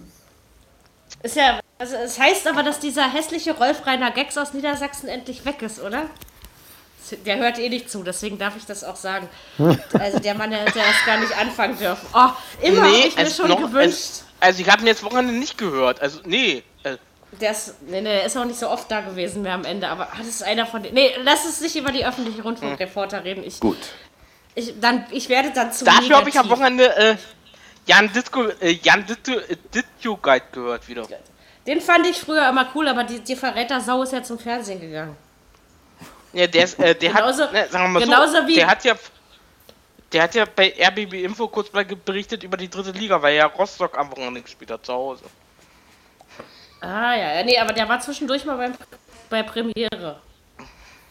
Ist 1.23 1.37
ja, 1.37 1.59
also 1.80 1.95
es 1.95 2.19
heißt 2.19 2.47
aber, 2.47 2.63
dass 2.63 2.80
dieser 2.80 3.11
hässliche 3.11 3.53
Rolf 3.55 3.86
Reiner 3.86 4.11
Gex 4.11 4.38
aus 4.38 4.53
Niedersachsen 4.53 5.07
endlich 5.09 5.45
weg 5.45 5.61
ist, 5.61 5.80
oder? 5.82 6.09
Der 7.25 7.38
hört 7.38 7.57
eh 7.57 7.69
nicht 7.69 7.89
zu, 7.89 8.03
deswegen 8.03 8.38
darf 8.38 8.57
ich 8.57 8.65
das 8.65 8.84
auch 8.84 8.97
sagen. 8.97 9.30
Also 9.93 10.19
der 10.19 10.36
Mann, 10.36 10.49
der 10.49 10.59
hätte 10.59 10.80
erst 10.80 11.05
gar 11.05 11.17
nicht 11.19 11.38
anfangen 11.38 11.78
dürfen. 11.78 12.05
Oh, 12.13 12.30
immer 12.61 12.82
hab 12.84 12.89
ich 13.05 13.15
mir 13.15 13.23
also 13.23 13.43
schon 13.43 13.49
noch- 13.49 13.61
gewünscht. 13.61 13.95
Also, 13.95 14.23
also 14.39 14.61
ich 14.61 14.69
habe 14.69 14.82
ihn 14.82 14.88
jetzt 14.88 15.03
Wochenende 15.03 15.34
nicht 15.34 15.57
gehört. 15.57 16.01
Also, 16.01 16.19
nee. 16.25 16.63
Äh, 16.84 16.97
Der 17.39 17.51
ist, 17.51 17.75
nee, 17.88 18.01
nee, 18.01 18.25
ist 18.25 18.36
auch 18.38 18.43
nicht 18.45 18.59
so 18.59 18.69
oft 18.69 18.91
da 18.91 19.01
gewesen 19.01 19.41
mehr 19.41 19.53
am 19.53 19.63
Ende, 19.65 19.88
aber 19.88 20.07
ah, 20.11 20.15
das 20.17 20.28
ist 20.28 20.43
einer 20.43 20.65
von 20.65 20.84
den. 20.84 20.93
Nee, 20.93 21.15
lass 21.23 21.45
uns 21.45 21.61
nicht 21.61 21.75
über 21.78 21.91
die 21.91 22.05
öffentlichen 22.05 22.41
Rundfunkreporter 22.41 23.23
reden. 23.23 23.43
Ich, 23.45 23.59
Gut. 23.61 23.78
ich, 24.55 24.73
dann, 24.82 25.05
ich 25.11 25.30
werde 25.30 25.51
dann 25.51 25.71
zu. 25.71 25.86
dafür 25.86 26.17
habe 26.17 26.30
ich 26.30 26.38
am. 26.38 26.49
Wochenende 26.49 26.95
äh, 26.97 27.15
Jan 27.86 28.11
Ditko, 28.11 28.47
äh, 28.59 28.71
Jan 28.84 29.05
Ditko, 29.05 29.32
äh, 29.32 29.55
Ditko 29.73 30.17
Guide 30.17 30.45
gehört 30.51 30.88
wieder. 30.89 31.07
Den 31.68 31.82
fand 31.82 32.07
ich 32.07 32.18
früher 32.20 32.47
immer 32.49 32.68
cool, 32.74 32.88
aber 32.88 33.03
die, 33.03 33.20
die 33.20 33.36
Verräter-Sau 33.36 34.01
ist 34.03 34.13
ja 34.13 34.24
zum 34.24 34.39
Fernsehen 34.39 34.80
gegangen. 34.80 35.15
Ja, 36.34 36.47
der 36.47 36.63
ist, 36.63 36.80
äh, 36.80 36.95
der 36.95 37.11
Genauso- 37.11 37.43
hat, 37.43 37.53
ne, 37.53 37.68
sagen 37.70 37.93
wir 37.93 38.05
mal 38.05 38.28
so, 38.30 38.47
wie- 38.47 38.55
der 38.55 38.68
hat 38.68 38.84
ja, 38.86 38.95
der 40.13 40.24
hat 40.24 40.36
ja 40.36 40.45
bei 40.55 40.74
RBB 40.80 41.24
Info 41.24 41.47
kurz 41.47 41.72
mal 41.74 41.84
berichtet 41.86 42.43
über 42.43 42.55
die 42.57 42.70
dritte 42.70 42.91
Liga, 42.91 43.22
weil 43.22 43.36
ja 43.36 43.45
Rostock 43.47 43.97
am 43.97 44.09
Wochenende 44.11 44.41
gespielt 44.41 44.72
hat 44.72 44.86
zu 44.86 44.93
Hause. 44.93 45.24
Ah, 46.80 47.15
ja, 47.15 47.34
ja, 47.36 47.43
nee, 47.43 47.57
aber 47.57 47.74
der 47.74 47.89
war 47.89 47.99
zwischendurch 47.99 48.45
mal 48.45 48.55
beim, 48.57 48.74
bei 49.30 49.43
Premiere. 49.43 50.22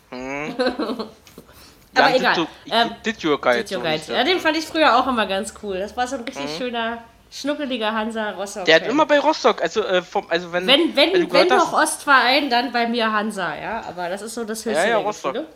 aber 0.10 2.14
egal. 2.14 2.34
Ditko, 2.34 2.48
Ähm, 2.70 2.90
Ditko 3.04 3.38
Guide. 3.38 3.58
Video 3.64 3.78
so 3.78 3.84
Guide. 3.84 4.12
Ja, 4.14 4.24
den 4.24 4.38
fand 4.40 4.56
ich 4.56 4.64
früher 4.64 4.96
auch 4.96 5.06
immer 5.06 5.26
ganz 5.26 5.52
cool. 5.62 5.78
Das 5.78 5.96
war 5.96 6.06
so 6.06 6.16
ein 6.16 6.22
richtig 6.22 6.56
schöner, 6.56 7.02
schnuckeliger 7.40 7.92
Hansa 7.92 8.30
Rostock. 8.30 8.64
Der 8.64 8.76
hat 8.76 8.86
immer 8.86 9.06
bei 9.06 9.18
Rostock, 9.18 9.62
also 9.62 9.82
äh, 9.84 10.02
vom, 10.02 10.26
also 10.30 10.52
wenn, 10.52 10.66
wenn, 10.66 10.96
wenn, 10.96 11.12
du 11.12 11.32
wenn 11.32 11.48
noch 11.48 11.72
Ostverein, 11.72 12.50
dann 12.50 12.72
bei 12.72 12.86
mir 12.86 13.12
Hansa, 13.12 13.54
ja. 13.56 13.82
Aber 13.88 14.08
das 14.08 14.22
ist 14.22 14.34
so 14.34 14.44
das 14.44 14.64
höchste 14.64 14.82
Ja, 14.82 14.88
ja, 14.88 14.96
Rostock. 14.98 15.34
Gefühle. 15.34 15.52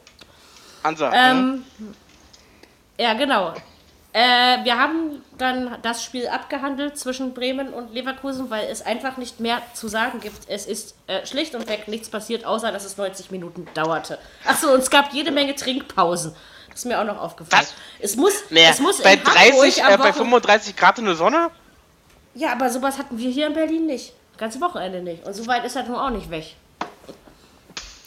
Hansa. 0.84 1.12
Ähm, 1.12 1.64
ja, 2.98 3.14
genau. 3.14 3.54
Äh, 4.12 4.64
wir 4.64 4.76
haben 4.76 5.22
dann 5.38 5.76
das 5.82 6.02
Spiel 6.02 6.26
abgehandelt 6.26 6.98
zwischen 6.98 7.32
Bremen 7.32 7.72
und 7.72 7.94
Leverkusen, 7.94 8.50
weil 8.50 8.66
es 8.68 8.82
einfach 8.82 9.16
nicht 9.16 9.38
mehr 9.38 9.62
zu 9.72 9.86
sagen 9.86 10.20
gibt. 10.20 10.48
Es 10.48 10.66
ist 10.66 10.96
äh, 11.06 11.24
schlicht 11.24 11.54
und 11.54 11.68
weg 11.68 11.86
nichts 11.86 12.08
passiert, 12.08 12.44
außer 12.44 12.72
dass 12.72 12.84
es 12.84 12.96
90 12.96 13.30
Minuten 13.30 13.68
dauerte. 13.74 14.18
Achso, 14.44 14.72
und 14.72 14.80
es 14.80 14.90
gab 14.90 15.12
jede 15.12 15.30
Menge 15.30 15.54
Trinkpausen. 15.54 16.34
Das 16.68 16.80
ist 16.80 16.84
mir 16.86 17.00
auch 17.00 17.04
noch 17.04 17.20
aufgefallen. 17.20 17.62
Was? 17.62 17.74
Es 18.00 18.16
muss, 18.16 18.32
nee, 18.50 18.66
es 18.68 18.80
muss 18.80 19.00
bei 19.02 19.14
in 19.14 19.24
Hamburg 19.24 19.34
30, 19.60 19.84
am 19.84 19.92
äh, 19.92 19.96
bei 19.96 20.04
Wochen- 20.08 20.18
35 20.18 20.76
Grad 20.76 20.98
in 20.98 21.04
der 21.04 21.14
Sonne? 21.14 21.50
Ja, 22.40 22.52
aber 22.52 22.70
sowas 22.70 22.96
hatten 22.96 23.18
wir 23.18 23.30
hier 23.30 23.48
in 23.48 23.52
Berlin 23.52 23.84
nicht. 23.86 24.14
Ganze 24.38 24.58
Wochenende 24.62 25.02
nicht. 25.02 25.26
Und 25.26 25.34
so 25.34 25.46
weit 25.46 25.62
ist 25.66 25.76
das 25.76 25.86
nun 25.86 25.96
auch 25.98 26.08
nicht 26.08 26.30
weg. 26.30 26.54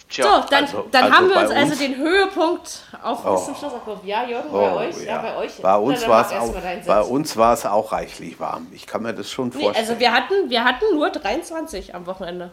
Tja. 0.09 0.23
So, 0.25 0.49
dann, 0.49 0.63
also- 0.65 0.87
dann 0.91 1.03
also 1.03 1.15
haben 1.15 1.27
wir 1.29 1.35
bei 1.35 1.41
uns 1.43 1.51
also 1.51 1.69
uns- 1.71 1.77
den 1.79 1.95
Höhepunkt 1.97 2.79
auf 3.03 3.23
Oh. 3.25 3.35
bis 3.35 3.45
zum 3.45 3.55
Schluss 3.55 3.73
abgehoben. 3.73 4.07
Ja, 4.07 4.25
Jürgen, 4.27 4.51
bei 4.51 4.71
Oh, 4.73 4.77
euch? 4.77 5.03
Ja, 5.03 5.19
bei 5.21 5.35
euch. 5.37 5.51
Bei 5.61 5.75
uns 5.75 6.07
war 6.07 6.25
es 6.25 6.31
auch, 6.33 6.53
bei 6.87 7.01
uns 7.01 7.37
war 7.37 7.53
es 7.53 7.65
auch 7.67 7.91
reichlich 7.91 8.39
warm. 8.39 8.67
Ich 8.71 8.87
kann 8.87 9.03
mir 9.03 9.13
das 9.13 9.29
schon 9.29 9.49
Nee, 9.49 9.61
vorstellen. 9.63 9.87
also 9.87 9.99
wir 9.99 10.11
hatten, 10.11 10.49
wir 10.49 10.63
hatten 10.63 10.85
nur 10.95 11.11
23 11.11 11.93
am 11.93 12.07
Wochenende. 12.07 12.51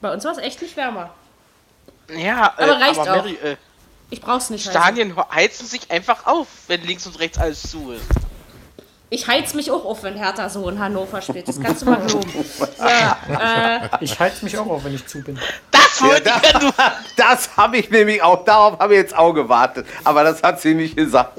Bei 0.00 0.10
uns 0.14 0.24
war 0.24 0.32
es 0.32 0.38
echt 0.38 0.62
nicht 0.62 0.76
wärmer. 0.78 1.10
Ja, 2.10 2.54
äh, 2.56 2.62
Aber 2.62 2.80
reicht 2.80 3.00
aber 3.00 3.10
auch. 3.12 3.16
Mary, 3.16 3.38
äh, 3.42 3.56
Ich 4.10 4.20
brauch's 4.22 4.48
nicht 4.50 4.66
heizen. 4.66 4.80
Stadien 4.80 5.16
heizen 5.32 5.66
sich 5.66 5.90
einfach 5.90 6.26
auf, 6.26 6.46
wenn 6.68 6.82
links 6.82 7.06
und 7.06 7.18
rechts 7.20 7.38
alles 7.38 7.62
zu 7.70 7.92
ist. 7.92 8.04
Ich 9.12 9.26
heiz 9.26 9.54
mich 9.54 9.70
auch 9.72 9.84
auf, 9.84 10.04
wenn 10.04 10.14
Hertha 10.14 10.48
so 10.48 10.68
in 10.68 10.78
Hannover 10.78 11.20
spielt. 11.20 11.48
Das 11.48 11.60
kannst 11.60 11.82
du 11.82 11.86
mal 11.86 11.96
glauben. 12.06 12.30
So, 12.56 12.64
äh, 12.84 13.80
Ich 14.00 14.18
halte 14.20 14.44
mich 14.44 14.56
auch 14.56 14.66
auf, 14.68 14.84
wenn 14.84 14.94
ich 14.94 15.04
zu 15.06 15.20
bin. 15.20 15.36
Das 15.72 16.00
wollte 16.00 16.28
Ja, 16.28 16.40
ich 16.42 16.52
ja 16.52 16.58
nur. 16.60 16.72
Das 17.16 17.56
habe 17.56 17.78
ich 17.78 17.90
nämlich 17.90 18.22
auch, 18.22 18.44
darauf 18.44 18.78
habe 18.78 18.94
ich 18.94 19.00
jetzt 19.00 19.16
auch 19.16 19.32
gewartet. 19.32 19.84
Aber 20.04 20.22
das 20.22 20.40
hat 20.44 20.60
sie 20.60 20.74
nicht 20.74 20.96
gesagt. 20.96 21.38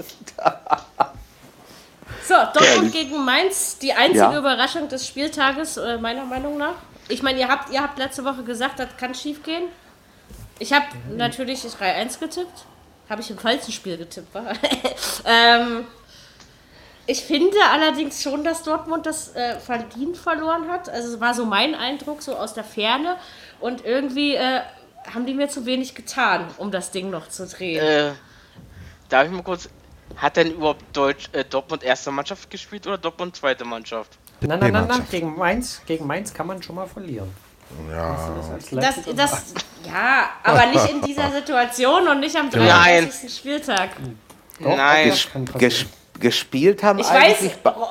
so, 2.28 2.34
Dortmund 2.54 2.92
gegen 2.92 3.24
Mainz. 3.24 3.78
Die 3.80 3.94
einzige 3.94 4.20
Ja. 4.20 4.38
Überraschung 4.38 4.90
des 4.90 5.08
Spieltages, 5.08 5.78
äh, 5.78 5.98
meiner 5.98 6.26
Meinung 6.26 6.58
nach. 6.58 6.76
Ich 7.08 7.24
meine, 7.24 7.40
ihr 7.40 7.48
habt, 7.48 7.72
ihr 7.72 7.82
habt 7.82 7.98
letzte 7.98 8.24
Woche 8.26 8.44
gesagt, 8.44 8.80
das 8.80 8.90
kann 8.98 9.16
schief 9.16 9.44
gehen. 9.44 9.64
Ich 10.60 10.74
habe 10.74 10.86
natürlich 11.16 11.62
3-1 11.62 12.20
getippt. 12.20 12.66
Habe 13.10 13.22
ich 13.22 13.30
im 13.32 13.38
falschen 13.38 13.72
Spiel 13.72 13.98
getippt, 13.98 14.34
war. 14.34 14.44
ähm, 15.26 15.86
ich 17.08 17.22
finde 17.22 17.58
allerdings 17.72 18.22
schon, 18.22 18.44
dass 18.44 18.64
Dortmund 18.64 19.06
das 19.06 19.36
äh, 19.36 19.60
verdient 19.60 20.18
verloren 20.18 20.70
hat. 20.70 20.90
Also 20.90 21.16
es 21.16 21.20
war 21.20 21.34
so 21.34 21.46
mein 21.46 21.76
Eindruck, 21.76 22.22
so 22.22 22.36
aus 22.36 22.54
der 22.54 22.64
Ferne. 22.64 23.18
Und 23.60 23.86
irgendwie 23.86 24.36
äh, 24.36 24.62
haben 25.14 25.26
die 25.26 25.34
mir 25.34 25.50
zu 25.50 25.66
wenig 25.66 25.96
getan, 25.96 26.48
um 26.58 26.72
das 26.72 26.92
Ding 26.92 27.10
noch 27.10 27.28
zu 27.28 27.48
drehen. 27.48 27.84
Äh, 27.84 28.12
darf 29.10 29.26
ich 29.26 29.32
mal 29.32 29.44
kurz. 29.44 29.70
Hat 30.18 30.36
denn 30.36 30.52
überhaupt 30.52 30.84
Deutsch, 30.92 31.30
äh, 31.32 31.46
Dortmund 31.46 31.84
erste 31.84 32.12
Mannschaft 32.12 32.50
gespielt 32.50 32.86
oder 32.86 32.98
Dortmund 32.98 33.36
zweite 33.36 33.64
Mannschaft? 33.64 34.18
Nein, 34.42 34.60
nein, 34.60 34.74
nein, 34.74 34.88
nein. 34.88 35.08
Gegen 35.10 35.38
Mainz, 35.38 35.82
gegen 35.86 36.06
Mainz 36.06 36.34
kann 36.34 36.48
man 36.48 36.62
schon 36.62 36.76
mal 36.76 36.88
verlieren. 36.88 37.30
Ja, 37.90 38.36
Das, 38.72 38.96
das, 39.16 39.54
ja, 39.86 40.30
aber 40.44 40.66
nicht 40.66 40.90
in 40.90 41.02
dieser 41.02 41.32
Situation 41.32 42.08
und 42.08 42.20
nicht 42.20 42.36
am 42.36 42.50
Nein. 42.50 43.06
33. 43.06 43.34
Spieltag. 43.34 43.92
Doch, 44.60 44.76
Nein. 44.76 45.14
Ges 45.58 45.86
gespielt 46.22 46.82
haben 46.84 47.00
Ich 47.00 47.10
weiß, 47.10 47.40
eigentlich. 47.40 47.54
Ro- 47.66 47.88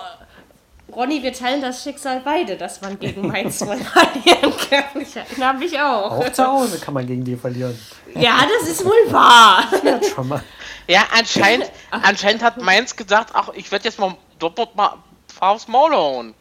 Ronny, 0.96 1.22
wir 1.22 1.32
teilen 1.32 1.60
das 1.62 1.84
Schicksal 1.84 2.20
beide, 2.24 2.56
dass 2.56 2.80
man 2.80 2.98
gegen 2.98 3.28
Mainz 3.28 3.58
verlieren 3.58 4.52
kann. 4.68 5.00
Ich 5.02 5.14
erinnere 5.14 5.54
mich 5.54 5.78
auch. 5.78 6.10
Auch 6.18 6.32
zu 6.32 6.44
Hause 6.46 6.78
kann 6.80 6.94
man 6.94 7.06
gegen 7.06 7.22
die 7.24 7.36
verlieren. 7.36 7.78
Ja, 8.14 8.40
das 8.58 8.68
ist 8.68 8.84
wohl 8.84 9.12
wahr. 9.12 9.64
Ja, 9.84 10.00
schon 10.02 10.26
mal. 10.28 10.42
Ja, 10.88 11.04
anscheinend, 11.16 11.70
anscheinend 11.90 12.42
hat 12.42 12.60
Mainz 12.60 12.96
gesagt, 12.96 13.30
ach, 13.34 13.50
ich 13.54 13.70
werde 13.70 13.84
jetzt 13.84 14.00
mal 14.00 14.16
Dortmund 14.40 14.74
mal 14.74 14.94
aufs 15.38 15.68
Maul 15.68 15.92
hauen. 15.94 16.34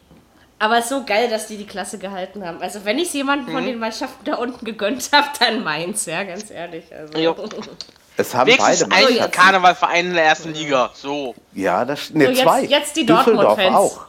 Aber 0.58 0.78
es 0.78 0.84
ist 0.84 0.90
so 0.90 1.04
geil, 1.04 1.30
dass 1.30 1.46
die 1.46 1.56
die 1.56 1.66
Klasse 1.66 1.98
gehalten 1.98 2.44
haben. 2.44 2.60
Also 2.60 2.84
wenn 2.84 2.98
ich 2.98 3.06
es 3.08 3.12
jemandem 3.14 3.54
von 3.54 3.64
den 3.64 3.78
Mannschaften 3.78 4.24
da 4.24 4.34
unten 4.34 4.64
gegönnt 4.64 5.08
habe, 5.12 5.28
dann 5.38 5.62
meins, 5.62 6.06
ja, 6.06 6.24
ganz 6.24 6.50
ehrlich. 6.50 6.84
Also. 6.92 7.12
Es 8.20 8.34
haben 8.34 8.46
Wenigstens 8.48 8.80
beide 8.88 8.94
ein 8.94 9.02
Mannschaften. 9.04 9.30
Karnevalverein 9.32 10.06
in 10.06 10.14
der 10.14 10.24
ersten 10.24 10.52
Liga. 10.54 10.90
So. 10.94 11.34
Ja, 11.52 11.84
das 11.84 12.08
So, 12.08 12.18
ne, 12.18 12.30
jetzt- 12.30 12.40
zwei. 12.42 12.62
jetzt 12.64 12.96
die 12.96 13.06
Düsseldorf 13.06 13.56
Dortmund-Fans. 13.56 13.76
auch. 13.76 14.00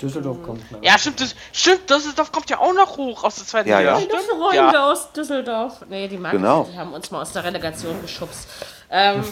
Düsseldorf 0.00 0.38
kommt. 0.42 0.72
nach. 0.72 0.78
Ja, 0.82 0.96
stimmt, 0.98 1.20
das, 1.20 1.34
stimmt, 1.52 1.90
Düsseldorf 1.90 2.32
kommt 2.32 2.48
ja 2.48 2.58
auch 2.58 2.72
noch 2.72 2.96
hoch 2.96 3.22
aus 3.22 3.34
der 3.36 3.46
zweiten 3.46 3.68
Ja, 3.68 3.78
Liga. 3.80 3.90
ja. 3.92 3.96
Stimmt, 3.98 4.12
Dafür 4.14 4.34
rollen 4.34 4.54
ja. 4.56 4.90
aus 4.90 5.12
Düsseldorf. 5.12 5.72
Nee, 5.90 6.08
die 6.08 6.16
mag 6.16 6.32
Genau. 6.32 6.66
die 6.72 6.78
haben 6.78 6.92
uns 6.94 7.10
mal 7.10 7.20
aus 7.20 7.32
der 7.32 7.44
Relegation 7.44 8.00
geschubst. 8.00 8.48
Ähm, 8.90 9.22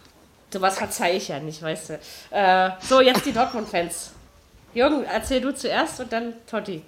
sowas 0.52 0.76
verzeih 0.76 1.16
ich 1.16 1.28
ja 1.28 1.38
nicht, 1.40 1.62
weißt 1.62 1.90
du. 1.90 1.98
Äh, 2.30 2.70
so, 2.86 3.00
jetzt 3.00 3.24
die 3.24 3.32
Dortmund-Fans. 3.32 4.10
Jürgen, 4.74 5.04
erzähl 5.04 5.40
du 5.40 5.54
zuerst 5.54 5.98
und 6.00 6.12
dann 6.12 6.34
Totti. 6.50 6.82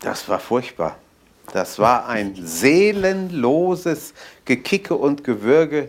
Das 0.00 0.28
war 0.28 0.38
furchtbar. 0.38 0.96
Das 1.52 1.78
war 1.78 2.08
ein 2.08 2.34
seelenloses 2.34 4.14
Gekicke 4.44 4.94
und 4.94 5.24
Gewürge. 5.24 5.88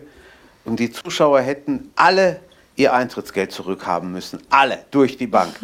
Und 0.64 0.80
die 0.80 0.90
Zuschauer 0.90 1.40
hätten 1.40 1.90
alle 1.96 2.40
ihr 2.76 2.92
Eintrittsgeld 2.92 3.52
zurückhaben 3.52 4.12
müssen. 4.12 4.40
Alle, 4.50 4.78
durch 4.90 5.16
die 5.16 5.26
Bank. 5.26 5.54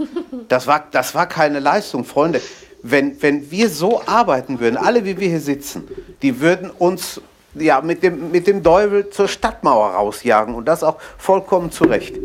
Das 0.49 0.66
war, 0.66 0.86
das 0.90 1.14
war 1.14 1.26
keine 1.26 1.61
Leistung, 1.61 2.05
Freunde. 2.05 2.40
Wenn, 2.82 3.20
wenn 3.22 3.51
wir 3.51 3.68
so 3.68 4.03
arbeiten 4.07 4.59
würden, 4.59 4.76
alle 4.76 5.05
wie 5.05 5.18
wir 5.18 5.28
hier 5.28 5.40
sitzen, 5.40 5.86
die 6.22 6.40
würden 6.40 6.70
uns 6.70 7.20
ja, 7.55 7.80
mit, 7.80 8.03
dem, 8.03 8.30
mit 8.30 8.47
dem 8.47 8.62
Teufel 8.62 9.11
zur 9.11 9.28
Stadtmauer 9.28 9.90
rausjagen. 9.90 10.55
Und 10.55 10.64
das 10.66 10.82
auch 10.82 10.99
vollkommen 11.18 11.70
zu 11.70 11.84
Recht. 11.84 12.16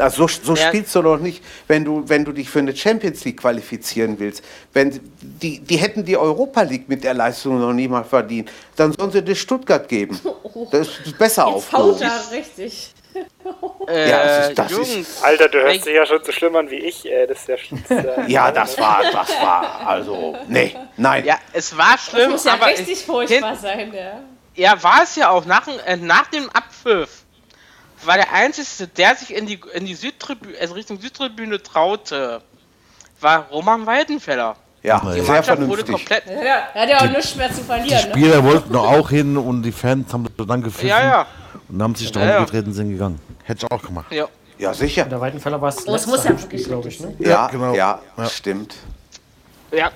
Also 0.00 0.26
so, 0.28 0.40
so 0.42 0.54
Ja. 0.54 0.68
spielst 0.68 0.94
du 0.94 1.02
doch 1.02 1.18
nicht, 1.18 1.42
wenn 1.66 1.84
du, 1.84 2.04
wenn 2.08 2.24
du 2.24 2.32
dich 2.32 2.48
für 2.48 2.58
eine 2.60 2.74
Champions 2.76 3.24
League 3.24 3.40
qualifizieren 3.40 4.18
willst. 4.18 4.42
Wenn, 4.72 5.00
die, 5.20 5.60
die 5.60 5.76
hätten 5.76 6.04
die 6.04 6.16
Europa 6.16 6.62
League 6.62 6.88
mit 6.88 7.04
der 7.04 7.14
Leistung 7.14 7.60
noch 7.60 7.72
nie 7.72 7.88
mal 7.88 8.04
verdient. 8.04 8.50
Dann 8.76 8.92
sollen 8.92 9.10
sie 9.10 9.22
dir 9.22 9.34
Stuttgart 9.34 9.88
geben. 9.88 10.18
Das 10.72 10.88
ist 11.04 11.16
besser 11.16 11.46
aufgehoben. 11.46 12.02
richtig. 12.32 12.92
Äh, 13.88 14.10
Ja, 14.10 14.26
das 14.26 14.48
ist- 14.48 14.58
das 14.58 14.72
ist- 14.96 15.24
Alter, 15.24 15.48
du 15.48 15.58
hörst 15.62 15.86
dich 15.86 15.94
ja 15.94 16.04
schon 16.04 16.22
so 16.24 16.32
schlimm 16.32 16.56
an 16.56 16.68
wie 16.70 16.76
ich, 16.76 17.04
ey. 17.10 17.26
Das 17.28 17.38
ist 17.40 17.48
ja 17.48 17.56
schlimm. 17.58 17.84
Ja, 18.26 18.50
das 18.50 18.76
war, 18.78 19.02
das 19.10 19.28
war, 19.40 19.86
also, 19.86 20.36
nee, 20.48 20.74
nein. 20.96 21.24
ja, 21.24 21.38
es 21.52 21.76
war 21.76 21.92
Das 21.92 22.06
schlimm, 22.06 22.30
muss 22.32 22.44
ja 22.44 22.54
aber 22.54 22.66
richtig 22.66 22.88
ich, 22.90 23.04
furchtbar 23.04 23.54
sein, 23.56 23.92
ja. 23.94 24.20
ja, 24.56 24.82
war 24.82 25.02
es 25.04 25.14
ja 25.16 25.30
auch. 25.30 25.44
Nach, 25.44 25.64
dem- 25.64 25.78
äh, 25.86 25.96
nach 25.96 26.26
dem 26.26 26.48
Abpfiff 26.50 27.17
war 28.04 28.16
der 28.16 28.32
Einzige, 28.32 28.86
der 28.88 29.14
sich 29.16 29.34
in 29.34 29.46
die, 29.46 29.60
in 29.74 29.84
die 29.86 29.94
Südtribüne, 29.94 30.56
also 30.60 30.74
Richtung 30.74 31.00
Südtribüne 31.00 31.62
traute, 31.62 32.42
war 33.20 33.46
Roman 33.50 33.86
Weidenfeller. 33.86 34.56
Ja, 34.82 35.00
Die 35.00 35.20
sehr 35.20 35.24
Mannschaft 35.34 35.60
wurde 35.60 35.84
vernünftig. 35.84 35.94
komplett. 35.94 36.26
Ja, 36.26 36.68
er 36.74 36.82
hat 36.82 36.88
ja 36.88 36.98
auch 37.00 37.10
nichts 37.10 37.34
mehr 37.34 37.48
zu 37.52 37.56
Die 37.60 37.62
verlieren. 37.66 38.08
Ne? 38.08 38.10
Spieler 38.14 38.44
wollten 38.44 38.72
doch 38.72 38.84
auch 38.86 39.10
hin 39.10 39.36
und 39.36 39.62
die 39.62 39.72
Fans 39.72 40.12
haben 40.12 40.26
dann 40.36 40.62
gepfiffen 40.62 40.88
Ja, 40.88 41.02
ja. 41.04 41.26
und 41.68 41.82
haben 41.82 41.94
sich 41.96 42.12
darum 42.12 42.28
Ja, 42.28 42.34
ja. 42.36 42.44
getreten 42.44 42.68
und 42.68 42.74
sind 42.74 42.90
gegangen. 42.90 43.20
Hätte 43.42 43.66
ich 43.66 43.72
auch 43.72 43.82
gemacht. 43.82 44.10
ja. 44.12 44.26
Ja, 44.60 44.74
sicher. 44.74 45.04
Der 45.04 45.20
Weidenfeller 45.20 45.60
war 45.60 45.68
es 45.68 45.86
Oh, 45.86 45.94
es 45.94 46.04
muss 46.08 46.24
ja 46.24 46.30
wirklich 46.30 46.64
glaube 46.64 46.88
ich. 46.88 46.98
Ne? 46.98 47.14
Ja, 47.20 47.28
Ja, 47.28 47.46
genau. 47.46 47.74
ja, 47.74 48.00
Ja. 48.16 48.26
stimmt. 48.26 48.74
Ja. 49.70 49.92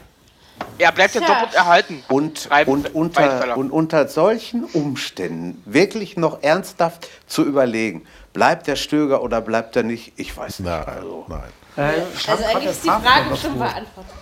Er 0.79 0.93
bleibt 0.93 1.15
ja 1.15 1.21
doppelt 1.21 1.55
erhalten. 1.55 2.03
Und, 2.09 2.49
und, 2.67 2.95
unter, 2.95 3.57
und 3.57 3.71
unter 3.71 4.09
solchen 4.09 4.65
Umständen 4.65 5.63
wirklich 5.67 6.17
noch 6.17 6.43
ernsthaft 6.43 7.09
zu 7.27 7.45
überlegen, 7.45 8.07
bleibt 8.33 8.67
der 8.67 8.77
Stöger 8.77 9.23
oder 9.23 9.41
bleibt 9.41 9.77
er 9.77 9.83
nicht, 9.83 10.13
ich 10.17 10.37
weiß 10.37 10.61
nicht. 10.61 10.69
Nein, 10.71 10.85
Also, 10.87 11.25
nein. 11.29 11.41
Äh, 11.77 12.31
Also 12.31 12.45
eigentlich 12.45 12.71
ist 12.71 12.85
die 12.85 12.89
Frage 12.89 13.37
schon 13.41 13.59
beantwortet. 13.59 14.13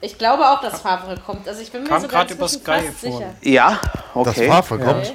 Ich 0.00 0.16
glaube 0.16 0.48
auch, 0.48 0.60
dass 0.60 0.80
Favre 0.80 1.16
kommt. 1.26 1.48
Also 1.48 1.60
ich 1.60 1.72
bin 1.72 1.82
mir 1.82 1.88
Kam 1.88 2.04
über 2.04 2.48
Sky 2.48 2.60
fast 2.60 2.64
vor. 2.64 2.80
sicher. 3.00 3.34
ja, 3.42 3.80
Das 4.14 4.28
okay. 4.28 4.48
Pfaffer 4.48 4.78
kommt. 4.78 5.12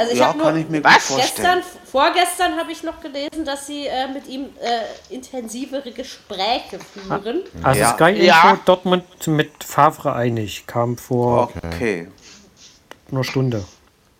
Also 0.00 0.12
ich 0.14 0.18
ja, 0.18 0.28
kann 0.28 0.38
nur 0.38 0.54
ich 0.56 0.68
mir 0.70 0.82
Was? 0.82 1.14
gestern, 1.14 1.58
vorgestern 1.84 2.56
habe 2.58 2.72
ich 2.72 2.82
noch 2.82 3.00
gelesen, 3.02 3.44
dass 3.44 3.66
sie 3.66 3.86
äh, 3.86 4.08
mit 4.08 4.26
ihm 4.26 4.46
äh, 4.62 5.12
intensivere 5.14 5.92
Gespräche 5.92 6.78
führen. 6.94 7.42
Also 7.62 7.80
Ja. 7.80 7.92
Sky 7.94 8.10
Info 8.12 8.24
Ja. 8.24 8.58
Dortmund 8.64 9.04
mit 9.26 9.62
Favre 9.62 10.14
einig. 10.14 10.66
Kam 10.66 10.96
vor 10.96 11.50
Okay, 11.66 12.08
einer 13.12 13.24
Stunde. 13.24 13.64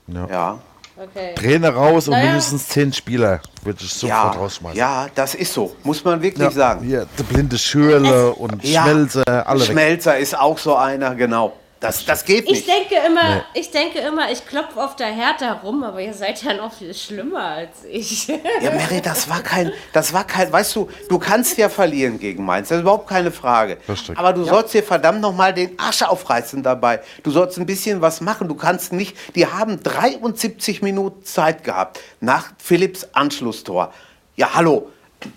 ja. 0.07 0.59
Okay. 1.03 1.35
Trainer 1.35 1.71
raus 1.71 2.09
und 2.09 2.13
Naja. 2.13 2.27
mindestens 2.27 2.69
zehn 2.69 2.93
Spieler. 2.93 3.41
Würde 3.63 3.83
ich 3.83 3.91
sofort 3.95 4.35
Ja, 4.35 4.39
rausschmeißen. 4.39 4.79
ja, 4.79 5.07
das 5.15 5.35
ist 5.35 5.55
so, 5.55 5.75
muss 5.83 6.05
man 6.05 6.21
wirklich 6.21 6.45
Ja, 6.45 6.51
sagen. 6.51 6.85
Hier, 6.85 7.07
der 7.19 7.23
blinde 7.23 7.57
Schürle 7.57 8.33
und 8.35 8.63
Ja. 8.63 8.83
Schmelzer, 8.83 9.25
alle 9.49 9.61
weg. 9.61 9.69
Schmelzer 9.69 10.19
ist 10.19 10.39
auch 10.39 10.59
so 10.59 10.77
einer, 10.77 11.15
genau. 11.15 11.55
Das, 11.81 12.05
das 12.05 12.27
geht 12.27 12.45
Ich 12.45 12.51
nicht. 12.51 12.69
denke 12.69 12.95
immer, 13.07 13.43
ich 13.55 13.71
denke 13.71 14.01
immer, 14.01 14.31
ich 14.31 14.47
klopfe 14.47 14.79
auf 14.85 14.97
der 14.97 15.07
Hertha 15.07 15.55
rum, 15.65 15.83
aber 15.83 16.03
ihr 16.03 16.13
seid 16.13 16.43
ja 16.43 16.53
noch 16.53 16.75
viel 16.75 16.93
schlimmer 16.93 17.43
als 17.43 17.85
ich. 17.91 18.29
Ja, 18.29 18.71
Mary, 18.71 19.01
das 19.01 19.31
war 19.31 19.41
kein, 19.41 19.73
das 19.95 20.13
war 20.13 20.25
kein, 20.27 20.53
weißt 20.53 20.77
du, 20.77 20.91
du 21.09 21.19
kannst 21.19 21.57
ja 21.57 21.71
verlieren 21.71 22.19
gegen 22.19 22.45
Mainz, 22.45 22.69
das 22.69 22.77
ist 22.77 22.83
überhaupt 22.83 23.09
keine 23.09 23.31
Frage. 23.31 23.79
Aber 24.15 24.35
du 24.35 24.45
sollst 24.45 24.75
dir 24.75 24.83
verdammt 24.83 25.23
nochmal 25.23 25.55
den 25.55 25.79
Arsch 25.79 26.03
aufreißen 26.03 26.63
dabei. 26.63 27.01
Du 27.23 27.31
sollst 27.31 27.57
ein 27.59 27.65
bisschen 27.65 28.03
was 28.03 28.21
machen. 28.21 28.47
Du 28.47 28.55
kannst 28.57 28.93
nicht, 28.93 29.17
die 29.35 29.47
haben 29.47 29.83
73 29.83 30.83
Minuten 30.83 31.25
Zeit 31.25 31.65
gehabt 31.65 31.99
nach 32.21 32.53
Philipps 32.59 33.09
Anschlusstor. 33.15 33.91
Ja, 34.37 34.51
hallo, 34.53 34.91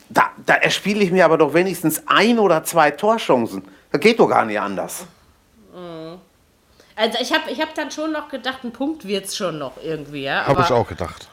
da, 0.09 0.31
da 0.45 0.55
erspiele 0.55 1.05
ich 1.05 1.11
mir 1.11 1.23
aber 1.23 1.37
doch 1.37 1.53
wenigstens 1.53 2.03
ein 2.05 2.37
oder 2.37 2.65
zwei 2.65 2.91
Torchancen. 2.91 3.63
Das 3.93 4.01
geht 4.01 4.19
doch 4.19 4.27
gar 4.27 4.43
nicht 4.43 4.59
anders. 4.59 5.05
Also 6.95 7.17
ich 7.19 7.33
habe 7.33 7.49
ich 7.49 7.59
hab 7.59 7.73
dann 7.75 7.91
schon 7.91 8.11
noch 8.11 8.29
gedacht, 8.29 8.63
ein 8.63 8.71
Punkt 8.71 9.07
wird's 9.07 9.35
schon 9.35 9.57
noch 9.57 9.73
irgendwie, 9.83 10.23
ja. 10.23 10.45
Habe 10.45 10.61
ich 10.61 10.71
auch 10.71 10.87
gedacht. 10.87 11.27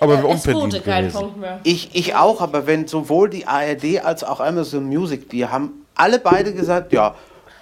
Aber 0.00 0.24
Es 0.30 0.46
wurde 0.46 0.80
kein. 0.80 1.10
Punkt 1.10 1.36
mehr. 1.38 1.60
Ich, 1.62 1.94
ich 1.94 2.14
auch, 2.14 2.40
aber 2.40 2.66
wenn 2.66 2.86
sowohl 2.86 3.30
die 3.30 3.46
ARD 3.46 4.04
als 4.04 4.24
auch 4.24 4.40
Amazon 4.40 4.84
Music, 4.84 5.30
die 5.30 5.46
haben 5.46 5.86
alle 5.94 6.18
beide 6.18 6.52
gesagt, 6.52 6.92
ja, 6.92 7.14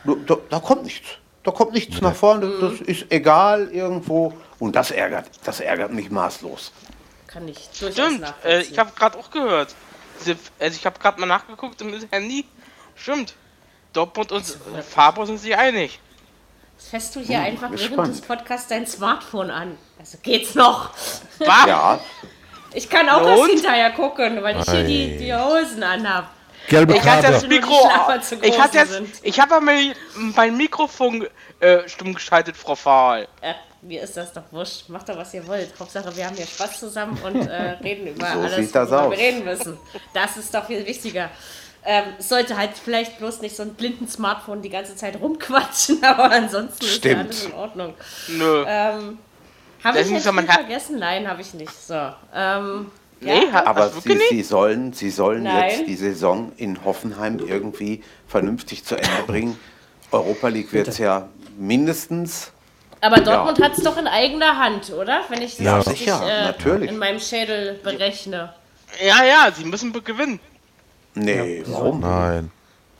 da, 0.04 0.36
da, 0.50 0.58
kommt 0.58 0.84
nichts. 0.84 1.08
Da 1.42 1.50
kommt 1.50 1.72
nichts 1.72 2.00
nach 2.00 2.14
vorne, 2.14 2.50
das 2.60 2.80
ist 2.80 3.06
egal 3.10 3.68
irgendwo. 3.70 4.32
Und 4.58 4.76
das 4.76 4.90
ärgert, 4.90 5.26
das 5.44 5.60
ärgert 5.60 5.92
mich 5.92 6.10
maßlos. 6.10 6.72
Kann 7.26 7.46
ich 7.48 7.68
durchaus 7.78 8.12
Stimmt, 8.12 8.34
äh, 8.44 8.62
ich 8.62 8.78
habe 8.78 8.92
gerade 8.96 9.18
auch 9.18 9.30
gehört. 9.30 9.74
Also 10.18 10.78
ich 10.78 10.86
habe 10.86 10.98
gerade 10.98 11.20
mal 11.20 11.26
nachgeguckt 11.26 11.80
im 11.82 11.92
Handy. 12.10 12.44
Stimmt. 12.94 13.34
Dortmund 13.92 14.32
und 14.32 14.42
äh, 14.42 14.82
Faber 14.82 15.26
sind 15.26 15.38
sich 15.38 15.56
einig. 15.56 16.00
Fässt 16.76 17.16
du 17.16 17.20
hier 17.20 17.40
einfach 17.40 17.70
während 17.70 18.08
des 18.08 18.20
Podcasts 18.20 18.68
dein 18.68 18.86
Smartphone 18.86 19.50
an? 19.50 19.78
Also 19.98 20.18
geht's 20.22 20.54
noch. 20.54 20.90
Was? 21.38 21.48
Ja, 21.66 22.00
Ich 22.74 22.88
kann 22.88 23.08
auch 23.08 23.22
das 23.22 23.46
hinterher 23.46 23.90
gucken, 23.92 24.42
weil 24.42 24.60
ich 24.60 24.70
hier 24.70 24.84
die, 24.84 25.16
die 25.16 25.34
Hosen 25.34 25.82
anhab. 25.82 26.30
Gelbe 26.68 26.96
Ich 26.96 27.02
hatte 27.02 27.32
das 27.32 27.46
Mikro. 27.46 27.90
Ich 28.42 28.58
hatte 28.58 28.78
jetzt, 28.78 29.00
ich 29.22 29.38
habe 29.38 29.60
mein, 29.60 29.94
mein 30.34 30.56
Mikrofon 30.56 31.26
äh, 31.60 31.88
stumm 31.88 32.14
geschaltet, 32.14 32.56
Frau 32.56 32.74
Fahl. 32.74 33.28
Äh, 33.42 33.54
mir 33.82 34.02
ist 34.02 34.16
das 34.16 34.32
doch 34.32 34.44
wurscht. 34.50 34.88
Macht 34.88 35.08
doch, 35.08 35.16
was 35.16 35.34
ihr 35.34 35.46
wollt. 35.46 35.72
Hauptsache, 35.78 36.16
wir 36.16 36.26
haben 36.26 36.36
hier 36.36 36.46
Spaß 36.46 36.80
zusammen 36.80 37.18
und 37.22 37.46
äh, 37.46 37.76
reden 37.82 38.06
über 38.06 38.26
So 38.32 38.40
alles, 38.40 38.74
worüber 38.74 39.10
wir 39.10 39.18
reden 39.18 39.44
müssen. 39.44 39.78
Das 40.14 40.36
ist 40.36 40.54
doch 40.54 40.66
viel 40.66 40.84
wichtiger. 40.86 41.30
Ähm, 41.86 42.04
es 42.18 42.28
sollte 42.30 42.56
halt 42.56 42.70
vielleicht 42.82 43.18
bloß 43.18 43.42
nicht 43.42 43.54
so 43.54 43.62
ein 43.62 43.74
blinden 43.74 44.08
Smartphone 44.08 44.62
die 44.62 44.70
ganze 44.70 44.96
Zeit 44.96 45.20
rumquatschen, 45.20 46.02
aber 46.04 46.30
ansonsten 46.30 46.84
ist 46.84 47.04
ja 47.04 47.10
Stimmt. 47.10 47.20
alles 47.26 47.44
in 47.44 47.52
Ordnung. 47.52 47.94
Nö. 48.28 48.64
Ähm, 48.66 49.18
habe 49.82 50.00
ich 50.00 50.10
jetzt 50.10 50.24
ja 50.24 50.32
man 50.32 50.46
vergessen? 50.46 50.98
Nein, 50.98 51.28
habe 51.28 51.42
ich 51.42 51.52
nicht. 51.52 51.70
So. 51.86 51.94
Ähm, 52.34 52.90
nee, 53.20 53.50
hat, 53.52 53.66
aber 53.66 53.90
sie, 53.90 54.08
nicht? 54.14 54.28
sie 54.30 54.42
sollen, 54.42 54.94
sie 54.94 55.10
sollen 55.10 55.42
Nein. 55.42 55.70
jetzt 55.70 55.86
die 55.86 55.96
Saison 55.96 56.52
in 56.56 56.82
Hoffenheim 56.86 57.38
irgendwie 57.38 58.02
vernünftig 58.26 58.84
zu 58.84 58.96
Ende 58.96 59.22
bringen. 59.26 59.58
Europa 60.10 60.48
League 60.48 60.72
wird 60.72 60.88
es 60.88 60.96
ja 60.96 61.28
mindestens. 61.58 62.50
aber 63.02 63.20
Dortmund 63.20 63.60
hat 63.62 63.76
es 63.76 63.84
doch 63.84 63.98
in 63.98 64.06
eigener 64.06 64.56
Hand, 64.58 64.90
oder? 64.90 65.20
Wenn 65.28 65.42
ich 65.42 65.56
das 65.56 65.66
Ja, 65.66 65.76
richtig, 65.76 65.98
sicher, 65.98 66.22
äh, 66.26 66.44
natürlich. 66.44 66.90
in 66.90 66.96
meinem 66.96 67.20
Schädel 67.20 67.78
berechne. 67.82 68.54
Ja, 69.04 69.22
ja, 69.24 69.52
sie 69.54 69.64
müssen 69.64 69.92
gewinnen. 69.92 70.40
Nee, 71.14 71.62
warum? 71.66 72.00
Nein. 72.00 72.50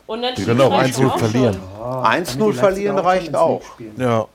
Und 0.07 0.21
dann 0.21 0.35
Die 0.35 0.45
können 0.45 0.61
auch 0.61 0.71
1-0 0.71 1.17
verlieren. 1.17 1.59
1-0 1.81 2.53
verlieren 2.53 2.97
reicht 2.99 3.35
auch. 3.35 3.61
Ja. 3.97 4.27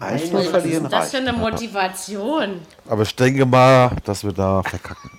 1-0 0.00 0.32
Was 0.32 0.46
verlieren 0.48 0.84
ist 0.84 0.92
das 0.92 1.10
für 1.10 1.16
reicht. 1.18 1.28
eine 1.28 1.32
Motivation? 1.38 2.60
Aber 2.88 3.02
ich 3.02 3.14
denke 3.14 3.46
mal, 3.46 3.92
dass 4.04 4.24
wir 4.24 4.32
da 4.32 4.62
verkacken. 4.62 5.10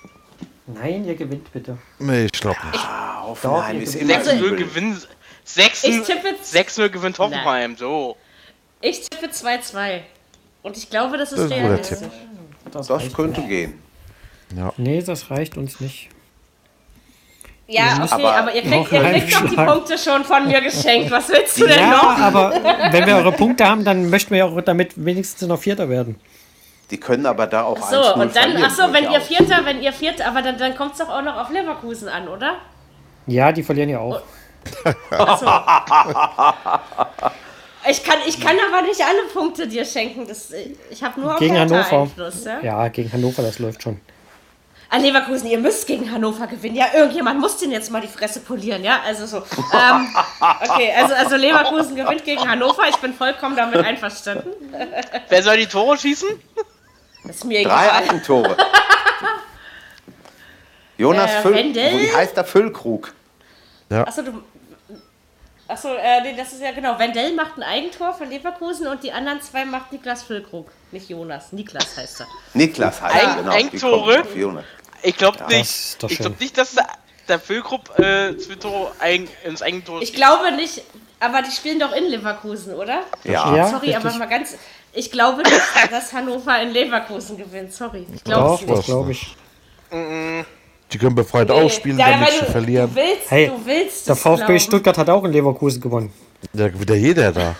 Nein, 0.67 1.05
ihr 1.05 1.15
gewinnt 1.15 1.51
bitte. 1.53 1.77
Nee, 1.99 2.25
ich 2.25 2.31
glaube 2.33 2.57
nicht. 2.71 2.83
Ah, 2.83 3.23
Hoffenheim 3.23 3.81
ist 3.81 3.95
immer 3.95 4.13
6-0 4.15 4.39
übel. 4.39 4.55
gewinnen. 4.57 5.01
6 5.43 5.83
Ich 5.83 6.01
tippe 6.03 6.27
jetzt- 6.29 6.51
6-0 6.53 6.89
gewinnt 6.89 7.17
Hoffenheim, 7.19 7.77
so. 7.77 8.17
Ich 8.81 9.07
tippe 9.09 9.27
2-2. 9.31 10.01
Und 10.63 10.75
ich 10.77 10.89
glaube, 10.89 11.17
das 11.17 11.31
ist 11.31 11.37
Das 11.39 11.45
ist 11.45 11.51
realistisch. 11.51 11.99
Tipp. 11.99 12.11
Das 12.71 12.87
Das 12.87 12.99
reicht 12.99 13.15
könnte 13.15 13.41
gehen. 13.43 13.79
Nee, 14.77 15.01
das 15.01 15.29
reicht 15.31 15.55
uns 15.57 15.79
nicht. 15.79 16.09
Ja, 17.67 17.99
okay, 18.03 18.23
Aber- 18.25 18.35
aber, 18.35 18.53
ihr 18.55 18.61
kriegt, 18.61 18.91
ihr 18.91 19.01
kriegt 19.01 19.33
doch 19.35 19.49
die. 19.49 19.55
Punkte 19.55 19.97
schon 19.97 20.23
von 20.23 20.47
mir 20.47 20.61
geschenkt. 20.61 21.09
Was 21.09 21.29
willst 21.29 21.59
du 21.59 21.65
denn 21.65 21.79
Ja, 21.79 21.89
noch? 21.91 22.17
aber 22.19 22.53
wenn 22.91 23.05
wir 23.07 23.15
eure 23.17 23.31
Punkte 23.31 23.67
haben, 23.67 23.83
dann 23.83 24.09
möchten 24.09 24.31
wir 24.31 24.37
ja 24.39 24.45
auch 24.45 24.61
damit 24.61 24.93
wenigstens 25.03 25.47
noch 25.47 25.59
Vierter 25.59 25.89
werden. 25.89 26.15
Die 26.91 26.99
können 26.99 27.25
aber 27.25 27.47
da 27.47 27.63
auch 27.63 27.77
So, 27.89 27.95
1-0 27.95 28.13
und 28.13 28.35
dann, 28.35 28.43
verlieren, 28.51 28.63
ach 28.67 28.75
so, 28.75 28.93
wenn 28.93 29.11
ihr. 29.11 29.19
Vierter, 29.19 29.65
wenn 29.65 29.81
ihr 29.81 29.91
Vierter, 29.91 30.27
aber 30.27 30.43
dann, 30.43 30.59
dann 30.59 30.75
kommt 30.77 30.91
es 30.91 30.99
doch 30.99 31.09
auch 31.09 31.23
noch 31.23 31.35
auf 31.37 31.49
Leverkusen 31.49 32.07
an, 32.07 32.27
oder? 32.27 32.57
Ja, 33.25 33.51
die 33.51 33.63
verlieren 33.63 33.89
ja 33.89 33.97
auch. 33.99 34.21
Ach 35.09 35.39
so. 35.39 35.45
Ich 37.89 38.03
kann, 38.03 38.17
ich 38.27 38.39
kann 38.39 38.55
aber 38.71 38.81
nicht 38.87 39.01
alle 39.01 39.23
Punkte 39.33 39.67
dir 39.67 39.85
schenken. 39.85 40.27
Das, 40.27 40.51
ich 40.89 41.03
habe 41.03 41.19
nur 41.21 41.33
auf 41.33 41.39
Gegen 41.39 41.57
Hannover. 41.59 42.01
Einfluss. 42.01 42.43
Ja? 42.45 42.59
Ja, 42.61 42.87
gegen 42.89 43.11
Hannover, 43.11 43.41
das 43.43 43.59
läuft 43.59 43.81
schon. 43.83 43.99
Ah, 44.95 44.97
Leverkusen, 44.97 45.47
ihr 45.47 45.57
müsst 45.59 45.87
gegen 45.87 46.09
Hannover 46.09 46.47
gewinnen. 46.47 46.75
Ja, 46.75 46.85
irgendjemand 46.93 47.39
muss 47.41 47.57
den 47.57 47.71
jetzt 47.71 47.91
mal 47.91 47.99
die 48.01 48.07
Fresse 48.07 48.39
polieren, 48.39 48.81
ja? 48.83 49.01
Also 49.05 49.25
so. 49.25 49.37
Ähm, 49.37 50.15
okay, 50.69 50.93
also, 50.95 51.13
also 51.15 51.35
Leverkusen 51.35 51.95
gewinnt 51.97 52.23
gegen 52.23 52.47
Hannover. 52.49 52.83
Ich 52.87 52.95
bin 52.97 53.13
vollkommen 53.13 53.57
damit 53.57 53.75
einverstanden. 53.77 54.51
Wer 55.29 55.43
soll 55.43 55.57
die 55.57 55.67
Tore 55.67 55.97
schießen? 55.97 56.29
Das 57.25 57.37
ist 57.37 57.45
mir 57.45 57.63
Drei 57.63 57.85
egal. 57.87 58.03
Eigentore. 58.03 58.55
Jonas 60.97 61.31
Äh, 61.31 61.41
Füll, 61.41 61.53
Wendel? 61.55 61.99
wie 61.99 62.15
heißt 62.15 62.37
der 62.37 62.45
Füllkrug? 62.45 63.13
Achso, 63.89 64.21
du. 64.21 64.41
Achso, 65.67 65.89
äh, 65.95 66.21
nee, 66.21 66.35
das 66.37 66.53
ist 66.53 66.61
ja 66.61 66.71
genau. 66.71 66.97
Wendell 66.99 67.33
macht 67.33 67.57
ein 67.57 67.63
Eigentor 67.63 68.13
für 68.13 68.23
Leverkusen 68.25 68.87
und 68.87 69.03
die 69.03 69.11
anderen 69.11 69.41
zwei 69.41 69.65
macht 69.65 69.91
Niklas 69.91 70.23
Füllkrug. 70.23 70.69
Nicht 70.91 71.09
Jonas, 71.09 71.51
Niklas 71.51 71.97
heißt 71.97 72.21
er. 72.21 72.27
Niklas 72.53 73.01
heißt 73.01 73.15
er, 73.15 73.35
genau. 73.35 73.51
Eigentore? 73.51 74.23
Ich 75.05 75.17
glaube 75.17 75.37
nicht. 75.47 75.61
ist 75.61 76.03
doch 76.03 76.09
Ich 76.09 76.17
glaube 76.17 76.35
nicht, 76.39 76.57
dass 76.57 76.75
der, 77.27 77.39
Füllgrupp 77.39 77.97
äh, 77.99 78.37
zwei 78.37 78.55
Tore 78.55 78.91
ein, 78.99 79.27
ins 79.43 79.61
Eigentor 79.61 80.01
Ich 80.01 80.13
glaube 80.13 80.51
nicht, 80.55 80.81
aber 81.19 81.41
die 81.41 81.51
spielen 81.51 81.79
doch 81.79 81.91
in 81.93 82.05
Leverkusen, 82.05 82.73
oder? 82.73 83.01
Ja. 83.23 83.55
Ja, 83.55 83.67
Sorry, 83.69 83.93
aber 83.95 84.05
richtig. 84.05 84.19
mal 84.19 84.25
ganz. 84.29 84.55
Ich 84.93 85.11
glaube 85.11 85.41
nicht, 85.43 85.61
dass 85.91 86.13
Hannover 86.13 86.61
in 86.61 86.71
Leverkusen 86.71 87.37
gewinnt. 87.37 87.73
Sorry. 87.73 88.05
Ich 88.13 88.23
glaube 88.23 88.55
es 88.55 88.65
das 88.65 88.77
nicht. 88.77 88.85
glaube 88.85 89.11
ich. 89.11 89.35
Die 90.91 90.97
können 90.97 91.15
befreit 91.15 91.49
ausspielen, 91.51 91.97
Ja, 91.97 92.07
wenn 92.07 92.13
weil 92.21 92.25
nicht 92.27 92.39
zu 92.39 92.45
du, 92.45 92.51
verlieren. 92.51 92.89
Du 92.89 92.95
willst, 92.95 93.31
Hey, 93.31 93.47
du 93.47 93.65
willst 93.65 94.07
Der 94.07 94.15
VfB 94.15 94.37
glauben. 94.45 94.59
Stuttgart 94.59 94.97
hat 94.97 95.09
auch 95.09 95.23
in 95.23 95.31
Leverkusen 95.31 95.81
gewonnen. 95.81 96.13
Ja, 96.53 96.79
wieder 96.79 96.95
jeder 96.95 97.31
da. 97.31 97.55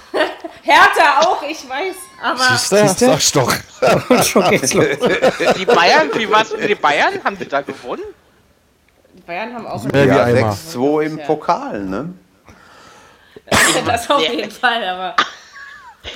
Hertha 0.66 1.20
auch, 1.22 1.43
ich 1.43 1.68
weiß. 1.70 1.95
Aber 2.24 2.39
Siehst 2.39 2.72
du? 2.72 2.78
Siehst 2.88 3.01
du? 3.01 3.05
Sag's 3.05 3.32
doch. 3.34 4.09
Und 4.09 4.26
schon 4.26 4.49
geht's 4.49 4.74
los. 4.74 4.86
Die 5.57 5.66
Bayern, 5.66 6.09
wie 6.16 6.30
war's 6.30 6.51
mit 6.51 6.68
den 6.70 6.80
Bayern? 6.82 7.24
Haben 7.24 7.38
die 7.38 7.47
da 7.47 7.61
gewonnen? 7.61 8.01
die 9.13 9.22
Bayern 9.22 9.53
haben 9.53 9.68
auch 9.68 9.84
Ja, 9.93 10.24
einmal. 10.24 10.51
6-2 10.53 11.01
im 11.05 11.18
Ja. 11.20 11.26
Pokal, 11.26 11.84
ne? 11.84 12.13
das 13.86 14.09
auf 14.09 14.22
jeden 14.22 14.49
Fall, 14.49 14.84
aber. 14.84 15.16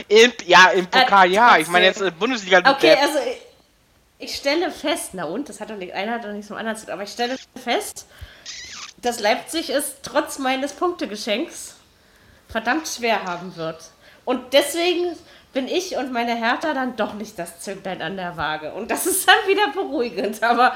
Im, 0.07 0.33
ja, 0.45 0.69
im 0.69 0.87
Pokal, 0.87 1.29
Äh, 1.29 1.33
ja. 1.33 1.57
Ich 1.57 1.67
meine 1.67 1.85
jetzt 1.85 2.01
äh, 2.01 2.09
Bundesliga. 2.11 2.57
Okay, 2.59 2.95
der- 2.95 3.01
also 3.01 3.19
ich, 3.19 4.29
ich 4.31 4.35
stelle 4.35 4.71
fest, 4.71 5.11
na 5.13 5.25
und, 5.25 5.47
das 5.47 5.59
hat 5.61 5.69
doch 5.69 5.75
nicht, 5.77 5.93
einer 5.93 6.13
hat 6.13 6.23
doch 6.23 6.31
nichts 6.31 6.47
dem 6.47 6.57
anderen 6.57 6.75
zu 6.77 6.85
tun, 6.85 6.93
aber 6.93 7.03
ich 7.03 7.11
stelle 7.11 7.37
fest, 7.63 8.07
dass 8.97 9.19
Leipzig 9.19 9.69
es 9.69 9.95
trotz 10.01 10.39
meines 10.39 10.73
Punktegeschenks 10.73 11.75
verdammt 12.49 12.87
schwer 12.87 13.23
haben 13.25 13.55
wird. 13.55 13.77
Und 14.29 14.53
deswegen 14.53 15.15
bin 15.53 15.67
ich 15.67 15.97
und 15.97 16.13
meine 16.13 16.35
Hertha 16.35 16.75
dann 16.75 16.95
doch 16.95 17.15
nicht 17.15 17.39
das 17.39 17.61
Zünglein 17.61 17.99
an 18.03 18.15
der 18.15 18.37
Waage. 18.37 18.71
Und 18.73 18.91
das 18.91 19.07
ist 19.07 19.27
dann 19.27 19.47
wieder 19.47 19.69
beruhigend, 19.69 20.43
aber 20.43 20.73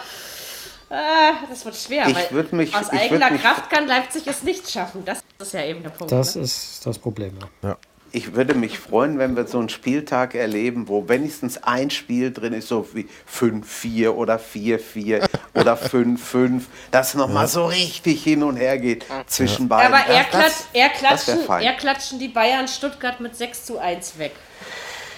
äh, 0.89 1.33
das 1.47 1.63
wird 1.63 1.75
schwer, 1.75 2.07
Ich 2.07 2.15
weil 2.33 2.45
mich- 2.51 2.75
aus 2.75 2.89
eigener 2.89 3.29
Kraft 3.37 3.69
kann 3.69 3.85
Leipzig 3.85 4.25
es 4.25 4.41
nicht 4.41 4.67
schaffen. 4.71 5.05
Das 5.05 5.19
ist 5.39 5.53
ja 5.53 5.65
eben 5.65 5.83
der 5.83 5.91
Punkt. 5.91 6.11
Das 6.11 6.35
ne? 6.35 6.41
ist 6.41 6.83
das 6.83 6.97
Problem. 6.97 7.37
Ja. 7.61 7.77
Ich 8.15 8.35
würde 8.35 8.53
mich 8.53 8.77
freuen, 8.77 9.17
wenn 9.17 9.35
wir 9.35 9.47
so 9.47 9.57
einen 9.57 9.69
Spieltag 9.69 10.35
erleben, 10.35 10.87
wo 10.87 11.09
wenigstens 11.09 11.63
ein 11.63 11.89
Spiel 11.89 12.31
drin 12.31 12.53
ist, 12.53 12.67
so 12.67 12.87
wie 12.93 13.09
5-4 13.27 14.09
oder 14.09 14.35
4-4 14.39 15.27
oder 15.55 15.73
5-5, 15.73 16.61
das 16.91 17.15
nochmal 17.15 17.47
so 17.47 17.65
richtig 17.65 18.23
hin 18.23 18.43
und 18.43 18.57
her 18.57 18.77
geht 18.77 19.07
zwischen 19.25 19.67
beiden. 19.67 19.91
Aber 19.91 20.05
er, 20.05 20.25
klatsch, 20.25 20.53
er, 20.73 20.81
wär 20.83 20.89
klatschen, 20.89 21.39
fein. 21.39 21.63
er 21.63 21.73
klatschen 21.73 22.19
die 22.19 22.27
Bayern 22.27 22.67
Stuttgart 22.67 23.19
mit 23.19 23.35
6 23.35 23.65
zu 23.65 23.79
1 23.79 24.19
weg. 24.19 24.33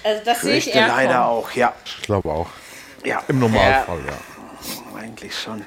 Also 0.02 0.22
das 0.24 0.40
sehe 0.40 0.56
ich 0.56 0.74
eher 0.74 0.88
leider 0.88 1.18
kommen. 1.18 1.24
auch, 1.24 1.50
ja. 1.50 1.74
Ich 1.84 2.00
glaube 2.00 2.30
auch. 2.30 2.48
Ja, 3.04 3.22
Im 3.28 3.40
Normalfall, 3.40 3.98
ja. 4.06 4.98
eigentlich 4.98 5.38
schon. 5.38 5.66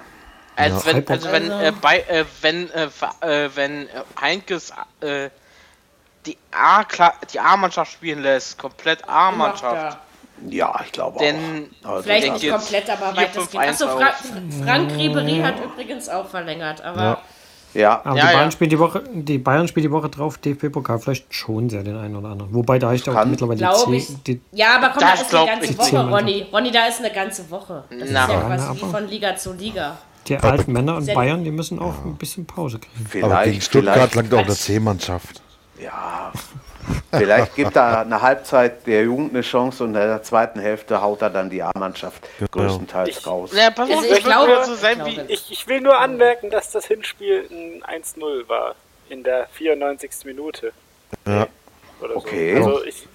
Als 0.56 0.84
wenn, 0.84 0.96
Halbpunkt. 0.96 1.26
also 1.26 1.32
wenn, 1.32 1.52
äh, 1.52 1.74
bei, 1.80 2.00
äh, 2.00 2.26
wenn, 2.42 2.72
äh, 2.72 2.90
äh, 3.22 3.50
wenn 3.54 3.88
äh, 3.88 3.90
Heinkes 4.20 4.74
äh, 5.02 5.30
die 6.26 6.38
A-Mannschaft 7.40 7.92
spielen 7.94 8.22
lässt, 8.22 8.58
komplett 8.58 9.08
A-Mannschaft. 9.08 9.98
Ja, 10.48 10.80
ich 10.86 10.92
glaube 10.94 11.20
Denn 11.20 11.68
auch. 11.84 11.90
Also 11.90 12.04
Vielleicht 12.04 12.34
nicht 12.34 12.50
komplett, 12.50 12.90
aber 12.90 13.08
4, 13.14 13.16
weitestgehend. 13.18 13.50
5, 13.52 13.56
1 13.68 13.82
Achso, 13.82 13.98
Fra. 13.98 14.64
Frank 14.66 14.92
Ribery 14.96 15.40
hat 15.44 15.56
übrigens 15.64 16.08
auch 16.08 16.28
verlängert, 16.28 16.82
aber 16.82 17.20
ja, 17.74 18.02
Aber 18.06 18.16
Ja, 18.18 18.26
die, 18.26 18.32
ja. 18.32 18.38
Bayern 18.38 18.52
spielen 18.52 18.70
die, 18.70 18.80
Woche, 18.80 19.04
die 19.12 19.38
Bayern 19.38 19.68
spielen 19.68 19.84
die 19.84 19.92
Woche 19.92 20.08
drauf 20.10 20.38
DFB-Pokal 20.38 21.00
vielleicht 21.00 21.34
schon 21.34 21.70
sehr 21.70 21.84
den 21.84 21.98
einen 21.98 22.16
oder 22.16 22.30
anderen. 22.30 22.54
Wobei 22.54 22.80
da 22.80 22.94
ich 22.94 23.08
auch 23.10 23.14
Kann- 23.14 23.30
mittlerweile 23.32 23.60
die, 23.60 23.96
ich. 23.98 24.08
zehn- 24.08 24.24
die 24.24 24.42
ja, 24.54 24.78
aber 24.78 24.90
komm, 24.90 25.02
da 25.02 25.14
ist 25.14 25.36
eine 25.36 25.46
ganze 25.46 25.78
Woche. 25.78 26.10
Ronny. 26.10 26.46
Ronny, 26.54 26.72
da 26.72 26.86
ist 26.88 27.00
eine 27.00 27.12
ganze 27.12 27.52
Woche. 27.52 27.84
Das 27.90 28.10
Na. 28.10 28.24
ist 28.24 28.30
ja 28.30 28.34
Ja, 28.36 28.40
quasi 28.42 28.64
wie 28.80 28.84
aber- 28.84 28.92
von 28.92 29.08
Liga 29.10 29.36
zu 29.36 29.54
Liga. 29.54 29.98
Die 30.28 30.38
alten 30.38 30.72
Männer 30.72 30.96
und 30.98 31.14
Bayern, 31.14 31.44
die 31.44 31.52
müssen 31.52 31.80
auch 31.80 32.06
ein 32.06 32.16
bisschen 32.16 32.46
Pause 32.46 32.80
kriegen. 32.80 33.24
Aber 33.26 33.34
vielleicht, 33.36 33.52
gegen 33.52 33.62
Stuttgart 33.62 33.96
vielleicht, 34.12 34.16
langt 34.16 34.34
auch 34.34 34.46
eine 34.46 34.56
C-Mannschaft. 34.56 35.42
Ja, 35.82 36.32
vielleicht 37.12 37.56
gibt 37.56 37.76
da 37.76 38.02
eine 38.02 38.22
Halbzeit 38.22 38.86
der 38.88 39.04
Jugend 39.04 39.32
eine 39.32 39.42
Chance 39.42 39.84
und 39.84 39.90
in 39.90 39.94
der 39.96 40.24
zweiten 40.24 40.60
Hälfte 40.60 41.02
haut 41.02 41.22
er 41.22 41.30
dann 41.30 41.50
die 41.50 41.62
A-Mannschaft 41.64 42.28
größtenteils 42.52 43.10
Ich- 43.10 43.28
raus. 43.28 43.52
Ja, 43.54 43.70
pass 43.72 43.90
auf, 43.90 43.98
Also 43.98 44.10
ich 44.12 44.18
ich 44.20 44.24
glaube, 44.24 44.64
so 44.66 44.76
sein 44.76 45.00
ich 45.02 45.06
wie. 45.06 45.14
glaube. 45.16 45.32
Ich, 45.32 45.52
ich 45.52 45.68
will 45.68 45.82
nur 45.82 45.98
anmerken, 45.98 46.50
dass 46.50 46.72
das 46.72 46.86
Hinspiel 46.86 47.48
ein 47.50 47.84
1-0 48.04 48.48
war. 48.48 48.76
In 49.10 49.24
der 49.24 49.48
94. 49.54 50.12
Minute. 50.26 50.72
Ja. 51.28 51.48
Oder 52.02 52.16
Okay. 52.18 52.62
So. 52.62 52.70
Also 52.76 52.84
ich. 52.86 53.08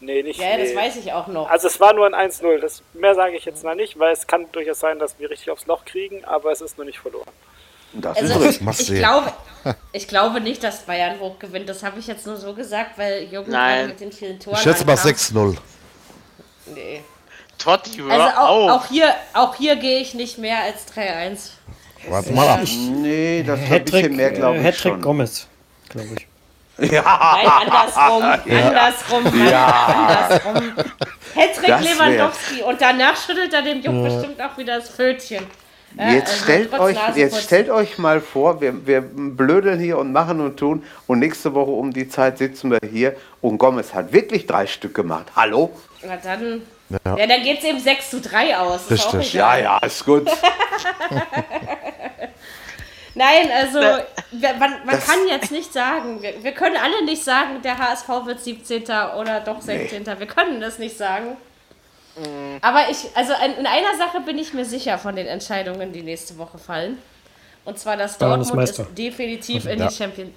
Nee, 0.00 0.22
nicht. 0.22 0.38
Ja, 0.40 0.56
das 0.58 0.70
nee. 0.70 0.76
weiß 0.76 0.96
ich 0.96 1.12
auch 1.12 1.26
noch. 1.28 1.48
Also 1.50 1.66
es 1.66 1.78
war 1.80 1.92
nur 1.94 2.06
ein 2.06 2.14
1-0. 2.14 2.58
Das 2.58 2.82
mehr 2.94 3.14
sage 3.14 3.36
ich 3.36 3.44
jetzt 3.46 3.64
mal 3.64 3.74
nicht, 3.76 3.98
weil 3.98 4.12
es 4.12 4.26
kann 4.26 4.50
durchaus 4.52 4.80
sein, 4.80 4.98
dass 4.98 5.18
wir 5.18 5.30
richtig 5.30 5.50
aufs 5.50 5.66
Loch 5.66 5.84
kriegen, 5.84 6.24
aber 6.26 6.52
es 6.52 6.60
ist 6.60 6.76
noch 6.78 6.84
nicht 6.84 6.98
verloren. 7.00 7.28
Das 7.92 8.16
Also 8.16 8.40
ist 8.40 8.60
richtig. 8.60 8.80
Ich 8.80 8.88
ja. 8.88 8.98
glaube, 8.98 9.32
ich 9.92 10.08
glaube 10.08 10.40
nicht, 10.40 10.62
dass 10.62 10.80
Bayern 10.80 11.18
hoch 11.20 11.38
gewinnt. 11.38 11.68
Das 11.68 11.82
habe 11.82 11.98
ich 11.98 12.06
jetzt 12.06 12.26
nur 12.26 12.36
so 12.36 12.54
gesagt, 12.54 12.98
weil 12.98 13.24
Jürgen 13.24 13.52
Nein. 13.52 13.88
mit 13.88 14.00
den 14.00 14.12
vielen 14.12 14.38
Toren. 14.38 14.56
Ich 14.56 14.62
schätze 14.62 14.84
mal 14.84 14.92
ankam. 14.92 15.10
6-0. 15.10 15.56
Nee. 16.74 17.02
Totti, 17.58 17.98
hör 17.98 18.10
Also 18.10 18.38
auch, 18.38 18.48
auf. 18.48 18.70
auch 18.70 18.86
hier, 18.86 19.14
auch 19.34 19.54
hier 19.54 19.76
gehe 19.76 20.00
ich 20.00 20.14
nicht 20.14 20.38
mehr 20.38 20.62
als 20.62 20.86
3-1. 20.94 21.50
Warte 22.08 22.32
mal 22.32 22.48
ab. 22.48 22.60
Nee, 22.64 23.42
das 23.46 23.60
ist 23.60 23.70
ein 23.70 23.84
bisschen 23.84 24.16
mehr, 24.16 24.30
glaube 24.30 24.56
äh, 24.56 24.60
ich 24.60 24.66
Hattrick 24.66 24.92
schon. 24.94 25.02
Gomez, 25.02 25.46
glaube 25.88 26.08
ich. 26.16 26.26
Nein, 26.78 27.04
andersrum. 27.04 28.22
Andersrum. 28.48 29.24
Mann, 29.24 29.52
Andersrum. 29.52 30.72
Hattrick 31.34 31.80
Lewandowski. 31.80 32.62
Und 32.62 32.80
danach 32.80 33.16
schüttelt 33.16 33.52
er 33.52 33.60
dem 33.62 33.82
Jupp 33.82 34.02
bestimmt 34.02 34.40
auch 34.40 34.56
wieder 34.56 34.78
das 34.78 34.88
Fötchen. 34.88 35.46
Ja, 35.98 36.10
Jetzt, 36.12 36.30
also 36.32 36.44
stellt 36.44 36.72
euch, 36.78 36.96
jetzt 37.16 37.42
stellt 37.42 37.68
euch 37.68 37.98
mal 37.98 38.20
vor, 38.20 38.60
wir, 38.60 38.86
wir 38.86 39.00
blödeln 39.00 39.80
hier 39.80 39.98
und 39.98 40.12
machen 40.12 40.40
und 40.40 40.56
tun 40.56 40.84
und 41.08 41.18
nächste 41.18 41.52
Woche 41.54 41.72
um 41.72 41.92
die 41.92 42.08
Zeit 42.08 42.38
sitzen 42.38 42.70
wir 42.70 42.78
hier 42.88 43.16
und 43.40 43.58
Gomez 43.58 43.92
hat 43.92 44.12
wirklich 44.12 44.46
drei 44.46 44.66
Stück 44.68 44.94
gemacht. 44.94 45.26
Hallo? 45.34 45.70
Na 46.02 46.16
dann. 46.16 46.62
Ja. 47.04 47.16
Ja, 47.16 47.26
dann 47.26 47.42
geht 47.42 47.58
es 47.58 47.64
eben 47.64 47.78
6 47.80 48.10
zu 48.10 48.20
3 48.20 48.56
aus. 48.58 48.90
Ist 48.90 49.06
auch 49.06 49.14
Richtig. 49.14 49.34
Ja, 49.34 49.56
ja, 49.56 49.78
ist 49.78 50.04
gut. 50.04 50.28
Nein, 53.14 53.48
also 53.52 53.80
man, 53.80 54.58
man 54.60 54.80
Das- 54.90 55.06
kann 55.06 55.18
jetzt 55.28 55.50
nicht 55.50 55.72
sagen, 55.72 56.22
wir, 56.22 56.42
wir 56.42 56.52
können 56.52 56.76
alle 56.76 57.04
nicht 57.04 57.22
sagen, 57.24 57.60
der 57.62 57.78
HSV 57.78 58.08
wird 58.26 58.40
17. 58.40 58.82
oder 59.18 59.40
doch 59.40 59.60
16. 59.60 60.06
Wir 60.06 60.26
können 60.26 60.60
das 60.60 60.78
nicht 60.78 60.96
sagen. 60.96 61.36
Aber 62.62 62.90
ich, 62.90 63.08
also 63.14 63.32
in, 63.44 63.52
in 63.60 63.66
einer 63.66 63.96
Sache 63.98 64.20
bin 64.24 64.38
ich 64.38 64.52
mir 64.54 64.64
sicher 64.64 64.98
von 64.98 65.16
den 65.16 65.26
Entscheidungen, 65.26 65.92
die 65.92 66.02
nächste 66.02 66.36
Woche 66.38 66.58
fallen. 66.58 66.98
Und 67.64 67.78
zwar, 67.78 67.96
dass 67.96 68.16
Bayern 68.18 68.40
ist 68.40 68.48
Dortmund 68.48 68.68
es 68.70 68.94
definitiv 68.94 69.66
in 69.66 69.78
Ja. 69.78 69.88
die 69.88 69.94
Champions 69.94 70.30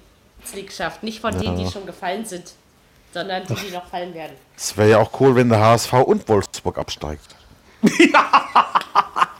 League 0.54 0.72
schafft. 0.72 1.02
Nicht 1.02 1.20
von 1.20 1.38
denen, 1.38 1.56
die 1.56 1.70
schon 1.70 1.86
gefallen 1.86 2.24
sind, 2.24 2.52
sondern 3.12 3.42
die, 3.46 3.54
die 3.54 3.70
noch 3.72 3.86
fallen 3.86 4.12
werden. 4.14 4.32
Es 4.56 4.76
wäre 4.76 4.90
ja 4.90 4.98
auch 4.98 5.10
cool, 5.20 5.34
wenn 5.34 5.48
der 5.48 5.58
HSV 5.60 5.92
und 5.94 6.28
Wolfsburg 6.28 6.78
absteigt. 6.78 7.34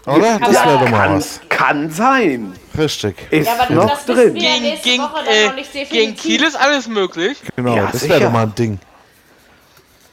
Oder? 0.06 0.38
Das 0.38 0.52
wäre 0.52 0.78
doch 0.78 0.90
mal 0.90 1.06
Kann, 1.08 1.16
was. 1.16 1.40
kann 1.48 1.90
sein. 1.90 2.52
Richtig. 2.76 3.16
Ist 3.30 3.46
Ja, 3.46 3.54
aber 3.58 3.74
noch 3.74 3.90
das 3.90 4.06
wissen 4.08 4.16
drin. 4.16 4.34
wir 4.34 4.42
ja 4.42 4.50
Gegen, 4.54 4.64
nächste 4.64 4.88
gegen, 4.90 5.02
Woche 5.02 5.24
dann 5.24 5.34
äh, 5.34 5.46
noch 5.46 5.54
nicht 5.54 5.72
gegen. 5.72 6.14
Kiel 6.16 6.42
ist 6.42 6.56
alles 6.56 6.88
möglich. 6.88 7.38
Genau, 7.56 7.76
Ja, 7.76 7.88
das 7.90 8.06
wäre 8.08 8.20
doch 8.20 8.30
mal 8.30 8.42
ein 8.42 8.54
Ding. 8.54 8.78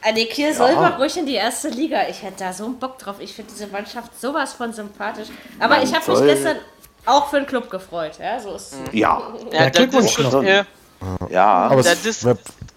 Ah, 0.04 0.12
nee, 0.14 0.26
Kiel 0.26 0.54
soll 0.54 0.76
mal 0.76 0.94
ruhig 0.94 1.16
in 1.18 1.26
die 1.28 1.36
erste 1.36 1.70
Liga. 1.70 2.08
Ich 2.10 2.24
hätte 2.24 2.40
da 2.44 2.54
so 2.54 2.66
einen 2.66 2.80
Bock 2.80 2.98
drauf. 2.98 3.18
Ich 3.20 3.34
finde 3.34 3.52
diese 3.52 3.68
Mannschaft 3.68 4.20
sowas 4.20 4.54
von 4.54 4.74
sympathisch. 4.74 5.28
Aber 5.60 5.76
Man 5.76 5.84
ich 5.84 5.94
habe 5.94 6.12
mich 6.12 6.22
gestern, 6.22 6.58
auch 7.06 7.30
für 7.30 7.38
den 7.38 7.46
Club 7.46 7.70
gefreut. 7.70 8.14
Ja, 8.20 8.40
so 8.40 8.56
ist. 8.56 8.76
Ja, 8.92 9.22
Ja, 9.52 9.70
das 9.70 9.78
Glückwunsch 9.78 10.18
noch. 10.20 10.44
äh, 10.44 10.64
ja. 11.30 11.46
Aber 11.46 11.84
das 11.84 12.06
ist 12.06 12.28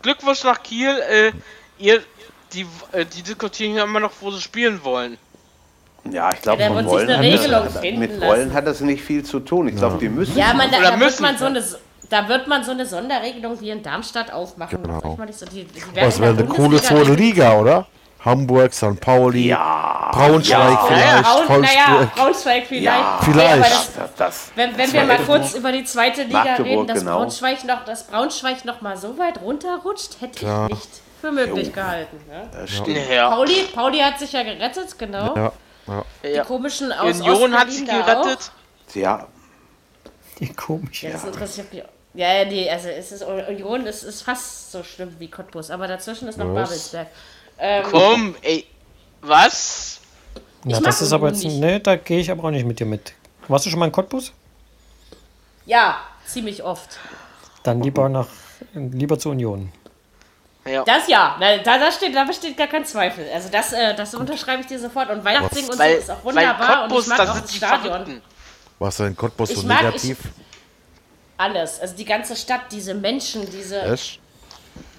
Glückwunsch 0.03 0.45
nach 0.45 0.63
Kiel. 0.63 0.91
Äh, 1.11 1.33
ihr, 1.79 2.03
die, 2.53 2.67
äh, 2.93 3.05
die 3.07 3.23
diskutieren 3.23 3.75
ja 3.77 3.85
immer 3.85 4.01
noch, 4.01 4.13
wo 4.21 4.31
sie 4.31 4.41
spielen 4.41 4.83
wollen. 4.85 5.17
Ja, 6.11 6.31
ich 6.35 6.43
glaube, 6.43 6.61
Ja, 6.61 6.69
sich 6.77 6.87
Wollen 6.87 7.09
eine 7.11 7.55
hat 7.55 7.75
das- 7.75 7.83
mit. 7.83 8.21
Wollen 8.21 8.53
hat 8.53 8.67
das 8.67 8.81
nicht 8.81 9.03
viel 9.03 9.25
zu 9.25 9.41
tun. 9.41 9.69
Ich 9.69 9.77
glaube, 9.77 9.97
die 9.99 10.11
müssen. 10.11 10.37
Ja, 10.37 10.53
man, 10.53 10.71
da, 10.71 10.79
da 10.81 10.97
müssen, 10.99 11.23
man 11.23 11.39
so 11.39 11.45
ne? 11.49 11.61
eine, 11.61 11.65
da 12.15 12.28
wird 12.28 12.47
man 12.47 12.62
so 12.62 12.70
eine 12.70 12.86
Sonderregelung 12.86 13.61
wie 13.61 13.70
in 13.70 13.82
Darmstadt 13.82 14.32
aufmachen. 14.32 14.81
Genau. 14.81 15.19
So, 15.32 15.47
die, 15.47 15.65
die 15.65 15.81
werden 15.95 15.95
das 15.97 16.20
wäre 16.20 16.31
eine 16.39 16.45
coole 16.45 16.81
zweite 16.81 17.12
Liga, 17.15 17.59
oder? 17.59 17.89
Hamburg, 18.24 18.73
St. 18.73 19.01
Pauli, 19.01 19.49
Ja, 19.49 20.11
Braunschweig 20.12 20.49
Ja, 20.49 20.86
vielleicht, 20.86 21.47
Braun, 21.47 21.61
naja. 21.61 22.11
Braunschweig 22.15 22.66
vielleicht. 22.69 22.85
Ja, 22.85 23.19
Nee, 23.20 23.32
vielleicht. 23.32 23.53
aber 23.53 23.69
das, 23.69 23.93
das, 23.95 24.15
das, 24.16 24.51
wenn 24.55 24.70
wenn 24.78 24.85
das 24.86 24.93
wir 24.93 25.05
mal 25.05 25.19
kurz 25.19 25.55
über 25.55 25.73
die 25.73 25.85
zweite 25.85 26.23
Liga 26.23 26.39
Magdeburg, 26.45 26.66
reden, 26.66 26.86
dass 26.86 26.99
genau. 27.01 27.19
Braunschweig 27.19 27.65
noch, 27.65 27.85
dass 27.85 28.07
Braunschweig 28.07 28.65
noch 28.65 28.81
mal 28.81 28.97
so 28.97 29.19
weit 29.19 29.43
runterrutscht, 29.43 30.20
hätte 30.20 30.47
Ja. 30.47 30.66
ich 30.66 30.70
nicht 30.74 30.89
für 31.20 31.32
möglich 31.32 31.73
gehalten. 31.73 32.16
Ne? 32.28 33.28
Pauli, 33.28 33.65
Pauli 33.74 33.99
hat 33.99 34.20
sich 34.20 34.31
ja 34.32 34.45
gerettet, 34.45 34.97
genau. 34.99 35.35
Ja, 35.36 35.53
ja. 35.89 36.05
Die 36.23 36.47
komischen 36.47 36.93
aus 36.93 37.20
Union 37.20 37.53
hat 37.59 37.73
sich 37.73 37.85
gerettet. 37.85 38.53
Ja, 38.95 39.27
Die 40.39 40.53
komisch. 40.55 41.03
Ja, 41.03 41.11
das 41.11 41.24
interessiert 41.24 41.74
mich. 41.74 41.82
Ja, 42.15 42.32
ja, 42.32 42.45
nee, 42.45 42.70
also 42.70 42.89
es 42.89 43.11
ist 43.12 43.23
Union, 43.24 43.86
es 43.86 44.05
ist 44.05 44.23
fast 44.23 44.70
so 44.70 44.82
schlimm 44.85 45.15
wie 45.19 45.28
Cottbus, 45.28 45.70
aber 45.70 45.89
dazwischen 45.89 46.28
ist 46.28 46.39
noch 46.39 46.47
Was? 46.55 46.69
Babelsberg. 46.69 47.09
Ähm, 47.59 47.85
Komm, 47.91 48.35
ey. 48.43 48.66
Was? 49.20 50.01
Ja, 50.65 50.77
mag 50.77 50.85
das 50.85 51.03
ist 51.03 51.12
aber 51.12 51.27
Union 51.27 51.35
jetzt. 51.43 51.45
nicht. 51.45 51.61
Nee, 51.61 51.81
da 51.81 51.97
gehe 51.97 52.20
ich 52.20 52.31
aber 52.31 52.45
auch 52.45 52.51
nicht 52.51 52.66
mit 52.66 52.78
dir 52.78 52.86
mit. 52.86 53.12
Warst 53.49 53.66
du 53.66 53.70
schon 53.70 53.78
mal 53.81 53.86
in 53.86 53.93
Cottbus? 53.93 54.32
ja, 55.66 55.97
ziemlich 56.27 56.62
oft. 56.62 56.99
Dann 57.62 57.82
lieber 57.82 58.09
nach 58.09 58.28
lieber 58.74 59.19
zur 59.19 59.32
Union. 59.32 59.73
Ja. 60.66 60.82
Das 60.85 61.07
ja, 61.09 61.36
da, 61.39 61.59
da, 61.78 61.93
steht, 61.93 62.15
da 62.15 62.24
besteht 62.24 62.57
gar 62.57 62.66
kein 62.69 62.85
Zweifel. 62.86 63.27
Also 63.35 63.51
das, 63.51 63.73
äh, 63.74 63.95
das 63.95 64.15
unterschreibe 64.15 64.62
ich 64.62 64.66
dir 64.66 64.78
sofort. 64.78 65.11
Und 65.11 65.23
Weihnachtssingen 65.24 65.70
und 65.70 65.77
so 65.77 65.82
ist 65.82 66.11
auch 66.11 66.24
weil 66.24 66.35
wunderbar 66.36 66.85
und 66.85 66.89
Cottbus, 66.91 67.03
ich 67.05 67.09
mag 67.09 67.19
da 67.19 67.24
auch 67.24 67.35
sind 67.35 67.45
das 67.45 67.51
die 67.51 67.57
Stadion. 67.59 67.93
Verrückten. 67.93 68.23
Was 68.78 68.97
denn 68.97 69.16
Cottbus 69.16 69.49
so 69.51 69.55
Ich 69.61 69.62
mag- 69.65 69.82
negativ? 69.82 70.19
Alles. 71.36 71.81
Also 71.81 71.94
die 71.97 72.05
ganze 72.05 72.36
Stadt, 72.36 72.62
diese 72.70 72.94
Menschen, 72.94 73.48
diese. 73.51 73.81
Echt? 73.82 74.20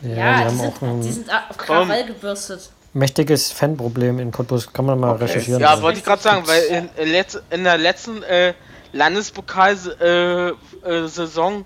Ja, 0.02 0.10
Ja, 0.10 0.16
die 0.16 0.16
die, 0.16 0.46
haben 0.46 0.58
sind, 0.58 0.68
auch 0.78 0.82
ein 0.82 1.02
die 1.02 1.12
sind 1.12 1.30
auf 1.30 1.58
Krawall 1.58 2.06
gebürstet. 2.06 2.70
mächtiges 2.94 3.52
Fanproblem 3.52 4.20
in 4.20 4.32
Cottbus. 4.32 4.72
Kann 4.72 4.86
man 4.86 5.00
mal 5.00 5.16
recherchieren. 5.16 5.62
Ja, 5.62 5.72
Also, 5.72 5.84
wollte 5.84 6.00
ich 6.00 6.06
gerade 6.06 6.22
sagen, 6.22 6.48
weil 6.48 6.62
in, 6.64 6.90
in, 6.98 7.10
letz, 7.12 7.38
in 7.50 7.64
der 7.64 7.78
letzten 7.78 8.22
äh, 8.24 8.54
Landespokal-Saison 8.94 10.56
äh, 10.84 11.08
Saison 11.08 11.66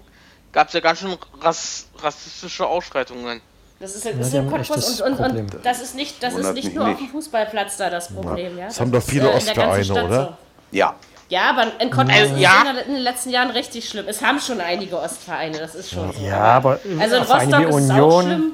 gab 0.51 0.67
es 0.67 0.73
ja 0.73 0.79
ganz 0.79 0.99
schön 0.99 1.15
rass, 1.41 1.87
rassistische 2.01 2.65
Ausschreitungen. 2.65 3.41
Das 3.79 3.95
ist, 3.95 4.05
das 4.05 4.31
die 4.31 4.37
ist 4.37 4.49
Cottbus 4.49 5.01
und, 5.01 5.13
und, 5.19 5.37
und 5.37 5.55
das 5.65 5.81
ist 5.81 5.95
nicht, 5.95 6.21
das 6.21 6.33
ist 6.33 6.53
nicht 6.53 6.75
nur 6.75 6.83
auf 6.83 6.89
nicht. 6.89 7.01
dem 7.01 7.07
Fußballplatz 7.09 7.77
da 7.77 7.89
das 7.89 8.13
Problem. 8.13 8.57
Ja, 8.57 8.65
Das 8.65 8.79
haben 8.79 8.91
doch 8.91 9.01
viele 9.01 9.31
Ostvereine, 9.31 10.05
oder? 10.05 10.37
so. 10.71 10.77
ja. 10.77 10.95
Ja, 11.29 11.51
aber 11.51 11.67
in 11.79 11.89
Cottbus 11.91 12.15
Äh, 12.15 12.25
ist 12.25 12.31
es 12.33 12.39
ja. 12.39 12.63
in, 12.87 12.93
den 12.95 13.03
letzten 13.03 13.29
Jahren 13.29 13.51
richtig 13.51 13.87
schlimm. 13.87 14.05
Es 14.07 14.21
haben 14.23 14.39
schon 14.39 14.59
einige 14.61 14.99
Ostvereine, 14.99 15.57
das 15.59 15.75
ist 15.75 15.91
schon 15.91 16.11
so. 16.11 16.19
ja, 16.21 16.37
aber 16.39 16.79
Also 16.99 17.15
in 17.17 17.21
Rostock 17.23 17.41
ist 17.41 17.75
es 17.75 17.89
auch 17.91 17.95
Union, 17.97 18.23
schlimm. 18.25 18.51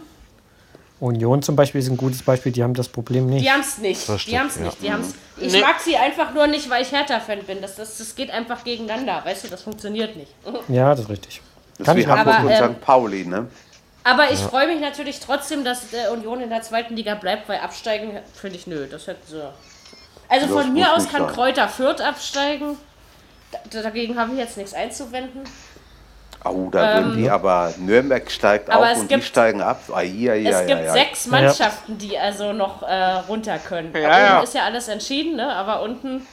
Union 0.99 1.41
zum 1.41 1.55
Beispiel 1.55 1.79
ist 1.81 1.89
ein 1.89 1.97
gutes 1.97 2.21
Beispiel. 2.23 2.51
Die 2.51 2.63
haben 2.63 2.73
das 2.73 2.87
Problem 2.87 3.27
nicht. 3.27 3.43
Die 3.45 3.51
haben 3.51 3.61
es 3.61 3.77
nicht. 3.77 4.07
Das 4.07 4.15
Die 4.15 4.21
stimmt, 4.21 4.39
haben 4.39 4.47
es 4.47 4.55
ja. 4.57 4.63
nicht. 4.63 4.81
Die 4.81 4.91
haben's, 4.91 5.15
ich 5.37 5.51
Nee. 5.53 5.61
mag 5.61 5.79
sie 5.79 5.97
einfach 5.97 6.33
nur 6.33 6.47
nicht, 6.47 6.69
weil 6.69 6.81
ich 6.83 6.91
Hertha-Fan 6.91 7.39
bin. 7.43 7.61
Das, 7.61 7.75
das, 7.75 7.97
das 7.97 8.15
geht 8.15 8.31
einfach 8.31 8.63
gegeneinander. 8.63 9.21
Weißt 9.23 9.43
du, 9.43 9.47
das 9.49 9.61
funktioniert 9.61 10.15
nicht. 10.15 10.31
Ja, 10.69 10.91
das 10.91 11.01
ist 11.01 11.09
richtig. 11.09 11.41
Das 11.77 11.85
Kann 11.85 11.97
ist 11.97 12.03
ich 12.03 12.07
wie 12.07 12.11
Hamburg 12.11 12.35
Aber, 12.39 12.45
und 12.45 12.51
ähm, 12.51 12.73
St. 12.75 12.81
Pauli, 12.81 13.25
ne? 13.25 13.47
Aber 14.05 14.31
ich 14.31 14.39
freue 14.39 14.67
mich 14.67 14.79
natürlich 14.79 15.19
trotzdem, 15.19 15.63
dass 15.65 15.89
der 15.89 16.11
Union 16.13 16.39
in 16.41 16.49
der 16.49 16.61
zweiten 16.61 16.95
Liga 16.95 17.15
bleibt, 17.15 17.49
weil 17.49 17.59
absteigen 17.59 18.11
finde 18.33 18.55
ich 18.57 18.67
nö. 18.67 18.85
Das 18.89 19.07
hätten 19.07 19.25
sie. 19.27 19.41
Also 20.29 20.47
von 20.47 20.73
mir 20.73 20.93
aus 20.93 21.09
kann 21.09 21.23
sein. 21.25 21.33
Kräuter 21.33 21.67
Fürth 21.67 22.01
absteigen. 22.01 22.77
Da, 23.71 23.81
dagegen 23.81 24.17
habe 24.19 24.31
ich 24.33 24.39
jetzt 24.39 24.57
nichts 24.57 24.73
einzuwenden. 24.73 25.41
Oh, 26.43 26.69
da 26.69 26.95
würden 26.97 27.17
die 27.17 27.29
aber 27.29 27.73
Nürnberg 27.77 28.29
steigt 28.29 28.67
Ähm, 28.69 28.75
aber 28.75 28.85
auf 28.85 28.91
es 28.91 28.99
und 28.99 29.07
gibt- 29.07 29.23
die 29.23 29.27
steigen 29.27 29.61
ab. 29.61 29.81
Ah, 29.91 30.01
ja, 30.01 30.35
ja, 30.35 30.49
es 30.61 30.69
ja, 30.69 30.75
gibt 30.75 30.85
ja. 30.87 30.91
sechs 30.93 31.25
Mannschaften, 31.27 31.97
die 31.97 32.17
also 32.19 32.53
noch 32.53 32.83
äh, 32.83 32.93
runter 33.27 33.57
können. 33.57 33.91
Ja, 33.93 33.99
Ja, 34.01 34.19
ja. 34.19 34.39
ist 34.41 34.53
ja 34.53 34.63
alles 34.63 34.87
entschieden, 34.87 35.37
ne? 35.37 35.51
aber 35.51 35.81
unten. 35.81 36.25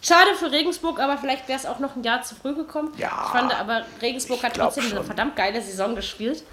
Schade 0.00 0.36
für 0.38 0.52
Regensburg, 0.52 1.00
aber 1.00 1.18
vielleicht 1.18 1.48
wäre 1.48 1.58
es 1.58 1.66
auch 1.66 1.80
noch 1.80 1.96
ein 1.96 2.04
Jahr 2.04 2.22
zu 2.22 2.36
früh 2.36 2.54
gekommen. 2.54 2.92
Ja, 2.98 3.10
ich 3.24 3.30
fand 3.32 3.58
aber, 3.58 3.82
Regensburg 4.00 4.44
hat 4.44 4.54
trotzdem 4.54 4.84
eine 4.84 4.94
schon. 4.94 5.04
verdammt 5.04 5.34
geile 5.34 5.60
Saison 5.60 5.96
gespielt. 5.96 6.44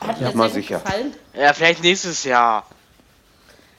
Hat 0.00 0.18
Ja, 0.18 0.28
mir 0.30 0.36
mal 0.36 0.48
sehr 0.48 0.60
gut 0.62 0.68
sicher. 0.68 0.80
gefallen. 0.80 1.14
Ja, 1.34 1.52
vielleicht 1.52 1.82
nächstes 1.82 2.24
Jahr. 2.24 2.64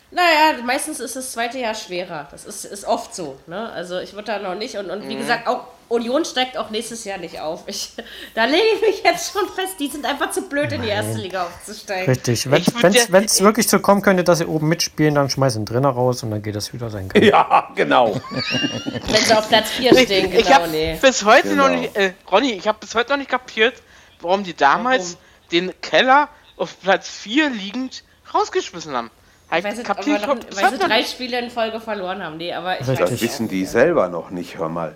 Naja, 0.09 0.61
meistens 0.63 0.99
ist 1.01 1.15
das 1.17 1.33
zweite 1.33 1.59
Jahr 1.59 1.75
schwerer. 1.75 2.27
Das 2.31 2.45
ist, 2.45 2.63
ist 2.65 2.85
oft 2.85 3.13
so. 3.13 3.37
Ne? 3.45 3.69
Also 3.71 3.99
ich 3.99 4.13
würde 4.13 4.25
da 4.27 4.39
noch 4.39 4.55
nicht. 4.55 4.75
Und, 4.77 4.89
und 4.89 5.07
wie 5.09 5.15
gesagt, 5.15 5.47
auch 5.47 5.67
Union 5.89 6.23
steigt 6.23 6.57
auch 6.57 6.69
nächstes 6.69 7.03
Jahr 7.03 7.17
nicht 7.17 7.39
auf. 7.41 7.63
Ich, 7.67 7.91
da 8.33 8.45
lege 8.45 8.63
ich 8.75 8.81
mich 8.81 9.03
jetzt 9.03 9.33
schon 9.33 9.47
fest, 9.49 9.75
die 9.79 9.87
sind 9.89 10.05
einfach 10.05 10.31
zu 10.31 10.43
blöd, 10.47 10.71
in 10.71 10.81
die 10.81 10.87
erste 10.87 11.17
Liga 11.17 11.43
aufzusteigen. 11.43 12.05
Richtig. 12.13 12.49
Wenn 12.49 12.61
Ich 12.61 12.67
es 12.67 13.39
ja- 13.39 13.45
wirklich 13.45 13.67
so 13.67 13.79
kommen 13.79 14.01
könnte, 14.01 14.23
dass 14.23 14.37
sie 14.37 14.45
oben 14.45 14.69
mitspielen, 14.69 15.15
dann 15.15 15.29
schmeißen 15.29 15.65
den 15.65 15.73
Trainer 15.73 15.89
raus 15.89 16.23
und 16.23 16.31
dann 16.31 16.41
geht 16.41 16.55
das 16.55 16.71
wieder 16.73 16.89
sein 16.89 17.09
Gang. 17.09 17.23
Ja, 17.25 17.69
genau. 17.75 18.13
Wenn 18.31 19.25
sie 19.25 19.33
auf 19.33 19.49
Platz 19.49 19.69
4 19.71 19.97
stehen, 19.99 20.31
ich 20.31 20.43
genau, 20.45 20.55
habe 20.55 20.67
nee. 20.69 20.97
bis 21.01 21.25
heute 21.25 21.49
noch 21.55 21.67
Genau. 21.67 21.79
nicht, 21.81 21.95
äh, 21.97 22.13
Ronny, 22.31 22.53
ich 22.53 22.67
habe 22.67 22.77
bis 22.79 22.95
heute 22.95 23.09
noch 23.11 23.17
nicht 23.17 23.29
kapiert, 23.29 23.73
warum 24.21 24.43
die 24.45 24.55
damals 24.55 25.17
den 25.51 25.73
Keller 25.81 26.29
auf 26.55 26.79
Platz 26.81 27.09
4 27.09 27.49
liegend 27.49 28.03
rausgeschmissen 28.33 28.95
haben. 28.95 29.11
Ich 29.55 29.63
Weil 29.63 29.75
sie, 29.75 29.83
kapiert, 29.83 30.23
aber 30.23 30.35
noch, 30.35 30.43
bis 30.43 30.61
weil 30.61 30.71
noch 30.71 30.79
drei 30.79 30.97
nicht. 30.99 31.11
Spiele 31.11 31.39
in 31.39 31.49
Folge 31.49 31.79
verloren 31.79 32.21
haben. 32.21 32.35
Nee, 32.37 32.53
aber 32.53 32.79
ich 32.81 32.87
weiß 32.87 32.97
Das 32.99 33.11
nicht. 33.11 33.21
wissen 33.23 33.47
die 33.47 33.65
selber 33.65 34.09
noch 34.09 34.29
nicht, 34.29 34.57
hör 34.57 34.67
mal. 34.67 34.93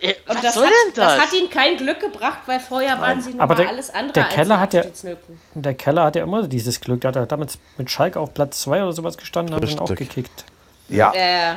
Äh, 0.00 0.14
Und 0.26 0.36
Was 0.36 0.40
das 0.40 0.54
soll 0.54 0.64
hat, 0.64 0.72
denn 0.86 0.94
das? 0.94 1.16
das 1.16 1.22
hat 1.26 1.32
ihnen 1.34 1.50
kein 1.50 1.76
Glück 1.76 2.00
gebracht, 2.00 2.38
weil 2.46 2.58
vorher 2.58 2.98
waren 3.02 3.20
sie 3.20 3.32
Aber 3.36 3.40
nochmal 3.48 3.56
der- 3.58 3.68
alles 3.68 3.90
andere 3.92 4.12
der 4.14 4.24
Keller 4.24 4.54
als 4.54 4.62
hat 4.62 5.04
ja-. 5.04 5.12
Der 5.54 5.74
Keller 5.74 6.04
hat 6.04 6.16
ja 6.16 6.22
immer 6.22 6.48
dieses 6.48 6.80
Glück. 6.80 7.02
Der 7.02 7.08
hat 7.08 7.16
ja 7.16 7.26
damals 7.26 7.58
mit 7.76 7.90
Schalke 7.90 8.18
auf 8.18 8.32
Platz 8.32 8.62
2 8.62 8.82
oder 8.82 8.92
sowas 8.94 9.18
gestanden, 9.18 9.54
haben 9.54 9.66
ihn 9.68 9.78
auch 9.78 9.94
gekickt. 9.94 10.44
Ja, 10.88 11.12
Äh, 11.14 11.56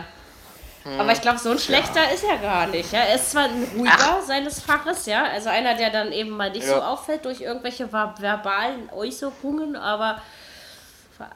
Aber 1.00 1.12
ich 1.14 1.22
glaube, 1.22 1.40
so 1.40 1.50
ein 1.52 1.58
schlechter 1.58 2.12
ist 2.14 2.24
er 2.26 2.38
gar 2.38 2.68
nicht. 2.68 2.92
Ja? 2.92 3.00
Er 3.00 3.16
ist 3.16 3.32
zwar 3.32 3.46
ein 3.46 3.64
ruhiger 3.76 4.22
seines 4.28 4.60
Faches, 4.62 5.06
ja, 5.08 5.24
also 5.24 5.50
einer, 5.50 5.74
der 5.76 5.90
dann 5.90 6.12
eben 6.12 6.32
mal 6.32 6.52
nicht 6.52 6.66
so 6.68 6.74
Ja. 6.74 6.90
auffällt 6.92 7.24
durch 7.26 7.42
irgendwelche 7.42 7.88
ver- 7.88 8.14
verbalen 8.20 8.90
Äußerungen, 8.94 9.76
aber 9.78 10.22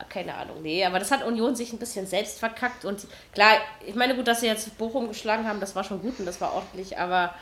keine 0.09 0.35
Ahnung, 0.35 0.61
nee, 0.61 0.83
aber 0.85 0.99
das 0.99 1.11
hat 1.11 1.23
Union 1.23 1.55
sich 1.55 1.73
ein 1.73 1.79
bisschen 1.79 2.07
selbst 2.07 2.39
verkackt 2.39 2.85
und 2.85 3.07
klar, 3.33 3.51
ich 3.85 3.95
meine, 3.95 4.15
gut, 4.15 4.27
dass 4.27 4.41
sie 4.41 4.47
jetzt 4.47 4.77
Bochum 4.77 5.07
geschlagen 5.07 5.47
haben, 5.47 5.59
das 5.59 5.75
war 5.75 5.83
schon 5.83 6.01
gut 6.01 6.19
und 6.19 6.25
das 6.25 6.41
war 6.41 6.53
ordentlich, 6.53 6.97
aber 6.97 7.33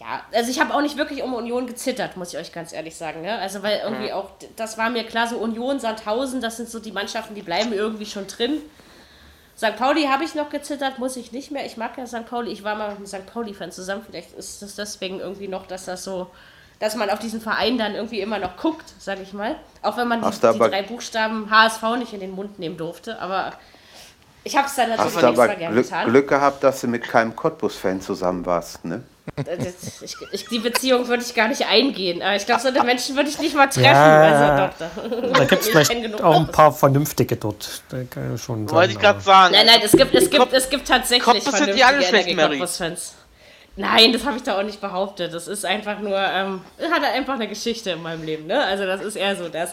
ja, 0.00 0.22
also 0.32 0.50
ich 0.50 0.60
habe 0.60 0.74
auch 0.74 0.80
nicht 0.80 0.96
wirklich 0.96 1.22
um 1.22 1.34
Union 1.34 1.66
gezittert, 1.66 2.16
muss 2.16 2.32
ich 2.32 2.38
euch 2.38 2.52
ganz 2.52 2.72
ehrlich 2.72 2.94
sagen. 2.94 3.22
Ne? 3.22 3.36
Also 3.38 3.62
weil 3.62 3.80
irgendwie 3.82 4.12
auch, 4.12 4.30
das 4.56 4.78
war 4.78 4.90
mir 4.90 5.04
klar, 5.04 5.26
so 5.26 5.38
Union, 5.38 5.80
Sandhausen, 5.80 6.40
das 6.40 6.56
sind 6.56 6.68
so 6.68 6.78
die 6.78 6.92
Mannschaften, 6.92 7.34
die 7.34 7.42
bleiben 7.42 7.72
irgendwie 7.72 8.06
schon 8.06 8.26
drin. 8.26 8.62
St. 9.56 9.76
Pauli 9.76 10.04
habe 10.04 10.22
ich 10.22 10.36
noch 10.36 10.50
gezittert, 10.50 11.00
muss 11.00 11.16
ich 11.16 11.32
nicht 11.32 11.50
mehr. 11.50 11.66
Ich 11.66 11.76
mag 11.76 11.98
ja 11.98 12.06
St. 12.06 12.26
Pauli, 12.26 12.52
ich 12.52 12.62
war 12.62 12.76
mal 12.76 12.90
mit 12.90 12.98
einem 12.98 13.06
St. 13.06 13.26
Pauli-Fan 13.26 13.72
zusammen. 13.72 14.04
Vielleicht 14.08 14.32
ist 14.34 14.62
das 14.62 14.76
deswegen 14.76 15.18
irgendwie 15.18 15.48
noch, 15.48 15.66
dass 15.66 15.86
das 15.86 16.04
so, 16.04 16.30
dass 16.80 16.94
man 16.94 17.10
auf 17.10 17.18
diesen 17.18 17.40
Verein 17.40 17.76
dann 17.78 17.94
irgendwie 17.94 18.20
immer 18.20 18.38
noch 18.38 18.56
guckt, 18.56 18.84
sage 18.98 19.22
ich 19.22 19.32
mal. 19.32 19.56
Auch 19.82 19.96
wenn 19.96 20.08
man 20.08 20.20
die, 20.22 20.30
die 20.30 20.58
drei 20.58 20.82
Buchstaben 20.82 21.50
HSV 21.50 21.82
nicht 21.98 22.12
in 22.12 22.20
den 22.20 22.32
Mund 22.32 22.58
nehmen 22.58 22.76
durfte. 22.76 23.18
Aber 23.20 23.52
ich 24.44 24.56
habe 24.56 24.66
es 24.68 24.74
dann 24.76 24.90
natürlich 24.90 25.14
hast 25.16 25.24
aber 25.24 25.30
extra 25.44 25.54
gern 25.58 25.72
Glück, 25.72 25.84
getan. 25.84 26.08
Glück 26.08 26.28
gehabt, 26.28 26.62
dass 26.64 26.80
du 26.80 26.86
mit 26.86 27.02
keinem 27.04 27.34
Cottbus-Fan 27.34 28.00
zusammen 28.00 28.46
warst, 28.46 28.84
ne? 28.84 29.02
Das- 29.36 30.02
Ich, 30.02 30.16
ich, 30.32 30.48
die 30.48 30.58
Beziehung 30.58 31.06
würde 31.08 31.22
ich 31.22 31.34
gar 31.34 31.48
nicht 31.48 31.66
eingehen. 31.66 32.22
Aber 32.22 32.34
ich 32.36 32.46
glaube, 32.46 32.62
so 32.62 32.68
eine 32.68 32.82
Menschen 32.82 33.14
würde 33.14 33.28
ich 33.28 33.38
nicht 33.38 33.54
mal 33.54 33.66
treffen. 33.66 33.84
Ja. 33.84 34.64
Also 34.70 34.86
doch, 34.86 35.32
da, 35.34 35.44
gibt 35.44 35.60
es 35.62 35.66
Ich 35.68 35.72
vielleicht 35.72 36.22
auch 36.22 36.36
ein 36.36 36.50
paar 36.50 36.72
Vernünftige 36.72 37.36
dort. 37.36 37.82
Da 37.90 37.98
kann 38.04 38.34
ich 38.34 38.42
schon 38.42 38.70
Wollte 38.70 38.92
ich 38.94 38.98
gerade 38.98 39.20
sagen. 39.20 39.52
Nein, 39.54 39.66
nein, 39.66 39.80
es 39.84 39.92
gibt, 39.92 40.14
es 40.14 40.30
gibt, 40.30 40.52
es 40.52 40.70
gibt 40.70 40.88
tatsächlich 40.88 41.24
Cottbus 41.24 41.58
sind 41.58 41.74
die 41.74 41.84
alle 41.84 42.00
vernünftige 42.00 42.34
schlecht. 42.34 42.50
Cottbus-Fans. 42.50 43.14
Nein, 43.78 44.12
das 44.12 44.24
habe 44.24 44.36
ich 44.36 44.42
da 44.42 44.58
auch 44.58 44.64
nicht 44.64 44.80
behauptet. 44.80 45.32
Das 45.32 45.46
ist 45.46 45.64
einfach 45.64 46.00
nur, 46.00 46.16
ähm, 46.18 46.62
hat 46.90 47.04
einfach 47.04 47.34
eine 47.34 47.46
Geschichte 47.46 47.90
in 47.90 48.02
meinem 48.02 48.24
Leben. 48.24 48.46
Ne? 48.46 48.60
Also 48.64 48.84
das 48.86 49.00
ist 49.00 49.14
eher 49.14 49.36
so 49.36 49.48
das. 49.48 49.72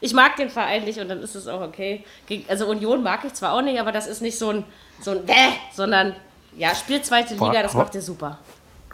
Ich 0.00 0.14
mag 0.14 0.36
den 0.36 0.48
Verein 0.50 0.84
nicht 0.84 1.00
und 1.00 1.08
dann 1.08 1.20
ist 1.20 1.34
es 1.34 1.48
auch 1.48 1.60
okay. 1.60 2.04
Also 2.48 2.66
Union 2.66 3.02
mag 3.02 3.24
ich 3.24 3.34
zwar 3.34 3.54
auch 3.54 3.62
nicht, 3.62 3.80
aber 3.80 3.90
das 3.90 4.06
ist 4.06 4.22
nicht 4.22 4.38
so 4.38 4.50
ein, 4.50 4.64
so 5.00 5.10
ein 5.10 5.26
Bäh, 5.26 5.34
sondern 5.74 6.14
ja, 6.56 6.74
spielt 6.74 7.04
zweite 7.04 7.34
Boah, 7.34 7.48
Liga, 7.50 7.62
das 7.62 7.74
macht 7.74 7.94
ihr 7.96 8.02
super. 8.02 8.38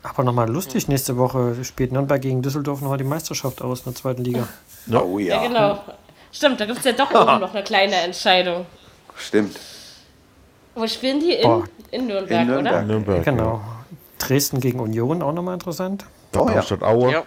Aber 0.02 0.24
nochmal 0.24 0.48
lustig, 0.48 0.88
nächste 0.88 1.16
Woche 1.16 1.62
spielt 1.64 1.92
Nürnberg 1.92 2.20
gegen 2.22 2.40
Düsseldorf 2.40 2.80
nochmal 2.80 2.98
die 2.98 3.04
Meisterschaft 3.04 3.60
aus 3.60 3.80
in 3.80 3.84
der 3.86 3.94
zweiten 3.94 4.24
Liga. 4.24 4.48
Oh 4.92 5.18
Ja, 5.18 5.42
ja, 5.42 5.48
genau. 5.48 5.80
Stimmt, 6.32 6.60
da 6.60 6.64
gibt 6.64 6.78
es 6.78 6.84
ja 6.84 6.92
doch 6.92 7.10
oben 7.10 7.40
noch 7.40 7.52
eine 7.52 7.64
kleine 7.64 7.96
Entscheidung. 7.96 8.64
stimmt. 9.16 9.58
Wo 10.76 10.86
spielen 10.86 11.18
die? 11.18 11.32
In, 11.32 11.64
in 11.90 12.06
Nürnberg, 12.06 12.40
In 12.42 12.46
Nürnberg. 12.46 12.74
oder? 12.74 12.82
Nürnberg. 12.82 13.24
Genau. 13.24 13.60
Dresden 14.18 14.60
gegen 14.60 14.80
Union 14.80 15.22
auch 15.22 15.32
nochmal 15.32 15.54
interessant. 15.54 16.04
Oh, 16.36 16.48
ja. 16.48 16.62
Aue. 16.86 17.12
Ja. 17.12 17.22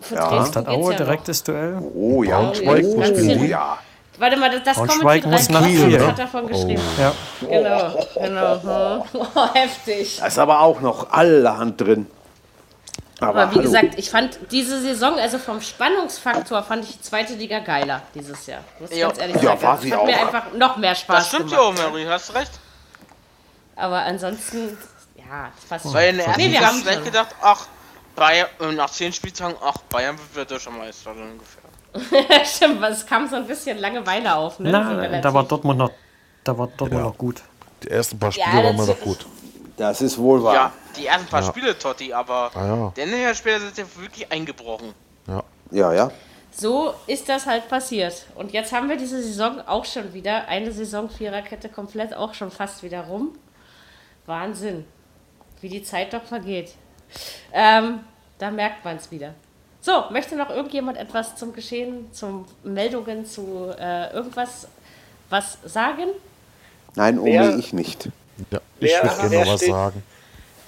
Für 0.00 0.14
Ja. 0.14 0.28
Aue, 0.30 0.44
ja 0.66 0.76
noch. 0.90 0.96
direktes 0.96 1.42
Duell. 1.44 1.82
Oh 1.94 2.22
ja. 2.22 2.40
Braunschweig, 2.40 2.84
Oh, 2.86 2.96
wo 2.96 3.00
ja. 3.00 3.06
spielen 3.06 3.40
Oh 3.40 3.44
ja. 3.44 3.78
Warte 4.18 4.36
mal, 4.36 4.50
das, 4.50 4.62
das 4.64 4.76
Braunschweig 4.76 5.22
kommt 5.22 5.32
muss 5.34 5.48
nach 5.48 5.64
Kiel, 5.66 6.00
hat 6.00 6.06
ne? 6.08 6.14
davon 6.14 6.46
geschrieben. 6.46 6.82
Ja. 6.98 7.12
Genau, 7.40 8.06
genau. 8.14 9.06
Oh, 9.14 9.26
heftig. 9.54 10.18
Da 10.20 10.26
ist 10.26 10.38
aber 10.38 10.60
auch 10.60 10.80
noch 10.80 11.10
allerhand 11.10 11.80
drin. 11.80 12.06
Aber, 13.18 13.42
Aber 13.42 13.50
wie 13.50 13.54
hallo. 13.56 13.62
gesagt, 13.62 13.98
ich 13.98 14.10
fand 14.10 14.38
diese 14.50 14.80
Saison, 14.80 15.14
also 15.18 15.38
vom 15.38 15.60
Spannungsfaktor, 15.60 16.62
fand 16.62 16.84
ich 16.84 16.92
die 16.96 17.02
zweite 17.02 17.34
Liga 17.34 17.58
geiler 17.60 18.00
dieses 18.14 18.46
Jahr. 18.46 18.60
Muss 18.78 18.90
ich 18.90 18.96
Ja. 18.98 19.08
ganz 19.08 19.20
ehrlich 19.20 19.36
Ja, 19.36 19.42
sagen. 19.42 19.62
war 19.62 19.72
Das 19.74 19.82
sie 19.82 19.92
hat 19.94 20.06
mir 20.06 20.16
auch. 20.16 20.20
einfach 20.26 20.52
noch 20.56 20.76
mehr 20.78 20.94
Spaß 20.94 21.16
Das 21.18 21.28
stimmt 21.28 21.50
ja 21.50 21.58
gemacht. 21.58 21.78
auch, 21.80 21.90
Mary, 21.90 22.04
hast 22.06 22.34
recht. 22.34 22.52
Aber 23.76 23.98
ansonsten, 24.00 24.76
ja, 25.30 25.52
fast 25.68 25.92
Weil 25.94 26.10
in 26.10 26.16
der 26.16 26.26
ersten 26.26 26.40
Nee, 26.42 26.50
wir 26.52 26.66
haben 26.66 26.76
vielleicht 26.78 27.04
gedacht, 27.04 27.34
ach, 27.40 27.66
Bayern, 28.16 28.48
äh, 28.60 28.72
nach 28.72 28.90
zehn 28.90 29.12
Spieltagen, 29.12 29.56
ach, 29.64 29.78
Bayern 29.88 30.16
wird 30.34 30.50
deutscher 30.50 30.70
Meister 30.70 31.14
dann 31.14 31.32
ungefähr. 31.32 32.44
Stimmt, 32.44 32.82
es 32.84 33.06
kam 33.06 33.28
so 33.28 33.36
ein 33.36 33.46
bisschen 33.46 33.78
Langeweile 33.78 34.34
auf. 34.34 34.58
Ne? 34.58 34.70
so 34.70 34.78
Na, 34.78 35.20
da 35.20 35.32
war 35.34 35.44
Dortmund 35.44 35.78
noch, 35.78 35.90
da 36.44 36.56
war 36.56 36.66
Dortmund 36.68 37.02
noch 37.04 37.16
gut. 37.18 37.42
Die 37.82 37.88
ersten 37.90 38.18
paar 38.18 38.30
Ja, 38.32 38.44
Spiele 38.46 38.64
waren 38.64 38.72
mir 38.76 38.86
das- 38.86 38.88
noch 38.88 39.00
gut. 39.00 39.26
Das 39.76 40.02
ist 40.02 40.18
wohl 40.18 40.42
wahr. 40.42 40.54
Ja, 40.54 40.72
die 40.96 41.06
ersten 41.06 41.26
paar 41.28 41.42
Spiele, 41.42 41.78
Totti, 41.78 42.12
aber 42.12 42.50
Ah, 42.54 42.66
ja. 42.66 42.92
dann 42.94 43.08
her 43.08 43.34
später 43.34 43.60
sind 43.60 43.76
sie 43.76 43.84
wirklich 43.98 44.30
eingebrochen. 44.30 44.92
Ja. 45.26 45.42
Ja, 45.70 45.92
ja. 45.94 46.10
So 46.52 46.92
ist 47.06 47.28
das 47.30 47.46
halt 47.46 47.66
passiert. 47.68 48.26
Und 48.34 48.52
jetzt 48.52 48.72
haben 48.72 48.88
wir 48.90 48.96
diese 48.98 49.22
Saison 49.22 49.60
auch 49.66 49.86
schon 49.86 50.12
wieder, 50.12 50.48
eine 50.48 50.70
Saison 50.72 51.08
Viererkette 51.08 51.70
komplett 51.70 52.12
auch 52.12 52.34
schon 52.34 52.50
fast 52.50 52.82
wieder 52.82 53.02
rum. 53.04 53.38
Wahnsinn, 54.26 54.84
wie 55.60 55.68
die 55.68 55.82
Zeit 55.82 56.12
doch 56.12 56.24
vergeht. 56.24 56.72
Ähm, 57.52 58.00
da 58.38 58.50
merkt 58.50 58.84
man 58.84 58.96
es 58.96 59.10
wieder. 59.10 59.34
So, 59.80 60.04
möchte 60.10 60.36
noch 60.36 60.50
irgendjemand 60.50 60.98
etwas 60.98 61.36
zum 61.36 61.52
Geschehen, 61.52 62.12
zum 62.12 62.44
Meldungen, 62.62 63.24
zu 63.26 63.74
äh, 63.78 64.12
irgendwas 64.12 64.68
was 65.30 65.58
sagen? 65.64 66.08
Nein, 66.96 67.18
Omi, 67.18 67.32
Wer- 67.32 67.56
ich 67.56 67.72
nicht. 67.72 68.08
ja. 68.50 68.58
Ich 68.80 68.92
würde 68.92 69.28
gerne 69.28 69.44
noch 69.44 69.52
was 69.54 69.60
steht- 69.60 69.70
sagen. 69.70 70.02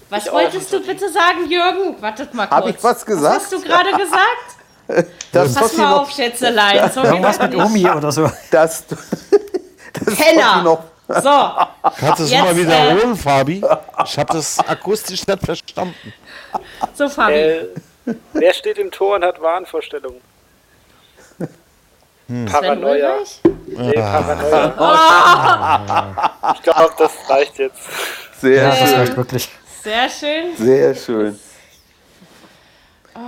Was 0.09 0.27
Ich 0.27 0.33
wolltest 0.33 0.73
du 0.73 0.81
bitte 0.85 1.11
sagen, 1.11 1.51
Jürgen? 1.51 2.01
Wartet 2.03 2.35
mal 2.35 2.47
kurz. 2.47 2.61
Hab 2.61 2.69
ich 2.69 2.83
was 2.85 3.05
gesagt? 3.07 3.37
Was 3.37 3.43
hast 3.45 3.53
du 3.53 3.61
gerade 3.63 3.91
gesagt? 3.93 4.47
Das, 5.33 5.55
Pass 5.55 5.63
was 5.63 5.77
mal 5.79 5.91
noch, 5.91 6.03
auf, 6.03 6.11
Schätzelein. 6.11 6.91
So 6.93 7.03
Irgendwas 7.03 7.39
das 7.39 7.49
mit. 7.49 7.59
Omi 7.59 7.89
oder 7.89 8.13
so. 8.13 8.31
das, 8.51 8.85
das 10.05 10.17
Penner. 10.17 10.85
So, 11.09 11.51
Kannst 11.99 12.21
du 12.21 12.25
es 12.25 12.31
Jetzt, 12.31 12.43
mal 12.45 12.53
äh, 12.53 12.57
wiederholen, 12.57 13.17
Fabi? 13.17 13.63
Ich 14.05 14.19
habe 14.19 14.33
das 14.33 14.59
akustisch 14.61 15.27
nicht 15.27 15.45
verstanden. 15.45 16.13
so 16.95 17.09
Fabi. 17.09 17.35
Äh, 17.35 17.67
wer 18.33 18.55
steht 18.55 18.79
im 18.79 18.91
Tor 18.91 19.17
und 19.17 19.25
hat 19.25 19.41
Wahnvorstellungen? 19.41 20.21
Sven 22.29 22.47
Paranoia. 22.47 23.17
Nee, 23.67 23.93
Paranoia. 23.93 25.23
Ich 26.55 26.63
glaube, 26.63 26.91
das 26.99 27.13
reicht 27.29 27.59
jetzt. 27.59 27.79
sehr 28.41 28.69
Das 28.71 28.79
schön. 28.79 28.95
reicht 28.99 29.17
wirklich. 29.17 29.49
Sehr 29.83 30.09
schön. 30.09 30.57
Sehr 30.57 30.95
schön. 30.95 31.39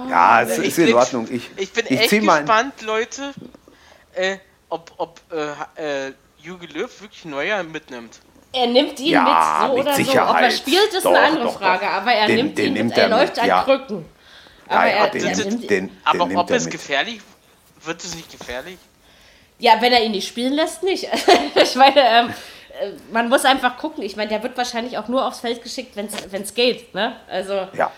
Ja, 0.09 0.43
es 0.43 0.59
Ich 0.59 0.69
ist 0.69 0.79
in 0.79 0.87
bin- 0.87 0.95
Ordnung. 0.95 1.29
Ich, 1.31 1.51
Ich 1.57 1.73
bin 1.73 1.85
ich 1.89 2.01
echt 2.01 2.11
gespannt, 2.11 2.81
Leute, 2.83 3.33
äh, 4.15 4.39
ob, 4.71 4.91
ob 4.97 5.21
äh, 5.77 6.07
äh, 6.09 6.13
Jürgen 6.45 6.69
Löw 6.69 7.01
wirklich 7.01 7.25
Neuer 7.25 7.63
mitnimmt. 7.63 8.19
Er 8.53 8.67
nimmt 8.69 9.01
ihn 9.01 9.13
Ja, 9.13 9.23
mit, 9.23 9.71
so 9.71 9.77
mit 9.77 9.85
oder 9.87 9.95
Sicherheit. 9.97 10.29
so. 10.29 10.35
Ob 10.35 10.41
er 10.41 10.51
spielt, 10.51 10.93
ist 10.93 11.05
Doch, 11.05 11.11
eine 11.11 11.21
andere 11.27 11.45
doch, 11.45 11.59
Frage. 11.59 11.87
doch. 11.87 11.93
Aber 11.93 12.13
er 12.13 12.27
Den- 12.27 12.37
nimmt 12.37 12.59
den 12.59 12.67
ihn 12.67 12.73
nimmt 12.75 12.89
mit. 12.91 12.99
Er 12.99 13.05
er 13.05 13.09
läuft 13.11 13.35
mit, 13.35 13.39
an 13.43 13.49
ja. 13.49 13.63
Krücken. 13.65 14.05
ja, 14.71 14.77
Aber 14.77 14.87
ja, 14.87 14.93
er, 14.97 15.09
den, 15.11 15.25
er 15.27 15.35
den, 15.37 15.49
nimmt, 15.49 15.71
den, 15.71 15.97
Aber 16.05 16.27
nimmt 16.27 16.39
ob 16.41 16.51
er 16.51 16.57
es 16.57 16.65
mit. 16.65 16.73
gefährlich 16.73 17.21
wird 17.85 18.05
es 18.05 18.15
nicht 18.15 18.31
gefährlich? 18.39 18.79
ja, 19.59 19.73
wenn 19.81 19.93
er 19.93 20.05
ihn 20.05 20.11
nicht 20.13 20.29
spielen 20.29 20.53
lässt, 20.53 20.83
nicht. 20.83 21.09
ich 21.55 21.75
meine, 21.77 22.01
ähm, 22.01 22.29
äh, 22.81 22.91
man 23.13 23.29
muss 23.29 23.45
einfach 23.45 23.77
gucken. 23.79 24.03
Ich 24.03 24.17
meine, 24.17 24.29
der 24.29 24.43
wird 24.43 24.57
wahrscheinlich 24.57 24.99
auch 24.99 25.09
nur 25.09 25.25
aufs 25.27 25.41
Feld 25.41 25.63
geschickt, 25.63 25.97
wenn 25.97 26.07
es 26.43 26.55
geht. 26.55 26.95
Ne? 26.95 27.17
Also, 27.29 27.69
Ja. 27.73 27.91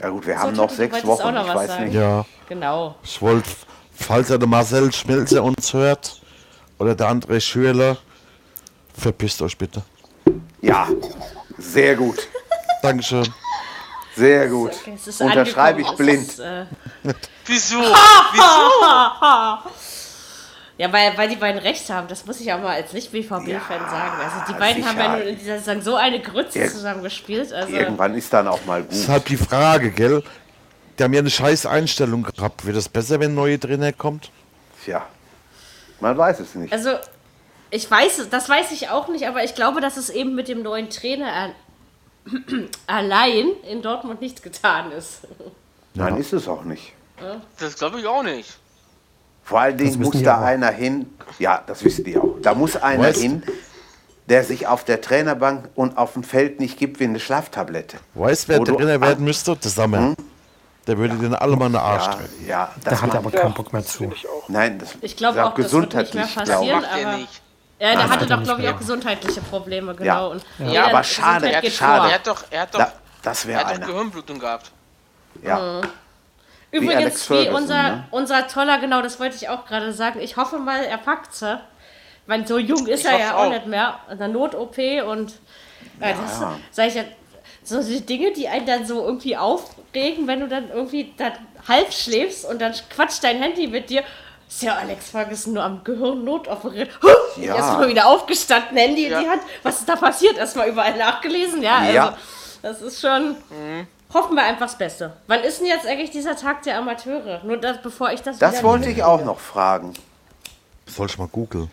Ja 0.00 0.08
gut, 0.08 0.26
wir 0.26 0.34
So, 0.34 0.40
haben 0.40 0.56
noch 0.56 0.70
sechs 0.70 1.04
Wochen, 1.06 1.34
noch 1.34 1.42
ich 1.42 1.48
was 1.48 1.54
weiß 1.56 1.68
sagen. 1.68 1.84
nicht. 1.84 1.94
Ja, 1.94 2.24
genau. 2.48 2.96
ich 3.04 3.20
wollte, 3.22 3.48
falls 3.94 4.30
er 4.30 4.38
der 4.38 4.48
Marcel 4.48 4.92
Schmelzer 4.92 5.44
uns 5.44 5.72
hört 5.72 6.20
oder 6.82 6.94
der 6.96 7.08
André 7.08 7.40
Schürler, 7.40 7.96
verpisst 8.96 9.40
euch 9.40 9.56
bitte. 9.56 9.82
Ja, 10.60 10.88
sehr 11.58 11.94
gut, 11.96 12.28
Dankeschön. 12.82 13.26
sehr 14.16 14.48
gut. 14.48 14.72
Okay, 14.80 14.98
ist 15.06 15.20
Unterschreibe 15.20 15.80
ich 15.82 15.90
blind. 15.92 16.28
Ist, 16.28 16.40
äh, 16.40 16.66
Wieso? 17.46 17.78
Wieso? 18.32 19.70
Ja, 20.78 20.92
weil, 20.92 21.16
weil 21.16 21.28
die 21.28 21.36
beiden 21.36 21.60
recht 21.60 21.88
haben, 21.90 22.08
das 22.08 22.24
muss 22.26 22.40
ich 22.40 22.52
auch 22.52 22.58
mal 22.60 22.74
als 22.74 22.92
Nicht-BVB-Fan 22.92 23.40
sagen. 23.46 24.16
Also 24.20 24.52
die 24.52 24.58
beiden 24.58 24.84
haben 24.84 24.98
ja 24.98 25.04
sicher. 25.12 25.18
nun 25.18 25.26
in 25.28 25.38
dieser 25.38 25.58
Saison 25.58 25.82
so 25.82 25.94
eine 25.96 26.20
Grütze 26.20 26.58
Ir- 26.58 26.68
zusammen 26.70 27.02
gespielt. 27.02 27.52
Also 27.52 27.72
Irgendwann 27.72 28.14
ist 28.16 28.32
dann 28.32 28.48
auch 28.48 28.64
mal 28.64 28.82
gut. 28.82 28.90
Deshalb 28.92 29.26
die 29.26 29.36
Frage, 29.36 29.90
gell? 29.92 30.22
Die 30.98 31.04
haben 31.04 31.12
ja 31.12 31.20
eine 31.20 31.30
scheiß 31.30 31.66
Einstellung 31.66 32.22
gehabt. 32.24 32.64
Wird 32.64 32.76
es 32.76 32.88
besser, 32.88 33.20
wenn 33.20 33.32
ein 33.32 33.34
neuer 33.34 33.60
Trainer 33.60 33.92
kommt? 33.92 34.30
Tja, 34.84 35.06
man 36.02 36.18
weiß 36.18 36.40
es 36.40 36.54
nicht. 36.54 36.72
Also, 36.72 36.90
ich 37.70 37.90
weiß, 37.90 38.28
das 38.30 38.48
weiß 38.48 38.70
ich 38.72 38.90
auch 38.90 39.08
nicht, 39.08 39.26
aber 39.26 39.42
ich 39.44 39.54
glaube, 39.54 39.80
dass 39.80 39.96
es 39.96 40.10
eben 40.10 40.34
mit 40.34 40.48
dem 40.48 40.62
neuen 40.62 40.90
Trainer 40.90 41.32
al- 41.32 41.54
allein 42.86 43.46
in 43.70 43.80
Dortmund 43.82 44.20
nichts 44.20 44.42
getan 44.42 44.92
ist. 44.92 45.20
Nein, 45.94 46.16
ist 46.18 46.32
es 46.32 46.46
auch 46.48 46.64
nicht. 46.64 46.92
Das 47.58 47.76
glaube 47.76 48.00
ich 48.00 48.06
auch 48.06 48.22
nicht. 48.22 48.58
Vor 49.44 49.60
allen 49.60 49.76
Dingen 49.76 50.00
muss 50.00 50.22
da 50.22 50.36
aber. 50.36 50.46
einer 50.46 50.70
hin, 50.70 51.06
ja, 51.38 51.62
das 51.66 51.82
wissen 51.84 52.04
die 52.04 52.16
auch. 52.16 52.36
Da 52.42 52.54
muss 52.54 52.76
einer 52.76 53.08
Weißt- 53.10 53.20
hin, 53.20 53.42
der 54.28 54.44
sich 54.44 54.66
auf 54.66 54.84
der 54.84 55.00
Trainerbank 55.00 55.68
und 55.74 55.96
auf 55.98 56.12
dem 56.14 56.22
Feld 56.22 56.60
nicht 56.60 56.78
gibt 56.78 57.00
wie 57.00 57.04
eine 57.04 57.18
Schlaftablette. 57.20 57.96
Weißt 58.14 58.48
wer 58.48 58.62
Trainer 58.62 59.00
werden 59.00 59.24
müsste? 59.24 59.56
Der 59.56 59.70
Sammer. 59.70 60.14
Der 60.86 60.98
würde 60.98 61.14
den 61.16 61.34
alle 61.34 61.56
mal 61.56 61.66
in 61.66 61.72
den 61.72 61.80
Arsch 61.80 62.06
Ja, 62.06 62.12
treten. 62.14 62.46
ja, 62.48 62.70
Da 62.82 62.90
das 62.90 63.02
hat 63.02 63.10
er 63.14 63.18
aber 63.18 63.30
keinen 63.30 63.54
Bock 63.54 63.72
mehr 63.72 63.84
zu. 63.84 64.10
Ich 64.14 64.28
auch. 64.28 64.48
nein, 64.48 64.78
das 64.78 64.94
Ich 65.00 65.16
glaube 65.16 65.38
ist 65.38 65.44
auch, 65.44 65.54
das 65.54 65.72
wird 65.72 65.94
nicht 65.94 66.14
mehr 66.14 66.24
gesundheitlich, 66.24 66.34
passieren. 66.34 66.84
Er 66.84 67.06
aber- 67.08 67.16
nicht. 67.18 67.40
Ja, 67.78 67.88
der 67.88 67.96
das 68.02 68.10
hatte 68.10 68.26
doch, 68.26 68.42
glaube 68.44 68.62
ich, 68.62 68.68
auch 68.68 68.78
gesundheitliche 68.78 69.40
Probleme, 69.42 69.94
genau. 69.94 70.04
Ja. 70.04 70.26
Und 70.26 70.44
Ja, 70.58 70.86
aber 70.86 71.02
schade, 71.04 71.50
er 71.52 71.60
geht 71.60 71.72
schade. 71.72 72.08
Er 72.08 72.14
hat 72.14 72.26
doch, 72.26 72.44
er 72.50 72.60
hat 72.62 72.74
doch, 72.74 72.78
Da, 72.78 72.92
das 73.22 73.44
er 73.44 73.64
hat 73.64 73.76
doch. 73.82 73.86
Gehirnblutung 73.86 74.38
gehabt. 74.38 74.70
Ja. 75.42 75.80
Alex 76.74 76.94
Alex 76.96 77.30
wie 77.30 77.34
Ferguson, 77.34 77.54
unser, 77.62 77.82
ne? 77.82 78.04
unser 78.12 78.48
toller, 78.48 78.78
genau, 78.78 79.02
das 79.02 79.18
wollte 79.20 79.36
ich 79.36 79.48
auch 79.48 79.66
gerade 79.66 79.92
sagen. 79.92 80.20
Ich 80.20 80.36
hoffe 80.36 80.58
mal, 80.58 80.84
er 80.84 80.96
packt 80.98 81.34
sie. 81.34 81.60
Weil 82.26 82.46
so 82.46 82.56
jung 82.58 82.86
ist 82.86 83.00
Ich 83.00 83.06
er 83.10 83.18
ja 83.18 83.34
auch, 83.34 83.46
auch. 83.46 83.50
nicht 83.50 83.66
mehr. 83.66 83.98
In 84.10 84.18
der 84.18 84.28
Not-OP 84.28 84.78
und 85.02 85.32
äh, 86.00 86.14
das 86.14 86.40
Ja. 86.40 86.54
sag 86.70 86.86
ich 86.86 86.94
ja, 86.94 87.02
so 87.64 87.82
die 87.82 88.00
Dinge, 88.04 88.32
die 88.32 88.48
einen 88.48 88.66
dann 88.66 88.86
so 88.86 89.04
irgendwie 89.04 89.36
aufregen, 89.36 90.26
wenn 90.26 90.40
du 90.40 90.48
dann 90.48 90.70
irgendwie 90.70 91.12
dann 91.16 91.32
halb 91.68 91.92
schläfst 91.92 92.44
und 92.44 92.60
dann 92.60 92.72
quatscht 92.90 93.22
dein 93.24 93.38
Handy 93.40 93.66
mit 93.66 93.90
dir. 93.90 94.02
Ist 94.48 94.62
ja 94.62 94.74
Alex 94.74 95.10
Ferguson 95.10 95.54
nur 95.54 95.62
am 95.62 95.82
Gehirn 95.84 96.24
notoperiert. 96.24 96.90
Huh, 97.02 97.08
Ja. 97.40 97.56
Erstmal 97.56 97.88
wieder 97.88 98.06
aufgestanden, 98.06 98.76
Handy 98.76 99.08
Ja. 99.08 99.18
in 99.18 99.24
die 99.24 99.30
Hand. 99.30 99.42
Was 99.62 99.78
ist 99.80 99.88
da 99.88 99.96
passiert? 99.96 100.36
Erstmal 100.36 100.68
überall 100.68 100.96
nachgelesen. 100.96 101.62
Ja, 101.62 101.78
also 101.78 101.92
Ja. 101.92 102.16
das 102.60 102.82
ist 102.82 103.00
schon. 103.00 103.36
Hoffen 104.12 104.34
wir 104.36 104.42
einfach 104.42 104.66
das 104.66 104.76
Beste. 104.76 105.14
Wann 105.26 105.40
ist 105.42 105.60
denn 105.60 105.68
jetzt 105.68 105.86
eigentlich 105.86 106.10
dieser 106.10 106.36
Tag 106.36 106.62
der 106.64 106.76
Amateure? 106.78 107.40
Nur 107.44 107.56
das, 107.56 107.80
bevor 107.80 108.12
ich 108.12 108.20
das. 108.20 108.38
Das 108.38 108.62
wollte 108.62 108.90
ich 108.90 109.02
auch 109.02 109.24
noch 109.24 109.38
fragen. 109.40 109.94
Soll 110.86 111.06
ich 111.06 111.16
mal 111.16 111.28
googeln? 111.28 111.70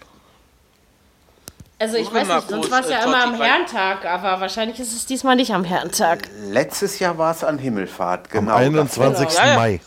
Also 1.81 1.95
ich 1.95 2.07
Google 2.07 2.27
weiß 2.27 2.35
nicht, 2.35 2.49
sonst 2.49 2.71
war 2.71 2.79
es 2.81 2.87
äh, 2.87 2.91
ja 2.91 3.03
immer 3.05 3.23
Totti, 3.23 3.35
am 3.35 3.41
Herrentag, 3.41 4.05
aber 4.05 4.41
wahrscheinlich 4.41 4.79
ist 4.81 4.93
es 4.93 5.05
diesmal 5.05 5.37
nicht 5.37 5.53
am 5.53 5.63
Herrentag. 5.63 6.27
Letztes 6.49 6.99
Jahr 6.99 7.17
war 7.17 7.31
es 7.31 7.43
an 7.43 7.57
Himmelfahrt, 7.57 8.25
Am 8.35 8.45
genau. 8.45 8.55
21. 8.55 9.29
Ja, 9.37 9.47
ja. 9.47 9.55
Mai. 9.55 9.79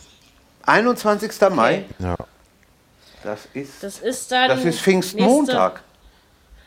21. 0.65 1.31
Mai. 1.51 1.85
Ja. 1.99 2.15
Das 3.23 3.41
ist, 3.53 3.83
Das 3.83 3.99
ist 3.99 4.31
dann. 4.31 4.49
das 4.49 4.63
ist 4.65 4.81
Pfingstmontag. 4.81 5.73
nächste- 5.75 5.83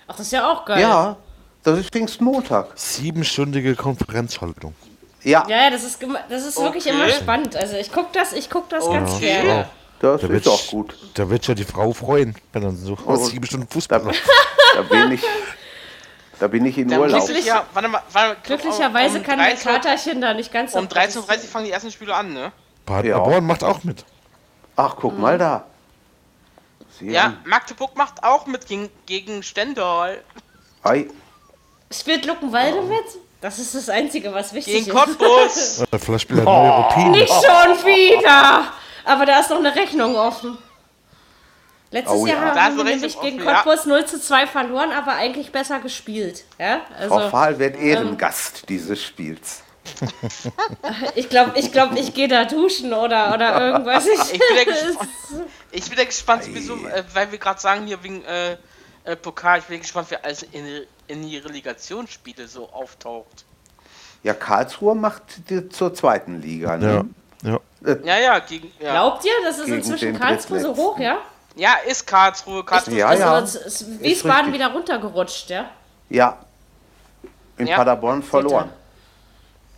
Ach, 0.08 0.16
das 0.16 0.26
ist 0.26 0.32
ja 0.32 0.50
auch 0.50 0.64
geil. 0.64 0.80
Ja, 0.80 1.16
das 1.64 1.78
ist 1.80 1.90
Pfingstmontag. 1.90 2.68
Siebenstündige 2.76 3.74
Konferenzhaltung. 3.74 4.74
Ja, 5.22 5.44
Ja, 5.48 5.64
ja, 5.64 5.70
das 5.70 5.82
ist, 5.82 5.98
das 6.28 6.46
ist 6.46 6.56
wirklich 6.60 6.86
Okay. 6.86 6.94
immer 6.94 7.08
spannend. 7.10 7.56
Also 7.56 7.76
ich 7.76 7.90
guck 7.92 8.12
das, 8.12 8.32
ich 8.32 8.48
guck 8.48 8.68
das 8.68 8.86
ganz 8.88 9.10
Okay. 9.14 9.42
gerne. 9.42 9.68
Das 10.00 10.20
Da 10.20 10.26
ist 10.26 10.32
wird, 10.32 10.48
auch 10.48 10.66
gut. 10.68 10.94
da 11.14 11.28
wird 11.30 11.46
ja 11.46 11.54
die 11.54 11.64
Frau 11.64 11.92
freuen, 11.92 12.34
wenn 12.52 12.62
dann 12.62 12.76
so 12.76 12.96
Oh. 13.06 13.16
sieben 13.16 13.46
Stunden 13.46 13.66
Da, 13.68 13.72
Fußball. 13.74 14.12
da 14.74 14.82
bin 14.82 15.12
ich, 15.12 15.22
da 16.38 16.46
bin 16.48 16.66
ich 16.66 16.78
in 16.78 16.88
Dann 16.88 17.00
Urlaub. 17.00 17.20
muss 17.20 17.30
ich 17.30 17.46
ja, 17.46 17.64
warte 17.72 17.88
mal, 17.88 18.02
warte, 18.12 18.36
Glücklicherweise 18.42 19.18
um 19.18 19.24
kann 19.24 19.38
mein 19.38 19.50
13 19.56 19.72
Katerchen 19.72 20.20
da 20.20 20.34
nicht 20.34 20.52
ganz 20.52 20.72
so 20.72 20.78
Um 20.78 20.86
13.30 20.86 21.16
Uhr 21.18 21.22
fangen 21.48 21.64
die 21.66 21.70
ersten 21.72 21.90
Spiele 21.90 22.14
an, 22.14 22.32
ne? 22.32 22.52
Paderborn 22.84 23.44
macht 23.46 23.64
auch 23.64 23.82
mit. 23.84 24.04
Ach, 24.76 24.94
guck 25.00 25.18
mal 25.18 25.38
da. 25.38 25.64
Sie 26.98 27.10
Ja, 27.10 27.24
haben- 27.24 27.38
Magdeburg 27.44 27.96
macht 27.96 28.22
auch 28.22 28.46
mit 28.46 28.66
gegen, 28.66 28.88
gegen 29.06 29.42
Stendal. 29.42 30.22
Ei, 30.82 31.06
Spielt 31.92 32.26
Luckenwalde 32.26 32.82
mit? 32.82 33.04
Das 33.40 33.58
ist 33.58 33.74
das 33.74 33.88
Einzige, 33.88 34.32
was 34.34 34.52
wichtig 34.54 34.74
Gegen 34.84 34.86
ist. 34.88 34.92
Cottbus. 34.96 35.80
Oder 35.88 35.98
vielleicht 36.00 36.22
spielt 36.22 36.40
er 36.40 36.44
neue 36.44 36.70
Routine. 36.70 37.10
Nicht 37.10 37.28
schon 37.32 37.84
wieder! 37.86 38.72
Aber 39.06 39.24
da 39.24 39.40
ist 39.40 39.50
noch 39.50 39.58
eine 39.58 39.74
Rechnung 39.74 40.16
offen. 40.16 40.58
Letztes 41.92 42.12
Oh 42.12 42.26
Jahr 42.26 42.54
ja. 42.54 42.62
Haben 42.62 42.76
wir 42.76 42.84
nämlich 42.84 43.18
gegen 43.20 43.38
offen, 43.38 43.48
ja. 43.48 43.62
Cottbus 43.62 43.86
0 43.86 44.04
zu 44.06 44.20
2 44.20 44.46
verloren, 44.48 44.90
aber 44.90 45.12
eigentlich 45.12 45.52
besser 45.52 45.78
gespielt. 45.78 46.44
Ja? 46.58 46.80
Frau 47.06 47.16
Also, 47.16 47.30
Fahl 47.30 47.58
wird 47.58 47.76
Ehrengast 47.76 48.68
dieses 48.68 49.02
Spiels. 49.02 49.62
ich 51.14 51.28
glaube, 51.28 51.52
ich, 51.58 51.70
glaub, 51.70 51.96
ich 51.96 52.12
gehe 52.12 52.26
da 52.26 52.44
duschen 52.44 52.92
oder, 52.92 53.32
oder 53.32 53.60
irgendwas. 53.60 54.06
Ich, 54.32 54.32
bin 54.32 54.56
ja 54.56 54.64
gespannt. 54.64 55.10
Ich 55.70 55.88
bin 55.88 55.98
ja 55.98 56.04
gespannt, 56.04 56.44
sowieso, 56.44 56.74
äh, 56.88 57.04
weil 57.14 57.30
wir 57.30 57.38
gerade 57.38 57.60
sagen 57.60 57.86
hier 57.86 58.02
wegen 58.02 58.24
äh, 58.24 58.56
äh, 59.04 59.14
Pokal, 59.14 59.60
ich 59.60 59.66
bin 59.66 59.76
ja 59.76 59.82
gespannt, 59.82 60.08
wer 60.10 60.24
alles 60.24 60.42
in, 60.42 60.66
in 61.06 61.22
die 61.22 61.38
Relegationsspiele 61.38 62.48
so 62.48 62.68
auftaucht. 62.70 63.44
Ja, 64.24 64.34
Karlsruhe 64.34 64.96
macht 64.96 65.48
die 65.48 65.68
zur 65.68 65.94
zweiten 65.94 66.42
Liga. 66.42 66.76
Ne? 66.76 66.92
Ja, 66.92 67.04
ja. 67.42 67.58
Ja, 68.04 68.18
ja, 68.18 68.38
gegen. 68.40 68.72
Ja, 68.80 68.92
Glaubt 68.92 69.24
ihr, 69.24 69.32
das 69.44 69.58
ist 69.58 69.66
Gegen 69.66 69.76
inzwischen 69.78 70.18
Karlsruhe 70.18 70.60
so 70.60 70.74
hoch, 70.74 70.98
ja? 70.98 71.18
ja 71.54 71.74
ist 71.86 72.06
Karlsruhe. 72.06 72.64
Karlsruhe 72.64 72.96
Ja, 72.96 73.08
also 73.08 73.22
ja. 73.22 73.38
es 73.40 73.54
ist 73.54 74.02
Wiesbaden 74.02 74.52
wieder 74.52 74.72
runtergerutscht, 74.72 75.50
ja? 75.50 75.66
Ja. 76.08 76.38
In 77.58 77.66
Ja. 77.66 77.76
Paderborn 77.76 78.22
verloren. 78.22 78.70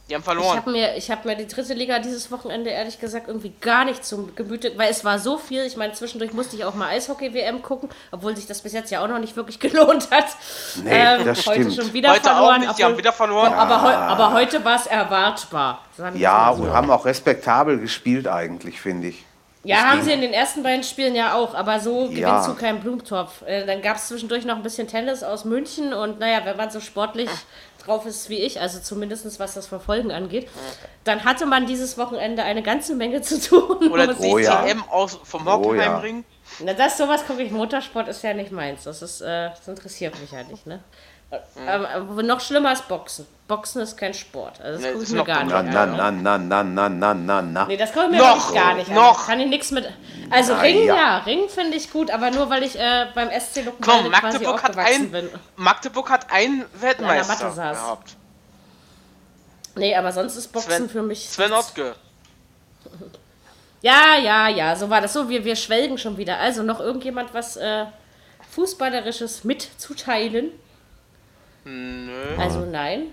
Die 0.09 0.15
haben 0.15 0.21
Ich 0.23 0.25
verloren. 0.25 0.57
habe 0.57 0.71
mir, 0.71 0.97
ich 0.97 1.11
hab 1.11 1.25
mir 1.27 1.37
die 1.37 1.47
dritte 1.47 1.75
Liga 1.75 1.99
dieses 1.99 2.31
Wochenende 2.33 2.71
ehrlich 2.71 2.99
gesagt 2.99 3.29
irgendwie 3.29 3.53
gar 3.61 3.85
nicht 3.85 4.05
zum 4.07 4.35
Gemüte, 4.35 4.73
weil 4.77 4.91
es 4.91 5.05
war 5.05 5.19
so 5.19 5.37
viel. 5.37 5.65
Ich 5.65 5.77
meine, 5.77 5.93
zwischendurch 5.93 6.33
musste 6.33 6.57
ich 6.57 6.65
auch 6.65 6.75
mal 6.75 6.89
Eishockey-WM 6.89 7.61
gucken, 7.61 7.91
obwohl 8.11 8.35
sich 8.35 8.47
das 8.47 8.63
bis 8.63 8.73
jetzt 8.73 8.91
ja 8.91 9.03
auch 9.05 9.09
noch 9.09 9.19
nicht 9.19 9.37
wirklich 9.37 9.61
gelohnt 9.61 10.11
hat. 10.11 10.25
Ähm, 10.87 11.19
Nee, 11.19 11.25
das 11.25 11.47
heute 11.47 11.61
stimmt. 11.63 11.75
schon 11.75 11.93
wieder 11.93 12.11
Heute 12.11 12.31
auch 12.31 12.37
verloren. 12.37 12.61
nicht, 12.63 12.79
die 12.79 12.85
haben 12.85 12.97
wieder 12.97 13.13
verloren. 13.13 13.53
Aber, 13.53 13.83
heu, 13.83 13.93
aber 13.95 14.33
heute 14.33 14.65
war 14.65 14.77
es 14.77 14.87
erwartbar. 14.87 15.83
Ja, 16.15 16.55
so. 16.57 16.63
und 16.63 16.73
haben 16.73 16.91
auch 16.91 17.05
respektabel 17.05 17.79
gespielt 17.79 18.27
eigentlich, 18.29 18.81
finde 18.81 19.09
ich. 19.09 19.25
Ja, 19.65 19.91
haben 19.91 20.03
sie 20.03 20.13
in 20.13 20.21
den 20.23 20.33
ersten 20.33 20.63
beiden 20.63 20.85
Spielen 20.85 21.15
ja 21.17 21.35
auch, 21.35 21.53
aber 21.55 21.81
so 21.81 22.05
gewinnst 22.05 22.19
Ja. 22.21 22.47
du 22.47 22.55
keinen 22.55 22.81
Blumentopf. 22.81 23.43
Äh, 23.43 23.67
dann 23.67 23.83
gab 23.83 23.97
es 23.97 24.07
zwischendurch 24.09 24.47
noch 24.47 24.57
ein 24.57 24.63
bisschen 24.63 24.87
Tennis 24.89 25.23
aus 25.23 25.45
München 25.45 25.93
und 25.93 26.21
naja, 26.21 26.41
wenn 26.45 26.57
man 26.57 26.71
so 26.71 26.81
sportlich 26.81 27.29
drauf 27.89 28.07
ist 28.07 28.29
wie 28.29 28.39
ich, 28.39 28.61
also 28.61 28.79
zumindest 28.81 29.41
was 29.41 29.55
das 29.55 29.67
Verfolgen 29.67 30.13
angeht, 30.13 30.49
dann 31.05 31.25
hatte 31.25 31.47
man 31.47 31.67
dieses 31.67 31.99
Wochenende 31.99 32.43
eine 32.43 32.63
ganze 32.63 32.95
Menge 32.95 33.23
zu 33.23 33.41
tun. 33.41 33.91
Oder 33.91 34.11
ich 34.13 34.19
Oh 34.21 34.39
ja. 34.39 34.63
DTM 34.63 34.83
aus, 34.91 35.19
vom 35.25 35.43
Oh 35.47 35.51
ja. 35.51 35.57
Hockenheimring. 35.57 36.25
Na, 36.61 36.75
das 36.75 36.99
sowas 36.99 37.27
gucke 37.27 37.43
ich. 37.43 37.51
Motorsport 37.51 38.09
ist 38.09 38.23
ja 38.23 38.35
nicht 38.35 38.53
meins. 38.53 38.85
Das 38.85 39.03
ist, 39.03 39.21
äh, 39.21 39.51
das 39.51 39.67
interessiert 39.67 40.19
mich 40.21 40.33
ja 40.33 40.43
nicht, 40.45 40.67
ne? 40.67 40.81
Aber, 41.67 41.89
aber 41.91 42.23
noch 42.23 42.41
schlimmer 42.41 42.73
ist 42.73 42.89
Boxen. 42.89 43.27
Boxen 43.49 43.83
ist 43.83 43.97
kein 43.99 44.15
Sport. 44.15 44.61
Also 44.63 44.79
das 44.79 44.83
Nee, 44.83 44.93
gucke 44.93 45.05
ich 45.05 45.11
mir 45.11 45.25
gar 45.25 45.45
nicht 45.45 45.53
Na, 45.53 45.59
an. 45.59 45.93
na, 45.93 46.11
na, 46.11 46.39
na, 46.39 46.39
na, 46.39 46.63
na, 46.63 46.89
na, 46.89 47.15
na, 47.15 47.43
na. 47.43 47.65
Nee, 47.67 47.77
das 47.77 47.93
kann 47.93 48.07
ich 48.07 48.19
mir 48.19 48.27
Noch, 48.27 48.55
gar 48.55 48.75
nicht 48.75 48.89
an. 48.89 48.95
noch. 48.95 49.27
Kann 49.27 49.41
ich 49.41 49.49
nichts 49.49 49.71
mit. 49.71 49.87
Also 50.31 50.55
Na 50.55 50.61
Ring, 50.61 50.85
ja. 50.87 50.95
ja, 50.97 51.19
Ring 51.19 51.49
finde 51.51 51.77
ich 51.77 51.91
gut, 51.91 52.11
aber 52.11 52.31
nur 52.31 52.49
weil 52.49 52.63
ich 52.63 52.79
äh, 52.79 53.07
beim 53.15 53.29
SC 53.29 53.65
Luckenwalde 53.65 54.05
Komm, 54.05 54.13
quasi 54.13 54.39
Magdeburg 54.39 54.63
hat, 54.63 54.71
aufgewachsen 54.71 55.03
ein, 55.03 55.11
bin. 55.11 55.29
Magdeburg 55.57 56.11
hat 56.11 56.31
einen 56.33 56.65
Weltmeister 56.81 57.33
Matte 57.45 57.55
saß. 57.57 57.79
gehabt. 57.79 58.17
Nee, 59.77 59.95
aber 59.95 60.13
sonst 60.13 60.37
ist 60.37 60.49
Boxen 60.49 60.71
Sven, 60.73 60.89
für 60.89 61.03
mich. 61.03 61.29
Sven 61.29 61.53
Ottke. 61.53 61.95
Ja, 63.81 64.17
ja, 64.21 64.49
ja, 64.49 64.75
so 64.75 64.91
war 64.91 65.01
das 65.01 65.13
so. 65.13 65.29
Wir, 65.29 65.45
wir 65.45 65.55
schwelgen 65.55 65.99
schon 65.99 66.17
wieder. 66.17 66.39
Also 66.39 66.65
noch 66.65 66.81
irgendjemand 66.81 67.33
was 67.33 67.57
äh, 67.57 67.85
Fußballerisches 68.51 69.45
mitzuteilen? 69.45 70.51
Nö. 71.65 72.37
Also 72.39 72.61
nein. 72.61 73.09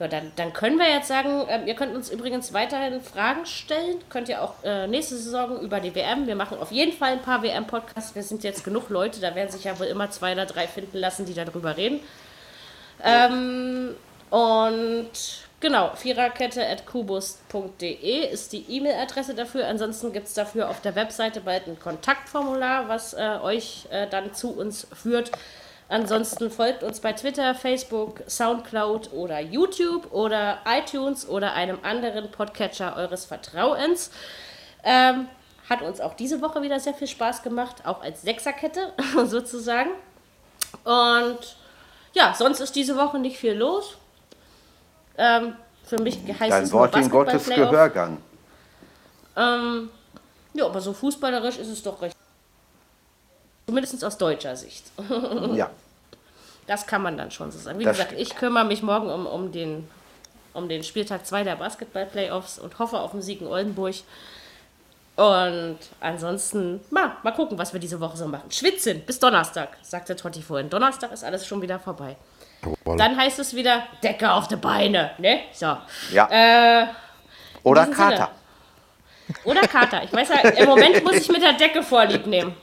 Ja, 0.00 0.08
dann, 0.08 0.32
dann 0.34 0.52
können 0.52 0.76
wir 0.76 0.88
jetzt 0.88 1.06
sagen, 1.06 1.46
ähm, 1.48 1.66
ihr 1.66 1.74
könnt 1.74 1.94
uns 1.94 2.10
übrigens 2.10 2.52
weiterhin 2.52 3.00
Fragen 3.00 3.46
stellen. 3.46 3.96
Könnt 4.08 4.28
ihr 4.28 4.42
auch 4.42 4.54
äh, 4.64 4.88
nächste 4.88 5.16
Saison 5.16 5.60
über 5.60 5.78
die 5.78 5.94
WM. 5.94 6.26
Wir 6.26 6.34
machen 6.34 6.58
auf 6.58 6.72
jeden 6.72 6.92
Fall 6.92 7.12
ein 7.12 7.22
paar 7.22 7.42
WM-Podcasts. 7.42 8.14
Wir 8.16 8.24
sind 8.24 8.42
jetzt 8.42 8.64
genug 8.64 8.88
Leute, 8.88 9.20
da 9.20 9.36
werden 9.36 9.50
sich 9.50 9.64
ja 9.64 9.78
wohl 9.78 9.86
immer 9.86 10.10
zwei 10.10 10.32
oder 10.32 10.46
drei 10.46 10.66
finden 10.66 10.98
lassen, 10.98 11.26
die 11.26 11.34
darüber 11.34 11.76
reden. 11.76 12.00
Ähm, 13.04 13.94
und 14.30 15.10
genau, 15.60 15.92
viererkette 15.94 16.66
at 16.66 16.86
kubus.de 16.86 18.32
ist 18.32 18.52
die 18.52 18.64
E-Mail-Adresse 18.68 19.34
dafür. 19.34 19.68
Ansonsten 19.68 20.12
gibt 20.12 20.26
es 20.26 20.34
dafür 20.34 20.70
auf 20.70 20.80
der 20.80 20.96
Webseite 20.96 21.40
bald 21.40 21.68
ein 21.68 21.78
Kontaktformular, 21.78 22.88
was 22.88 23.14
äh, 23.14 23.38
euch 23.42 23.86
äh, 23.90 24.08
dann 24.08 24.34
zu 24.34 24.50
uns 24.50 24.88
führt. 24.92 25.30
Ansonsten 25.88 26.50
folgt 26.50 26.82
uns 26.82 27.00
bei 27.00 27.12
Twitter, 27.12 27.54
Facebook, 27.54 28.22
Soundcloud 28.26 29.12
oder 29.12 29.40
YouTube 29.40 30.12
oder 30.12 30.58
iTunes 30.66 31.28
oder 31.28 31.52
einem 31.52 31.78
anderen 31.82 32.30
Podcatcher 32.30 32.96
eures 32.96 33.26
Vertrauens. 33.26 34.10
Ähm, 34.82 35.28
hat 35.68 35.82
uns 35.82 36.00
auch 36.00 36.14
diese 36.14 36.40
Woche 36.40 36.62
wieder 36.62 36.80
sehr 36.80 36.94
viel 36.94 37.06
Spaß 37.06 37.42
gemacht, 37.42 37.76
auch 37.84 38.02
als 38.02 38.22
Sechserkette 38.22 38.92
sozusagen. 39.26 39.90
Und 40.84 41.56
ja, 42.14 42.34
sonst 42.34 42.60
ist 42.60 42.74
diese 42.76 42.96
Woche 42.96 43.18
nicht 43.18 43.36
viel 43.36 43.54
los. 43.54 43.96
Ähm, 45.16 45.54
für 45.84 46.00
mich 46.00 46.16
heißt 46.16 46.50
Dein 46.50 46.64
es 46.64 46.72
Wort 46.72 46.96
in 46.96 47.10
Gottes. 47.10 47.46
Gehörgang. 47.46 48.18
Ähm, 49.36 49.90
ja, 50.54 50.66
aber 50.66 50.80
so 50.80 50.92
fußballerisch 50.92 51.58
ist 51.58 51.68
es 51.68 51.82
doch 51.82 52.00
recht. 52.00 52.16
Zumindest 53.66 54.04
aus 54.04 54.18
deutscher 54.18 54.56
Sicht. 54.56 54.84
Ja. 55.54 55.70
Das 56.66 56.86
kann 56.86 57.02
man 57.02 57.18
dann 57.18 57.30
schon 57.30 57.50
so 57.52 57.58
sagen. 57.58 57.78
Wie 57.78 57.84
Das 57.84 57.96
gesagt, 57.98 58.12
stimmt. 58.12 58.22
ich 58.26 58.36
kümmere 58.36 58.64
mich 58.64 58.82
morgen 58.82 59.10
um, 59.10 59.26
um, 59.26 59.52
den, 59.52 59.86
um 60.54 60.66
den 60.66 60.82
Spieltag 60.82 61.26
2 61.26 61.44
der 61.44 61.56
Basketball-Playoffs 61.56 62.58
und 62.58 62.78
hoffe 62.78 62.98
auf 62.98 63.10
den 63.10 63.20
Sieg 63.20 63.42
in 63.42 63.46
Oldenburg. 63.46 63.96
Und 65.16 65.78
ansonsten, 66.00 66.80
mal, 66.90 67.12
mal 67.22 67.32
gucken, 67.32 67.58
was 67.58 67.72
wir 67.74 67.80
diese 67.80 68.00
Woche 68.00 68.16
so 68.16 68.26
machen. 68.26 68.50
Schwitzen 68.50 69.02
bis 69.04 69.18
Donnerstag, 69.20 69.76
sagte 69.82 70.16
Totti 70.16 70.40
vorhin. 70.42 70.70
Donnerstag 70.70 71.12
ist 71.12 71.22
alles 71.22 71.46
schon 71.46 71.60
wieder 71.60 71.78
vorbei. 71.78 72.16
Jawohl. 72.62 72.96
Dann 72.96 73.16
heißt 73.16 73.38
es 73.38 73.54
wieder 73.54 73.82
Decke 74.02 74.32
auf 74.32 74.48
die 74.48 74.56
Beine, 74.56 75.10
ne? 75.18 75.40
So. 75.52 75.76
Ja. 76.12 76.28
Äh, 76.30 76.86
Oder 77.62 77.82
diesem 77.86 77.94
Sinne. 77.96 78.10
Kater. 78.16 78.30
oder 79.44 79.60
Kater. 79.68 80.02
Ich 80.02 80.12
weiß 80.12 80.30
ja, 80.30 80.36
im 80.48 80.68
Moment 80.68 81.04
muss 81.04 81.16
ich 81.16 81.28
mit 81.28 81.42
der 81.42 81.52
Decke 81.52 81.82
vorlieb 81.82 82.26
nehmen. 82.26 82.56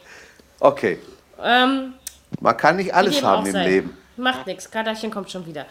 Okay. 0.62 1.00
Ähm, 1.44 1.94
Man 2.40 2.56
kann 2.56 2.78
nicht 2.78 2.94
alles 2.94 3.22
haben 3.22 3.46
im 3.48 3.52
sei. 3.52 3.68
Leben. 3.68 3.98
Macht 4.16 4.48
nichts, 4.48 4.70
Katerchen 4.72 5.12
kommt 5.12 5.30
schon 5.32 5.46
wieder. 5.46 5.66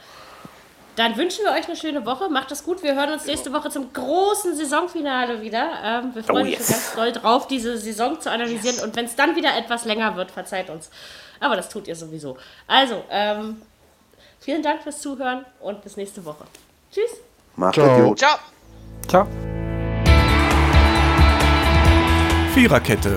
Dann 0.97 1.17
wünschen 1.17 1.45
wir 1.45 1.53
euch 1.53 1.67
eine 1.67 1.77
schöne 1.77 2.05
Woche. 2.05 2.29
Macht 2.29 2.51
es 2.51 2.65
gut. 2.65 2.83
Wir 2.83 2.95
hören 2.95 3.13
uns 3.13 3.25
nächste 3.25 3.53
Woche 3.53 3.71
zum 3.71 3.93
großen 3.93 4.55
Saisonfinale 4.57 5.41
wieder. 5.41 5.69
Ähm, 5.83 6.11
wir 6.15 6.25
freuen 6.25 6.49
Oh, 6.49 6.51
uns 6.51 6.59
yes. 6.59 6.67
schon 6.67 6.75
ganz 6.75 6.95
doll 6.95 7.13
drauf, 7.13 7.47
diese 7.47 7.79
Saison 7.79 8.21
zu 8.21 8.31
analysieren. 8.31 8.81
Und 8.81 8.97
wenn 8.97 9.05
es 9.07 9.15
dann 9.15 9.37
wieder 9.37 9.57
etwas 9.57 9.85
länger 9.85 10.17
wird, 10.17 10.31
verzeiht 10.33 10.69
uns. 10.69 10.91
Aber 11.39 11.57
das 11.57 11.69
tut 11.69 11.87
ihr 11.89 11.95
sowieso. 11.97 12.37
Also, 12.67 13.05
ähm, 13.09 13.63
vielen 14.41 14.63
Dank 14.63 14.83
fürs 14.83 15.01
Zuhören 15.01 15.47
und 15.61 15.81
bis 15.83 15.97
nächste 15.97 16.23
Woche. 16.25 16.45
Tschüss. 16.93 17.11
Macht 17.57 17.75
Ciao. 17.75 17.87
es 17.99 18.05
gut. 18.05 18.19
Ciao. 18.19 18.39
Ciao. 19.09 19.27
Viererkette, 22.53 23.17